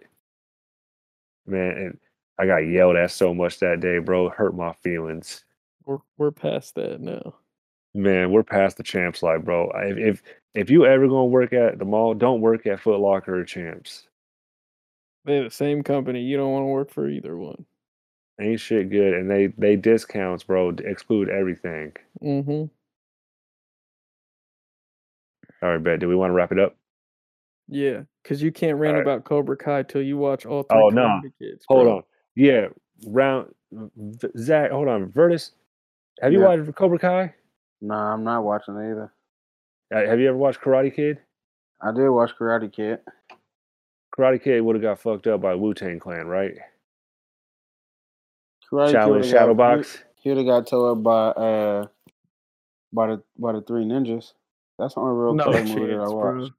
Man, 1.45 1.77
and 1.77 1.99
I 2.37 2.45
got 2.45 2.59
yelled 2.59 2.95
at 2.95 3.11
so 3.11 3.33
much 3.33 3.59
that 3.59 3.81
day, 3.81 3.99
bro. 3.99 4.27
It 4.27 4.33
hurt 4.33 4.55
my 4.55 4.73
feelings. 4.81 5.43
We're 5.85 5.97
we're 6.17 6.31
past 6.31 6.75
that 6.75 7.01
now. 7.01 7.35
Man, 7.93 8.31
we're 8.31 8.43
past 8.43 8.77
the 8.77 8.83
champs 8.83 9.23
life, 9.23 9.43
bro. 9.43 9.71
If 9.75 9.97
if 9.97 10.23
if 10.53 10.69
you 10.69 10.85
ever 10.85 11.07
gonna 11.07 11.25
work 11.25 11.51
at 11.53 11.79
the 11.79 11.85
mall, 11.85 12.13
don't 12.13 12.41
work 12.41 12.65
at 12.67 12.79
Foot 12.79 12.99
Locker 12.99 13.39
or 13.39 13.43
Champs. 13.43 14.07
They're 15.25 15.43
the 15.43 15.49
same 15.49 15.83
company. 15.83 16.21
You 16.21 16.37
don't 16.37 16.51
want 16.51 16.63
to 16.63 16.67
work 16.67 16.91
for 16.91 17.09
either 17.09 17.35
one. 17.35 17.65
Ain't 18.39 18.59
shit 18.59 18.89
good, 18.89 19.15
and 19.15 19.29
they 19.29 19.47
they 19.57 19.75
discounts, 19.75 20.43
bro. 20.43 20.69
Exclude 20.69 21.29
everything. 21.29 21.93
Mm-hmm. 22.21 22.65
All 25.61 25.69
right, 25.69 25.83
bet. 25.83 25.99
Do 25.99 26.07
we 26.07 26.15
want 26.15 26.29
to 26.31 26.33
wrap 26.33 26.51
it 26.51 26.59
up? 26.59 26.75
Yeah, 27.67 28.01
because 28.23 28.41
you 28.41 28.51
can't 28.51 28.77
rant 28.77 28.97
Alright. 28.97 29.07
about 29.07 29.25
Cobra 29.25 29.55
Kai 29.57 29.83
till 29.83 30.01
you 30.01 30.17
watch 30.17 30.45
all 30.45 30.63
three. 30.63 30.79
Oh, 30.79 30.89
no. 30.89 31.01
Karate 31.03 31.31
Kids, 31.39 31.65
Hold 31.67 31.87
on. 31.87 32.03
Yeah, 32.35 32.67
round 33.05 33.53
Zach. 34.37 34.71
Hold 34.71 34.87
on, 34.87 35.11
Vertus. 35.11 35.51
Have 36.21 36.33
you 36.33 36.41
Yeah. 36.41 36.55
watched 36.55 36.75
Cobra 36.75 36.97
Kai? 36.97 37.35
Nah, 37.81 38.13
I'm 38.13 38.23
not 38.23 38.43
watching 38.43 38.75
either. 38.75 39.13
Uh, 39.93 40.05
Have 40.05 40.19
you 40.19 40.29
ever 40.29 40.37
watched 40.37 40.61
Karate 40.61 40.93
Kid? 40.93 41.19
I 41.81 41.91
did 41.91 42.09
watch 42.09 42.31
Karate 42.39 42.71
Kid. 42.71 42.99
Karate 44.17 44.41
Kid 44.41 44.61
would 44.61 44.75
have 44.75 44.81
got 44.83 44.99
fucked 44.99 45.27
up 45.27 45.41
by 45.41 45.53
Wu 45.55 45.73
Tang 45.73 45.99
Clan, 45.99 46.27
right? 46.27 46.55
Karate 48.71 48.93
Shaolin 48.93 49.09
would've 49.09 49.25
Shadow 49.25 49.53
got- 49.53 49.77
Box. 49.77 50.03
He 50.21 50.29
would 50.29 50.37
have 50.39 50.47
got 50.47 50.67
towed 50.67 50.97
up 50.97 51.03
by 51.03 51.27
uh 51.29 51.85
by 52.91 53.07
the 53.07 53.23
by 53.37 53.53
the 53.53 53.61
three 53.61 53.85
ninjas. 53.85 54.33
That's 54.79 54.95
the 54.95 55.01
only 55.01 55.13
real 55.21 55.33
No 55.33 55.51
chance, 55.51 55.69
movie 55.69 55.93
that 55.93 56.01
I 56.01 56.07
bro. 56.07 56.49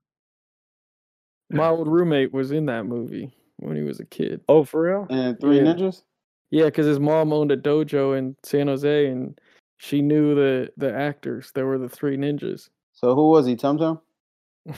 My 1.51 1.69
old 1.69 1.89
roommate 1.89 2.33
was 2.33 2.53
in 2.53 2.67
that 2.67 2.85
movie 2.85 3.33
when 3.57 3.75
he 3.77 3.83
was 3.83 3.99
a 3.99 4.05
kid. 4.05 4.43
Oh, 4.49 4.63
for 4.63 4.83
real? 4.83 5.07
And 5.11 5.41
three 5.41 5.57
Yeah. 5.57 5.65
ninjas. 5.65 6.03
Yeah, 6.51 6.67
because 6.67 6.87
his 6.87 7.01
mom 7.01 7.33
owned 7.33 7.51
a 7.51 7.57
dojo 7.57 8.17
in 8.17 8.37
San 8.43 8.67
Jose, 8.67 9.07
and 9.07 9.41
she 9.79 10.03
knew 10.03 10.35
the 10.35 10.71
the 10.77 10.95
actors. 10.95 11.51
There 11.55 11.67
were 11.67 11.79
the 11.79 11.89
three 11.89 12.17
ninjas. 12.17 12.69
So 12.93 13.15
who 13.15 13.31
was 13.31 13.47
he? 13.47 13.57
Tum 13.57 13.79
Tum? 13.79 14.01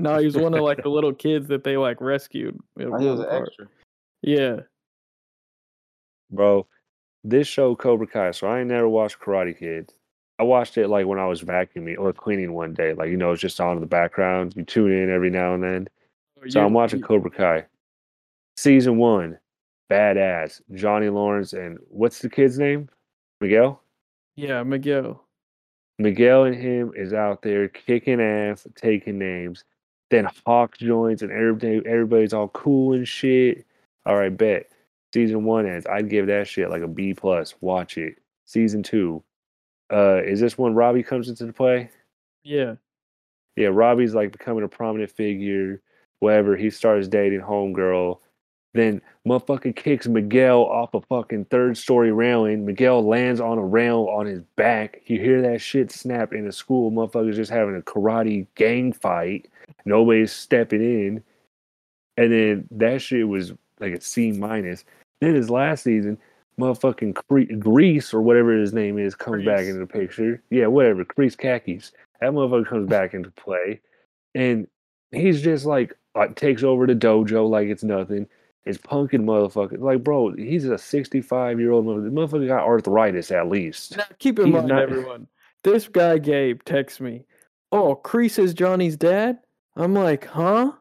No, 0.00 0.16
he 0.18 0.26
was 0.26 0.36
one 0.36 0.54
of 0.54 0.62
like 0.62 0.80
the 0.80 0.88
little 0.90 1.12
kids 1.12 1.48
that 1.48 1.64
they 1.64 1.76
like 1.76 2.00
rescued. 2.00 2.56
Oh, 2.78 2.96
he 2.98 3.06
was 3.08 3.18
an 3.18 3.26
part. 3.26 3.48
extra. 3.48 3.66
Yeah, 4.22 4.60
Bro, 6.30 6.68
this 7.24 7.48
show 7.48 7.74
Cobra 7.74 8.06
Kai, 8.06 8.30
so 8.30 8.46
I 8.46 8.60
ain't 8.60 8.68
never 8.68 8.88
watched 8.88 9.18
Karate 9.18 9.58
Kid. 9.58 9.92
I 10.38 10.44
watched 10.44 10.78
it 10.78 10.88
like 10.88 11.06
when 11.06 11.18
I 11.18 11.26
was 11.26 11.42
vacuuming 11.42 11.98
or 11.98 12.12
cleaning 12.12 12.52
one 12.52 12.72
day. 12.74 12.92
Like, 12.94 13.10
you 13.10 13.16
know, 13.16 13.32
it's 13.32 13.42
just 13.42 13.60
on 13.60 13.74
in 13.76 13.80
the 13.80 13.86
background. 13.86 14.54
You 14.56 14.64
tune 14.64 14.92
in 14.92 15.10
every 15.10 15.30
now 15.30 15.54
and 15.54 15.62
then. 15.62 15.88
Oh, 16.40 16.48
so 16.48 16.60
You- 16.60 16.66
I'm 16.66 16.72
watching 16.72 17.00
you- 17.00 17.04
Cobra 17.04 17.30
Kai. 17.30 17.64
Season 18.56 18.96
one, 18.98 19.38
badass. 19.90 20.60
Johnny 20.74 21.08
Lawrence 21.08 21.52
and 21.52 21.78
what's 21.88 22.20
the 22.20 22.28
kid's 22.28 22.58
name? 22.58 22.88
Miguel? 23.40 23.82
Yeah, 24.36 24.62
Miguel. 24.62 25.24
Miguel 25.98 26.44
and 26.44 26.54
him 26.54 26.92
is 26.94 27.12
out 27.12 27.42
there 27.42 27.68
kicking 27.68 28.20
ass, 28.20 28.66
taking 28.76 29.18
names. 29.18 29.64
Then 30.10 30.28
Hawk 30.46 30.78
joins 30.78 31.22
and 31.22 31.30
everybody 31.32 31.82
everybody's 31.86 32.32
all 32.32 32.48
cool 32.48 32.94
and 32.94 33.06
shit. 33.06 33.66
All 34.06 34.16
right, 34.16 34.34
bet. 34.34 34.70
Season 35.12 35.44
one 35.44 35.66
ends. 35.66 35.86
I'd 35.86 36.08
give 36.08 36.26
that 36.28 36.46
shit 36.46 36.70
like 36.70 36.82
a 36.82 36.88
B 36.88 37.14
plus. 37.14 37.54
Watch 37.60 37.98
it. 37.98 38.18
Season 38.44 38.82
two. 38.82 39.22
Uh, 39.90 40.22
is 40.22 40.40
this 40.40 40.58
when 40.58 40.74
Robbie 40.74 41.02
comes 41.02 41.28
into 41.28 41.46
the 41.46 41.52
play? 41.52 41.90
Yeah, 42.44 42.74
Yeah, 43.56 43.68
Robbie's 43.68 44.14
like 44.14 44.32
becoming 44.32 44.64
a 44.64 44.68
prominent 44.68 45.10
figure. 45.10 45.80
Whatever. 46.20 46.56
He 46.56 46.70
starts 46.70 47.08
dating 47.08 47.40
homegirl. 47.40 48.18
Then 48.74 49.00
motherfucking 49.26 49.76
kicks 49.76 50.06
Miguel 50.06 50.64
off 50.64 50.94
a 50.94 51.00
fucking 51.00 51.46
third 51.46 51.76
story 51.76 52.12
railing. 52.12 52.66
Miguel 52.66 53.02
lands 53.02 53.40
on 53.40 53.58
a 53.58 53.64
rail 53.64 54.08
on 54.10 54.26
his 54.26 54.42
back. 54.56 55.00
You 55.06 55.18
hear 55.18 55.40
that 55.42 55.60
shit 55.60 55.90
snap 55.90 56.32
in 56.32 56.46
a 56.46 56.52
school. 56.52 56.90
Motherfuckers 56.90 57.34
just 57.34 57.50
having 57.50 57.76
a 57.76 57.80
karate 57.80 58.46
gang 58.54 58.92
fight. 58.92 59.48
Nobody's 59.84 60.32
stepping 60.32 60.82
in. 60.82 61.22
And 62.16 62.32
then 62.32 62.68
that 62.72 63.00
shit 63.00 63.26
was 63.26 63.52
like 63.80 63.94
a 63.94 64.00
C 64.00 64.32
minus. 64.32 64.84
Then 65.20 65.34
his 65.34 65.50
last 65.50 65.84
season, 65.84 66.18
motherfucking 66.58 67.14
Cre- 67.28 67.54
Grease 67.58 68.12
or 68.12 68.20
whatever 68.22 68.56
his 68.56 68.72
name 68.72 68.98
is 68.98 69.14
comes 69.14 69.44
back 69.44 69.60
into 69.60 69.78
the 69.80 69.86
picture. 69.86 70.42
Yeah, 70.50 70.66
whatever. 70.66 71.04
Crease 71.04 71.36
khakis. 71.36 71.92
That 72.20 72.32
motherfucker 72.32 72.66
comes 72.68 72.88
back 72.90 73.14
into 73.14 73.30
play. 73.32 73.80
And 74.34 74.66
he's 75.12 75.40
just 75.42 75.64
like 75.66 75.94
uh, 76.14 76.28
takes 76.34 76.62
over 76.62 76.86
the 76.86 76.94
dojo 76.94 77.48
like 77.48 77.68
it's 77.68 77.84
nothing. 77.84 78.26
It's 78.64 78.78
punking 78.78 79.24
motherfucker. 79.24 79.78
Like, 79.78 80.04
bro, 80.04 80.32
he's 80.34 80.66
a 80.66 80.76
65 80.76 81.58
year 81.60 81.72
old 81.72 81.86
motherfucker. 81.86 82.04
The 82.04 82.38
motherfucker 82.38 82.48
got 82.48 82.64
arthritis 82.66 83.30
at 83.30 83.48
least. 83.48 83.96
Now, 83.96 84.04
keep 84.18 84.38
in 84.38 84.46
He's 84.46 84.54
mind, 84.54 84.68
not- 84.68 84.82
everyone. 84.82 85.26
This 85.64 85.88
guy 85.88 86.18
Gabe 86.18 86.62
texts 86.64 87.00
me. 87.00 87.24
Oh, 87.72 88.00
Kreese 88.04 88.38
is 88.38 88.54
Johnny's 88.54 88.96
dad. 88.96 89.38
I'm 89.76 89.92
like, 89.94 90.24
huh? 90.26 90.72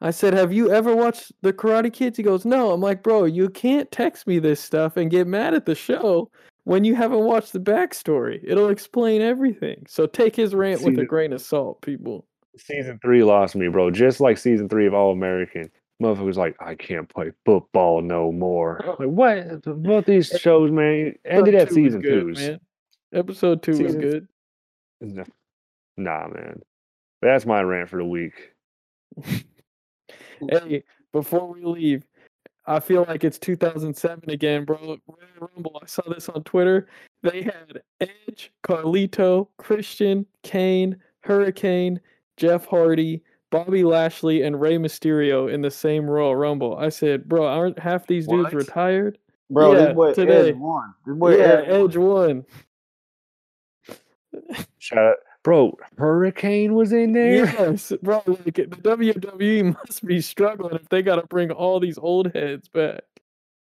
I 0.00 0.10
said, 0.10 0.34
have 0.34 0.52
you 0.52 0.70
ever 0.70 0.94
watched 0.94 1.32
the 1.42 1.52
Karate 1.52 1.92
Kids? 1.92 2.16
He 2.16 2.22
goes, 2.22 2.44
no. 2.44 2.72
I'm 2.72 2.80
like, 2.80 3.02
bro, 3.02 3.24
you 3.24 3.48
can't 3.48 3.90
text 3.90 4.26
me 4.26 4.38
this 4.38 4.60
stuff 4.60 4.96
and 4.96 5.10
get 5.10 5.26
mad 5.26 5.54
at 5.54 5.64
the 5.64 5.74
show 5.74 6.30
when 6.64 6.84
you 6.84 6.94
haven't 6.94 7.20
watched 7.20 7.52
the 7.52 7.60
backstory. 7.60 8.40
It'll 8.44 8.68
explain 8.68 9.22
everything. 9.22 9.86
So 9.88 10.06
take 10.06 10.36
his 10.36 10.54
rant 10.54 10.82
with 10.82 10.98
a 10.98 11.04
grain 11.06 11.32
of 11.32 11.40
salt, 11.40 11.80
people. 11.80 12.26
Season 12.58 12.98
three 13.02 13.22
lost 13.22 13.56
me, 13.56 13.68
bro. 13.68 13.90
Just 13.90 14.20
like 14.20 14.36
season 14.36 14.68
three 14.68 14.86
of 14.86 14.94
All 14.94 15.12
American. 15.12 15.70
Motherfucker's 16.02 16.36
like, 16.36 16.56
I 16.60 16.74
can't 16.74 17.08
play 17.08 17.32
football 17.46 18.02
no 18.02 18.32
more. 18.32 18.80
Like, 18.98 19.08
what? 19.08 19.62
Both 19.62 20.04
these 20.04 20.28
shows, 20.28 20.70
man, 20.70 21.14
ended 21.24 21.54
at 21.54 21.68
two 21.70 21.82
was 21.82 21.92
season 21.92 22.00
good, 22.02 22.20
twos. 22.20 22.38
man. 22.38 22.60
Episode 23.14 23.62
two 23.62 23.82
was 23.82 23.96
good. 23.96 24.28
Nah, 25.96 26.28
man. 26.28 26.60
That's 27.22 27.46
my 27.46 27.62
rant 27.62 27.88
for 27.88 27.96
the 27.96 28.04
week. 28.04 28.34
Hey, 30.48 30.84
before 31.12 31.52
we 31.52 31.64
leave, 31.64 32.04
I 32.66 32.80
feel 32.80 33.04
like 33.08 33.24
it's 33.24 33.38
2007 33.38 34.28
again, 34.30 34.64
bro. 34.64 34.76
Royal 35.06 35.50
Rumble. 35.54 35.80
I 35.82 35.86
saw 35.86 36.02
this 36.08 36.28
on 36.28 36.42
Twitter. 36.44 36.88
They 37.22 37.42
had 37.42 37.80
Edge, 38.00 38.52
Carlito, 38.64 39.48
Christian, 39.58 40.26
Kane, 40.42 40.96
Hurricane, 41.20 42.00
Jeff 42.36 42.66
Hardy, 42.66 43.22
Bobby 43.50 43.84
Lashley, 43.84 44.42
and 44.42 44.60
Rey 44.60 44.76
Mysterio 44.76 45.52
in 45.52 45.62
the 45.62 45.70
same 45.70 46.08
Royal 46.08 46.34
Rumble. 46.36 46.76
I 46.76 46.88
said, 46.88 47.28
bro, 47.28 47.46
aren't 47.46 47.78
half 47.78 48.06
these 48.06 48.26
dudes 48.26 48.52
What? 48.52 48.54
retired? 48.54 49.18
Bro, 49.48 49.72
Yeah, 49.72 49.78
this 49.86 49.94
boy 49.94 50.12
today. 50.14 50.48
Edge 50.50 50.56
won. 50.56 50.94
This 51.06 51.16
boy 51.16 51.36
yeah, 51.36 51.62
Edge, 51.66 51.96
won. 51.96 52.44
Edge 52.44 52.44
won. 54.36 54.66
Shout 54.78 54.98
out. 54.98 55.16
Bro, 55.46 55.78
Hurricane 55.96 56.74
was 56.74 56.92
in 56.92 57.12
there? 57.12 57.44
Yes, 57.46 57.92
bro. 58.02 58.20
Like, 58.26 58.56
the 58.56 58.66
WWE 58.66 59.76
must 59.76 60.04
be 60.04 60.20
struggling 60.20 60.74
if 60.74 60.88
they 60.88 61.02
got 61.02 61.20
to 61.20 61.26
bring 61.28 61.52
all 61.52 61.78
these 61.78 61.98
old 61.98 62.34
heads 62.34 62.66
back. 62.66 63.04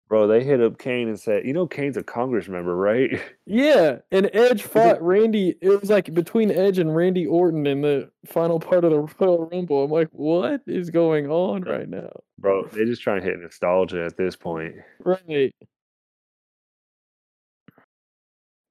Bro, 0.07 0.27
they 0.27 0.43
hit 0.43 0.61
up 0.61 0.77
Kane 0.77 1.07
and 1.07 1.19
said, 1.19 1.47
you 1.47 1.53
know, 1.53 1.65
Kane's 1.65 1.97
a 1.97 2.03
Congress 2.03 2.47
member, 2.47 2.75
right? 2.75 3.19
Yeah, 3.47 3.97
and 4.11 4.29
Edge 4.33 4.61
fought 4.61 5.01
Randy. 5.01 5.55
It 5.61 5.81
was 5.81 5.89
like 5.89 6.13
between 6.13 6.51
Edge 6.51 6.77
and 6.77 6.95
Randy 6.95 7.25
Orton 7.25 7.65
in 7.65 7.81
the 7.81 8.11
final 8.27 8.59
part 8.59 8.85
of 8.85 8.91
the 8.91 8.99
Royal 9.19 9.49
Rumble. 9.51 9.83
I'm 9.83 9.91
like, 9.91 10.09
what 10.11 10.61
is 10.67 10.91
going 10.91 11.27
on 11.31 11.63
right 11.63 11.89
now? 11.89 12.11
Bro, 12.37 12.67
they 12.67 12.85
just 12.85 13.01
trying 13.01 13.21
to 13.21 13.25
hit 13.27 13.39
nostalgia 13.39 14.05
at 14.05 14.15
this 14.15 14.35
point. 14.35 14.75
Right. 15.03 15.55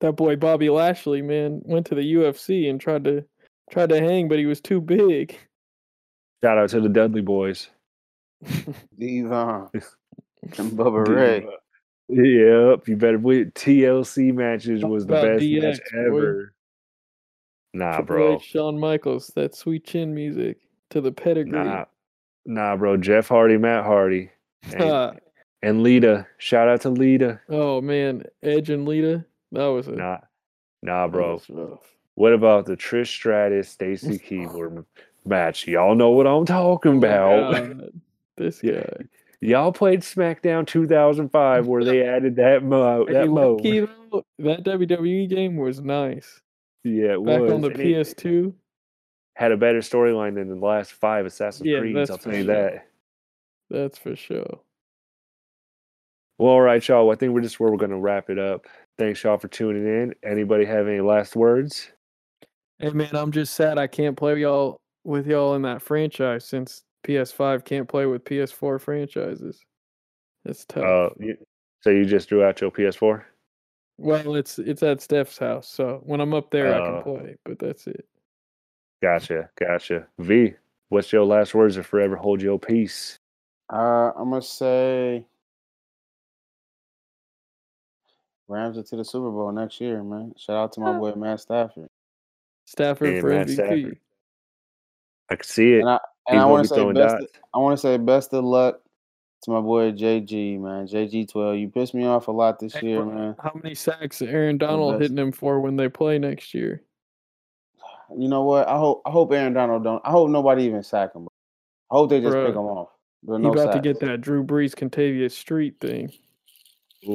That 0.03 0.17
boy 0.17 0.35
Bobby 0.35 0.69
Lashley, 0.69 1.23
man, 1.23 1.63
went 1.65 1.87
to 1.87 1.95
the 1.95 2.15
UFC 2.15 2.69
and 2.69 2.81
tried 2.81 3.05
to 3.05 3.25
tried 3.71 3.91
to 3.91 4.01
hang, 4.01 4.27
but 4.27 4.37
he 4.37 4.47
was 4.47 4.61
too 4.61 4.81
big. 4.81 5.39
Shout 6.43 6.59
out 6.59 6.71
to 6.71 6.81
the 6.81 6.89
Dudley 6.89 7.21
boys. 7.23 7.71
Devon 8.99 9.69
and 9.73 10.73
Bubba 10.73 11.07
Ray. 11.07 11.47
Yep, 12.09 12.89
you 12.89 12.97
better 12.97 13.17
believe 13.17 13.53
TLC 13.55 14.35
matches 14.35 14.85
was 14.85 15.07
the 15.07 15.15
about 15.15 15.39
best 15.39 15.45
match 15.45 15.79
DX, 15.79 15.93
boy. 15.93 16.01
ever. 16.01 16.55
Nah, 17.73 17.93
Triple 17.93 18.05
bro. 18.05 18.35
H, 18.35 18.43
Shawn 18.43 18.81
Michaels, 18.81 19.29
that 19.37 19.55
sweet 19.55 19.87
chin 19.87 20.13
music 20.13 20.59
to 20.91 21.01
the 21.01 21.13
pedigree. 21.13 21.53
Nah. 21.53 21.85
Nah, 22.45 22.75
bro. 22.77 22.97
Jeff 22.97 23.29
Hardy, 23.29 23.57
Matt 23.57 23.85
Hardy, 23.85 24.31
and, 24.75 25.21
and 25.63 25.85
Lita. 25.85 26.27
Shout 26.39 26.67
out 26.67 26.81
to 26.81 26.91
Lita. 26.91 27.41
oh 27.49 27.81
man, 27.81 28.25
Edge 28.43 28.69
and 28.69 28.85
Lita. 28.85 29.25
That 29.53 29.67
was 29.67 29.89
a 29.89 29.93
Nah. 29.93 30.19
Nah, 30.83 31.07
bro. 31.09 31.41
What 32.15 32.33
about 32.33 32.67
the 32.67 32.77
Trish 32.77 33.07
Stratus 33.09 33.69
Stacy 33.69 34.19
Keibler 34.29 34.85
match? 35.25 35.67
Y'all 35.69 35.95
know 35.95 36.11
what 36.11 36.27
I'm 36.27 36.45
talking 36.45 36.95
Oh 36.95 36.99
about. 36.99 37.53
God, 37.53 37.91
This 38.37 38.61
guy. 38.63 38.85
Y'all 39.41 39.73
played 39.73 40.01
SmackDown 40.01 40.67
2005 40.67 41.67
where 41.67 41.85
they 41.85 42.03
added 42.07 42.37
that 42.37 42.63
mo 42.63 43.05
Hey, 43.07 43.13
that 43.15 43.29
mode. 43.29 43.61
low-key, 43.65 43.81
that 44.39 44.63
WWE 44.65 45.29
game 45.29 45.57
was 45.57 45.81
nice. 45.81 46.41
Yeah, 46.85 47.15
it 47.15 47.25
Back 47.25 47.41
was. 47.43 47.53
on 47.53 47.61
the 47.61 47.69
and 47.69 47.77
PS2. 47.77 48.53
had 49.35 49.53
a 49.53 49.57
better 49.57 49.79
storyline 49.81 50.35
than 50.35 50.49
the 50.49 50.55
last 50.55 50.93
five 50.93 51.27
Assassin's 51.27 51.67
Yeah, 51.69 51.81
Creeds. 51.81 52.11
I'll 52.11 52.19
for 52.19 52.25
tell 52.31 52.35
you 52.39 52.45
sure. 52.45 52.55
that. 52.55 52.87
That's 53.71 53.99
for 53.99 54.15
sure. 54.17 54.61
Well, 56.39 56.51
all 56.53 56.61
right, 56.61 56.87
y'all. 56.87 57.11
I 57.13 57.15
think 57.17 57.35
we're 57.35 57.41
just 57.41 57.59
where 57.61 57.71
we're 57.71 57.77
going 57.79 57.91
to 57.91 57.99
wrap 57.99 58.31
it 58.31 58.39
up. 58.39 58.67
Thanks, 58.99 59.23
y'all, 59.25 59.39
for 59.39 59.49
tuning 59.49 59.87
in. 59.87 60.15
Anybody 60.23 60.65
have 60.65 60.87
any 60.87 61.01
last 61.01 61.35
words? 61.35 61.91
Hey 62.79 62.91
man, 62.91 63.15
I'm 63.15 63.31
just 63.33 63.55
sad 63.55 63.79
I 63.79 63.87
can't 63.87 64.17
play 64.17 64.39
y'all 64.41 64.81
with 65.05 65.27
y'all 65.27 65.55
in 65.55 65.63
that 65.63 65.83
franchise 65.83 66.45
since 66.45 66.83
PS5 67.07 67.65
can't 67.65 67.89
play 67.89 68.07
with 68.07 68.25
PS4 68.25 68.81
franchises. 68.81 69.61
It's 70.45 70.65
tough. 70.65 70.85
Uh, 70.85 71.11
you, 71.19 71.37
so 71.81 71.91
you 71.91 72.05
just 72.05 72.29
drew 72.29 72.45
out 72.45 72.61
your 72.61 72.71
PS4? 72.71 73.23
well, 73.99 74.35
it's 74.35 74.59
it's 74.59 74.83
at 74.83 75.01
Steph's 75.01 75.39
house, 75.39 75.69
so 75.69 76.01
when 76.05 76.21
I'm 76.21 76.35
up 76.35 76.51
there, 76.51 76.75
I 76.75 76.79
Oh. 76.79 76.85
can 76.85 77.03
play. 77.03 77.37
But 77.45 77.59
that's 77.61 77.87
it. 77.87 78.05
Gotcha, 79.01 79.49
gotcha. 79.59 80.07
V, 80.19 80.55
what's 80.89 81.13
your 81.13 81.25
last 81.25 81.55
words 81.55 81.77
to 81.77 81.83
forever 81.85 82.17
hold 82.17 82.43
your 82.43 82.59
peace? 82.59 83.17
Uh, 83.73 84.11
I'm 84.17 84.31
gonna 84.31 84.43
say 84.43 85.25
Rams 88.49 88.77
are 88.79 88.83
to 88.83 88.97
the 88.97 89.05
Super 89.05 89.31
Bowl 89.31 89.53
next 89.53 89.81
year, 89.81 90.03
man. 90.03 90.35
Shout 90.37 90.57
out 90.57 90.73
to 90.73 90.81
my 90.81 90.93
boy 90.93 91.15
Matt 91.15 91.41
Stafford. 91.41 91.89
Stafford 92.67 93.15
Yeah, 93.15 93.21
for 93.21 93.29
Matt 93.29 93.47
MVP. 93.47 93.55
Stafford. 93.55 93.99
I 95.31 95.37
can 95.37 95.45
see 95.45 95.73
it. 95.75 95.81
And 95.81 95.89
I 95.89 95.99
and 96.29 96.39
I 96.41 96.47
want 96.47 96.69
to 96.69 96.75
say 96.75 96.93
best. 96.93 97.17
dots. 97.19 97.33
I 97.55 97.59
want 97.59 97.77
to 97.77 97.81
say 97.81 97.97
best 97.97 98.33
of 98.35 98.45
luck 98.45 98.81
to 99.43 99.51
my 99.51 99.61
boy 99.61 99.93
JG, 99.93 100.61
man. 100.61 100.87
JG 100.87 101.29
twelve. 101.29 101.57
You 101.57 101.69
pissed 101.69 101.95
me 101.95 102.05
off 102.05 102.29
a 102.29 102.33
lot 102.33 102.59
this 102.59 102.75
Hey, 102.75 102.89
year, 102.89 103.03
bro, 103.03 103.15
man. 103.15 103.37
How 103.43 103.53
many 103.61 103.75
sacks 103.75 104.21
is 104.23 104.29
Aaron 104.29 104.59
Donald 104.59 105.01
hitting 105.01 105.19
him 105.19 105.33
for 105.33 105.61
when 105.61 105.77
they 105.77 105.89
play 105.89 106.19
next 106.19 106.55
year? 106.55 106.83
You 108.17 108.29
know 108.29 108.43
what? 108.43 108.69
I 108.69 108.77
hope 108.77 109.03
I 109.07 109.11
hope 109.11 109.33
Aaron 109.33 109.55
Donald 109.55 109.85
don't. 109.85 110.03
I 110.05 110.11
hope 110.11 110.29
nobody 110.31 110.65
even 110.65 110.83
sack 110.83 111.15
him. 111.15 111.23
Bro. 111.23 111.33
I 111.91 111.95
hope 111.95 112.11
they 112.11 112.21
just 112.21 112.35
pick 112.35 112.55
him 112.55 112.59
off. 112.59 112.89
But 113.23 113.37
He 113.37 113.43
no 113.43 113.53
about 113.53 113.73
to 113.73 113.81
get 113.81 114.01
that 114.01 114.21
Drew 114.21 114.45
Brees 114.45 114.75
Contavious 114.75 115.33
Street 115.33 115.77
thing. 115.81 116.13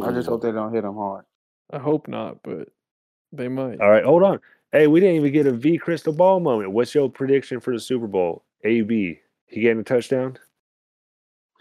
I 0.04 0.12
just 0.12 0.28
hope 0.28 0.42
they 0.42 0.52
don't 0.52 0.74
hit 0.74 0.84
him 0.84 0.96
hard. 0.96 1.26
I 1.72 1.80
hope 1.80 2.08
not, 2.08 2.42
but 2.44 2.70
they 3.32 3.48
might. 3.48 3.80
All 3.82 3.90
right, 3.90 4.04
hold 4.04 4.24
on. 4.24 4.40
Hey, 4.72 4.88
we 4.88 5.00
didn't 5.00 5.16
even 5.16 5.32
get 5.32 5.48
a 5.48 5.52
V 5.52 5.78
crystal 5.78 6.14
ball 6.14 6.40
moment. 6.40 6.72
What's 6.72 6.94
your 6.94 7.10
prediction 7.10 7.60
for 7.60 7.74
the 7.74 7.80
Super 7.80 8.08
Bowl? 8.08 8.44
AB. 8.64 9.20
He 9.46 9.62
getting 9.62 9.80
a 9.80 9.84
touchdown? 9.84 10.38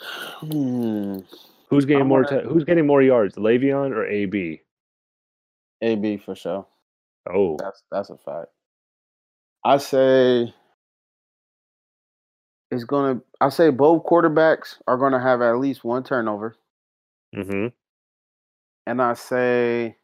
Hmm. 0.01 1.19
Who's 1.69 1.85
getting 1.85 2.03
I'm 2.03 2.09
more? 2.09 2.25
gonna- 2.25 2.43
tou- 2.43 2.49
who's 2.49 2.65
getting 2.65 2.87
more 2.87 3.03
yards, 3.03 3.37
Le'Veon 3.37 3.91
or 3.93 4.07
AB? 4.07 4.61
AB 5.83 6.17
for 6.19 6.35
sure. 6.35 6.67
Oh, 7.33 7.57
That's 7.59 7.83
that's 7.91 8.11
a 8.11 8.17
fact. 8.17 8.49
I 9.65 9.79
say 9.79 10.55
it's 12.71 12.85
gonna. 12.85 13.21
I 13.41 13.49
say 13.49 13.71
both 13.71 14.05
quarterbacks 14.05 14.77
are 14.87 14.97
gonna 14.97 15.21
have 15.21 15.43
at 15.43 15.59
least 15.59 15.85
one 15.85 16.03
turnover, 16.05 16.57
mm-hmm. 17.35 17.69
And 18.87 19.03
I 19.03 19.15
say 19.15 19.97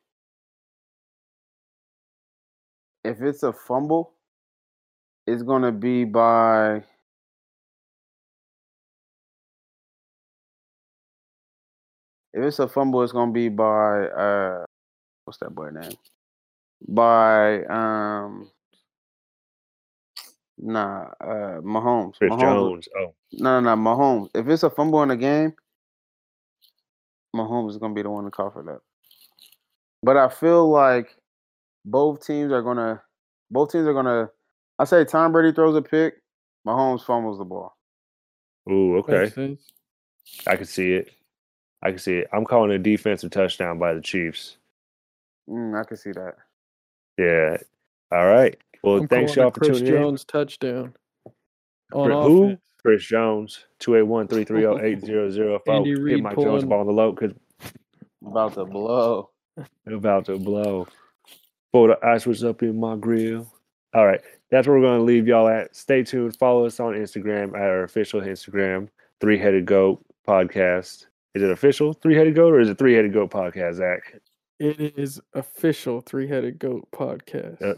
if 3.04 3.20
it's 3.22 3.42
a 3.42 3.52
fumble, 3.52 4.14
it's 5.26 5.42
gonna 5.42 5.72
be 5.72 6.04
by. 6.04 6.82
If 12.34 12.42
it's 12.44 12.58
a 12.58 12.68
fumble, 12.68 13.02
it's 13.02 13.12
gonna 13.12 13.32
be 13.32 13.48
by 13.48 14.06
uh, 14.06 14.64
what's 15.24 15.38
that 15.40 15.50
boy 15.54 15.70
name? 15.70 15.96
By 16.88 17.64
um, 17.66 18.50
nah, 20.58 21.08
uh, 21.20 21.60
Mahomes. 21.62 22.18
Chris 22.18 22.30
Mahomes. 22.30 22.40
Jones. 22.40 22.88
Oh, 22.98 23.14
No, 23.32 23.60
no, 23.60 23.74
no, 23.74 23.82
Mahomes. 23.82 24.30
If 24.34 24.48
it's 24.48 24.62
a 24.62 24.70
fumble 24.70 25.02
in 25.02 25.10
the 25.10 25.16
game, 25.16 25.54
Mahomes 27.34 27.70
is 27.70 27.78
gonna 27.78 27.94
be 27.94 28.02
the 28.02 28.10
one 28.10 28.24
to 28.24 28.30
call 28.30 28.50
for 28.50 28.62
that. 28.62 28.80
But 30.02 30.16
I 30.16 30.28
feel 30.28 30.68
like 30.68 31.16
both 31.84 32.26
teams 32.26 32.52
are 32.52 32.62
gonna, 32.62 33.02
both 33.50 33.72
teams 33.72 33.86
are 33.86 33.94
gonna. 33.94 34.30
I 34.78 34.84
say 34.84 35.04
Tom 35.04 35.32
Brady 35.32 35.52
throws 35.52 35.76
a 35.76 35.82
pick, 35.82 36.14
Mahomes 36.66 37.04
fumbles 37.04 37.38
the 37.38 37.44
ball. 37.44 37.76
ooh, 38.70 38.96
okay. 38.98 39.32
I 40.46 40.56
can 40.56 40.66
see 40.66 40.94
it. 40.94 41.12
I 41.82 41.90
can 41.90 41.98
see 41.98 42.18
it. 42.18 42.28
I'm 42.32 42.44
calling 42.44 42.70
a 42.70 42.78
defensive 42.78 43.30
touchdown 43.30 43.78
by 43.78 43.92
the 43.92 44.00
Chiefs. 44.00 44.56
Mm, 45.48 45.80
I 45.80 45.84
can 45.84 45.96
see 45.96 46.12
that. 46.12 46.34
Yeah. 47.18 47.56
All 48.16 48.26
right. 48.26 48.56
Well, 48.82 48.98
I'm 48.98 49.08
thanks 49.08 49.36
y'all 49.36 49.50
for 49.50 49.60
Chris 49.60 49.78
tuning 49.78 49.94
in. 49.94 50.00
Jones 50.00 50.24
touchdown. 50.24 50.94
On 51.92 52.10
who? 52.10 52.44
offense. 52.44 52.60
Chris 52.84 53.04
Jones, 53.04 53.66
281 53.78 54.28
330 54.28 54.86
8004. 54.86 55.74
Andy 55.74 55.90
Hit 55.90 55.98
Reid 56.00 56.22
Mike 56.22 56.36
Jones 56.36 56.64
ball 56.64 56.80
on 56.80 56.86
the 56.86 56.92
low 56.92 57.12
because 57.12 57.32
About 58.26 58.54
to 58.54 58.64
blow. 58.64 59.30
about 59.86 60.24
to 60.26 60.38
blow. 60.38 60.86
Pour 61.72 61.88
the 61.88 62.04
ice 62.06 62.26
was 62.26 62.44
up 62.44 62.62
in 62.62 62.78
my 62.78 62.96
grill. 62.96 63.46
All 63.94 64.06
right. 64.06 64.20
That's 64.50 64.66
where 64.66 64.76
we're 64.76 64.82
going 64.86 64.98
to 64.98 65.04
leave 65.04 65.26
y'all 65.26 65.48
at. 65.48 65.74
Stay 65.74 66.02
tuned. 66.02 66.36
Follow 66.36 66.66
us 66.66 66.80
on 66.80 66.94
Instagram 66.94 67.54
at 67.54 67.62
our 67.62 67.84
official 67.84 68.20
Instagram, 68.20 68.88
Three 69.20 69.38
Headed 69.38 69.64
Goat 69.66 70.04
Podcast. 70.26 71.06
Is 71.34 71.42
it 71.42 71.50
official 71.50 71.92
Three 71.94 72.14
Headed 72.14 72.34
Goat 72.34 72.52
or 72.54 72.60
is 72.60 72.68
it 72.68 72.78
Three 72.78 72.94
Headed 72.94 73.12
Goat 73.12 73.30
Podcast, 73.30 73.74
Zach? 73.76 74.14
It 74.58 74.96
is 74.98 75.20
official 75.34 76.00
Three 76.02 76.28
Headed 76.28 76.58
Goat 76.58 76.86
podcast. 76.92 77.62
Uh, 77.62 77.74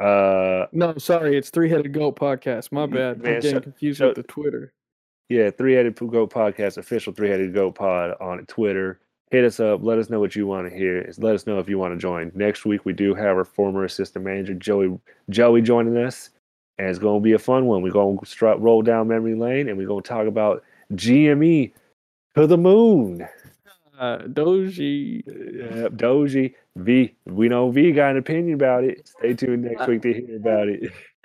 Uh, 0.00 0.66
No, 0.72 0.96
sorry, 0.98 1.36
it's 1.36 1.50
Three 1.50 1.68
Headed 1.70 1.92
Goat 1.92 2.16
podcast. 2.16 2.70
My 2.72 2.86
bad. 2.86 3.22
man, 3.22 3.34
I'm 3.34 3.40
getting 3.40 3.50
so- 3.56 3.60
confused 3.60 3.98
so- 3.98 4.08
with 4.08 4.16
the 4.16 4.22
Twitter. 4.24 4.72
yeah, 5.28 5.50
Three 5.50 5.72
Headed 5.74 5.96
Goat 5.96 6.32
Podcast, 6.32 6.76
official 6.78 7.12
Three 7.12 7.28
Headed 7.30 7.54
Goat 7.54 7.74
Pod 7.74 8.14
on 8.20 8.44
Twitter. 8.46 9.00
Hit 9.30 9.44
us 9.44 9.58
up. 9.58 9.82
Let 9.82 9.98
us 9.98 10.08
know 10.08 10.20
what 10.20 10.36
you 10.36 10.46
want 10.46 10.70
to 10.70 10.76
hear. 10.76 11.10
Let 11.18 11.34
us 11.34 11.46
know 11.48 11.58
if 11.58 11.68
you 11.68 11.78
want 11.78 11.94
to 11.94 11.98
join. 11.98 12.30
Next 12.34 12.64
week 12.64 12.84
we 12.84 12.92
do 12.92 13.12
have 13.14 13.36
our 13.36 13.44
former 13.44 13.82
assistant 13.84 14.24
manager 14.24 14.54
Joey 14.54 14.96
Joey 15.30 15.62
joining 15.62 15.96
us, 15.96 16.30
and 16.78 16.88
it's 16.88 17.00
going 17.00 17.20
to 17.20 17.24
be 17.24 17.32
a 17.32 17.38
fun 17.38 17.66
one. 17.66 17.82
We're 17.82 17.90
going 17.90 18.18
to 18.18 18.26
start 18.26 18.60
roll 18.60 18.82
down 18.82 19.08
memory 19.08 19.34
lane, 19.34 19.68
and 19.68 19.76
we're 19.76 19.88
going 19.88 20.02
to 20.04 20.08
talk 20.08 20.28
about 20.28 20.62
GME 20.94 21.72
to 22.36 22.46
the 22.46 22.56
moon. 22.58 23.26
Uh, 23.98 24.18
Doji. 24.18 25.22
Yep, 25.26 25.92
Doji 25.92 26.54
V. 26.76 27.16
We 27.24 27.48
know 27.48 27.70
V 27.70 27.92
got 27.92 28.10
an 28.12 28.18
opinion 28.18 28.54
about 28.54 28.84
it. 28.84 29.08
Stay 29.08 29.34
tuned 29.34 29.64
next 29.64 29.86
week 29.86 30.02
to 30.02 30.12
hear 30.12 30.36
about 30.36 30.68
it. 30.68 30.92